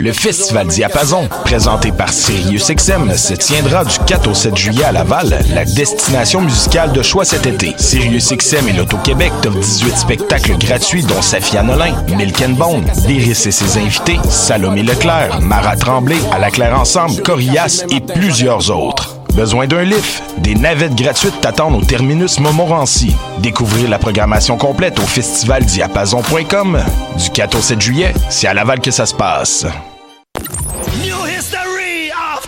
Le 0.00 0.12
Festival 0.12 0.68
Diapason, 0.68 1.28
présenté 1.44 1.92
par 1.92 2.10
SiriusXM, 2.10 3.14
se 3.14 3.34
tiendra 3.34 3.84
du 3.84 3.98
4 4.06 4.30
au 4.30 4.34
7 4.34 4.56
juillet 4.56 4.84
à 4.84 4.92
Laval, 4.92 5.38
la 5.52 5.64
destination 5.64 6.40
musicale 6.40 6.92
de 6.92 7.02
choix 7.02 7.24
cet 7.24 7.46
été. 7.46 7.74
SiriusXM 7.76 8.68
et 8.68 8.72
l'Auto-Québec 8.72 9.32
t'offrent 9.42 9.58
18 9.58 9.96
spectacles 9.96 10.56
gratuits 10.58 11.02
dont 11.02 11.20
Safia 11.20 11.62
Nolin, 11.62 11.94
Milk 12.16 12.40
and 12.42 12.52
Bone, 12.52 12.84
Béris 13.06 13.30
et 13.46 13.52
ses 13.52 13.78
invités, 13.78 14.18
Salomé 14.30 14.82
Leclerc, 14.82 15.40
Mara 15.42 15.76
Tremblay, 15.76 16.16
À 16.32 16.38
la 16.38 16.50
Claire 16.50 16.78
Ensemble, 16.78 17.20
Corias 17.22 17.84
et 17.90 18.00
plusieurs 18.00 18.70
autres. 18.70 19.15
Besoin 19.36 19.66
d'un 19.66 19.82
lift? 19.82 20.22
Des 20.38 20.54
navettes 20.54 20.94
gratuites 20.94 21.42
t'attendent 21.42 21.74
au 21.74 21.84
terminus 21.84 22.40
Montmorency. 22.40 23.14
Découvrir 23.40 23.90
la 23.90 23.98
programmation 23.98 24.56
complète 24.56 24.98
au 24.98 25.02
festivaldiapason.com. 25.02 26.82
Du 27.18 27.30
4 27.30 27.58
au 27.58 27.60
7 27.60 27.78
juillet, 27.78 28.14
c'est 28.30 28.46
à 28.46 28.54
Laval 28.54 28.80
que 28.80 28.90
ça 28.90 29.04
se 29.04 29.14
passe. 29.14 29.66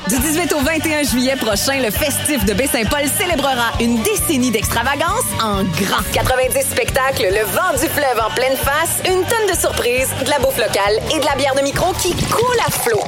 Du 0.09 0.19
18 0.19 0.55
au 0.55 0.61
21 0.61 1.03
juillet 1.03 1.37
prochain, 1.37 1.79
le 1.83 1.91
festif 1.91 2.47
de 2.47 2.55
Baie-Saint-Paul 2.55 3.07
célébrera 3.19 3.73
une 3.83 4.03
décennie 4.03 4.51
d'extravagance 4.51 5.27
en 5.43 5.65
grand. 5.65 6.03
90 6.15 6.59
spectacles, 6.71 7.27
le 7.31 7.45
vent 7.53 7.73
du 7.79 7.87
fleuve 7.87 8.19
en 8.27 8.35
pleine 8.35 8.57
face, 8.57 9.03
une 9.05 9.23
tonne 9.25 9.55
de 9.55 9.61
surprises, 9.61 10.09
de 10.25 10.31
la 10.31 10.39
bouffe 10.39 10.57
locale 10.57 10.99
et 11.15 11.21
de 11.21 11.27
la 11.27 11.37
bière 11.37 11.55
de 11.55 11.61
micro 11.61 11.93
qui 12.01 12.15
coule 12.15 12.59
à 12.67 12.71
flot. 12.71 13.03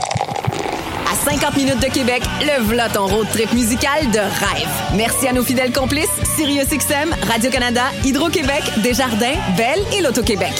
À 1.11 1.17
50 1.31 1.57
minutes 1.57 1.81
de 1.81 1.89
Québec, 1.93 2.23
le 2.41 2.63
v'là 2.63 2.89
ton 2.89 3.07
road 3.07 3.27
trip 3.33 3.53
musical 3.53 4.09
de 4.13 4.19
rêve. 4.19 4.69
Merci 4.95 5.27
à 5.27 5.33
nos 5.33 5.43
fidèles 5.43 5.73
complices, 5.73 6.09
SiriusXM, 6.37 7.15
Radio-Canada, 7.29 7.83
Hydro-Québec, 8.05 8.63
Desjardins, 8.77 9.35
Belle 9.57 9.83
et 9.93 10.03
l'Auto-Québec. 10.03 10.53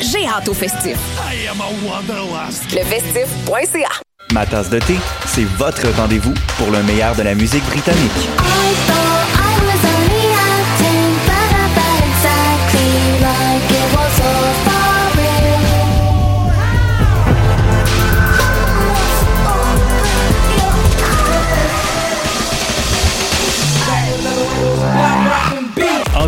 J'ai 0.00 0.26
hâte 0.28 0.48
au 0.48 0.54
festif. 0.54 0.96
Lefestif.ca 2.72 3.88
Ma 4.32 4.46
tasse 4.46 4.70
de 4.70 4.78
thé, 4.78 4.96
c'est 5.26 5.44
votre 5.44 5.88
rendez-vous 5.96 6.34
pour 6.58 6.70
le 6.70 6.82
meilleur 6.84 7.16
de 7.16 7.22
la 7.22 7.34
musique 7.34 7.64
britannique. 7.64 8.12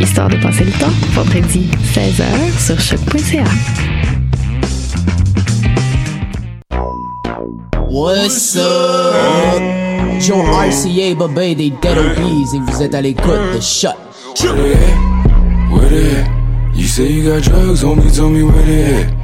Histoire 0.00 0.28
de 0.28 0.36
passer 0.36 0.64
le 0.64 0.72
temps, 0.72 0.92
vendredi 1.12 1.68
16h 1.92 2.58
sur 2.58 2.80
choc.ca. 2.80 3.44
What's 7.90 8.56
up? 8.56 9.60
Joe 10.20 10.42
RCA, 10.42 11.14
Bobé 11.14 11.54
des 11.54 11.70
Dead 11.82 11.98
Obies 11.98 12.56
et 12.56 12.58
vous 12.58 12.82
êtes 12.82 12.94
à 12.94 13.02
l'écoute 13.02 13.54
de 13.54 13.60
Shot. 13.60 13.88
Where 14.42 14.54
they 14.54 14.72
at? 14.72 15.70
Where 15.70 15.88
they 15.88 16.16
at? 16.16 16.30
You 16.74 16.86
say 16.86 17.10
you 17.10 17.30
got 17.30 17.42
drugs, 17.42 17.82
homie, 17.84 18.10
tell 18.10 18.30
me 18.30 18.42
where 18.42 18.64
they 18.64 19.04
at. 19.04 19.19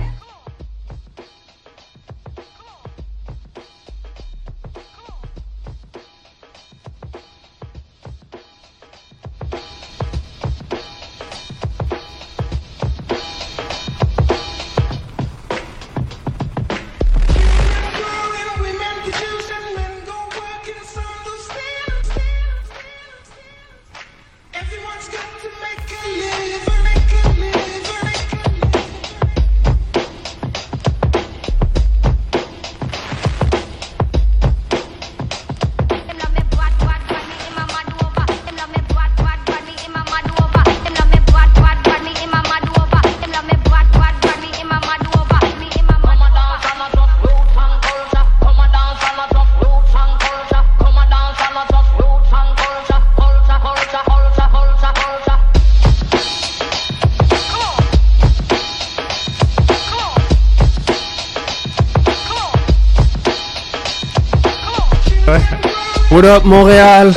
Up 66.26 66.44
Montréal? 66.44 67.12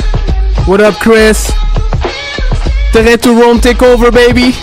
What 0.66 0.80
up 0.80 0.94
Chris? 1.00 1.52
To 2.92 3.34
Rome 3.34 3.60
take 3.60 3.82
over 3.82 4.10
baby! 4.10 4.54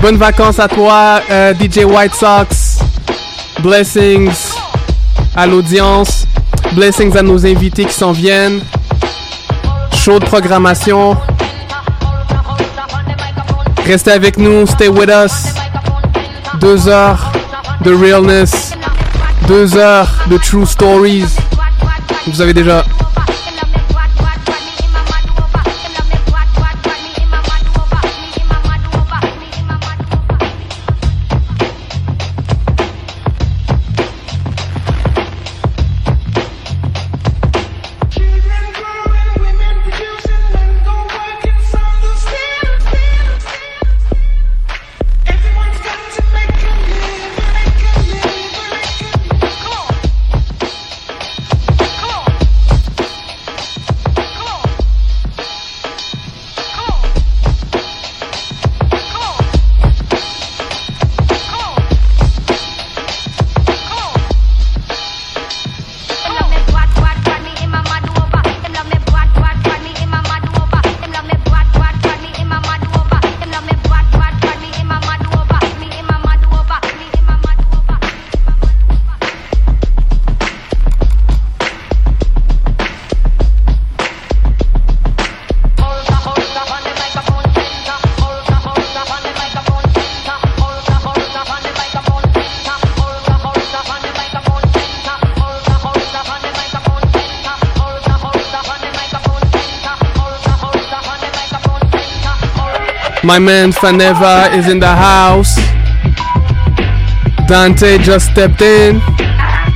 Bonnes 0.00 0.16
vacances 0.16 0.58
à 0.58 0.68
toi, 0.68 1.20
euh, 1.30 1.54
DJ 1.54 1.84
White 1.84 2.14
Sox. 2.14 2.78
Blessings 3.60 4.54
à 5.34 5.46
l'audience. 5.46 6.26
Blessings 6.72 7.16
à 7.16 7.22
nos 7.22 7.44
invités 7.46 7.84
qui 7.84 7.94
s'en 7.94 8.12
viennent. 8.12 8.60
Show 9.94 10.18
de 10.18 10.24
programmation. 10.24 11.16
Restez 13.86 14.12
avec 14.12 14.36
nous, 14.36 14.66
stay 14.66 14.88
with 14.88 15.10
us. 15.10 15.54
Deux 16.60 16.88
heures 16.88 17.32
de 17.82 17.92
realness. 17.92 18.72
Deux 19.48 19.76
heures 19.76 20.10
de 20.28 20.36
true 20.38 20.66
stories. 20.66 21.41
Vous 22.26 22.40
avez 22.40 22.54
déjà 22.54 22.84
My 103.32 103.38
man 103.38 103.72
Faneva 103.72 104.54
is 104.54 104.68
in 104.68 104.78
the 104.78 104.94
house. 104.94 105.56
Dante 107.48 107.96
just 107.96 108.30
stepped 108.30 108.60
in. 108.60 109.00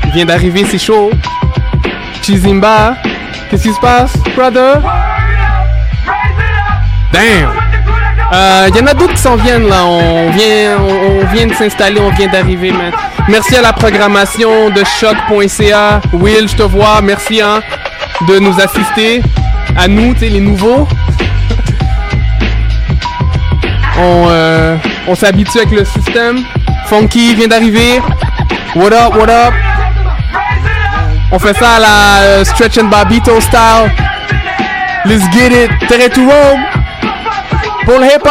Il 0.04 0.10
vient 0.12 0.26
d'arriver, 0.26 0.66
c'est 0.70 0.78
chaud. 0.78 1.10
Chizimba, 2.20 2.98
qu'est-ce 3.48 3.62
qui 3.62 3.72
se 3.72 3.80
passe, 3.80 4.12
brother? 4.36 4.82
Damn! 7.10 7.48
Il 8.68 8.76
y 8.76 8.82
en 8.82 8.86
a 8.88 8.92
d'autres 8.92 9.14
qui 9.14 9.22
s'en 9.22 9.36
viennent 9.36 9.68
là. 9.68 9.86
On 9.86 10.28
vient, 10.32 10.76
on, 10.78 11.24
vient 11.34 11.46
de 11.46 11.54
s'installer, 11.54 11.98
on 11.98 12.10
vient 12.10 12.28
d'arriver, 12.28 12.72
man. 12.72 12.92
Merci 13.26 13.56
à 13.56 13.62
la 13.62 13.72
programmation 13.72 14.68
de 14.68 14.84
choc.ca. 14.84 16.02
Will, 16.12 16.46
je 16.46 16.56
te 16.56 16.62
vois. 16.62 17.00
Merci 17.02 17.40
hein, 17.40 17.62
de 18.28 18.38
nous 18.38 18.60
assister. 18.60 19.22
À 19.78 19.88
nous, 19.88 20.12
tu 20.12 20.26
les 20.26 20.40
nouveaux. 20.40 20.86
On 23.98 24.26
euh, 24.28 24.76
on 25.08 25.14
s'habitue 25.14 25.58
avec 25.58 25.70
le 25.70 25.84
système. 25.84 26.38
Funky 26.86 27.34
vient 27.34 27.48
d'arriver. 27.48 28.00
What 28.74 28.92
up, 28.92 29.14
what 29.16 29.30
up? 29.30 29.54
On 31.32 31.38
fait 31.38 31.54
ça 31.54 31.76
à 31.76 31.80
la 31.80 32.22
euh, 32.22 32.44
Stretch 32.44 32.78
and 32.78 32.88
Babito 32.88 33.40
style. 33.40 33.90
Let's 35.04 35.24
get 35.32 35.52
it. 35.52 35.70
Terre 35.88 36.10
to 36.10 36.20
Rome. 36.20 36.60
Pour 37.84 37.98
le 37.98 38.06
hip 38.06 38.26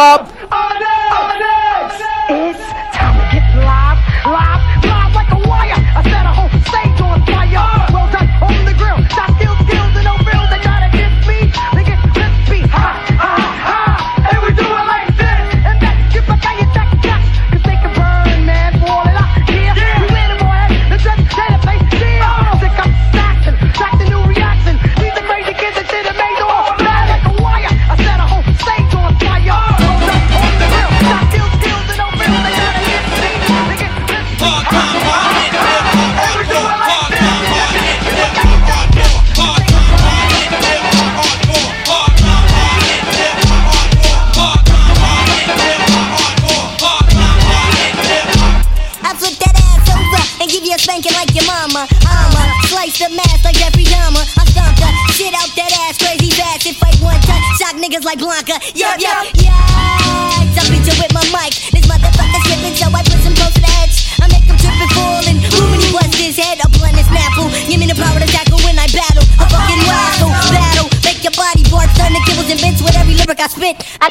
like 58.16 58.46
Blanca. 58.46 58.56
Yup, 58.74 59.00
yup, 59.00 59.26
yeah. 59.36 60.54
Jump 60.54 60.72
into 60.72 60.92
with 60.96 61.12
my 61.12 61.24
mic. 61.32 61.52
This 61.72 61.84
motherfucker's 61.84 62.42
slipping, 62.48 62.74
so 62.76 62.88
I 62.88 63.02
put 63.04 63.20
some 63.20 63.34
close 63.36 63.52
to 63.54 63.60
the 63.60 63.72
edge. 63.84 64.08
I 64.20 64.26
make 64.32 64.44
him 64.44 64.56
trip 64.56 64.72
and 64.72 64.90
fall 64.96 65.20
and 65.28 65.38
and 65.44 65.82
he 65.82 65.92
bust 65.92 66.16
his 66.16 66.36
head. 66.36 66.58
A 66.64 66.68
blunt 66.68 66.96
and 66.96 67.06
snapple. 67.06 67.52
Give 67.68 67.78
me 67.78 67.86
the 67.86 67.96
power 67.96 68.18
to 68.18 68.28
tackle 68.28 68.58
when 68.64 68.78
I 68.78 68.88
battle. 68.88 69.24
A 69.36 69.44
fucking 69.44 69.82
rascal 69.84 70.32
battle. 70.48 70.88
Make 71.04 71.20
your 71.22 71.36
body 71.36 71.62
bark, 71.68 71.92
turn 71.96 72.12
the 72.12 72.22
kibbles 72.24 72.48
and 72.48 72.60
bits 72.60 72.80
with 72.80 72.96
every 72.96 73.14
lyric 73.14 73.40
I 73.40 73.48
spit. 73.48 73.76
I 74.00 74.08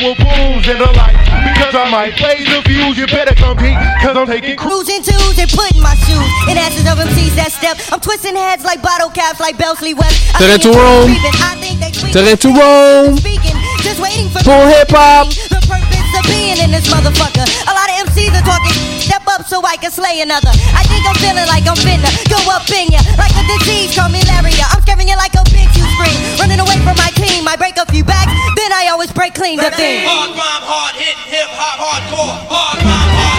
and 0.00 0.06
a, 0.06 0.12
a 0.12 0.24
bottle 0.24 0.56
and 0.64 0.80
a 0.80 0.90
light. 0.96 1.18
Because 1.52 1.74
I 1.76 1.84
might 1.90 2.16
blaze 2.16 2.48
the 2.48 2.60
fuse, 2.64 2.96
you 2.96 3.06
better 3.06 3.34
compete. 3.36 3.76
Cause 4.00 4.16
I'm 4.16 4.26
taking 4.26 4.56
cruising 4.56 5.02
twos 5.04 5.36
and 5.38 5.50
putting 5.52 5.80
my 5.80 5.94
shoes 6.08 6.28
in 6.48 6.56
asses 6.56 6.88
of 6.88 6.96
MCs 6.96 7.36
that 7.36 7.52
step. 7.52 7.76
I'm 7.92 8.00
twisting 8.00 8.36
heads 8.36 8.64
like 8.64 8.80
bottle 8.82 9.10
caps, 9.10 9.40
like 9.40 9.58
Belsley 9.58 9.94
West. 9.94 10.16
Terrain 10.36 10.60
to 10.60 10.72
Rome. 10.72 11.12
Terrain 12.12 12.36
to 12.40 12.48
Rome. 12.48 13.16
Just 13.80 14.00
waiting 14.00 14.28
for 14.32 14.40
Full 14.44 14.66
hip 14.68 14.92
hop. 14.92 15.28
The 15.48 15.60
purpose 15.68 16.12
of 16.16 16.24
being 16.28 16.56
in 16.60 16.72
this 16.72 16.88
motherfucker. 16.88 17.44
A 17.68 17.72
lot 17.72 17.88
of 17.88 18.08
MCs 18.08 18.32
are 18.36 18.44
talking. 18.44 18.76
Step 19.00 19.24
up 19.28 19.44
so 19.44 19.60
I 19.64 19.76
can 19.76 19.90
slay 19.90 20.20
another. 20.20 20.52
I 20.76 20.84
think 20.88 21.04
I'm 21.04 21.16
feeling 21.20 21.48
like 21.48 21.64
I'm 21.68 21.76
finna 21.80 22.08
go 22.28 22.40
up 22.52 22.68
in 22.72 22.92
ya. 22.92 23.00
Like 23.16 23.32
a 23.36 23.44
disease 23.48 23.96
called 23.96 24.12
malaria. 24.12 24.64
I'm 24.72 24.80
scaring 24.84 25.08
you 25.08 25.16
like 25.16 25.34
a 25.36 25.44
bitch 25.48 25.59
you. 26.06 26.18
Running 26.40 26.60
away 26.60 26.78
from 26.84 26.96
my 26.96 27.10
team. 27.16 27.48
I 27.48 27.56
break 27.56 27.76
a 27.76 27.86
few 27.90 28.04
backs, 28.04 28.32
then 28.56 28.72
I 28.72 28.88
always 28.90 29.12
break 29.12 29.34
clean 29.34 29.58
the 29.58 29.70
thing. 29.70 30.06
Hard 30.06 30.30
rhyme, 30.30 30.64
hard 30.64 30.94
hit, 30.96 31.16
hip 31.28 31.50
hop, 31.50 31.76
hardcore. 31.80 32.36
Hard 32.48 32.78
rhyme, 32.78 33.10
hard 33.16 33.29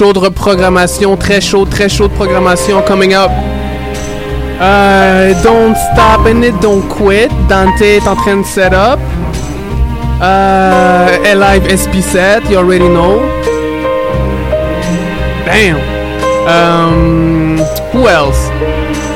Ch- 0.00 0.02
Chaud 0.02 0.14
de 0.14 0.30
programmation, 0.30 1.14
très 1.14 1.42
chaud, 1.42 1.66
très 1.66 1.90
chaud 1.90 2.08
de 2.08 2.14
programmation 2.14 2.80
coming 2.88 3.12
up. 3.12 3.30
Euh, 4.58 5.34
don't 5.42 5.76
stop 5.92 6.26
and 6.26 6.42
it, 6.42 6.54
don't 6.62 6.88
quit. 6.88 7.28
Dante 7.50 7.82
est 7.82 8.08
en 8.08 8.16
train 8.16 8.38
de 8.38 8.46
set 8.46 8.72
up. 8.72 8.98
Euh, 10.22 11.34
Live 11.34 11.66
SP7, 11.68 12.50
you 12.50 12.56
already 12.56 12.88
know. 12.88 13.20
Damn. 15.44 15.76
Um, 16.48 17.58
who 17.92 18.08
else? 18.08 18.48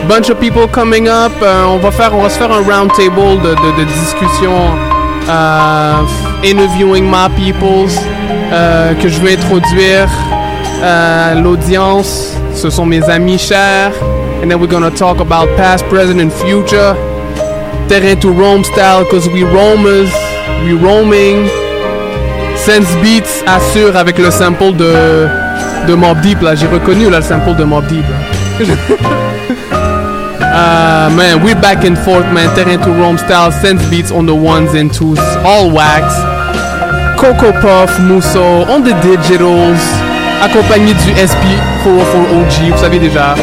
Bunch 0.07 0.29
of 0.29 0.39
people 0.39 0.69
coming 0.69 1.09
up. 1.09 1.33
Euh, 1.43 1.65
on 1.65 1.79
va 1.79 1.91
faire, 1.93 2.15
on 2.15 2.21
va 2.21 2.29
se 2.29 2.37
faire 2.39 2.53
un 2.53 2.63
round 2.63 2.93
table 2.93 3.41
de, 3.43 3.85
discussion. 3.85 4.53
Euh, 5.31 6.03
interviewing 6.45 7.05
my 7.11 7.31
peoples 7.39 7.99
euh, 8.53 8.93
que 9.01 9.09
je 9.09 9.19
veux 9.21 9.33
introduire 9.33 10.11
à 10.83 11.35
l'audience. 11.35 12.33
Ce 12.55 12.71
sont 12.71 12.87
mes 12.87 13.03
amis 13.09 13.39
chers. 13.39 13.93
And 14.43 14.49
then 14.49 14.61
we're 14.61 14.71
gonna 14.71 14.91
talk 14.91 15.21
about 15.21 15.49
past, 15.57 15.85
present, 15.87 16.21
and 16.21 16.31
future. 16.31 16.95
Terrain 17.89 18.19
to 18.21 18.31
Rome 18.31 18.65
style, 18.65 19.05
cause 19.07 19.29
we 19.29 19.43
roamers, 19.43 20.11
we 20.65 20.73
roaming. 20.75 21.49
Sense 22.57 22.89
Beats 23.03 23.43
assure 23.47 23.97
avec 23.97 24.19
le 24.19 24.31
sample 24.31 24.73
de, 24.77 25.29
de 25.87 25.95
Mobb 25.95 26.21
Deep 26.21 26.41
là. 26.41 26.55
J'ai 26.55 26.67
reconnu 26.67 27.11
là, 27.11 27.19
le 27.19 27.25
sample 27.25 27.57
de 27.57 27.65
Mobb 27.65 27.87
Deep. 27.87 28.05
Uh, 30.57 31.11
man, 31.17 31.43
we're 31.43 31.61
back 31.61 31.85
and 31.85 31.99
forth, 31.99 32.25
man. 32.33 32.49
Terrain 32.55 32.79
to 32.79 32.93
Rome 32.93 33.19
style, 33.19 33.51
sense 33.51 33.85
beats 33.91 34.13
on 34.13 34.25
the 34.25 34.35
ones 34.35 34.73
and 34.75 34.89
twos, 34.95 35.19
all 35.45 35.69
wax. 35.69 36.15
Coco 37.19 37.51
Puff, 37.61 37.91
Musso, 37.99 38.63
on 38.71 38.85
the 38.85 38.93
digitals, 39.03 39.83
accompagné 40.45 40.93
du 40.95 41.11
SP 41.17 41.45
404OG, 41.85 42.73
vous 42.73 42.79
savez 42.79 42.99
déjà. 42.99 43.35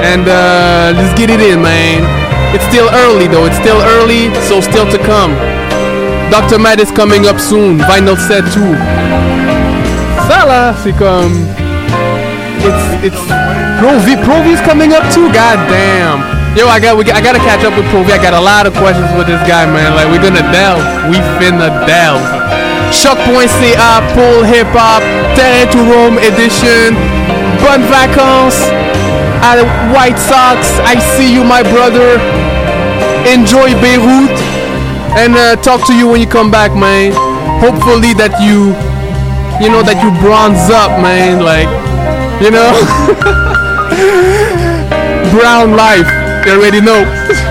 And 0.00 0.26
uh, 0.28 0.94
let's 0.94 1.12
get 1.14 1.30
it 1.30 1.40
in, 1.40 1.60
man. 1.60 2.06
It's 2.54 2.64
still 2.66 2.88
early, 3.04 3.26
though. 3.26 3.46
It's 3.46 3.58
still 3.58 3.80
early, 3.98 4.32
so 4.48 4.60
still 4.60 4.86
to 4.90 4.98
come. 4.98 5.34
Dr. 6.30 6.58
Matt 6.58 6.78
is 6.80 6.92
coming 6.92 7.26
up 7.26 7.40
soon. 7.40 7.78
Vinyl 7.78 8.16
set 8.16 8.44
too. 8.52 8.76
Ça 10.28 10.74
c'est 10.82 10.92
comme. 10.92 11.34
It's 12.60 13.04
it's 13.04 13.22
Provi. 13.80 14.16
Provi's 14.22 14.60
coming 14.60 14.92
up 14.92 15.02
too. 15.12 15.26
God 15.32 15.58
damn. 15.68 16.20
Yo, 16.56 16.68
I 16.68 16.80
got 16.80 16.96
we, 16.96 17.04
I 17.10 17.20
gotta 17.20 17.38
catch 17.38 17.64
up 17.64 17.76
with 17.76 17.88
Provi. 17.90 18.12
I 18.12 18.22
got 18.22 18.34
a 18.34 18.40
lot 18.40 18.66
of 18.66 18.74
questions 18.74 19.10
with 19.16 19.26
this 19.26 19.40
guy, 19.48 19.66
man. 19.66 19.94
Like 19.96 20.08
we're 20.12 20.22
gonna 20.22 20.46
delve. 20.52 20.84
We 21.10 21.16
finna 21.40 21.86
delve 21.86 22.37
choq.ca 22.90 24.02
pour 24.14 24.44
hip-hop, 24.44 25.02
Terrain 25.34 25.66
to 25.70 25.78
Rome 25.78 26.18
Edition. 26.18 26.94
Bonnes 27.60 27.86
vacances 27.90 28.62
à 29.42 29.56
White 29.92 30.18
Sox. 30.18 30.68
I 30.84 30.98
see 31.16 31.32
you, 31.34 31.44
my 31.44 31.62
brother. 31.62 32.18
Enjoy 33.26 33.74
Beirut. 33.80 34.30
And 35.16 35.36
uh, 35.36 35.56
talk 35.56 35.86
to 35.86 35.94
you 35.94 36.06
when 36.08 36.20
you 36.20 36.26
come 36.26 36.50
back, 36.50 36.74
man. 36.74 37.12
Hopefully 37.60 38.14
that 38.14 38.40
you, 38.40 38.72
you 39.60 39.70
know, 39.70 39.82
that 39.82 40.02
you 40.02 40.10
bronze 40.22 40.70
up, 40.70 41.00
man. 41.02 41.40
Like, 41.42 41.68
you 42.40 42.50
know, 42.50 42.72
brown 45.32 45.76
life. 45.76 46.08
You 46.46 46.52
already 46.52 46.80
know. 46.80 47.04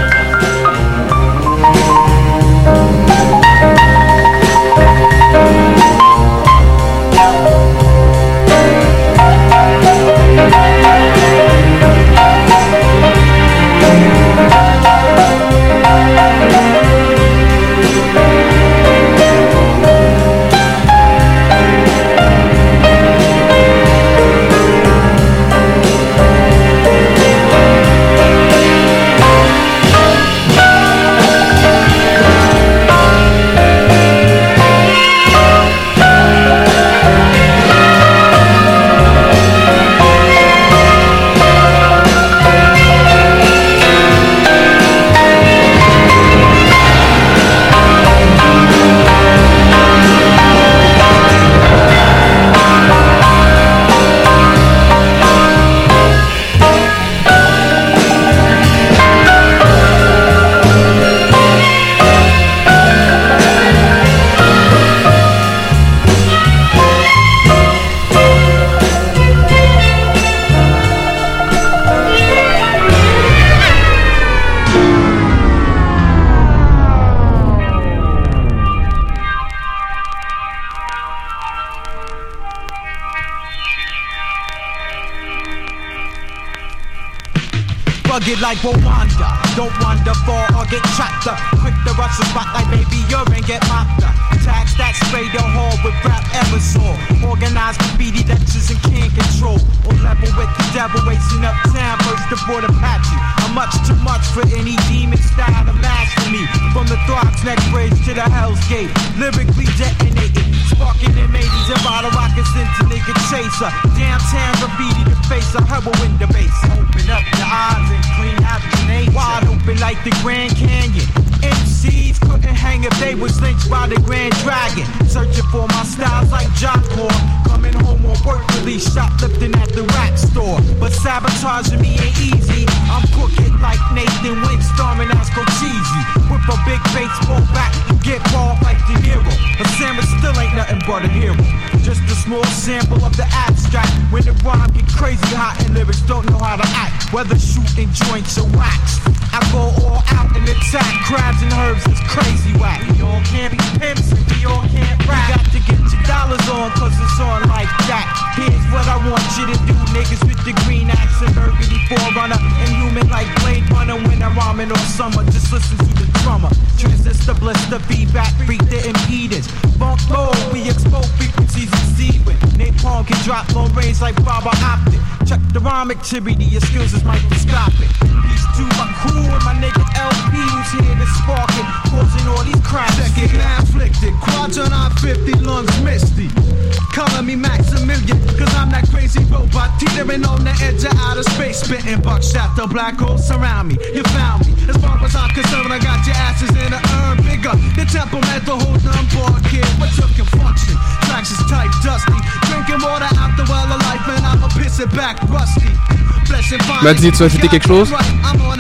Madzi, 206.88 207.12
tu 207.12 207.18
veux 207.18 207.26
ajouter 207.26 207.50
quelque 207.50 207.68
chose? 207.68 207.94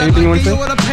Anything 0.01 0.23
you 0.23 0.27
want 0.27 0.75
to 0.75 0.83
say? 0.83 0.86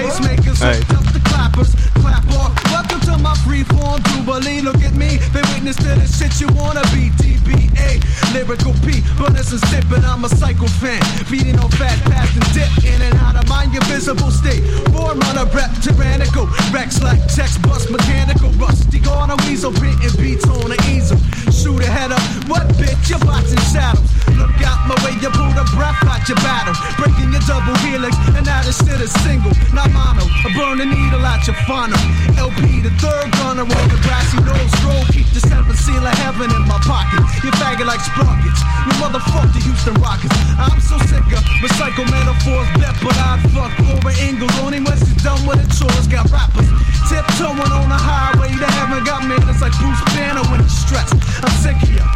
double 27.47 27.77
helix, 27.85 28.17
and 28.37 28.45
that 28.49 28.65
is 28.65 28.77
still 28.77 28.97
a 28.97 29.09
single, 29.25 29.53
not 29.77 29.93
mono. 29.93 30.25
I 30.25 30.49
burn 30.57 30.81
the 30.81 30.89
needle 30.89 31.21
at 31.25 31.45
your 31.45 31.57
funnel. 31.69 31.97
LP, 32.41 32.81
the 32.81 32.93
third 33.01 33.29
gunner 33.41 33.69
on 33.69 33.87
the 33.93 33.99
grassy 34.05 34.41
nose 34.41 34.73
road. 34.85 35.05
Keep 35.13 35.29
the 35.37 35.45
seventh 35.45 35.77
seal 35.77 36.01
of 36.01 36.17
heaven 36.25 36.49
in 36.49 36.65
my 36.65 36.81
pocket. 36.85 37.21
You 37.45 37.53
faggot 37.61 37.85
like 37.85 38.01
sprockets. 38.01 38.61
You 38.89 38.93
motherfucker, 39.01 39.53
the 39.53 39.61
Houston 39.61 39.97
Rockets. 40.01 40.37
I'm 40.57 40.81
so 40.81 40.97
sick 41.05 41.25
of 41.37 41.45
recycle 41.61 42.09
metaphors, 42.09 42.69
bet, 42.81 42.97
but 43.05 43.17
I'd 43.17 43.41
fuck 43.53 43.73
over 43.93 44.13
Ingles. 44.25 44.53
Only 44.65 44.81
when 44.81 44.97
she's 44.97 45.21
done 45.21 45.41
with 45.45 45.61
the 45.61 45.69
chores, 45.69 46.09
got 46.09 46.29
rappers. 46.33 46.69
Tiptoeing 47.09 47.61
on 47.61 47.89
the 47.93 48.01
highway 48.01 48.49
to 48.57 48.69
heaven, 48.81 49.05
got 49.05 49.25
manners 49.29 49.61
like 49.61 49.77
Bruce 49.77 50.01
Banner 50.17 50.45
when 50.49 50.65
he's 50.65 50.73
stressed. 50.73 51.17
I'm 51.45 51.53
sick 51.61 51.77
of 51.77 51.93
you. 51.93 52.07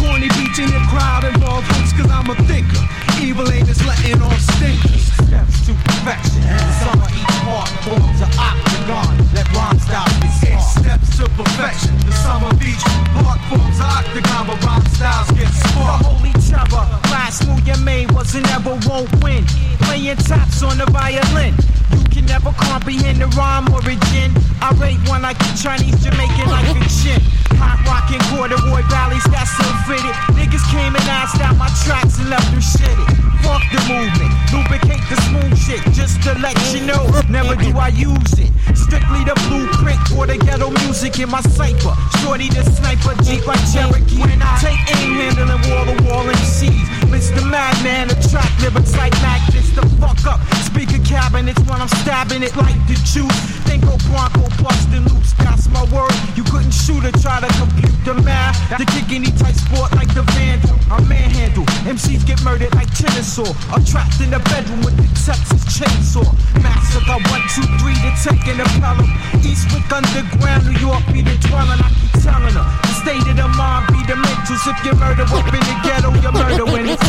Corny 0.00 0.32
beats 0.32 0.58
in 0.58 0.72
your 0.72 0.84
crowd 0.88 1.24
involved 1.28 1.68
hooks, 1.76 1.92
cause 1.92 2.08
I'm 2.08 2.30
a 2.30 2.36
thinker. 2.48 3.07
Evil 3.20 3.50
ain't 3.50 3.66
just 3.66 3.84
letting 3.84 4.22
off 4.22 4.38
stinkers. 4.38 5.10
Steps 5.26 5.66
to 5.66 5.72
perfection. 5.74 6.42
Some 6.78 7.02
of 7.02 7.10
each 7.10 7.34
part 7.42 7.68
forms 7.82 8.20
an 8.22 8.30
octagon. 8.38 9.10
Let 9.34 9.50
rhyme 9.52 9.78
style 9.78 10.06
be 10.22 10.30
It 10.46 10.60
steps 10.62 11.18
to 11.18 11.28
perfection. 11.34 11.98
The 12.06 12.12
sum 12.12 12.44
of 12.44 12.62
each 12.62 12.84
part 13.18 13.40
forms 13.50 13.78
an 13.78 13.90
octagon, 13.90 14.46
but 14.46 14.62
rhyme 14.64 14.86
styles 14.94 15.30
get 15.32 15.50
The 15.50 15.98
holy 16.06 16.32
terror, 16.46 16.86
last 17.10 17.46
move 17.46 17.66
you 17.66 17.76
made 17.84 18.12
was 18.12 18.34
and 18.34 18.46
never 18.46 18.78
won't 18.86 19.10
win. 19.22 19.44
Playing 19.82 20.16
taps 20.16 20.62
on 20.62 20.78
the 20.78 20.86
violin. 20.86 21.54
You 21.98 22.04
can 22.10 22.24
never 22.26 22.52
comprehend 22.52 23.18
the 23.20 23.26
rhyme 23.34 23.66
origin. 23.72 24.30
I 24.62 24.70
rate 24.78 25.02
one 25.08 25.22
like 25.22 25.40
a 25.40 25.50
Chinese 25.58 25.98
Jamaican 26.04 26.48
like 26.48 26.70
a 26.70 26.86
chin. 27.02 27.20
Hot 27.58 27.82
rockin' 27.82 28.22
corduroy 28.30 28.82
valleys 28.86 29.24
that's 29.34 29.50
so 29.58 29.66
fitted. 29.90 30.14
Niggas 30.38 30.62
came 30.70 30.94
and 30.94 31.06
asked 31.10 31.40
out 31.40 31.56
my 31.56 31.68
tracks 31.82 32.18
and 32.18 32.30
left 32.30 32.50
them 32.50 32.60
shitted. 32.60 33.07
Fuck 33.42 33.62
the 33.72 33.80
movement, 33.88 34.32
lubricate 34.52 35.04
the 35.08 35.16
smooth 35.28 35.56
shit 35.56 35.82
just 35.94 36.22
to 36.22 36.34
let 36.38 36.56
you 36.74 36.84
know. 36.86 37.08
Never 37.28 37.56
do 37.56 37.76
I 37.78 37.88
use 37.88 38.38
it. 38.38 38.50
Strictly 38.76 39.24
the 39.24 39.36
blueprint 39.48 40.00
for 40.08 40.26
the 40.26 40.36
ghetto 40.36 40.70
music 40.84 41.18
in 41.18 41.30
my 41.30 41.40
cipher. 41.40 41.94
Shorty 42.20 42.48
the 42.48 42.62
sniper, 42.64 43.14
Jeep 43.24 43.46
like 43.46 43.60
Cherokee. 43.72 44.20
When 44.20 44.40
I 44.42 44.56
take 44.60 44.80
aim 44.96 45.16
handling 45.16 45.60
wall 45.68 45.84
to 45.84 45.96
wall 46.04 46.24
MCs. 46.24 46.88
Mr. 47.08 47.42
Madman, 47.50 48.10
attract 48.10 48.52
lyrics 48.60 48.96
like 48.96 49.12
magnets. 49.20 49.70
The 49.72 49.84
fuck 50.00 50.20
up. 50.26 50.40
Speaker 50.64 51.02
cabinets 51.04 51.60
when 51.68 51.80
I'm 51.80 51.88
stabbing 52.00 52.42
it 52.42 52.56
like 52.56 52.76
the 52.86 52.94
juice. 53.04 53.40
Think 53.64 53.84
go 53.84 53.96
Bronco 54.08 54.48
busting 54.62 55.04
loops. 55.04 55.32
That's 55.38 55.68
my 55.68 55.84
word. 55.92 56.12
You 56.36 56.44
couldn't 56.44 56.72
shoot 56.72 57.04
or 57.04 57.12
try 57.20 57.40
to 57.40 57.50
compute 57.56 57.98
the 58.04 58.14
math. 58.14 58.56
To 58.76 58.84
kick 58.84 59.10
any 59.10 59.32
tight 59.36 59.56
sport 59.56 59.92
like 59.96 60.12
the 60.14 60.22
vandal. 60.36 60.76
I 60.90 61.00
manhandle. 61.04 61.64
MCs 61.84 62.24
get 62.26 62.42
murdered 62.44 62.74
like 62.74 62.92
Chinisaw. 62.98 63.54
I'm 63.70 63.84
trapped 63.84 64.20
in 64.20 64.30
the 64.30 64.40
bedroom 64.50 64.82
with 64.82 64.96
the 64.98 65.06
Texas 65.14 65.62
chainsaw. 65.70 66.26
Massacre 66.58 67.22
one, 67.30 67.46
two, 67.54 67.62
three 67.78 67.94
to 67.94 68.10
take 68.18 68.42
an 68.50 68.58
appellum. 68.58 69.06
Eastwick 69.38 69.86
underground, 69.94 70.66
New 70.66 70.74
York 70.82 71.06
be 71.12 71.22
the 71.22 71.38
dwelling. 71.46 71.78
I 71.78 71.94
keep 71.94 72.10
telling 72.26 72.58
her. 72.58 72.66
The 72.82 72.94
state 72.98 73.22
of 73.22 73.36
the 73.38 73.46
mind 73.54 73.86
be 73.94 74.02
the 74.02 74.18
mentals. 74.18 74.66
If 74.66 74.82
you 74.84 74.98
murder 74.98 75.22
up 75.30 75.46
in 75.46 75.62
the 75.62 75.78
ghetto, 75.86 76.10
you 76.10 76.32
murder 76.34 76.66
when 76.66 76.90
it's 76.90 77.08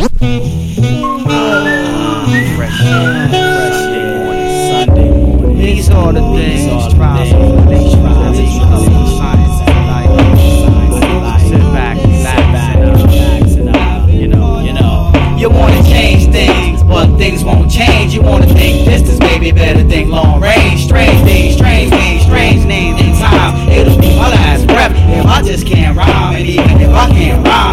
These 0.00 0.08
are 5.90 6.12
the 6.14 6.22
things, 6.34 6.94
trials 6.94 7.28
and 7.28 7.60
tribulations, 7.60 8.64
colors, 8.64 9.10
science, 9.18 9.60
and 9.68 9.86
life. 9.86 11.40
Sit 11.42 11.60
back, 11.74 11.98
uh, 13.58 14.06
you 14.08 14.28
know, 14.28 14.60
you 14.60 14.72
know. 14.72 15.12
You 15.36 15.50
wanna 15.50 15.82
change 15.82 16.32
things, 16.32 16.82
but 16.82 17.18
things 17.18 17.44
won't 17.44 17.70
change. 17.70 18.14
You 18.14 18.22
wanna 18.22 18.46
think 18.46 18.86
distance, 18.86 19.18
baby, 19.18 19.52
better 19.52 19.86
think 19.86 20.08
long 20.08 20.40
range. 20.40 20.82
Strange 20.82 21.22
things, 21.24 21.56
strange 21.56 21.90
things, 21.90 22.22
strange 22.22 22.64
names 22.64 23.02
and 23.02 23.14
times. 23.18 23.68
It'll 23.70 24.00
be 24.00 24.16
my 24.16 24.30
last 24.30 24.70
I 25.40 25.42
just 25.42 25.66
can't 25.66 25.96
rhyme. 25.96 26.36
And 26.36 26.46
even 26.46 26.80
if 26.80 26.90
I 26.90 27.08
can't 27.08 27.46
rhyme, 27.46 27.69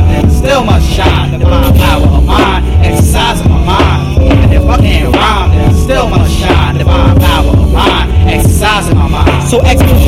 So 9.48 9.60
every 9.60 10.07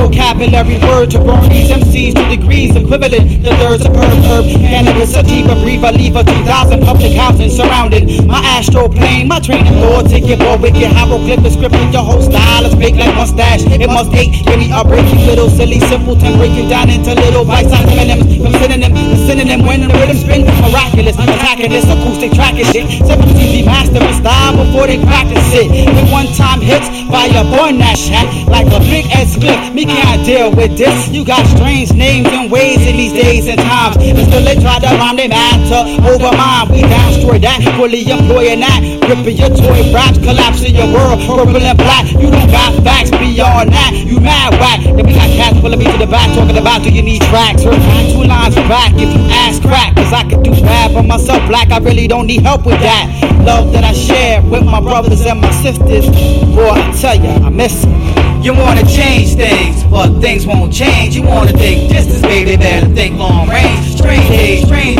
vocabulary 0.00 0.78
word 0.88 1.10
to 1.10 1.18
burn 1.18 1.48
these 1.48 1.70
MCs 1.70 2.14
to 2.16 2.24
degrees 2.28 2.74
equivalent 2.76 3.44
to 3.44 3.50
thirds 3.56 3.84
of 3.86 3.94
herb, 3.94 4.12
herb, 4.28 4.44
cannabis, 4.60 5.12
sativa, 5.14 5.54
briefer, 5.62 5.92
lever, 5.92 6.24
2000 6.24 6.82
public 6.82 7.12
housing 7.12 7.50
surrounding 7.50 8.26
my 8.26 8.40
astral 8.44 8.88
plane, 8.88 9.28
my 9.28 9.40
training 9.40 9.80
lord, 9.80 10.08
ticket 10.08 10.38
boy, 10.38 10.56
wicked 10.58 10.90
hieroglyphic 10.92 11.52
scripting 11.52 11.92
your 11.92 12.02
whole 12.02 12.22
style 12.22 12.64
is 12.66 12.74
big 12.74 12.96
like 12.96 13.14
mustache. 13.14 13.62
It 13.70 13.86
must 13.86 14.12
hate, 14.12 14.44
give 14.44 14.58
me 14.58 14.68
a 14.72 14.82
break, 14.84 15.06
you 15.12 15.20
little 15.24 15.48
silly 15.48 15.80
simpleton, 15.80 16.36
breaking 16.36 16.68
down 16.68 16.90
into 16.90 17.14
little 17.14 17.44
bites, 17.44 17.72
I'm 17.72 17.88
synonyms, 17.88 18.26
from 18.42 18.52
synonym 18.58 18.92
to 18.92 19.16
synonym 19.24 19.66
when 19.66 19.80
the 19.86 19.88
rhythm 19.94 20.16
spin, 20.16 20.44
miraculous, 20.66 21.16
attacking 21.16 21.70
this 21.70 21.86
acoustic 21.86 22.32
track 22.32 22.58
is 22.58 22.68
shit. 22.72 22.88
Seven 23.06 23.30
be 23.38 23.62
mastering 23.64 24.12
style 24.18 24.56
before 24.56 24.86
they 24.86 24.98
practice 24.98 25.48
it. 25.54 25.70
With 25.70 26.10
one 26.10 26.26
time 26.34 26.60
hits, 26.60 26.88
by 27.10 27.20
fire 27.28 27.44
born 27.44 27.76
that 27.78 27.98
shit 27.98 28.26
like 28.48 28.66
a 28.72 28.80
big 28.88 29.04
ass 29.12 29.36
split. 29.36 29.74
Me 29.74 29.84
can't 29.96 30.24
deal 30.24 30.50
with 30.54 30.76
this. 30.76 31.08
You 31.08 31.24
got 31.24 31.46
strange 31.46 31.92
names 31.92 32.28
and 32.28 32.50
ways 32.50 32.80
in 32.86 32.96
these 32.96 33.12
days 33.12 33.46
and 33.48 33.58
times. 33.58 33.96
And 33.98 34.18
still 34.18 34.44
they 34.44 34.56
try 34.60 34.78
to 34.78 34.90
rhyme, 34.96 35.16
they 35.16 35.28
matter 35.28 35.82
over 36.06 36.30
mine. 36.36 36.70
We 36.70 36.82
destroy 36.82 37.38
that, 37.40 37.62
fully 37.76 38.08
employing 38.08 38.60
that. 38.60 38.80
Ripping 39.08 39.36
your 39.36 39.50
toy 39.50 39.92
raps, 39.92 40.18
collapsing 40.18 40.74
your 40.74 40.90
world, 40.92 41.20
purple 41.26 41.62
and 41.62 41.78
black. 41.78 42.06
You 42.12 42.30
don't 42.30 42.50
got 42.50 42.74
facts 42.82 43.10
beyond 43.10 43.72
that. 43.72 43.92
You 43.94 44.20
mad 44.20 44.54
whack. 44.60 44.80
Then 44.84 45.06
we 45.06 45.14
got 45.14 45.28
cats 45.34 45.60
pulling 45.60 45.78
me 45.78 45.86
to 45.86 45.98
the 45.98 46.06
back, 46.06 46.28
talking 46.34 46.56
about 46.56 46.82
do 46.82 46.90
you 46.90 47.02
need 47.02 47.22
tracks? 47.22 47.62
Heard 47.62 47.80
two 48.12 48.24
lines 48.24 48.54
back 48.70 48.92
if 48.94 49.10
you 49.12 49.22
ask 49.30 49.62
crack. 49.62 49.94
Cause 49.96 50.12
I 50.12 50.24
can 50.28 50.42
do 50.42 50.50
bad 50.62 50.92
for 50.92 51.02
myself, 51.02 51.46
black. 51.48 51.70
I 51.70 51.78
really 51.78 52.06
don't 52.06 52.26
need 52.26 52.42
help 52.42 52.66
with 52.66 52.80
that. 52.80 53.06
Love 53.44 53.72
that 53.72 53.84
I 53.84 53.92
share 53.92 54.42
with 54.42 54.64
my 54.64 54.80
brothers 54.80 55.24
and 55.26 55.40
my 55.40 55.50
sisters. 55.62 56.06
Boy, 56.54 56.70
I 56.70 56.92
tell 57.00 57.16
ya, 57.16 57.46
I 57.46 57.50
miss 57.50 57.84
it. 57.84 58.44
You 58.44 58.54
wanna 58.54 58.86
change 58.86 59.34
things, 59.34 59.79
but 59.84 60.20
things 60.20 60.46
won't 60.46 60.72
change. 60.72 61.14
You 61.16 61.22
wanna 61.22 61.52
think 61.52 61.90
distance, 61.90 62.22
baby, 62.22 62.56
better 62.56 62.88
think 62.94 63.18
long 63.18 63.48
range. 63.48 63.96
Strange 63.96 64.28
days, 64.28 64.66
strange 64.66 64.99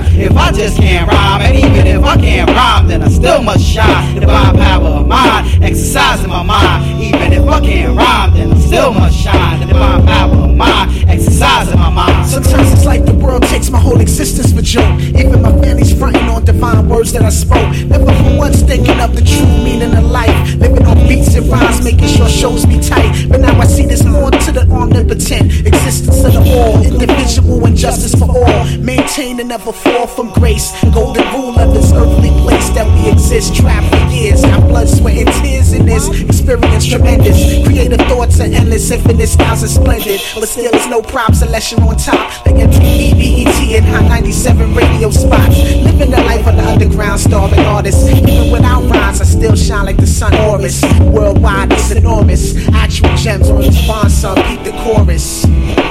breath 0.00 0.18
if 0.18 0.36
I 0.36 0.52
just 0.52 0.78
can't 0.78 1.10
rhyme. 1.10 1.40
And 1.40 1.56
even 1.56 1.86
if 1.86 2.02
I 2.04 2.16
can't 2.16 2.50
rhyme, 2.50 2.88
then 2.88 3.02
I 3.02 3.08
still 3.08 3.42
must 3.42 3.64
shine. 3.64 4.20
Divine 4.20 4.56
power 4.56 4.88
of 4.88 5.06
mine, 5.06 5.62
exercising 5.62 6.28
my 6.28 6.42
mind. 6.42 7.02
Even 7.02 7.32
if 7.32 7.46
I 7.46 7.60
can't 7.60 7.96
rhyme, 7.96 8.34
then 8.34 8.52
I 8.52 8.58
still 8.58 8.92
must 8.92 9.18
shine. 9.18 9.66
Divine 9.66 10.06
power 10.06 10.34
of 10.34 10.54
mine, 10.54 11.08
exercising 11.08 11.78
my 11.78 11.90
mind. 11.90 12.26
Sometimes 12.26 12.72
it's 12.72 12.84
like 12.84 13.04
the 13.04 13.14
world 13.14 13.42
takes 13.44 13.70
my 13.70 13.78
whole 13.78 14.00
existence 14.00 14.52
for 14.52 14.62
joke. 14.62 15.00
Even 15.00 15.42
my 15.42 15.52
family's 15.60 15.96
fronting 15.96 16.28
on 16.28 16.44
divine 16.44 16.88
words 16.88 17.12
that 17.12 17.22
I 17.22 17.30
spoke. 17.30 17.70
Never 17.86 18.06
for 18.06 18.36
once 18.36 18.62
thinking 18.62 19.00
of 19.00 19.14
the 19.14 19.22
true 19.22 19.46
meaning 19.64 19.94
of 19.94 20.04
life. 20.04 20.56
Living 20.56 20.84
on 20.86 20.96
beats 21.08 21.34
and 21.34 21.46
rhymes, 21.48 21.82
making 21.82 22.08
sure 22.08 22.28
shows 22.28 22.66
be 22.66 22.78
tight. 22.80 23.28
But 23.28 23.40
now 23.40 23.58
I 23.58 23.66
see 23.66 23.86
there's 23.86 24.04
more 24.04 24.30
to 24.30 24.52
the 24.52 24.66
omnipotent 24.70 25.66
existence 25.66 26.24
of 26.24 26.32
the 26.32 26.42
all. 26.56 26.82
Individual 26.84 27.64
and 27.66 27.76
justice 27.76 28.14
for 28.14 28.28
all. 28.30 28.64
Maintain 28.78 29.40
and 29.40 29.48
never 29.48 29.72
fall 29.92 30.06
from 30.06 30.30
grace. 30.32 30.72
Golden 30.92 31.26
rule 31.34 31.58
of 31.58 31.74
this 31.74 31.92
earthly 31.92 32.30
place 32.42 32.68
that 32.70 32.86
we 32.94 33.10
exist. 33.10 33.54
Trapped 33.54 33.88
for 33.94 34.02
years. 34.12 34.42
Got 34.42 34.68
blood, 34.68 34.88
sweat, 34.88 35.16
and 35.16 35.32
tears 35.42 35.72
in 35.72 35.86
this 35.86 36.08
experience 36.20 36.86
tremendous. 36.86 37.38
Creative 37.66 38.00
thoughts 38.08 38.40
are 38.40 38.44
endless, 38.44 38.90
infinite 38.90 39.28
styles 39.28 39.62
are 39.62 39.68
splendid. 39.68 40.20
But 40.34 40.48
still, 40.48 40.72
it's 40.74 40.86
no 40.88 41.02
props 41.02 41.42
unless 41.42 41.70
you're 41.70 41.80
on 41.80 41.96
top. 41.96 42.46
Like 42.46 42.56
MTV, 42.56 43.44
BET, 43.44 43.60
and 43.78 43.86
Hot 43.86 44.08
97 44.08 44.74
radio 44.74 45.10
spots. 45.10 45.56
Living 45.58 46.10
the 46.10 46.22
life 46.22 46.46
of 46.46 46.56
the 46.56 46.64
underground 46.64 47.20
starving 47.20 47.60
artist. 47.60 48.08
Even 48.08 48.50
without 48.50 48.82
rhymes, 48.90 49.20
I 49.20 49.24
still 49.24 49.56
shine 49.56 49.86
like 49.86 49.96
the 49.96 50.06
sun 50.06 50.32
Horus. 50.32 50.82
Worldwide, 51.00 51.72
it's 51.72 51.90
enormous. 51.90 52.56
Actual 52.68 53.14
gems 53.16 53.48
on 53.50 53.62
bond 53.86 54.10
song, 54.10 54.36
beat 54.46 54.62
the 54.64 54.72
chorus. 54.82 55.44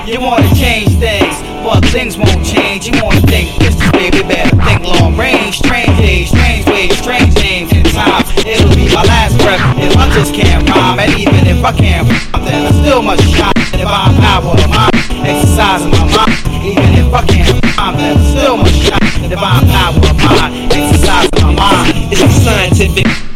You 0.06 0.22
wanna 0.22 0.54
change 0.56 1.00
things, 1.00 1.36
but 1.64 1.84
things 1.86 2.18
won't 2.18 2.46
change. 2.46 2.88
You 2.88 2.94
wanna 3.04 3.22
think 3.22 3.58
distance, 3.60 3.85
baby, 3.92 4.22
better 4.24 4.56
think 4.64 4.84
long 4.84 5.18
range. 5.18 5.58
Strange 5.60 5.98
days, 5.98 6.30
strange 6.30 6.66
ways, 6.68 6.98
strange 6.98 7.34
names 7.36 7.72
and 7.74 7.86
times. 7.94 8.30
It'll 8.46 8.74
be 8.76 8.88
my 8.94 9.04
last 9.04 9.38
breath 9.38 9.62
if 9.78 9.96
I 9.98 10.10
just 10.14 10.34
can't 10.34 10.68
rhyme. 10.70 11.00
And 11.00 11.12
even 11.20 11.48
if 11.48 11.64
I 11.64 11.72
can't 11.72 12.08
rhyme, 12.08 12.46
then 12.46 12.66
I 12.66 12.72
still 12.82 13.02
must 13.02 13.24
shine. 13.30 13.54
Divine 13.72 14.16
power 14.22 14.54
of 14.56 14.70
mine, 14.70 14.96
exercising 15.26 15.92
my 15.92 16.06
mind. 16.16 16.38
Even 16.64 16.92
if 16.98 17.14
I 17.14 17.26
can't 17.26 17.52
rhyme, 17.78 17.98
then 17.98 18.18
I 18.18 18.24
still 18.32 18.58
must 18.58 18.76
shine. 18.76 19.30
Divine 19.30 19.68
power 19.68 19.98
of 19.98 20.18
mine, 20.24 20.72
exercising 20.72 21.42
my 21.44 21.54
mind. 21.54 22.12
It's 22.12 22.22
a 22.22 22.30
scientific. 22.30 23.35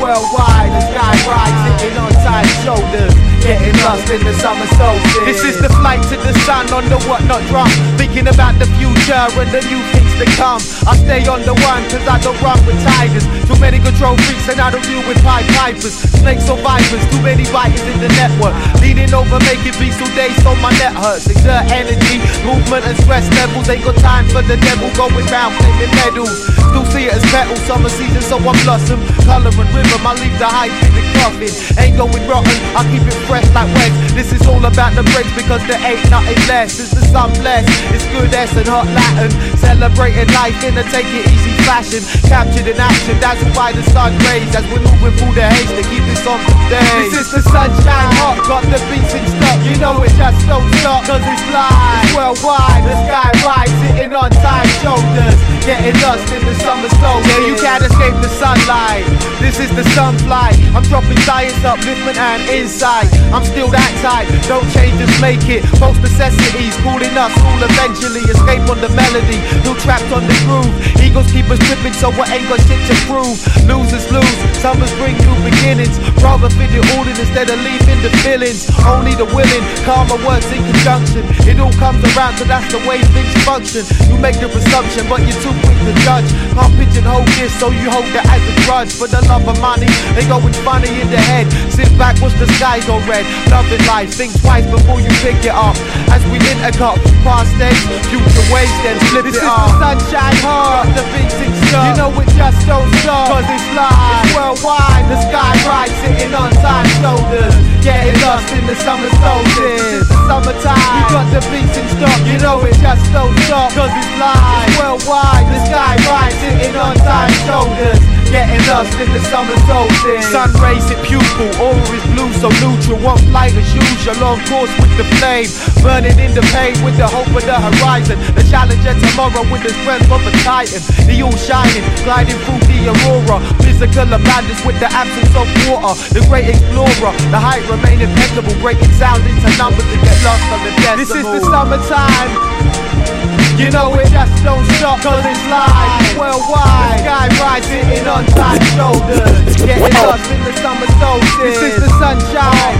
Worldwide. 0.00 0.70
The 0.72 0.80
sky 0.92 1.14
rise, 1.28 1.80
sitting 1.80 1.98
on 1.98 2.12
tight 2.24 2.46
shoulders. 2.64 3.25
Getting 3.46 3.78
lost 3.86 4.10
in 4.10 4.18
the 4.26 4.34
summer 4.42 4.66
solstice. 4.74 5.22
This 5.22 5.54
is 5.54 5.62
the 5.62 5.70
flight 5.78 6.02
to 6.10 6.18
the 6.18 6.34
sun 6.42 6.66
on 6.74 6.82
the 6.90 6.98
whatnot 7.06 7.46
drum. 7.46 7.70
Thinking 7.94 8.26
about 8.26 8.58
the 8.58 8.66
future 8.74 9.14
and 9.14 9.50
the 9.54 9.62
new 9.70 9.78
things 9.94 10.10
to 10.18 10.26
come. 10.34 10.58
I 10.82 10.98
stay 10.98 11.22
on 11.30 11.46
the 11.46 11.54
one 11.62 11.86
cause 11.86 12.02
I 12.10 12.18
don't 12.18 12.34
run 12.42 12.58
with 12.66 12.74
tigers. 12.82 13.22
Too 13.46 13.54
many 13.62 13.78
control 13.78 14.18
freaks 14.26 14.50
and 14.50 14.58
I 14.58 14.74
don't 14.74 14.82
deal 14.82 14.98
with 15.06 15.22
pied 15.22 15.46
pipers. 15.54 15.94
Snakes 15.94 16.50
or 16.50 16.58
vipers, 16.58 17.06
too 17.06 17.22
many 17.22 17.46
biters 17.54 17.86
in 17.86 18.02
the 18.02 18.10
network. 18.18 18.50
Leaning 18.82 19.14
over, 19.14 19.38
making 19.46 19.78
beats 19.78 20.02
all 20.02 20.10
day 20.18 20.34
so 20.42 20.50
my 20.58 20.74
neck 20.82 20.98
hurts. 20.98 21.30
Exert 21.30 21.70
energy, 21.70 22.18
movement 22.42 22.82
and 22.82 22.98
stress 22.98 23.30
levels. 23.38 23.70
Ain't 23.70 23.86
got 23.86 23.94
time 24.02 24.26
for 24.34 24.42
the 24.42 24.58
devil 24.58 24.90
going 24.98 25.22
round 25.30 25.54
claiming 25.62 25.94
medals. 26.02 26.34
Still 26.74 26.82
see 26.90 27.06
it 27.06 27.14
as 27.14 27.22
metal, 27.30 27.54
summer 27.62 27.94
season 27.94 28.26
so 28.26 28.42
I 28.42 28.58
blossom. 28.66 28.98
Color 29.22 29.54
and 29.54 29.70
rhythm, 29.70 30.02
I 30.02 30.18
leave 30.18 30.34
the 30.42 30.50
hype 30.50 30.74
in 30.82 30.92
the 30.98 31.04
coffin. 31.22 31.52
Ain't 31.78 31.94
going 31.94 32.26
rotten, 32.26 32.58
I 32.74 32.82
keep 32.90 33.06
it 33.06 33.14
fresh 33.30 33.35
like. 33.44 33.92
This 34.14 34.32
is 34.32 34.46
all 34.46 34.64
about 34.64 34.94
the 34.94 35.04
breaks 35.12 35.32
because 35.36 35.60
there 35.68 35.80
ain't 35.84 36.00
nothing 36.08 36.38
less. 36.48 36.80
It's 36.80 36.94
the 36.94 37.04
sun 37.12 37.32
blessed, 37.36 37.68
it's 37.92 38.06
good 38.08 38.32
S 38.32 38.56
and 38.56 38.68
hot 38.68 38.88
Latin. 38.88 39.30
Celebrating 39.60 40.32
life 40.32 40.56
in 40.64 40.78
a 40.78 40.84
take 40.88 41.08
it 41.12 41.28
easy 41.28 41.52
fashion. 41.68 42.00
Captured 42.24 42.64
in 42.64 42.80
action, 42.80 43.18
that's 43.20 43.42
why 43.56 43.72
the 43.72 43.82
sun 43.92 44.16
rays 44.24 44.48
as 44.56 44.64
we're 44.72 44.80
moving 44.80 45.12
through 45.20 45.34
the 45.36 45.44
haze 45.44 45.72
to 45.76 45.84
keep 45.90 46.04
this 46.08 46.24
on 46.24 46.40
today. 46.40 47.12
This 47.12 47.28
is 47.28 47.28
the 47.32 47.42
sunshine 47.44 48.10
hot, 48.16 48.40
got 48.48 48.64
the 48.72 48.80
beats 48.88 49.12
in 49.12 49.24
stock. 49.36 49.58
You 49.66 49.76
know 49.76 50.00
it 50.00 50.14
just 50.16 50.40
don't 50.48 50.64
stop, 50.80 51.04
cause 51.04 51.24
it's 51.24 51.44
live. 51.52 52.08
Worldwide, 52.16 52.84
the 52.88 52.96
sky 53.04 53.30
rise, 53.44 53.74
sitting 53.84 54.14
on 54.16 54.30
tight 54.40 54.70
shoulders. 54.80 55.36
Getting 55.66 55.98
lost 56.00 56.30
in 56.30 56.40
the 56.46 56.54
summer 56.62 56.88
solstice. 57.02 57.26
Yeah, 57.26 57.46
you 57.50 57.56
can't 57.58 57.82
escape 57.82 58.14
the 58.22 58.30
sunlight. 58.30 59.04
This 59.42 59.58
is 59.58 59.68
the 59.74 59.82
sunflight. 59.98 60.56
I'm 60.72 60.84
dropping 60.86 61.18
science, 61.26 61.58
upliftment, 61.66 62.16
and 62.16 62.40
insight. 62.48 63.10
I'm 63.34 63.44
still 63.44 63.68
that 63.70 63.92
type. 64.02 64.28
Don't 64.46 64.66
change, 64.74 64.98
just 64.98 65.18
make 65.20 65.42
it. 65.48 65.62
Most 65.80 66.00
necessities 66.02 66.74
calling 66.82 67.14
us 67.14 67.34
all 67.42 67.60
eventually. 67.62 68.22
Escape 68.26 68.64
on 68.70 68.78
the 68.80 68.90
melody. 68.94 69.38
Still 69.62 69.78
trapped 69.82 70.10
on 70.14 70.26
the 70.26 70.36
groove. 70.46 70.70
Eagles 71.02 71.30
keep 71.32 71.46
us 71.50 71.58
tripping, 71.66 71.94
so 71.94 72.10
I 72.12 72.38
ain't 72.38 72.46
got 72.48 72.60
shit 72.66 72.80
to 72.90 72.96
prove. 73.08 73.38
Losers 73.66 74.06
lose. 74.10 74.36
Summers 74.58 74.92
bring 75.00 75.16
new 75.22 75.36
beginnings. 75.42 75.98
Rather 76.22 76.50
fit 76.54 76.70
it 76.70 76.84
all 76.94 77.06
in 77.06 77.16
instead 77.16 77.50
of 77.50 77.58
leaving 77.62 78.00
the 78.02 78.12
feelings. 78.22 78.68
Only 78.82 79.14
the 79.14 79.26
willing. 79.30 79.64
Karma 79.86 80.18
works 80.26 80.50
in 80.50 80.62
conjunction. 80.62 81.22
It 81.46 81.58
all 81.58 81.74
comes 81.78 82.02
around, 82.14 82.38
so 82.38 82.44
that's 82.44 82.68
the 82.70 82.80
way 82.86 83.02
things 83.14 83.32
function. 83.42 83.82
You 84.10 84.18
make 84.18 84.38
the 84.38 84.48
presumption, 84.48 85.06
but 85.08 85.22
you're 85.24 85.40
too 85.42 85.54
quick 85.66 85.78
to 85.86 85.92
judge. 86.02 86.28
Can't 86.54 86.72
pigeonhole 86.78 87.26
this, 87.38 87.52
so 87.58 87.70
you 87.70 87.90
hold 87.90 88.08
it 88.10 88.26
as 88.26 88.42
a 88.42 88.54
grudge. 88.66 88.92
For 88.92 89.08
the 89.08 89.22
love 89.26 89.46
of 89.46 89.58
money, 89.60 89.90
they 90.14 90.26
going 90.26 90.52
funny 90.66 90.90
in 91.00 91.08
the 91.10 91.20
head. 91.20 91.46
Sit 91.70 91.90
back, 91.98 92.20
watch 92.22 92.34
the 92.38 92.46
sky 92.58 92.80
go 92.86 92.98
red. 93.06 93.24
Loving 93.48 93.82
life, 93.86 94.10
think 94.12 94.34
twice 94.42 94.66
before 94.66 95.00
you 95.00 95.10
pick 95.22 95.38
it 95.46 95.54
up. 95.54 95.78
As 96.10 96.22
we 96.28 96.38
intercut 96.42 96.98
from 97.00 97.16
past 97.22 97.50
days, 97.56 97.78
future 98.10 98.46
ways, 98.50 98.70
then 98.82 98.98
flip 99.08 99.24
this 99.24 99.38
it 99.38 99.46
up. 99.46 99.70
This 99.80 100.02
is 100.02 100.10
the 100.10 100.18
sunshine 100.18 100.38
hard, 100.42 100.90
the 100.92 101.04
beats 101.14 101.38
in 101.40 101.50
You 101.54 101.92
know 101.96 102.10
it 102.18 102.28
just 102.34 102.60
don't 102.66 102.90
stop, 103.00 103.30
cause 103.30 103.48
it's 103.48 103.68
live. 103.72 104.26
It's 104.26 104.34
worldwide, 104.34 105.06
the 105.08 105.18
sky 105.30 105.54
bright, 105.64 105.92
sitting 106.02 106.34
on 106.34 106.50
time 106.60 106.90
shoulders. 107.00 107.54
Getting 107.86 108.18
lost 108.26 108.50
in 108.50 108.66
the 108.66 108.76
summer 108.82 109.10
solstice. 109.22 110.02
It's 110.02 110.10
the 110.10 110.18
summertime, 110.26 110.90
we 110.90 111.02
got 111.14 111.26
the 111.30 111.40
beats 111.54 111.78
in 111.78 111.86
stock. 111.94 112.18
You 112.26 112.38
know 112.42 112.58
it 112.66 112.74
just 112.82 113.06
don't 113.14 113.34
stop, 113.46 113.70
cause 113.72 113.94
it's 113.94 114.12
live. 114.18 114.66
It's 114.66 114.78
worldwide, 114.82 115.46
the 115.54 115.60
sky 115.70 115.94
bright, 116.04 116.34
sitting 116.42 116.74
on 116.74 116.98
time 117.06 117.32
shoulders. 117.46 118.25
Getting 118.30 118.60
lost 118.68 118.92
in 118.98 119.08
the 119.14 119.22
summer 119.30 119.56
solstice. 119.64 120.28
Sun 120.28 120.52
rays 120.60 120.84
hit 120.88 121.00
pupil, 121.06 121.48
aura 121.62 121.78
is 121.94 122.04
blue, 122.12 122.30
so 122.36 122.50
neutral. 122.60 122.98
One 123.00 123.18
flight 123.30 123.54
as 123.54 123.70
usual, 123.72 124.18
on 124.24 124.38
course 124.50 124.72
with 124.76 124.92
the 124.98 125.06
flame. 125.16 125.48
Burning 125.80 126.18
in 126.18 126.34
the 126.34 126.42
pain 126.52 126.74
with 126.84 126.98
the 126.98 127.06
hope 127.06 127.30
of 127.30 127.44
the 127.46 127.56
horizon. 127.56 128.18
The 128.34 128.44
challenge 128.50 128.84
of 128.84 128.98
tomorrow 128.98 129.46
with 129.48 129.62
the 129.62 129.72
strength 129.82 130.10
of 130.10 130.20
a 130.26 130.32
titan. 130.44 130.82
The 131.06 131.22
all 131.22 131.36
shining, 131.38 131.86
gliding 132.04 132.36
through 132.44 132.60
the 132.66 132.92
aurora. 132.92 133.40
Physical 133.62 134.10
abundance 134.10 134.60
with 134.66 134.78
the 134.82 134.90
absence 134.90 135.32
of 135.32 135.46
water. 135.70 135.94
The 136.12 136.20
great 136.28 136.50
explorer, 136.50 137.14
the 137.30 137.40
height 137.40 137.64
remain 137.70 138.02
impeccable. 138.02 138.52
Breaking 138.60 138.90
sound 138.98 139.22
into 139.24 139.48
numbers 139.56 139.86
to 139.86 139.96
get 140.02 140.18
lost 140.26 140.44
on 140.50 140.60
the 140.66 140.74
decimals. 140.76 140.98
This 140.98 141.14
is 141.14 141.24
the 141.24 141.40
summertime. 141.46 143.45
You 143.56 143.70
know 143.70 143.88
it 143.96 144.12
just 144.12 144.44
don't 144.44 144.68
stop 144.76 145.00
cause 145.00 145.24
it's 145.24 145.44
live 145.48 146.18
worldwide. 146.20 147.00
Sky 147.00 147.26
rise 147.40 147.64
sitting 147.64 148.06
on 148.06 148.26
tight 148.36 148.60
shoulders. 148.76 149.56
Getting 149.56 149.96
lost 149.96 150.28
in 150.28 150.44
the 150.44 150.52
summer 150.60 150.84
solstice. 151.00 151.40
This 151.40 151.62
is 151.64 151.80
the 151.80 151.88
sunshine. 151.96 152.76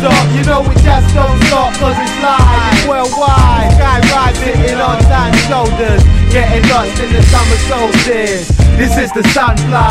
Stop, 0.00 0.24
you 0.32 0.42
know 0.48 0.64
it 0.64 0.80
just 0.80 1.14
don't 1.14 1.36
stop 1.44 1.76
cause 1.76 2.00
it's 2.00 2.16
live 2.24 2.88
worldwide. 2.88 3.76
Sky 3.76 4.00
rise 4.08 4.38
sitting 4.40 4.80
on 4.80 4.96
tight 5.04 5.36
shoulders. 5.52 6.00
Getting 6.32 6.64
lost 6.72 6.98
in 7.04 7.12
the 7.12 7.22
summer 7.28 7.60
solstice. 7.68 8.48
This 8.80 8.96
is 8.96 9.12
the 9.12 9.20
sunfly. 9.36 9.84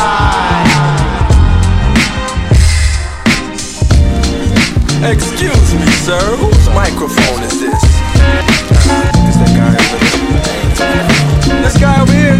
Excuse 5.06 5.74
me, 5.78 5.86
sir. 6.02 6.34
Whose 6.34 6.68
microphone 6.74 7.44
is 7.44 7.60
this? 7.60 7.93
Is 8.14 9.36
that 9.40 9.52
guy 9.56 9.74
over 9.74 9.98
there? 9.98 11.62
This 11.62 11.76
guy 11.78 12.00
over 12.00 12.12
here? 12.12 12.36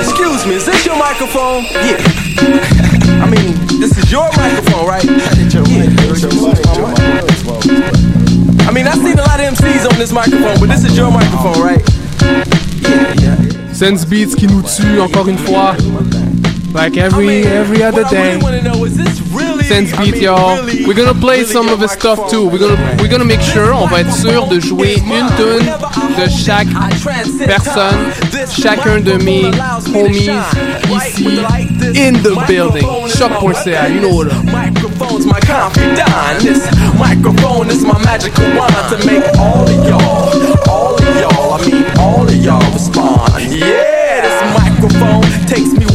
Excuse 0.00 0.46
me, 0.46 0.54
is 0.54 0.66
this 0.66 0.84
your 0.86 0.96
microphone? 0.96 1.64
Yeah. 1.84 1.98
I 3.22 3.26
mean, 3.30 3.54
this 3.80 3.96
is 3.98 4.10
your 4.10 4.28
microphone, 4.36 4.86
right? 4.86 5.04
I 8.66 8.70
mean, 8.72 8.86
I've 8.86 8.98
seen 8.98 9.18
a 9.18 9.22
lot 9.22 9.40
of 9.40 9.46
MCs 9.54 9.90
on 9.90 9.98
this 9.98 10.12
microphone, 10.12 10.58
but 10.60 10.68
this 10.68 10.84
is 10.84 10.96
your 10.96 11.10
microphone, 11.10 11.60
right? 11.62 11.82
Sense 13.74 14.04
Beats 14.04 14.34
qui 14.34 14.46
nous 14.46 14.62
tue 14.62 15.00
encore 15.00 15.28
une 15.28 15.38
fois. 15.38 15.76
Like 16.72 16.96
every 16.96 17.44
every 17.44 17.82
other 17.82 18.04
day. 18.04 18.38
Sense 19.68 19.96
Beat, 19.96 20.22
y'all. 20.22 20.64
We're 20.86 20.94
gonna 20.94 21.18
play 21.18 21.42
some 21.44 21.68
of 21.68 21.80
his 21.80 21.90
stuff 21.90 22.30
too. 22.30 22.48
We're 22.48 22.58
gonna 22.58 22.96
we're 23.00 23.08
gonna 23.08 23.24
make 23.24 23.40
sure, 23.40 23.72
on 23.72 23.86
va 23.86 24.00
être 24.00 24.12
sûr 24.14 24.46
de 24.46 24.60
jouer 24.60 24.94
une 24.98 25.26
tune 25.36 25.66
de 26.16 26.30
chaque 26.30 26.68
personne, 27.44 28.12
chacun 28.48 29.00
de 29.00 29.14
mes 29.24 29.50
homies 29.94 30.30
ici 30.96 31.26
in 31.94 32.12
the 32.22 32.36
building. 32.46 32.86
Choq.ca, 33.08 33.88
you 33.88 34.00
know 34.00 34.14
what. 34.14 34.32
Microphone's 34.44 35.26
my 35.26 35.40
confidant. 35.40 36.40
This 36.40 36.62
microphone 36.98 37.68
is 37.68 37.82
my 37.82 37.98
magical 38.04 38.44
wand 38.56 38.74
to 38.90 39.06
make 39.06 39.24
all 39.36 39.66
of 39.66 39.88
y'all, 39.88 40.70
all 40.70 40.94
of 40.94 41.16
y'all, 41.20 41.54
I 41.54 41.66
mean 41.66 41.84
all 41.98 42.22
of 42.22 42.36
y'all 42.36 42.72
respond. 42.72 43.32
Yeah, 43.50 43.95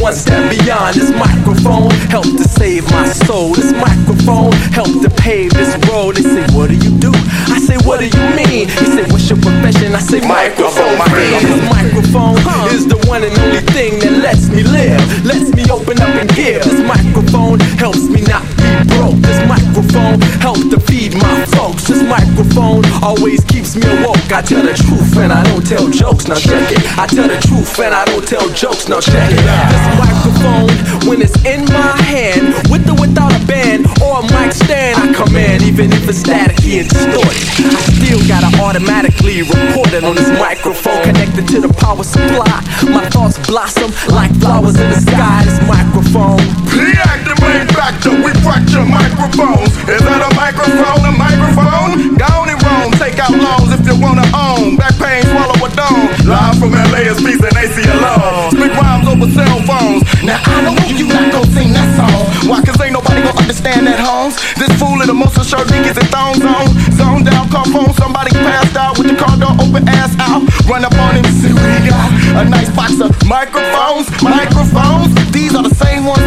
one 0.02 0.12
step 0.12 0.50
beyond. 0.50 0.96
This 0.96 1.10
microphone 1.14 1.90
helped 2.10 2.36
to 2.36 2.44
save 2.44 2.90
my 2.90 3.06
soul. 3.06 3.54
This 3.54 3.72
microphone 3.72 4.52
helped 4.74 5.00
to 5.02 5.10
pave 5.22 5.54
this 5.54 5.78
road. 5.88 6.16
They 6.16 6.22
say, 6.22 6.44
What 6.54 6.70
do 6.70 6.74
you 6.74 6.90
do? 6.98 7.12
I 7.54 7.62
say, 7.62 7.78
What 7.86 8.00
do 8.00 8.06
you 8.10 8.24
mean? 8.34 8.66
He 8.68 8.86
say, 8.90 9.04
What's 9.06 9.30
your 9.30 9.38
profession? 9.38 9.94
I 9.94 10.00
say, 10.00 10.20
Microphone. 10.26 10.98
fiend." 11.06 11.46
This 11.46 11.62
microphone 11.70 12.36
is 12.74 12.86
the 12.88 12.98
one 13.06 13.22
and 13.22 13.38
only 13.38 13.62
thing 13.70 14.00
that 14.00 14.18
lets 14.18 14.48
me 14.50 14.64
live, 14.64 15.00
lets 15.24 15.54
me 15.54 15.62
open 15.70 16.02
up 16.02 16.14
and 16.18 16.28
give. 16.34 16.64
This 16.64 16.82
microphone 16.82 17.60
helps 17.78 18.08
me 18.08 18.22
not 18.22 18.42
broke. 18.88 19.18
This 19.20 19.40
microphone 19.48 20.20
helps 20.40 20.68
to 20.70 20.78
feed 20.80 21.14
my 21.16 21.44
folks. 21.56 21.84
This 21.88 22.02
microphone 22.02 22.84
always 23.02 23.44
keeps 23.44 23.76
me 23.76 23.86
awoke. 23.86 24.20
I 24.32 24.42
tell 24.42 24.62
the 24.62 24.74
truth 24.74 25.16
and 25.18 25.32
I 25.32 25.42
don't 25.44 25.64
tell 25.66 25.88
jokes. 25.88 26.28
Now 26.28 26.36
check 26.36 26.70
it. 26.72 26.82
I 26.98 27.06
tell 27.06 27.28
the 27.28 27.38
truth 27.48 27.78
and 27.78 27.94
I 27.94 28.04
don't 28.04 28.26
tell 28.26 28.48
jokes. 28.50 28.88
Now 28.88 29.00
check 29.00 29.30
it. 29.30 29.42
This 29.42 29.86
microphone, 29.98 30.72
when 31.08 31.22
it's 31.22 31.36
in 31.44 31.64
my 31.68 31.96
hand, 32.08 32.54
with 32.70 32.88
or 32.88 32.96
without 33.00 33.32
a 33.32 33.42
band 33.46 33.86
or 34.00 34.20
a 34.20 34.22
mic 34.32 34.52
stand, 34.52 34.96
I 34.96 35.12
command. 35.12 35.62
Even 35.62 35.92
if 35.92 36.08
it's 36.08 36.22
staticky 36.22 36.80
and 36.80 36.88
distorted, 36.88 37.44
I 37.72 37.80
still 37.96 38.22
gotta 38.28 38.50
automatically 38.62 39.42
report 39.42 39.92
it 39.92 40.04
on 40.04 40.14
this 40.16 40.28
microphone 40.38 41.02
connected 41.02 41.48
to 41.48 41.60
the 41.60 41.72
power 41.80 42.04
supply. 42.04 42.60
My 42.90 43.08
thoughts 43.10 43.38
blossom 43.46 43.90
like 44.08 44.32
flowers 44.40 44.78
in 44.78 44.88
the 44.90 45.00
sky. 45.00 45.44
This 45.44 45.60
microphone. 45.68 46.40
Deactivate 46.72 47.68
factor, 47.72 48.10
we 48.10 48.32
fracture 48.62 48.86
microphones. 48.86 49.74
Is 49.90 50.02
that 50.02 50.22
a 50.22 50.30
microphone? 50.38 51.02
A 51.02 51.12
microphone? 51.12 52.14
Down 52.14 52.46
and 52.46 52.58
wrong, 52.62 52.90
take 52.98 53.18
out 53.18 53.34
loans 53.34 53.74
if 53.74 53.82
you 53.86 53.98
wanna 53.98 54.26
own. 54.34 54.76
Back 54.76 54.94
pain, 54.98 55.22
swallow 55.26 55.58
a 55.58 55.68
dome. 55.74 56.06
Live 56.26 56.58
from 56.58 56.72
LA 56.72 57.10
is 57.10 57.18
peace 57.18 57.42
and 57.42 57.56
AC 57.58 57.82
alone. 57.90 58.54
Spit 58.54 58.72
rhymes 58.78 59.06
over 59.08 59.28
cell 59.34 59.58
phones. 59.66 60.02
Now 60.22 60.38
I 60.38 60.62
know 60.62 60.74
you 60.94 61.06
not 61.10 61.32
gon' 61.32 61.48
sing 61.50 61.72
that 61.74 61.88
song. 61.98 62.22
Why? 62.48 62.62
Cause 62.62 62.78
ain't 62.80 62.94
nobody 62.94 63.22
gon' 63.22 63.38
understand 63.38 63.86
that, 63.86 63.98
Holmes. 63.98 64.38
This 64.54 64.70
fool 64.78 65.02
in 65.02 65.08
the 65.10 65.16
of 65.18 65.46
shirt 65.46 65.66
niggas 65.68 65.98
in 65.98 66.06
thongs 66.14 66.44
on. 66.44 66.70
Zone 66.94 67.24
down, 67.24 67.50
call 67.50 67.66
phone, 67.66 67.92
somebody 67.94 68.30
passed 68.46 68.76
out 68.76 68.98
with 68.98 69.08
the 69.10 69.16
car 69.16 69.36
door 69.38 69.54
open, 69.58 69.88
ass 69.88 70.14
out. 70.18 70.42
Run 70.70 70.84
up 70.84 70.94
on 70.94 71.16
him, 71.18 71.26
see 71.40 71.52
we 71.52 71.90
got 71.90 72.46
a 72.46 72.48
nice 72.48 72.70
box 72.76 73.00
of 73.00 73.10
microphones, 73.26 74.06
microphones. 74.22 75.10
These 75.32 75.54
are 75.54 75.62
the 75.62 75.74
same 75.74 76.04
ones 76.04 76.22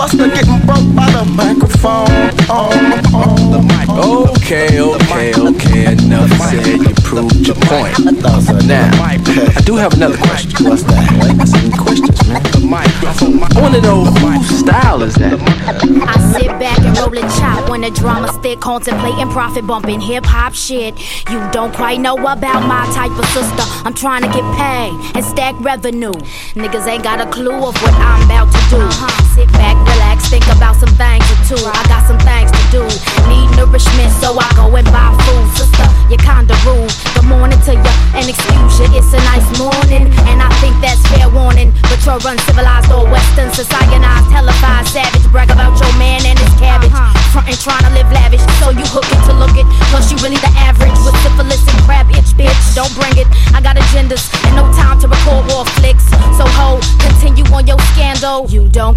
buster 0.00 0.28
getting 0.28 0.58
broke 0.64 0.94
by 0.96 1.10
the 1.10 1.24
microphone. 1.36 2.08
Oh, 2.48 2.70
oh, 3.12 3.52
the 3.52 3.60
mic 3.60 3.79
Okay, 4.00 4.80
okay, 4.80 5.34
okay. 5.34 5.92
Enough 5.92 6.30
said. 6.48 6.80
You 6.80 6.94
proved 7.04 7.46
your 7.46 7.56
point. 7.56 7.98
Now, 8.66 8.88
I 9.02 9.18
do 9.64 9.76
have 9.76 9.92
another 9.94 10.16
question. 10.16 10.64
What's 10.64 10.84
that? 10.84 11.36
That's 11.36 11.50
some 11.50 11.70
questions, 11.72 12.16
man. 12.28 12.40
I 12.72 13.60
want 13.60 13.74
to 13.74 13.80
know 13.82 14.04
whose 14.04 14.48
style 14.60 15.02
is 15.02 15.14
that? 15.16 15.36
I 15.36 16.16
sit 16.32 16.48
back 16.58 16.78
and 16.80 16.96
roll 16.96 17.12
a 17.12 17.20
chop 17.38 17.68
when 17.68 17.82
the 17.82 17.90
drama 17.90 18.32
stick, 18.32 18.60
contemplating 18.60 19.28
profit 19.30 19.66
bumping 19.66 20.00
hip 20.00 20.24
hop 20.24 20.54
shit. 20.54 20.98
You 21.28 21.40
don't 21.50 21.74
quite 21.74 22.00
know 22.00 22.16
about 22.16 22.66
my 22.66 22.86
type 22.94 23.12
of 23.18 23.26
sister. 23.36 23.64
I'm 23.84 23.94
trying 23.94 24.22
to 24.22 24.28
get 24.28 24.44
paid 24.56 24.92
and 25.14 25.24
stack 25.24 25.58
revenue. 25.60 26.14
Niggas 26.54 26.86
ain't 26.86 27.02
got 27.04 27.20
a 27.20 27.26
clue 27.30 27.52
of 27.52 27.74
what 27.82 27.94
I'm 27.94 28.22
about 28.24 28.48
to 28.48 28.60
do. 28.70 28.80
Uh-huh. 28.80 29.34
Sit 29.34 29.48
back, 29.52 29.76
relax, 29.76 29.99
think 30.28 30.46
about 30.52 30.76
some 30.76 30.92
things 30.96 31.24
or 31.30 31.38
two. 31.48 31.60
I 31.64 31.82
got 31.88 32.04
some 32.06 32.20
things 32.20 32.50
to 32.52 32.62
do. 32.70 32.82
Need 33.28 33.48
nourishment, 33.56 34.12
so 34.20 34.36
I 34.36 34.48
go 34.56 34.66
and 34.74 34.86
buy 34.92 35.12
food. 35.24 35.46
Sister, 35.56 35.86
you 36.10 36.16
kinda 36.18 36.54
rude. 36.66 36.92
Good 37.14 37.28
morning 37.28 37.60
to 37.66 37.72
you 37.74 37.92
and 38.16 38.26
excuse 38.28 38.74
you. 38.80 38.86
It's 38.96 39.12
a 39.12 39.20
nice 39.32 39.48
morning, 39.58 40.10
and 40.30 40.42
I 40.42 40.50
think 40.60 40.74
that's 40.80 41.02
fair 41.08 41.28
warning. 41.28 41.72
But 41.88 42.00
you're 42.04 42.20
uncivilized 42.20 42.90
or 42.92 43.06
western, 43.06 43.50
societized, 43.50 44.28
televised, 44.30 44.88
savage. 44.88 45.26
Brag 45.32 45.50
about 45.50 45.78
your 45.80 45.92
man 45.98 46.24
and 46.26 46.38
his 46.38 46.54
cabbage. 46.58 46.92
Uh-huh. 46.92 47.32
Frontin' 47.32 47.58
trying 47.62 47.84
to 47.86 47.92
live 47.94 48.10
lavish, 48.10 48.42
so 48.58 48.70
you 48.70 48.84
hook 48.90 49.06
it 49.06 49.20
to 49.28 49.32
look 49.38 49.54
it. 49.56 49.66
Plus 49.90 50.10
you 50.10 50.18
really 50.18 50.40
the 50.42 50.52
average 50.58 50.69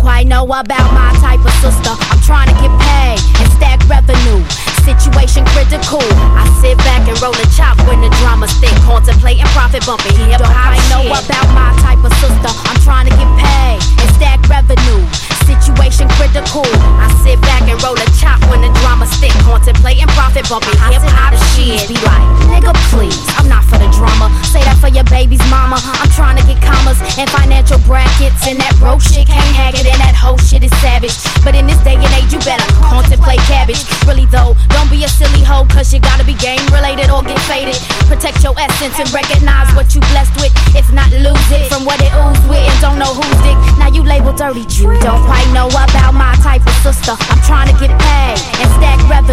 quite 0.03 0.27
know 0.27 0.43
about 0.43 0.91
my 0.91 1.15
type 1.23 1.39
of 1.39 1.55
sister. 1.63 1.95
I'm 2.11 2.19
trying 2.19 2.51
to 2.51 2.57
get 2.59 2.71
paid 2.75 3.23
and 3.39 3.47
stack 3.55 3.79
revenue. 3.87 4.43
Situation 4.83 5.47
critical. 5.55 6.03
I 6.35 6.43
sit 6.59 6.75
back 6.83 7.07
and 7.07 7.15
roll 7.23 7.31
a 7.31 7.47
chop 7.55 7.79
when 7.87 8.03
the 8.03 8.11
drama's 8.19 8.51
thick. 8.59 8.75
Contemplating 8.83 9.47
profit 9.55 9.87
bumping 9.87 10.11
hip 10.27 10.43
hop. 10.43 10.75
I 10.75 10.79
know 10.91 11.07
about 11.07 11.47
my 11.55 11.71
type 11.79 12.03
of 12.03 12.11
sister. 12.19 12.51
I'm 12.67 12.79
trying 12.83 13.07
to 13.07 13.15
get 13.15 13.31
paid 13.39 13.79
and 14.03 14.09
stack 14.19 14.43
revenue. 14.51 14.99
Situation 15.47 16.11
critical. 16.19 16.67
I 16.99 17.07
sit 17.23 17.39
back 17.47 17.63
and 17.71 17.79
roll 17.79 17.95
a 17.95 18.07
chop 18.19 18.43
when 18.51 18.59
the 18.59 18.71
drama 18.83 19.07
stick. 19.07 19.22
Contemplating 19.43 20.07
profit 20.15 20.47
bumping 20.47 20.79
hip 20.87 21.03
hop 21.13 21.35
shit. 21.53 21.83
Be 21.91 21.99
like, 22.07 22.23
nigga, 22.47 22.71
please. 22.89 23.19
I'm 23.35 23.47
not 23.51 23.63
for 23.67 23.75
the 23.75 23.91
drama. 23.91 24.31
Say 24.47 24.63
that 24.63 24.79
for 24.79 24.87
your 24.87 25.03
baby's 25.11 25.43
mama. 25.51 25.77
I'm 25.99 26.11
trying 26.15 26.39
to 26.39 26.45
get 26.47 26.63
commas 26.63 26.97
and 27.19 27.27
financial 27.29 27.77
brackets. 27.83 28.47
And 28.47 28.55
that 28.63 28.73
broke 28.79 29.03
shit 29.03 29.27
can't 29.27 29.53
hack 29.53 29.75
it. 29.75 29.85
And 29.85 29.99
that 29.99 30.15
whole 30.15 30.39
shit 30.39 30.63
is 30.63 30.71
savage. 30.79 31.13
But 31.43 31.59
in 31.59 31.67
this 31.67 31.77
day 31.83 31.99
and 31.99 32.13
age, 32.15 32.31
you 32.31 32.39
better 32.47 32.63
contemplate 32.87 33.43
cabbage. 33.51 33.83
Really 34.07 34.25
though, 34.31 34.55
don't 34.71 34.87
be 34.87 35.03
a 35.03 35.11
silly 35.11 35.43
hoe. 35.43 35.67
Cause 35.67 35.91
you 35.91 35.99
gotta 35.99 36.23
be 36.23 36.39
game 36.39 36.63
related 36.71 37.11
or 37.11 37.19
get 37.21 37.39
faded. 37.43 37.75
Protect 38.07 38.39
your 38.43 38.55
essence 38.55 38.95
and 38.95 39.11
recognize 39.11 39.67
what 39.75 39.91
you 39.91 39.99
blessed 40.15 40.33
with. 40.39 40.55
If 40.71 40.87
not, 40.95 41.11
lose 41.19 41.49
it 41.51 41.67
from 41.67 41.83
what 41.83 41.99
it 41.99 42.15
oozed 42.15 42.47
with. 42.47 42.63
And 42.63 42.79
don't 42.79 42.97
know 42.97 43.11
who's 43.11 43.39
dick. 43.43 43.59
Now 43.75 43.91
you 43.91 44.07
label 44.07 44.31
dirty. 44.31 44.63
You 44.79 44.95
don't 45.03 45.23
quite 45.27 45.47
know 45.51 45.67
about 45.67 46.15
my 46.15 46.31
type 46.39 46.63
of 46.63 46.75
sister. 46.79 47.13
I'm 47.27 47.41
trying 47.43 47.67
to 47.67 47.75
get 47.75 47.91
paid 47.99 48.39
and 48.63 48.69
stack 48.79 48.99
revenue. 49.11 49.32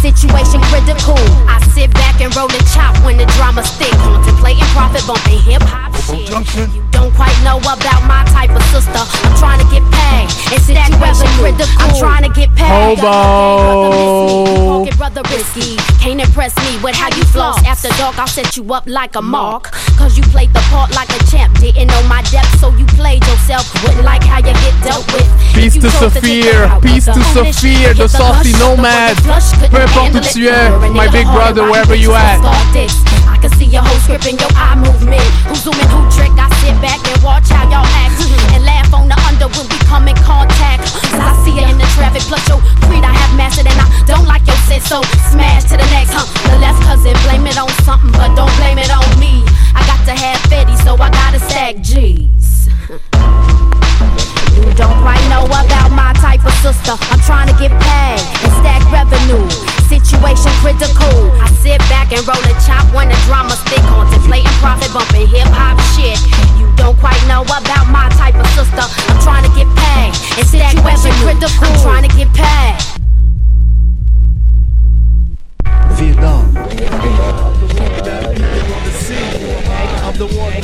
Situation 0.00 0.60
critical. 0.62 1.18
I 1.46 1.60
sit 1.74 1.92
back 1.92 2.20
and 2.20 2.34
roll 2.34 2.48
a 2.48 2.58
chop 2.74 2.96
when 3.04 3.16
the 3.16 3.26
drama 3.36 3.62
stick. 3.62 3.92
Contemplating 3.92 4.64
profit 4.72 5.06
bumping 5.06 5.38
hip 5.40 5.62
hop 5.62 5.89
shit. 5.94 6.68
You 6.74 6.82
don't 6.90 7.12
quite 7.14 7.36
know 7.42 7.58
about 7.58 8.02
my 8.06 8.24
type 8.30 8.50
of 8.50 8.62
sister. 8.70 9.02
I'm 9.26 9.34
trying 9.36 9.60
to 9.60 9.66
get 9.70 9.82
paid 9.90 10.28
and 10.52 10.62
stack 10.62 10.90
revenue. 11.00 11.54
I'm 11.78 11.94
trying 11.98 12.22
to 12.24 12.30
get 12.30 12.54
paid. 12.54 12.98
Hobo. 12.98 14.84
Pocket 14.84 14.96
brother 14.96 15.22
risky. 15.30 15.76
Can't 16.00 16.20
impress 16.20 16.56
me 16.64 16.78
with 16.82 16.94
how 16.94 17.08
you 17.16 17.24
floss. 17.24 17.62
After 17.64 17.88
dark, 17.98 18.18
I'll 18.18 18.26
set 18.26 18.56
you 18.56 18.72
up 18.72 18.86
like 18.86 19.16
a 19.16 19.22
mark. 19.22 19.72
Cause 19.96 20.16
you 20.16 20.22
played 20.24 20.52
the 20.52 20.60
part 20.70 20.94
like 20.94 21.10
a 21.10 21.18
champ. 21.30 21.58
Didn't 21.58 21.88
know 21.88 22.02
my 22.08 22.22
depth, 22.30 22.58
so 22.60 22.70
you 22.76 22.86
played 22.96 23.24
yourself. 23.26 23.66
Wouldn't 23.82 24.04
like 24.04 24.22
how 24.22 24.38
you 24.38 24.54
get 24.54 24.74
dealt 24.82 25.06
with. 25.12 25.28
Peace 25.54 25.76
to 25.76 25.90
Sophia, 25.90 26.78
peace 26.82 27.04
to 27.06 27.22
Sophia, 27.34 27.94
the 27.94 28.08
softy 28.08 28.52
nomad. 28.58 29.16
Peu 29.70 29.82
importe 29.82 30.14
où 30.14 30.20
tu 30.20 30.48
es, 30.48 30.70
my 30.92 31.08
big 31.08 31.26
brother, 31.32 31.64
wherever 31.70 31.94
you 31.94 32.14
at. 32.14 32.40
I 32.42 33.38
can 33.40 33.50
see 33.58 33.66
your 33.66 33.82
whole 33.82 33.98
script 34.00 34.26
in 34.26 34.38
your 34.38 34.50
eye 34.54 34.76
movement. 34.76 35.22
Who 35.48 35.54
zooming, 35.54 35.89
who 35.90 36.00
trick? 36.14 36.32
I 36.38 36.46
sit 36.62 36.74
back 36.80 37.02
and 37.02 37.18
watch 37.22 37.50
how 37.50 37.66
y'all 37.68 37.86
act. 38.02 38.18
And 38.54 38.64
laugh 38.64 38.92
on 38.92 39.06
the 39.06 39.14
under 39.30 39.46
when 39.46 39.66
we 39.70 39.78
come 39.86 40.08
in 40.08 40.16
contact. 40.26 40.82
Cause 40.90 41.22
I 41.22 41.30
see 41.44 41.54
it 41.58 41.68
in 41.70 41.78
the 41.78 41.86
traffic, 41.94 42.22
plus 42.26 42.42
your 42.48 42.58
creed 42.82 43.04
I 43.04 43.12
have 43.14 43.36
mastered. 43.36 43.66
And 43.66 43.78
I 43.78 43.86
don't 44.06 44.26
like 44.26 44.46
your 44.46 44.58
sense, 44.66 44.86
so 44.90 45.02
smash 45.30 45.64
to 45.70 45.76
the 45.78 45.86
next, 45.94 46.10
huh? 46.12 46.26
The 46.50 46.58
left 46.58 46.82
cousin, 46.82 47.14
blame 47.22 47.46
it 47.46 47.58
on 47.58 47.70
something, 47.86 48.10
but 48.12 48.34
don't 48.34 48.50
blame 48.58 48.78
it 48.78 48.90
on 48.90 49.06
me. 49.20 49.44
I 49.74 49.86
got 49.86 50.02
to 50.10 50.14
have 50.18 50.38
Fetty, 50.50 50.76
so 50.82 50.94
I 50.94 51.10
gotta 51.10 51.38
stack 51.38 51.78
G's. 51.80 52.68
You 54.60 54.72
don't 54.76 55.00
quite 55.00 55.24
know 55.32 55.44
about 55.48 55.90
my 55.92 56.12
type 56.20 56.44
of 56.44 56.52
sister. 56.60 56.92
I'm 57.08 57.20
trying 57.24 57.48
to 57.48 57.56
get 57.56 57.72
paid 57.72 58.20
and 58.44 58.52
stack 58.60 58.84
revenue. 58.92 59.48
Situation 59.88 60.52
critical. 60.60 61.32
I 61.40 61.48
sit 61.64 61.80
back 61.88 62.12
and 62.12 62.20
roll 62.28 62.36
a 62.44 62.54
chop 62.60 62.84
when 62.92 63.08
the 63.08 63.16
drama 63.24 63.56
stick. 63.56 63.80
Contemplating 63.88 64.52
profit 64.60 64.92
bumping 64.92 65.28
hip 65.28 65.48
hop 65.48 65.80
shit. 65.96 66.20
You 66.60 66.68
don't 66.76 66.98
quite 67.00 67.20
know 67.26 67.40
about 67.42 67.88
my 67.88 68.12
type 68.20 68.36
of 68.36 68.46
sister. 68.52 68.84
I'm 69.08 69.18
trying 69.24 69.48
to 69.48 69.52
get 69.56 69.66
paid 69.80 70.12
and 70.36 70.46
stack 70.46 70.76
revenue. 70.84 71.24
Critical. 71.24 71.64
I'm 71.64 71.80
trying 71.80 72.04
to 72.04 72.12
get 72.12 72.28
paid. 72.36 72.76
Vietnam. 75.96 76.52
I'm 80.00 80.18
the 80.18 80.26
one 80.36 80.52
that 80.52 80.52
people 80.52 80.59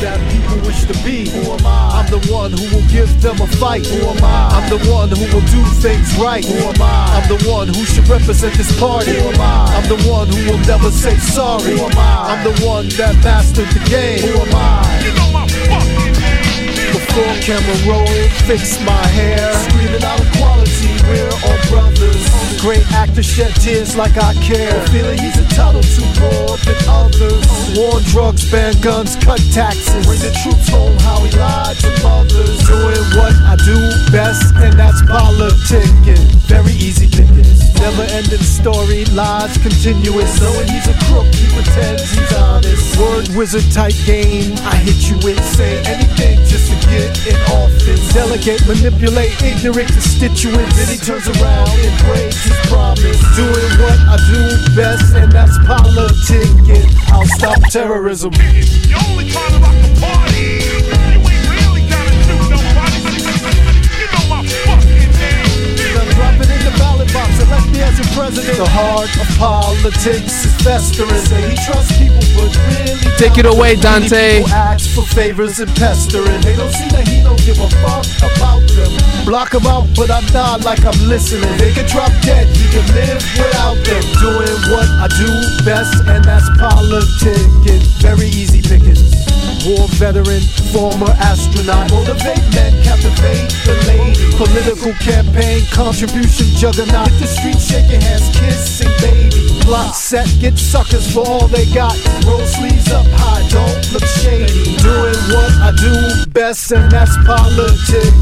wish 0.76 0.96
to 0.96 1.04
be. 1.04 1.28
Who 1.30 1.52
am 1.52 1.66
I? 1.66 2.02
I'm 2.02 2.10
the 2.10 2.32
one 2.32 2.52
who 2.52 2.64
will 2.74 2.86
give 2.88 3.10
them 3.20 3.40
a 3.40 3.46
fight. 3.46 3.86
Who 3.86 4.06
am 4.06 4.22
I? 4.22 4.48
I'm 4.56 4.68
the 4.70 4.80
one 4.90 5.08
who 5.08 5.24
will 5.32 5.46
do 5.48 5.62
things 5.80 6.16
right. 6.18 6.44
Who 6.44 6.56
am 6.56 6.80
I? 6.80 7.20
I'm 7.20 7.28
the 7.28 7.48
one 7.48 7.68
who 7.68 7.84
should 7.84 8.08
represent 8.08 8.54
this 8.54 8.70
party. 8.78 9.12
Who 9.12 9.28
am 9.28 9.40
I? 9.40 9.74
I'm 9.76 9.88
the 9.88 10.00
one 10.08 10.28
who 10.28 10.50
will 10.50 10.62
never 10.66 10.90
say 10.90 11.16
sorry. 11.16 11.76
Who 11.76 11.84
am 11.84 11.98
I? 11.98 12.36
I'm 12.36 12.44
the 12.44 12.66
one 12.66 12.88
that 13.00 13.14
mastered 13.24 13.68
the 13.68 13.82
game. 13.88 14.20
Who 14.20 14.40
am 14.40 14.54
I? 14.54 14.84
Before 16.92 17.34
camera 17.40 17.76
roll, 17.88 18.28
fix 18.46 18.80
my 18.84 19.06
hair. 19.18 19.52
Screaming 19.68 20.04
out 20.04 20.20
of 20.20 20.28
quality, 20.36 20.92
we're 21.08 21.32
all 21.44 21.58
brothers. 21.68 22.15
Great 22.66 22.90
actor 22.90 23.22
shed 23.22 23.54
tears 23.62 23.94
like 23.94 24.18
I 24.18 24.34
care. 24.42 24.74
Feeling 24.88 25.18
he's 25.18 25.38
entitled 25.38 25.86
to 25.86 26.02
more 26.18 26.58
than 26.66 26.74
others. 26.90 27.46
War 27.78 28.00
drugs, 28.10 28.50
ban 28.50 28.74
guns, 28.80 29.14
cut 29.22 29.38
taxes. 29.54 30.04
Bring 30.04 30.18
the 30.18 30.34
troops 30.42 30.66
home, 30.66 30.98
how 31.06 31.22
he 31.22 31.30
lied 31.38 31.76
to 31.78 31.90
mothers. 32.02 32.58
Doing 32.66 33.06
what 33.14 33.38
I 33.46 33.54
do 33.62 33.78
best, 34.10 34.50
and 34.56 34.74
that's 34.74 35.00
politicking. 35.02 36.26
Very 36.50 36.72
easy 36.82 37.06
pickings. 37.06 37.70
Never 37.78 38.02
ending 38.10 38.42
story, 38.42 39.04
lies 39.14 39.56
continuous. 39.58 40.34
Knowing 40.42 40.66
he's 40.66 40.90
a 40.90 40.96
crook, 41.06 41.30
he 41.38 41.46
pretends 41.54 42.10
he's 42.10 42.32
honest. 42.34 42.98
Word 42.98 43.28
wizard 43.38 43.70
type 43.70 43.94
game, 44.06 44.58
I 44.66 44.74
hit 44.82 45.06
you 45.06 45.14
with. 45.22 45.38
Say 45.54 45.78
anything 45.86 46.42
just 46.50 46.66
to 46.66 46.76
get 46.90 47.14
in 47.30 47.38
office. 47.62 48.02
Delegate, 48.12 48.66
manipulate 48.66 49.30
ignorant 49.38 49.86
constituents. 49.86 50.74
Then 50.74 50.88
he 50.90 50.98
turns 50.98 51.28
around 51.30 51.70
and 51.78 51.94
breaks 52.10 52.55
promise. 52.68 53.20
Doing 53.36 53.72
what 53.80 53.98
I 54.08 54.16
do 54.30 54.74
best, 54.74 55.14
and 55.14 55.30
that's 55.32 55.56
politicking. 55.58 56.88
I'll 57.12 57.26
stop 57.26 57.60
terrorism. 57.70 58.32
You 58.34 58.96
only 59.08 59.30
trying 59.30 59.52
to 59.52 59.58
rock 59.58 59.76
the 59.82 60.00
party. 60.00 60.75
Elect 67.76 67.98
me 67.98 68.04
president. 68.14 68.56
The 68.56 68.68
heart 68.68 69.10
of 69.20 69.28
politics 69.38 70.44
is 70.44 70.54
festering. 70.62 71.20
Say 71.20 71.50
he 71.50 71.56
trusts 71.64 71.96
people, 71.98 72.24
but 72.36 72.50
really 72.68 72.96
Take 73.16 73.38
it 73.38 73.46
away, 73.46 73.76
Dante. 73.76 74.44
ask 74.52 74.90
for 74.94 75.02
favors 75.14 75.58
and 75.60 75.70
pestering. 75.76 76.40
They 76.42 76.54
don't 76.56 76.72
see 76.72 76.88
that 76.90 77.08
he 77.08 77.22
don't 77.22 77.40
give 77.44 77.58
a 77.60 77.68
fuck 77.80 78.04
about 78.20 78.60
them. 78.76 78.92
Block 79.24 79.54
him 79.54 79.66
out, 79.66 79.86
but 79.96 80.10
I 80.10 80.20
nod 80.32 80.64
like 80.64 80.84
I'm 80.84 80.98
listening. 81.08 81.56
They 81.56 81.72
can 81.72 81.86
drop 81.88 82.12
dead, 82.22 82.46
he 82.56 82.66
can 82.70 82.86
live 82.94 83.22
without 83.36 83.78
them. 83.84 84.04
Doing 84.20 84.58
what 84.72 84.88
I 85.00 85.08
do 85.16 85.30
best, 85.64 86.04
and 86.06 86.24
that's 86.24 86.48
politicking. 86.60 87.80
Very 88.00 88.28
easy. 88.28 88.65
War 89.66 89.86
veteran, 89.98 90.40
former 90.72 91.10
astronaut. 91.18 91.90
Motivate 91.90 92.46
men, 92.54 92.72
captivate 92.82 93.50
the 93.66 93.74
lady. 93.90 94.14
Political 94.38 94.92
campaign, 95.02 95.66
contribution 95.72 96.46
juggernaut. 96.54 97.10
Hit 97.10 97.20
the 97.20 97.26
street 97.26 97.58
shaking 97.58 98.00
hands, 98.00 98.30
kissing 98.38 98.92
baby. 99.02 99.34
Block 99.64 99.94
set, 99.94 100.28
get 100.38 100.56
suckers 100.58 101.10
for 101.12 101.26
all 101.26 101.48
they 101.48 101.66
got. 101.74 101.96
Roll 102.24 102.44
sleeves 102.46 102.92
up 102.92 103.06
high, 103.18 103.42
don't 103.48 103.92
look 103.92 104.06
shady. 104.22 104.76
Doing 104.78 105.18
what 105.34 105.50
I 105.58 105.72
do 105.74 106.30
best, 106.30 106.70
and 106.70 106.90
that's 106.90 107.16
politic. 107.24 108.12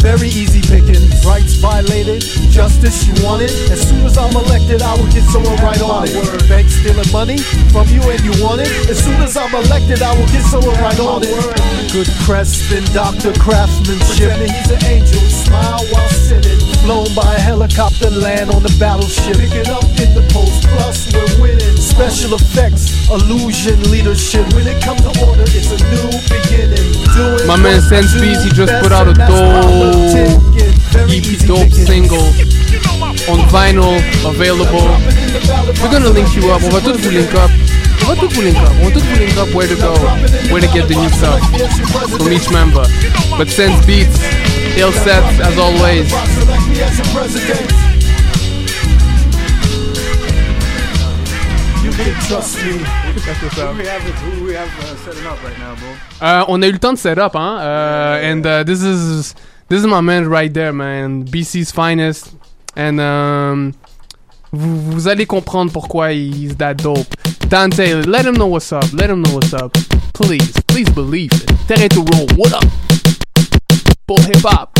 Very 0.00 0.28
easy 0.28 0.62
picking. 0.62 1.04
Rights 1.22 1.54
violated, 1.60 2.22
justice 2.50 3.06
you 3.06 3.14
want 3.22 3.42
it. 3.42 3.52
As 3.70 3.86
soon 3.86 4.06
as 4.06 4.16
I'm 4.16 4.34
elected, 4.34 4.82
I 4.82 4.96
will 4.96 5.10
get 5.12 5.22
someone 5.28 5.56
right 5.62 5.80
on 5.82 6.08
it. 6.08 6.14
Bank 6.48 6.68
stealing 6.68 7.12
money 7.12 7.38
from 7.70 7.86
you 7.88 8.00
and 8.08 8.20
you 8.24 8.32
want 8.42 8.62
it. 8.62 8.70
As 8.88 8.98
soon 9.04 9.20
as 9.20 9.36
I'm 9.36 9.54
elected, 9.54 10.02
I 10.02 10.16
will 10.16 10.26
get 10.32 10.42
someone 10.42 10.74
right 10.80 10.87
on 10.96 11.20
it. 11.20 11.92
Good 11.92 12.08
crest 12.24 12.72
and 12.72 12.84
doctor 12.94 13.32
craftsmanship. 13.36 14.32
Pretending 14.32 14.52
he's 14.56 14.70
an 14.72 14.84
angel, 14.88 15.20
smile 15.28 15.84
while 15.92 16.08
sitting. 16.08 16.56
Flown 16.84 17.12
by 17.14 17.36
a 17.36 17.40
helicopter, 17.40 18.08
land 18.08 18.50
on 18.50 18.62
the 18.62 18.72
battleship. 18.80 19.36
Pick 19.36 19.52
it 19.52 19.68
up 19.68 19.84
in 20.00 20.16
the 20.16 20.24
post, 20.32 20.64
plus 20.72 21.12
we're 21.12 21.28
winning. 21.42 21.76
Special 21.76 22.32
effects, 22.34 22.88
illusion, 23.10 23.76
leadership. 23.90 24.48
When 24.56 24.66
it 24.66 24.80
comes 24.82 25.04
to 25.04 25.12
order, 25.28 25.44
it's 25.44 25.68
a 25.68 25.80
new 25.92 26.08
beginning. 26.32 26.88
Doing 27.12 27.44
My 27.44 27.60
man 27.60 27.84
what 27.84 27.92
I 27.92 28.00
Sense 28.00 28.12
do 28.16 28.20
Beats, 28.24 28.44
he 28.44 28.50
just 28.50 28.72
put 28.80 28.92
out 28.92 29.06
a 29.06 29.12
and 29.12 29.20
that's 29.20 29.36
dope 30.16 30.48
EP, 31.12 31.28
dope 31.44 31.72
single 31.72 32.32
on 33.28 33.44
vinyl 33.52 34.00
available. 34.24 34.88
We're 35.82 35.92
gonna 35.92 36.08
link 36.08 36.34
you 36.34 36.50
up. 36.50 36.62
On 36.64 36.70
va 36.70 36.80
tout 36.80 36.96
vous 36.96 37.10
link 37.10 37.34
up. 37.34 37.50
Link 38.08 38.56
up. 38.56 39.54
Where 39.54 39.68
to 39.68 39.76
go, 39.76 39.92
where 40.50 40.62
to 40.62 40.68
get 40.68 40.88
the 40.88 40.94
new 40.94 41.10
stuff 41.10 41.40
from 42.08 42.32
each 42.32 42.50
member. 42.50 42.86
But 43.36 43.48
Sense 43.50 43.84
Beats, 43.84 44.18
ill 44.78 44.92
set 44.92 45.22
as 45.42 45.58
always. 45.58 46.10
Uh, 56.20 56.44
on 56.48 56.62
a 56.62 56.66
eu 56.66 56.72
le 56.72 56.78
temps 56.78 56.92
de 56.94 56.98
set 56.98 57.18
up, 57.18 57.34
hein. 57.34 57.58
Uh, 57.58 58.20
and 58.22 58.46
uh, 58.46 58.64
this 58.64 58.82
is 58.82 59.34
this 59.68 59.80
is 59.80 59.86
my 59.86 60.00
man 60.00 60.28
right 60.28 60.52
there, 60.54 60.72
man. 60.72 61.24
BC's 61.24 61.70
finest. 61.70 62.32
And 62.74 63.00
um, 63.00 63.74
vous, 64.50 64.92
vous 64.92 65.08
allez 65.08 65.26
comprendre 65.26 65.70
pourquoi 65.72 66.12
he's 66.12 66.56
that 66.56 66.74
dope. 66.74 67.17
Dante, 67.48 67.94
let 68.02 68.26
him 68.26 68.34
know 68.34 68.46
what's 68.46 68.72
up. 68.72 68.84
Let 68.92 69.08
him 69.08 69.22
know 69.22 69.32
what's 69.32 69.54
up. 69.54 69.72
Please, 70.12 70.52
please 70.68 70.90
believe 70.90 71.30
it. 71.32 71.48
Terre 71.66 71.88
to 71.88 72.04
roll. 72.12 72.26
What 72.36 72.52
up? 72.52 72.64
Pour 74.06 74.20
hip 74.20 74.44
hop. 74.44 74.76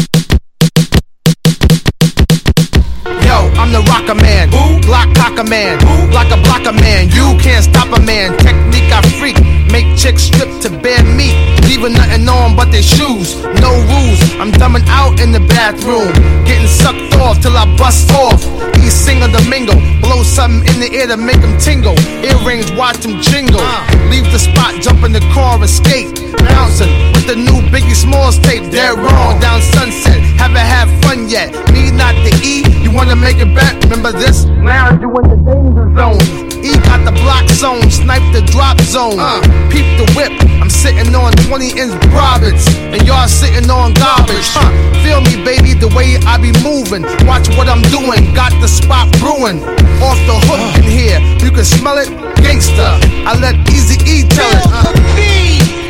Yo, 3.24 3.36
I'm 3.56 3.72
the 3.72 3.80
rocker 3.88 4.14
man. 4.14 4.50
Block 4.82 5.08
cocker 5.16 5.48
man. 5.48 5.78
Block 6.10 6.30
a 6.30 6.36
blocker 6.42 6.74
man. 6.74 7.08
You 7.08 7.40
can't 7.40 7.64
stop 7.64 7.88
a 7.96 8.00
man. 8.02 8.36
Technique 8.36 8.92
I 8.92 9.00
freak. 9.18 9.36
Make 9.70 9.96
chicks 9.96 10.22
strip 10.22 10.48
to 10.62 10.70
bare 10.70 11.04
meat. 11.04 11.36
Leaving 11.68 11.92
nothing 11.92 12.28
on 12.28 12.56
but 12.56 12.70
their 12.72 12.82
shoes. 12.82 13.36
No 13.60 13.72
rules. 13.92 14.20
I'm 14.40 14.52
dumbing 14.52 14.86
out 14.88 15.20
in 15.20 15.32
the 15.32 15.40
bathroom. 15.40 16.12
Getting 16.44 16.68
sucked 16.68 17.14
off 17.20 17.40
till 17.40 17.56
I 17.56 17.64
bust 17.76 18.10
off. 18.12 18.42
He 18.76 18.90
sing 18.90 19.22
a 19.22 19.28
domingo. 19.28 19.74
Blow 20.00 20.22
something 20.22 20.66
in 20.72 20.80
the 20.80 20.88
air 20.96 21.06
to 21.08 21.16
make 21.16 21.40
them 21.40 21.58
tingle. 21.58 21.98
Earrings, 22.24 22.72
watch 22.72 22.98
them 22.98 23.20
jingle. 23.20 23.60
Leave 24.08 24.24
the 24.32 24.38
spot, 24.38 24.80
jump 24.80 25.04
in 25.04 25.12
the 25.12 25.20
car, 25.34 25.62
escape. 25.62 26.14
Bouncing 26.38 26.88
with 27.12 27.26
the 27.26 27.36
new 27.36 27.60
Biggie 27.68 27.94
Smalls 27.94 28.38
tape. 28.38 28.70
They're 28.70 28.96
wrong 28.96 29.40
down 29.40 29.60
sunset. 29.60 30.20
Haven't 30.38 30.56
had 30.64 30.88
fun 31.02 31.28
yet. 31.28 31.52
Me 31.72 31.90
not 31.90 32.14
the 32.24 32.32
E. 32.42 32.64
You 32.82 32.90
wanna 32.90 33.16
make 33.16 33.36
it 33.38 33.54
back? 33.54 33.74
Remember 33.82 34.12
this? 34.12 34.44
Now 34.44 34.98
you 34.98 35.10
in 35.18 35.28
the 35.28 35.36
danger 35.36 35.86
zone. 35.96 36.37
E 36.68 36.76
got 36.84 37.00
the 37.04 37.12
block 37.24 37.48
zone, 37.48 37.88
snipe 37.90 38.24
the 38.32 38.42
drop 38.52 38.80
zone. 38.80 39.16
Uh. 39.16 39.40
peep 39.72 39.88
the 39.96 40.04
whip. 40.12 40.32
I'm 40.60 40.68
sitting 40.68 41.14
on 41.14 41.32
20 41.48 41.80
inch 41.80 41.94
Brabants, 42.12 42.68
and 42.92 43.00
y'all 43.08 43.28
sitting 43.28 43.70
on 43.70 43.94
garbage. 43.94 44.48
Huh. 44.52 44.68
Feel 45.00 45.20
me, 45.24 45.40
baby, 45.44 45.72
the 45.72 45.88
way 45.96 46.20
I 46.28 46.36
be 46.36 46.52
moving. 46.60 47.02
Watch 47.24 47.48
what 47.56 47.68
I'm 47.68 47.82
doing. 47.88 48.34
Got 48.34 48.52
the 48.60 48.68
spot 48.68 49.08
brewing. 49.16 49.64
Off 50.04 50.20
the 50.28 50.36
hook 50.44 50.60
uh. 50.60 50.78
in 50.78 50.84
here. 50.84 51.18
You 51.40 51.50
can 51.50 51.64
smell 51.64 51.96
it, 51.96 52.08
gangsta. 52.44 53.00
I 53.24 53.32
let 53.40 53.56
Easy 53.72 53.96
E 54.04 54.28
tell 54.28 54.52
it. 54.52 54.64
Uh. 54.68 54.92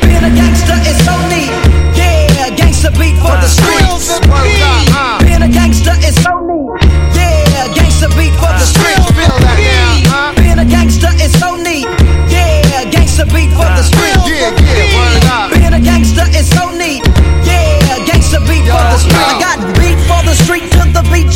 Being 0.07 0.23
a 0.23 0.31
gangster 0.31 0.79
is 0.87 0.99
so 1.03 1.15
neat. 1.27 1.51
Yeah, 1.99 2.55
gangster 2.55 2.91
beat 2.95 3.19
for 3.19 3.35
the 3.43 3.51
uh. 3.51 3.59
streets. 3.59 4.15
Being 5.27 5.43
a 5.43 5.51
gangster 5.51 5.95
is 6.07 6.15
so 6.23 6.38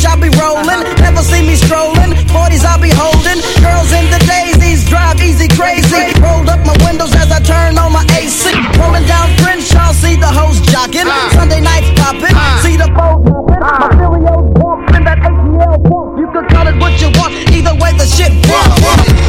beach. 0.03 0.11
I 0.11 0.17
be 0.17 0.29
rolling. 0.39 0.83
Never 1.01 1.23
see 1.23 1.43
me 1.43 1.55
strolling. 1.55 2.15
40s 2.31 2.65
I 2.65 2.79
be 2.81 2.91
holding. 2.91 3.39
Girls 3.63 3.93
in 3.93 4.11
the 4.11 4.19
daisies 4.27 4.89
drive 4.89 5.21
easy 5.21 5.49
crazy. 5.49 6.13
Rolled 6.21 6.49
up 6.49 6.65
my 6.67 6.77
windows 6.85 7.15
as 7.15 7.31
I 7.31 7.41
turn 7.41 7.79
on 7.79 7.93
my 7.93 8.05
AC. 8.19 8.51
Rolling 8.79 9.07
down 9.07 9.29
Crenshaw, 9.39 9.93
see 9.93 10.17
the 10.17 10.27
hoes 10.27 10.61
jocking. 10.71 11.07
Sunday 11.33 11.61
nights 11.61 11.91
popping, 11.99 12.35
see 12.63 12.77
the 12.77 12.89
boat 12.89 13.25
popping. 13.25 13.61
My 13.63 13.89
Filio's 13.95 14.49
bumping 14.59 15.05
that 15.05 15.19
ATL 15.23 15.79
pump. 15.87 16.19
You 16.19 16.27
can 16.33 16.45
call 16.49 16.67
it 16.67 16.77
what 16.79 17.01
you 17.01 17.11
want. 17.19 17.35
Either 17.51 17.75
way, 17.79 17.93
the 17.95 18.07
shit 18.07 18.33
bump. 18.49 18.75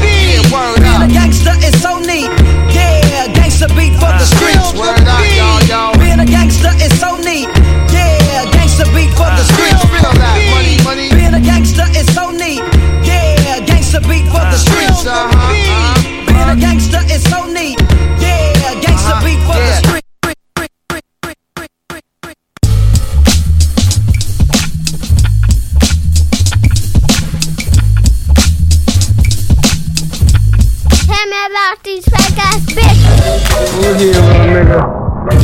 Being 0.02 0.42
a 0.42 1.10
gangster 1.12 1.54
is 1.62 1.76
so 1.82 2.00
neat. 2.00 2.30
Yeah, 2.74 3.28
gangster 3.34 3.70
beat 3.78 3.94
for 4.02 4.10
the 4.10 4.26
streets. 4.26 4.74
Being 4.74 6.20
a 6.20 6.26
gangster 6.26 6.74
is 6.82 6.94
so 7.00 7.18
neat. 7.18 7.48
Yeah, 7.94 8.50
gangster 8.52 8.86
beat 8.96 9.12
for 9.14 9.30
the 9.38 9.46
streets. 9.54 9.82
Being 9.86 10.06
a 10.06 10.43
Uh-huh, 14.54 14.62
uh-huh. 14.62 15.26
uh-huh. 15.26 15.54
beat 15.58 16.14
for 16.14 16.14
the 16.14 16.14
streets. 16.14 16.30
Being 16.30 16.50
a 16.50 16.56
gangster 16.56 17.02
is 17.10 17.24
so 17.26 17.50
neat. 17.50 17.82
Yeah, 18.22 18.78
gangster 18.78 19.18
beat 19.26 19.42
for 19.50 19.58
the 19.58 19.74
streets. 19.82 20.06
Tell 31.02 31.26
me 31.26 31.40
about 31.50 31.82
these 31.84 32.06
fake 32.06 32.38
ass 32.38 32.62
bitches. 32.70 33.10
Look 33.82 33.98
here, 33.98 34.14
little 34.14 34.54
nigga. 34.54 34.86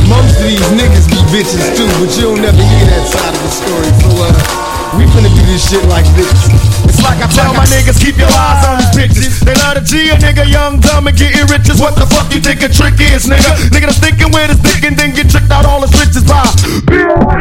Most 0.06 0.38
of 0.38 0.46
these 0.46 0.62
niggas 0.78 1.10
be 1.10 1.18
bitches 1.34 1.66
too, 1.74 1.90
but 1.98 2.14
you'll 2.16 2.36
never 2.36 2.62
hear 2.62 2.86
that 2.86 3.06
side 3.10 3.34
of 3.34 3.42
the 3.42 3.50
story. 3.50 3.90
So, 3.98 4.10
uh, 4.22 4.69
we 4.98 5.06
finna 5.14 5.30
do 5.30 5.42
this 5.46 5.70
shit 5.70 5.84
like 5.86 6.06
this. 6.18 6.32
It's 6.86 7.02
like 7.02 7.22
I 7.22 7.28
tell 7.30 7.54
my 7.54 7.66
niggas, 7.70 8.00
keep 8.02 8.18
your 8.18 8.30
eyes 8.30 8.64
on 8.66 8.82
these 8.82 8.92
bitches. 8.96 9.38
They 9.46 9.54
love 9.62 9.78
to 9.78 9.82
G 9.84 10.10
a 10.10 10.18
nigga, 10.18 10.48
young, 10.48 10.80
dumb, 10.80 11.06
and 11.06 11.16
getting 11.16 11.46
riches. 11.46 11.78
What 11.78 11.94
the 11.94 12.06
fuck 12.10 12.32
you 12.34 12.40
think 12.42 12.62
a 12.66 12.68
trick 12.68 12.98
is, 12.98 13.30
nigga? 13.30 13.70
Nigga 13.70 13.86
that's 13.92 14.02
thinking 14.02 14.34
with 14.34 14.50
his 14.50 14.58
dick 14.58 14.82
and 14.82 14.96
then 14.98 15.14
get 15.14 15.30
tricked 15.30 15.50
out 15.50 15.66
all 15.66 15.82
his 15.82 15.94
riches 15.94 16.26
by. 16.26 16.42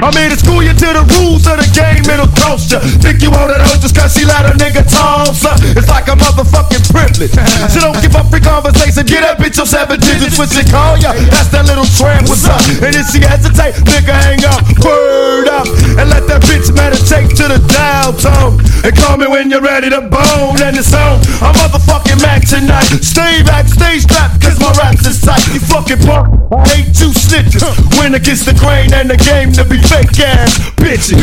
I'm 0.06 0.14
here 0.14 0.30
to 0.30 0.38
school 0.38 0.62
you 0.62 0.78
to 0.78 0.90
the 0.94 1.04
rules 1.18 1.50
of 1.50 1.58
the 1.58 1.68
game, 1.74 2.06
it'll 2.06 2.30
toast 2.38 2.70
ya. 2.70 2.80
Think 3.02 3.26
you 3.26 3.34
want 3.34 3.50
it 3.50 3.62
host 3.66 3.82
just 3.82 3.96
cause 3.98 4.14
she 4.14 4.26
let 4.26 4.46
a 4.46 4.54
nigga 4.54 4.86
toss 4.86 5.42
her. 5.42 5.56
It's 5.74 5.90
like 5.90 6.06
a 6.08 6.16
motherfucking 6.16 6.86
privilege. 6.94 7.34
So 7.74 7.82
don't 7.82 7.98
give 7.98 8.14
up 8.14 8.30
free 8.30 8.46
conversation, 8.46 9.10
get 9.10 9.26
that 9.26 9.42
bitch 9.42 9.58
on 9.58 9.66
seven 9.66 9.98
digits 9.98 10.38
when 10.38 10.50
she 10.50 10.62
call 10.70 11.02
ya. 11.02 11.18
That's 11.34 11.50
that 11.56 11.66
little 11.66 11.88
tramp, 11.98 12.30
what's 12.30 12.46
up? 12.46 12.62
And 12.86 12.94
if 12.94 13.10
she 13.10 13.26
hesitate, 13.26 13.74
nigga 13.90 14.14
hang 14.14 14.46
up, 14.46 14.62
word 14.86 15.50
up. 15.50 15.66
And 15.98 16.14
let 16.14 16.30
that 16.30 16.46
bitch 16.46 16.70
meditate 16.76 17.39
to 17.40 17.48
the 17.48 17.62
dial 17.72 18.12
tone. 18.12 18.60
And 18.84 18.92
call 18.92 19.16
me 19.16 19.28
when 19.32 19.48
you're 19.48 19.64
ready 19.64 19.88
to 19.88 20.04
bone 20.04 20.60
and 20.60 20.76
it's 20.76 20.92
on. 20.92 21.24
I'm 21.40 21.56
motherfucking 21.56 22.20
Mac 22.20 22.44
tonight. 22.44 22.92
Stay 23.00 23.40
back, 23.48 23.72
stay 23.72 24.04
strapped, 24.04 24.44
cause 24.44 24.60
my 24.60 24.68
raps 24.76 25.08
is 25.08 25.24
tight. 25.24 25.40
You 25.56 25.64
fucking 25.64 26.04
punk. 26.04 26.36
I 26.52 26.68
hate 26.68 26.92
two 26.92 27.16
snitches. 27.16 27.64
Win 27.96 28.20
against 28.20 28.44
the 28.44 28.56
grain 28.60 28.92
and 28.92 29.08
the 29.08 29.16
game 29.16 29.56
to 29.56 29.64
be 29.64 29.80
fake 29.80 30.20
ass 30.20 30.60
bitches. 30.84 31.16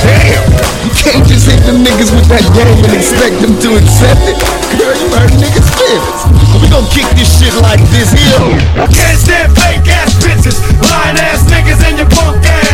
Damn! 0.00 0.48
You 0.88 0.92
can't 0.96 1.24
just 1.28 1.44
hit 1.44 1.60
them 1.68 1.84
niggas 1.84 2.08
with 2.16 2.24
that 2.32 2.46
game 2.56 2.80
and 2.80 2.94
expect 2.96 3.36
them 3.44 3.52
to 3.52 3.76
accept 3.76 4.24
it. 4.24 4.38
Girl, 4.80 4.96
you 4.96 5.08
hurt 5.12 5.32
niggas' 5.36 5.68
feelings. 5.76 6.20
We 6.56 6.72
gon' 6.72 6.88
kick 6.88 7.08
this 7.20 7.28
shit 7.36 7.52
like 7.60 7.84
this 7.92 8.16
here. 8.16 8.48
I 8.80 8.88
can't 8.88 9.20
stand 9.20 9.52
fake 9.52 9.84
ass 9.92 10.16
bitches, 10.24 10.56
lying 10.88 11.20
ass 11.20 11.44
niggas 11.52 11.84
and 11.84 12.00
your 12.00 12.08
punk 12.08 12.40
ass 12.48 12.65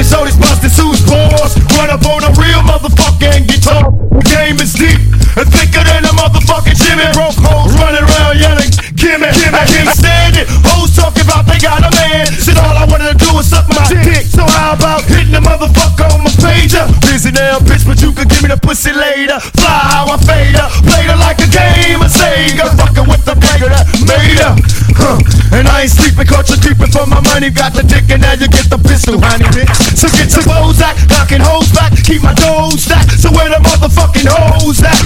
they 0.00 0.08
show 0.08 0.24
these 0.24 0.36
prostitutes 0.40 1.04
boys. 1.04 1.52
Run 1.76 1.92
up 1.92 2.00
on 2.08 2.24
a 2.24 2.32
real 2.40 2.64
motherfucker 2.64 3.36
and 3.36 3.44
get. 3.44 3.60
The 3.60 4.24
game 4.24 4.56
is 4.56 4.72
deep 4.72 4.96
and 5.36 5.44
thicker 5.52 5.84
than 5.84 6.08
a 6.08 6.12
motherfucking 6.16 6.72
Jimmy. 6.80 7.04
Broke 7.12 7.36
hoes 7.36 7.76
running 7.76 8.00
around 8.08 8.40
yelling, 8.40 8.72
gimme, 8.96 9.28
gimme. 9.28 9.52
I 9.52 9.68
can't 9.68 9.92
stand 9.92 10.40
it. 10.40 10.48
Hoes 10.72 10.96
talking 10.96 11.28
about 11.28 11.44
they 11.44 11.60
got 11.60 11.84
a 11.84 11.92
man. 11.92 12.24
Shit, 12.32 12.56
all 12.56 12.72
I 12.80 12.88
wanted 12.88 13.12
to 13.12 13.18
do 13.20 13.28
was 13.36 13.52
suck 13.52 13.68
my 13.68 13.84
dick. 13.92 14.24
So 14.24 14.40
how 14.48 14.72
about 14.72 15.04
hitting 15.04 15.36
the 15.36 15.44
motherfucker 15.44 16.08
on 16.16 16.24
my 16.24 16.32
pager? 16.40 16.88
Busy 17.04 17.30
now, 17.36 17.60
bitch, 17.60 17.84
but 17.84 18.00
you 18.00 18.16
could 18.16 18.32
give 18.32 18.40
me 18.40 18.48
the 18.48 18.56
pussy 18.56 18.96
later. 18.96 19.36
Fly 19.60 19.68
how 19.68 20.08
I 20.08 20.16
fade 20.24 20.56
her, 20.56 20.68
Play 20.88 21.12
her 21.12 21.18
like 21.20 21.44
a 21.44 21.48
game 21.52 22.00
of 22.00 22.08
Sega. 22.08 22.72
Fucking 22.72 23.04
with 23.04 23.24
the 23.28 23.36
player 23.36 23.68
that 23.68 23.84
made 24.08 24.40
her. 24.40 24.79
Huh. 25.00 25.18
And 25.56 25.66
I 25.66 25.88
ain't 25.88 25.90
sleeping, 25.90 26.26
caught 26.28 26.46
you 26.52 26.60
creeping 26.60 26.92
for 26.92 27.06
my 27.08 27.20
money. 27.32 27.50
Got 27.50 27.74
the 27.74 27.82
dick 27.82 28.06
and 28.12 28.22
now 28.22 28.36
you 28.36 28.46
get 28.46 28.70
the 28.70 28.78
pistol, 28.78 29.18
honey, 29.18 29.48
bitch. 29.50 29.72
So 29.96 30.06
get 30.14 30.30
your 30.30 30.44
clothes 30.46 30.78
back, 30.78 30.94
knocking 31.10 31.42
hoes 31.42 31.72
back, 31.72 31.90
keep 32.04 32.22
my 32.22 32.34
dough 32.36 32.70
stacked. 32.76 33.18
So 33.18 33.32
where 33.32 33.48
the 33.50 33.58
motherfucking 33.58 34.28
hoes 34.28 34.78
at? 34.84 34.98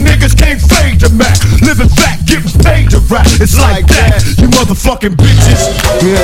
Niggas 0.00 0.36
can't 0.36 0.60
fade 0.60 1.00
the 1.00 1.10
Mac, 1.12 1.36
living 1.60 1.88
fat, 1.88 2.22
getting 2.24 2.52
paid 2.64 2.90
to 2.94 3.00
rap. 3.12 3.26
It's 3.42 3.58
like 3.58 3.86
that, 3.90 4.22
you 4.40 4.48
motherfucking 4.48 5.16
bitches. 5.18 5.62
Yeah, 6.00 6.16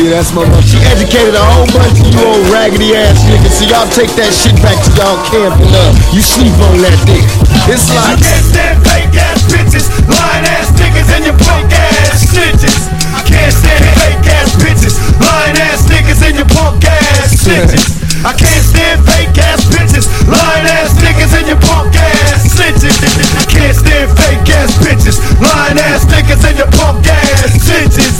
yeah, 0.00 0.16
that's 0.16 0.32
my 0.32 0.46
mom. 0.46 0.62
She 0.64 0.80
educated 0.88 1.34
a 1.36 1.44
whole 1.44 1.68
bunch 1.72 2.00
of 2.00 2.08
you 2.08 2.20
old 2.20 2.46
raggedy 2.48 2.96
ass 2.96 3.20
niggas. 3.28 3.60
So 3.60 3.64
y'all 3.68 3.88
take 3.92 4.12
that 4.16 4.32
shit 4.32 4.56
back 4.64 4.78
to 4.80 4.90
y'all 4.96 5.20
camping 5.28 5.72
up. 5.84 5.92
You 6.14 6.22
sleep 6.24 6.54
on 6.64 6.80
that 6.84 6.96
dick. 7.04 7.24
It's 7.68 7.92
like 7.92 8.16
You 8.16 8.24
can't 8.24 8.46
stand 8.46 8.76
fake 8.86 9.16
ass 9.20 9.40
bitches, 9.48 9.86
lying 10.08 10.46
ass 10.48 10.72
niggas, 10.76 11.08
and 11.12 11.24
your 11.28 11.36
punk 11.36 11.72
ass 11.72 12.19
snitches. 12.20 12.92
I 13.16 13.24
can't 13.24 13.52
stand 13.52 13.84
fake 13.96 14.26
ass 14.36 14.52
bitches, 14.60 14.96
lying 15.20 15.56
ass 15.56 15.88
niggas, 15.88 16.20
and 16.22 16.36
your 16.36 16.48
punk 16.52 16.84
ass 16.84 17.34
snitches. 17.40 18.00
I 18.20 18.36
can't 18.36 18.64
stand 18.64 19.00
fake 19.08 19.36
ass 19.40 19.64
bitches, 19.72 20.06
lying 20.28 20.66
ass 20.76 20.92
niggas, 21.00 21.32
and 21.40 21.48
your 21.48 21.60
punk 21.64 21.96
ass 21.96 22.52
snitches. 22.52 22.96
I 23.32 23.44
can't 23.48 23.76
stand 23.76 24.12
fake 24.12 24.48
ass 24.52 24.76
bitches, 24.76 25.16
lying 25.40 25.80
ass 25.80 26.04
niggas, 26.04 26.44
and 26.44 26.56
your 26.60 26.70
punk 26.76 27.06
ass 27.08 27.56
snitches. 27.56 28.14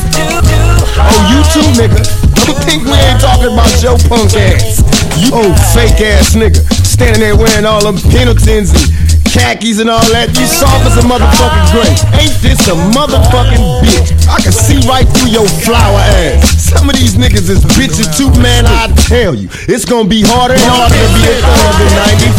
Oh, 0.96 1.20
you 1.28 1.40
too, 1.53 1.68
nigga. 1.76 2.01
Don't 2.48 2.57
think 2.64 2.84
we 2.88 2.96
ain't 2.96 3.20
talking 3.20 3.53
about 3.53 3.70
your 3.84 4.01
punk 4.09 4.32
ass. 4.34 4.80
You 5.20 5.28
old 5.36 5.57
fake 5.76 6.01
ass 6.01 6.34
nigga. 6.34 6.64
Standing 6.84 7.20
there 7.20 7.36
wearing 7.36 7.64
all 7.64 7.84
them 7.84 7.96
Pendletons 8.11 8.72
and 8.72 9.20
khakis 9.31 9.78
and 9.78 9.89
all 9.89 10.03
that. 10.11 10.35
You 10.35 10.47
soft 10.47 10.83
as 10.91 10.99
a 10.99 11.07
motherfucking 11.07 11.66
gray. 11.70 11.95
Ain't 12.18 12.35
this 12.43 12.66
a 12.66 12.74
motherfucking 12.91 13.62
bitch? 13.87 14.11
I 14.26 14.43
can 14.43 14.51
see 14.51 14.83
right 14.91 15.07
through 15.07 15.31
your 15.31 15.47
flower 15.62 16.03
ass. 16.26 16.59
Some 16.59 16.91
of 16.91 16.99
these 16.99 17.14
niggas 17.14 17.47
is 17.47 17.62
bitches 17.78 18.11
too, 18.11 18.31
man. 18.43 18.66
I 18.66 18.91
tell 19.07 19.35
you. 19.35 19.47
It's 19.70 19.87
gonna 19.87 20.11
be 20.11 20.26
harder 20.26 20.59
and 20.59 20.66
harder 20.66 20.99
to 20.99 21.09
be 21.14 21.22
a 21.22 21.35
thug 21.39 21.74
than 21.78 21.91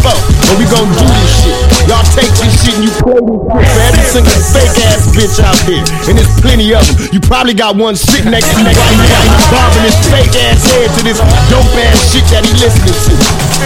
94. 0.04 0.12
But 0.52 0.56
we 0.60 0.66
gonna 0.68 0.92
do 1.00 1.08
this 1.08 1.32
shit. 1.40 1.56
Y'all 1.88 2.06
take 2.12 2.32
this 2.44 2.54
shit 2.60 2.76
and 2.76 2.84
you 2.84 2.94
play 3.00 3.20
this 3.24 3.40
shit 3.40 3.56
for 3.56 3.82
every 3.88 4.06
single 4.12 4.42
fake 4.52 4.78
ass 4.92 5.08
bitch 5.16 5.40
out 5.40 5.60
there. 5.64 5.84
And 6.12 6.20
there's 6.20 6.34
plenty 6.44 6.76
of 6.76 6.84
them. 6.84 6.96
You 7.16 7.20
probably 7.24 7.56
got 7.56 7.80
one 7.80 7.96
sitting 7.96 8.32
next 8.32 8.52
to 8.52 8.60
you 8.60 8.68
right 8.68 8.76
now. 8.76 9.24
He's 9.32 9.48
bobbing 9.48 9.86
his 9.88 9.98
fake 10.12 10.36
ass 10.52 10.60
head 10.68 10.92
to 10.92 11.02
this 11.08 11.20
dope 11.48 11.72
ass 11.88 12.12
shit 12.12 12.28
that 12.36 12.44
he 12.44 12.52
listening 12.60 12.96
to. 12.96 13.14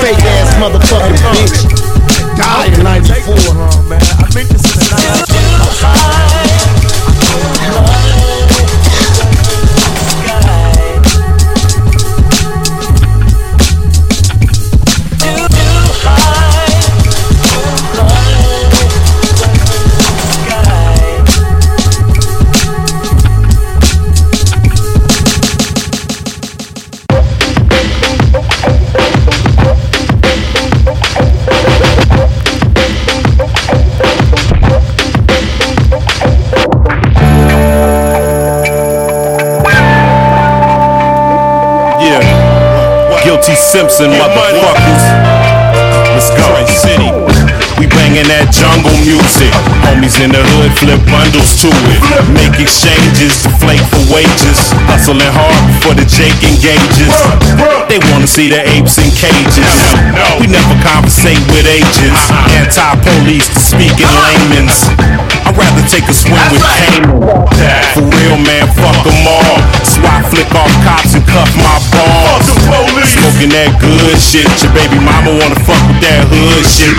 Fake 0.01 0.21
ass 0.38 0.53
motherfucking 0.61 1.17
bitch 1.34 1.86
died 2.36 2.77
in 2.77 2.83
94. 2.83 3.36
Wrong, 3.55 3.89
man. 3.89 4.01
I 4.19 4.27
think 4.31 4.49
this 4.49 4.63
is 4.63 4.91
a 4.91 4.95
94. 4.95 5.25
T. 43.41 43.55
Simpson, 43.55 44.11
motherfuckers. 44.11 45.03
Let's 46.13 46.29
go. 46.31 46.45
City. 46.67 47.09
We 47.79 47.84
banging 47.95 48.27
that 48.27 48.51
jungle 48.51 48.93
music. 49.01 49.51
Homies 49.87 50.19
in 50.19 50.31
the 50.35 50.43
hood 50.43 50.71
flip 50.77 51.01
bundles 51.09 51.55
to 51.63 51.71
it. 51.71 52.01
Make 52.35 52.59
exchanges 52.59 53.41
to 53.43 53.49
flake 53.57 53.83
for 53.89 54.03
wages. 54.11 54.75
Hustling 54.91 55.23
hard 55.23 55.63
for 55.81 55.95
the 55.95 56.05
Jake 56.05 56.37
engages. 56.43 57.15
They 57.87 57.99
wanna 58.11 58.27
see 58.27 58.51
the 58.51 58.61
apes 58.75 58.99
in 58.99 59.09
cages. 59.15 59.73
We 60.39 60.51
never 60.51 60.75
conversate 60.83 61.41
with 61.55 61.65
agents. 61.65 62.23
Anti-police 62.59 63.47
to 63.55 63.59
speak 63.59 63.95
in 63.97 64.11
layman's. 64.23 64.91
I'd 65.45 65.55
rather 65.55 65.85
take 65.87 66.05
a 66.09 66.15
swim 66.15 66.35
with 66.51 66.65
Cayman. 66.65 67.21
For 67.93 68.03
real, 68.03 68.37
man, 68.41 68.65
fuck 68.75 68.97
them 69.05 69.23
all. 69.29 69.57
SWAT 69.85 70.25
flick 70.27 70.49
off 70.57 70.73
cops 70.83 71.13
and 71.15 71.25
cuff 71.29 71.49
my 71.55 71.77
balls. 71.93 72.45
Smoking 73.05 73.53
that 73.53 73.77
good 73.79 74.17
shit. 74.17 74.49
Your 74.59 74.73
baby 74.73 74.97
mama 74.99 75.31
wanna 75.37 75.59
fuck 75.63 75.79
with 75.87 76.01
that 76.01 76.25
hood 76.27 76.65
shit. 76.65 76.97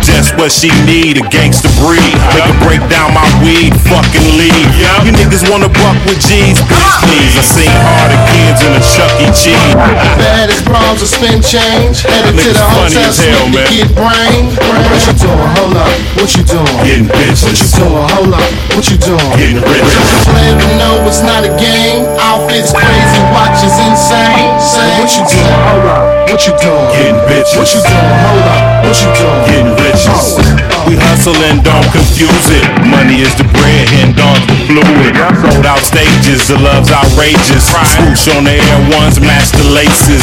Just 0.00 0.31
what 0.38 0.52
she 0.52 0.70
need, 0.86 1.18
a 1.18 1.24
gangster 1.28 1.70
breed. 1.82 2.16
Make 2.32 2.46
her 2.46 2.58
break 2.64 2.82
down 2.88 3.14
my 3.14 3.24
weed, 3.42 3.74
fucking 3.88 4.28
leave. 4.38 4.70
You 5.04 5.12
niggas 5.12 5.48
wanna 5.50 5.68
buck 5.68 5.98
with 6.06 6.20
G's, 6.22 6.60
please, 6.62 6.68
uh-huh. 6.68 7.06
please. 7.06 7.32
I 7.38 7.42
seen 7.42 7.72
harder 7.72 8.20
kids 8.30 8.60
in 8.62 8.72
a 8.72 8.82
Chuck 8.82 9.12
E. 9.18 9.26
Cheese. 9.34 9.74
Baddest 10.18 10.64
bras 10.64 11.00
will 11.00 11.10
spin 11.10 11.38
change. 11.42 12.02
Headed 12.06 12.38
to 12.38 12.50
the 12.54 12.66
hotel 12.76 13.08
as 13.08 13.18
hell, 13.18 13.48
suite 13.48 13.54
man. 13.54 13.66
to 13.66 13.72
get 13.72 13.88
brain. 13.96 14.42
What 14.88 15.02
you 15.06 15.14
doing? 15.16 15.50
Hold 15.58 15.76
up. 15.76 15.92
What 16.18 16.30
you 16.36 16.44
doing? 16.44 16.76
Getting 16.86 17.08
bitches. 17.10 17.42
What 17.42 17.58
you 17.58 17.68
doing? 17.78 18.06
Hold 18.14 18.34
up. 18.36 18.48
What 18.76 18.84
you 18.90 18.98
doing? 18.98 19.32
Getting 19.38 19.62
rich. 19.62 19.90
Let 20.30 20.54
them 20.60 20.72
know 20.78 20.94
it's 21.08 21.22
not 21.22 21.42
a 21.42 21.52
game. 21.58 22.06
Outfits 22.20 22.72
crazy, 22.72 23.20
watches 23.34 23.74
insane. 23.82 24.52
Say 24.60 24.86
what 24.98 25.10
you 25.14 25.24
doing? 25.26 25.60
Hold 25.66 25.86
up. 25.86 26.02
What 26.30 26.40
you 26.46 26.54
doing? 26.58 26.86
Getting 26.94 27.20
bitches. 27.26 27.56
What 27.58 27.68
you 27.74 27.80
doing? 27.82 28.16
Hold 28.22 28.46
up. 28.46 28.81
What 28.92 29.00
you 29.00 29.24
doing? 29.24 29.44
Getting 29.48 29.72
riches. 29.80 30.36
We 30.84 31.00
hustle 31.00 31.32
and 31.48 31.64
don't 31.64 31.88
confuse 31.96 32.52
it. 32.52 32.60
Money 32.92 33.24
is 33.24 33.32
the 33.40 33.48
bread, 33.56 33.88
hen 33.88 34.12
dogs 34.12 34.44
the 34.44 34.52
fluid. 34.68 35.16
Sold 35.40 35.64
out 35.64 35.80
stages, 35.80 36.44
the 36.44 36.60
love's 36.60 36.92
outrageous. 36.92 37.72
Swoosh 37.72 38.28
on 38.36 38.44
the 38.44 38.52
air 38.52 38.80
ones, 38.92 39.16
match 39.16 39.48
the 39.56 39.64
laces. 39.72 40.20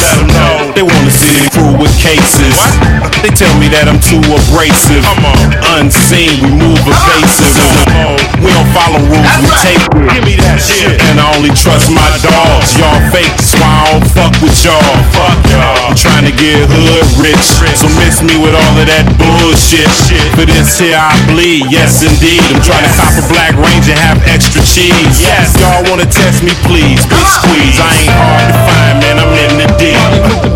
They 0.78 0.86
wanna 0.86 1.10
see 1.10 1.34
the 1.34 1.50
crew 1.50 1.74
with 1.82 1.90
cases. 1.98 2.54
They 3.26 3.34
tell 3.34 3.50
me 3.58 3.66
that 3.74 3.90
I'm 3.90 3.98
too 3.98 4.22
abrasive. 4.22 5.02
Unseen, 5.74 6.38
we 6.38 6.54
move 6.54 6.78
ah! 6.86 6.94
evasive. 6.94 8.30
We 8.38 8.54
don't 8.54 8.70
follow 8.70 9.02
rules, 9.02 9.34
we 9.42 9.50
take 9.66 9.82
it. 9.82 9.90
Give 10.14 10.22
me 10.22 10.38
that 10.46 10.62
shit. 10.62 10.94
And 11.10 11.18
I 11.18 11.26
only 11.34 11.50
trust 11.58 11.90
my 11.90 12.06
dogs. 12.22 12.78
Y'all 12.78 13.02
fake, 13.10 13.34
that's 13.34 13.58
why 13.58 13.66
I 13.66 13.98
don't 13.98 14.06
fuck 14.14 14.34
with 14.38 14.54
y'all. 14.62 14.78
Fuck 15.10 15.42
y'all. 15.50 15.90
I'm 15.90 15.98
trying 15.98 16.22
to 16.30 16.34
get 16.38 16.70
hood 16.70 17.08
rich. 17.18 17.58
So 17.74 17.90
miss 17.98 18.22
me 18.22 18.38
with 18.38 18.54
all 18.54 18.59
of 18.76 18.86
that 18.88 19.06
bullshit. 19.16 19.88
For 20.36 20.44
this 20.44 20.78
here 20.78 20.98
I 20.98 21.12
bleed, 21.30 21.68
yes 21.70 22.02
indeed. 22.04 22.40
I'm 22.52 22.60
trying 22.64 22.84
to 22.84 22.92
cop 22.96 23.12
a 23.16 23.24
black 23.32 23.54
range 23.56 23.88
and 23.88 23.98
have 23.98 24.20
extra 24.26 24.62
cheese. 24.64 25.20
Yes, 25.20 25.56
y'all 25.60 25.84
wanna 25.88 26.06
test 26.08 26.42
me, 26.42 26.52
please. 26.66 27.00
Big 27.06 27.26
squeeze. 27.40 27.78
I 27.80 27.92
ain't 28.04 28.12
hard 28.12 28.46
to 28.50 28.58
find, 28.68 28.94
man. 29.00 29.16
I'm 29.20 29.32
in 29.36 29.52
the 29.60 29.68
deep. 29.80 29.96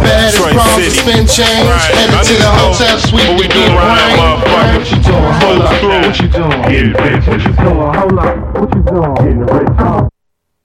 Baddest 0.03 0.37
Detroit 0.37 0.55
bras 0.55 0.77
will 0.77 0.85
City. 0.85 1.01
spin 1.01 1.25
change. 1.27 1.69
Right. 1.69 1.95
Headed 1.95 2.21
to 2.25 2.35
the 2.35 2.45
know 2.45 2.73
hotel 2.75 2.97
suite 2.99 3.29
what 3.29 3.41
we 3.41 3.47
do 3.49 3.55
get 3.55 3.73
around 3.73 3.97
that 3.97 4.13
motherfucker. 4.19 4.79
What 4.79 4.91
you 4.91 4.99
doing? 5.01 5.35
Hold 5.41 5.63
up. 5.63 5.73
What 6.05 6.17
you 6.21 6.29
doing? 6.29 6.61
Getting 6.69 6.93
bitches. 6.93 7.29
What 7.29 7.41
you 7.45 7.53
doing? 7.55 7.93
Hold 7.95 8.19
up. 8.19 8.37
What 8.59 8.71
you 8.75 8.83
doing? 8.83 9.15
Getting 9.15 9.47
rich. 9.49 10.11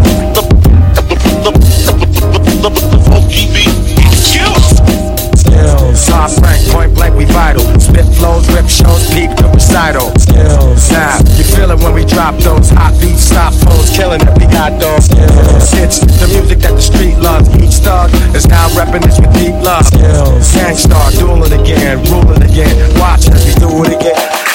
Top 6.06 6.42
rank, 6.42 6.68
point 6.70 6.94
blank, 6.94 7.16
we 7.16 7.26
vital. 7.26 7.69
Spit 7.90 8.06
flows, 8.22 8.46
rip 8.54 8.70
shows, 8.70 9.10
peep 9.14 9.34
the 9.34 9.50
recital. 9.50 10.14
Skills. 10.20 10.92
Now, 10.92 11.18
you 11.34 11.44
feel 11.44 11.72
it 11.72 11.80
when 11.82 11.94
we 11.94 12.06
drop 12.06 12.38
those 12.38 12.70
hot 12.70 12.94
beats, 13.02 13.24
stop 13.24 13.52
flows, 13.52 13.90
killing 13.90 14.22
it. 14.22 14.30
We 14.38 14.46
got 14.46 14.80
those 14.80 15.06
skills. 15.06 15.74
It's 15.74 16.00
the 16.22 16.28
music 16.30 16.60
that 16.60 16.78
the 16.78 16.82
street 16.82 17.18
loves. 17.18 17.50
Each 17.58 17.82
thug 17.82 18.14
is 18.36 18.48
now 18.48 18.70
repping 18.78 19.02
this 19.02 19.20
with 19.20 19.34
deep 19.34 19.58
love. 19.66 19.86
Skills. 19.88 20.54
Gang 20.54 20.78
Starr, 20.78 21.12
dueling 21.18 21.54
again, 21.60 21.98
ruling 22.14 22.44
again. 22.44 22.78
Watch 23.00 23.28
as 23.28 23.42
we 23.42 23.54
do 23.58 23.84
it 23.86 23.98
again. 23.98 24.49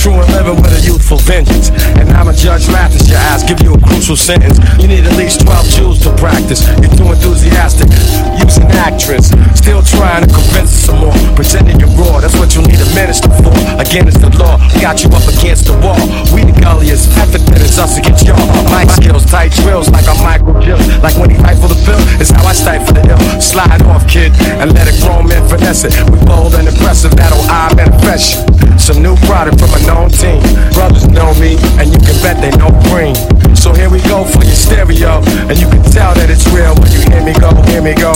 True 0.00 0.16
and 0.16 0.32
living 0.32 0.56
with 0.56 0.72
a 0.72 0.80
youthful 0.80 1.18
vengeance. 1.28 1.68
And 2.00 2.08
I'm 2.16 2.28
a 2.28 2.32
judge 2.32 2.68
Mathis, 2.72 3.08
your 3.08 3.18
ass, 3.18 3.44
give 3.44 3.60
you 3.60 3.74
a 3.74 3.80
crucial 3.80 4.16
sentence. 4.16 4.56
You 4.80 4.88
need 4.88 5.04
at 5.04 5.16
least 5.16 5.44
12 5.44 5.66
jewels 5.68 5.98
to 6.08 6.10
practice. 6.16 6.64
You're 6.80 6.94
too 6.96 7.12
enthusiastic. 7.12 7.92
Use 8.40 8.56
an 8.56 8.70
actress, 8.80 9.28
still 9.52 9.82
trying 9.82 10.24
to 10.24 10.30
convince 10.32 10.72
us 10.72 10.84
some 10.88 11.04
more. 11.04 11.16
Pretending 11.36 11.78
you're 11.78 11.92
raw, 12.00 12.20
that's 12.20 12.36
what 12.40 12.56
you 12.56 12.62
need 12.64 12.80
a 12.80 12.88
minister 12.96 13.28
for. 13.44 13.52
Again, 13.76 14.08
it's 14.08 14.16
the 14.16 14.32
law, 14.40 14.56
got 14.80 15.04
you 15.04 15.10
up 15.12 15.26
against 15.28 15.66
the 15.68 15.76
wall. 15.84 16.00
We 16.32 16.48
the 16.48 16.56
gulliest, 16.56 17.12
effort 17.18 17.44
it's 17.70 17.78
us 17.78 17.96
against 17.96 18.26
y'all. 18.26 18.40
My 18.66 18.84
skills, 18.86 19.24
tight 19.24 19.52
drills 19.62 19.88
like 19.90 20.08
I'm 20.08 20.18
Michael 20.26 20.58
Jill. 20.60 20.80
Like 21.06 21.14
when 21.14 21.30
he 21.30 21.36
fight 21.38 21.54
for 21.62 21.68
the 21.68 21.78
pill, 21.86 22.00
it's 22.18 22.30
how 22.30 22.42
I 22.42 22.52
stifle 22.52 22.94
the 22.94 23.06
ill. 23.06 23.20
Slide 23.40 23.82
off, 23.86 24.08
kid, 24.08 24.32
and 24.58 24.74
let 24.74 24.90
a 24.90 24.94
grown 25.06 25.28
man 25.28 25.46
finesse 25.48 25.84
it. 25.84 25.94
We 26.10 26.18
bold 26.26 26.54
and 26.58 26.66
impressive, 26.66 27.14
that'll 27.14 27.46
I 27.46 27.72
manifest 27.74 28.34
you. 28.34 28.78
Some 28.78 29.02
new 29.02 29.14
product 29.40 29.56
from 29.56 29.72
a 29.72 29.80
known 29.88 30.10
team. 30.10 30.36
Brothers 30.76 31.08
know 31.08 31.32
me, 31.40 31.56
and 31.80 31.88
you 31.88 31.96
can 32.04 32.12
bet 32.20 32.36
they 32.44 32.52
know 32.60 32.68
green. 32.92 33.16
So 33.56 33.72
here 33.72 33.88
we 33.88 34.00
go 34.04 34.24
for 34.24 34.44
your 34.44 34.52
stereo, 34.52 35.24
and 35.48 35.56
you 35.56 35.64
can 35.64 35.80
tell 35.88 36.12
that 36.12 36.28
it's 36.28 36.44
real 36.52 36.76
when 36.76 36.92
you 36.92 37.00
hear 37.08 37.24
me 37.24 37.32
go, 37.32 37.48
hear 37.72 37.80
me 37.80 37.96
go. 37.96 38.12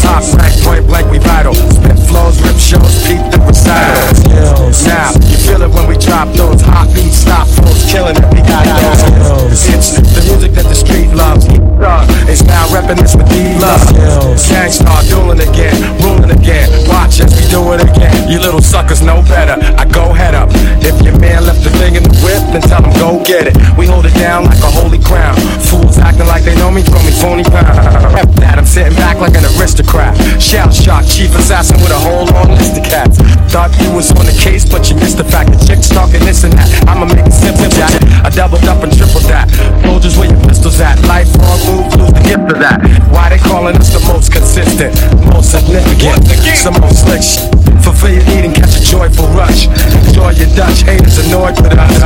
Top 0.00 0.24
rank, 0.40 0.56
point 0.64 0.88
blank, 0.88 1.12
we 1.12 1.20
vital. 1.20 1.52
Spit 1.52 2.00
flows, 2.08 2.40
rip 2.40 2.56
shows, 2.56 2.88
peep 3.04 3.20
the 3.28 3.36
recitals. 3.44 4.80
Now, 4.88 5.12
you 5.28 5.36
feel 5.44 5.60
it 5.60 5.68
when 5.68 5.84
we 5.92 5.96
drop 6.00 6.32
those 6.32 6.64
hot 6.64 6.88
beats, 6.96 7.20
stop 7.20 7.44
flows, 7.52 7.84
killing 7.92 8.16
it, 8.16 8.28
we 8.32 8.40
got 8.40 8.64
those. 8.80 9.60
It's 9.68 9.92
the 9.92 10.24
music 10.24 10.56
that 10.56 10.64
the 10.64 10.74
street 10.76 11.12
loves. 11.12 11.44
It's 12.32 12.42
now 12.48 12.64
repping 12.72 12.96
this 12.96 13.14
with 13.14 13.28
D-Love. 13.28 13.92
Gang 14.48 14.72
Starr 14.72 15.04
dueling 15.04 15.44
again, 15.44 15.76
ruling 16.00 16.32
again. 16.32 16.72
Watch 16.88 17.20
as 17.20 17.28
we 17.36 17.44
do 17.52 17.60
it 17.76 17.84
again. 17.84 18.28
You 18.28 18.40
little 18.40 18.62
suckers 18.62 19.02
know 19.02 19.20
better. 19.28 19.60
I 19.76 19.84
go 19.84 20.12
head 20.12 20.34
up. 20.34 20.45
If 20.82 21.02
your 21.02 21.18
man 21.18 21.44
left 21.44 21.64
the 21.64 21.70
thing 21.78 21.96
in 21.96 22.02
the 22.02 22.14
whip, 22.22 22.42
then 22.52 22.62
tell 22.62 22.82
him 22.82 22.92
go 22.98 23.22
get 23.24 23.46
it. 23.50 23.56
We 23.76 23.86
hold 23.86 24.06
it 24.06 24.14
down 24.14 24.44
like 24.46 24.62
a 24.62 24.70
holy 24.70 24.98
crown. 25.02 25.34
Fools 25.66 25.98
acting 25.98 26.26
like 26.26 26.44
they 26.44 26.54
know 26.56 26.70
me, 26.70 26.82
throw 26.82 27.02
me 27.02 27.12
phony 27.18 27.44
pound. 27.44 27.74
That, 28.38 28.58
I'm 28.58 28.66
sitting 28.66 28.94
back 28.94 29.18
like 29.18 29.34
an 29.34 29.44
aristocrat. 29.58 30.14
Shell 30.40 30.70
shock, 30.70 31.04
chief 31.06 31.34
assassin 31.34 31.78
with 31.82 31.90
a 31.90 31.98
whole 31.98 32.26
long 32.30 32.54
list 32.54 32.78
of 32.78 32.84
cats. 32.84 33.18
Thought 33.50 33.74
you 33.82 33.90
was 33.92 34.10
on 34.14 34.26
the 34.26 34.36
case, 34.36 34.64
but 34.64 34.88
you 34.90 34.96
missed 34.96 35.18
the 35.18 35.26
fact 35.26 35.50
that 35.50 35.60
chicks 35.66 35.88
talking 35.88 36.20
this 36.22 36.44
and 36.44 36.52
that. 36.54 36.68
I'ma 36.86 37.06
make 37.06 37.26
it 37.26 37.34
simple, 37.34 37.68
Jack. 37.74 37.94
I 38.22 38.30
doubled 38.30 38.64
up 38.70 38.82
and 38.82 38.92
tripled 38.94 39.26
that. 39.32 39.50
Soldiers 39.82 40.18
where 40.18 40.30
your 40.30 40.40
pistols 40.46 40.80
at. 40.80 41.00
Lifelong 41.06 41.60
move, 41.66 41.88
lose 41.96 42.12
the 42.12 42.22
gift 42.22 42.46
of 42.52 42.58
that. 42.60 42.78
Why 43.10 43.30
they 43.30 43.38
calling 43.38 43.76
us 43.76 43.90
the 43.90 44.02
most 44.06 44.32
consistent, 44.32 44.94
most 45.32 45.50
significant, 45.50 46.22
some 46.54 46.76
most 46.80 47.06
slick. 47.06 47.22
Fulfill 47.82 48.12
your 48.12 48.26
need 48.26 48.44
and 48.44 48.54
catch 48.54 48.76
a 48.76 48.82
joyful 48.82 49.26
rush. 49.32 49.66
Enjoy 50.26 50.42
your 50.42 50.56
Dutch, 50.56 50.82
haters 50.82 51.18
annoyed 51.22 51.54
with 51.62 51.78
us. 51.78 52.02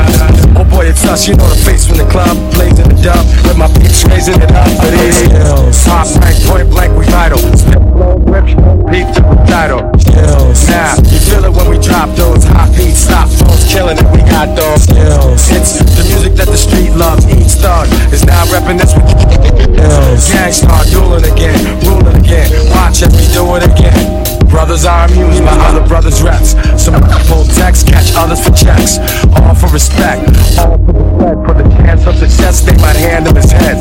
Oh 0.52 0.64
boy, 0.68 0.92
it's 0.92 1.06
us, 1.06 1.26
you 1.26 1.34
know 1.36 1.48
the 1.48 1.56
face 1.64 1.86
from 1.88 1.96
the 1.96 2.04
club, 2.04 2.36
blazing 2.52 2.84
the 2.84 3.00
dub, 3.00 3.24
with 3.48 3.56
my 3.56 3.64
peeps 3.80 4.04
raising 4.04 4.36
it 4.36 4.52
up 4.52 4.68
for 4.76 4.92
these. 4.92 5.24
Top 5.88 6.04
rank, 6.20 6.36
point 6.44 6.68
blank, 6.68 6.92
we 7.00 7.06
vital. 7.08 7.40
Spit 7.56 7.80
rip, 8.28 8.44
peep 8.92 9.08
to 9.16 9.24
the 9.24 9.40
title. 9.48 9.80
Now, 10.68 11.00
you 11.08 11.16
feel 11.16 11.48
it 11.48 11.52
when 11.56 11.72
we 11.72 11.80
drop 11.80 12.12
those 12.12 12.44
hot 12.44 12.68
beats, 12.76 13.08
stop 13.08 13.24
flows, 13.32 13.64
killing 13.72 13.96
it, 13.96 14.08
we 14.12 14.20
got 14.28 14.52
those. 14.52 14.84
It's 15.48 15.80
the 15.80 16.04
music 16.12 16.36
that 16.36 16.52
the 16.52 16.60
street 16.60 16.92
loves, 16.92 17.24
each 17.24 17.56
thug 17.56 17.88
is 18.12 18.26
now 18.28 18.44
repping 18.52 18.76
this 18.76 18.92
with 18.92 19.08
Gang 20.28 20.52
Starr 20.52 20.84
dueling 20.92 21.24
again, 21.24 21.56
ruling 21.88 22.20
again. 22.20 22.52
Watch 22.76 23.00
as 23.00 23.16
we 23.16 23.24
do 23.32 23.48
it 23.56 23.64
again. 23.64 24.20
Brothers 24.50 24.84
are 24.84 25.06
amused 25.06 25.44
by 25.44 25.54
other 25.70 25.86
brothers' 25.86 26.22
reps. 26.22 26.58
Some 26.74 26.98
pull 27.30 27.44
text, 27.54 27.86
catch 27.86 28.09
others 28.16 28.40
for 28.40 28.52
checks. 28.54 28.98
All 29.36 29.54
for 29.54 29.68
respect, 29.68 30.24
all 30.58 30.78
for 30.84 30.92
the 30.92 31.04
bread. 31.16 31.36
For 31.46 31.54
the 31.54 31.66
chance 31.82 32.06
of 32.06 32.16
success, 32.16 32.62
stay 32.62 32.76
my 32.78 32.94
hand 32.94 33.26
in 33.28 33.36
his 33.36 33.50
head. 33.52 33.78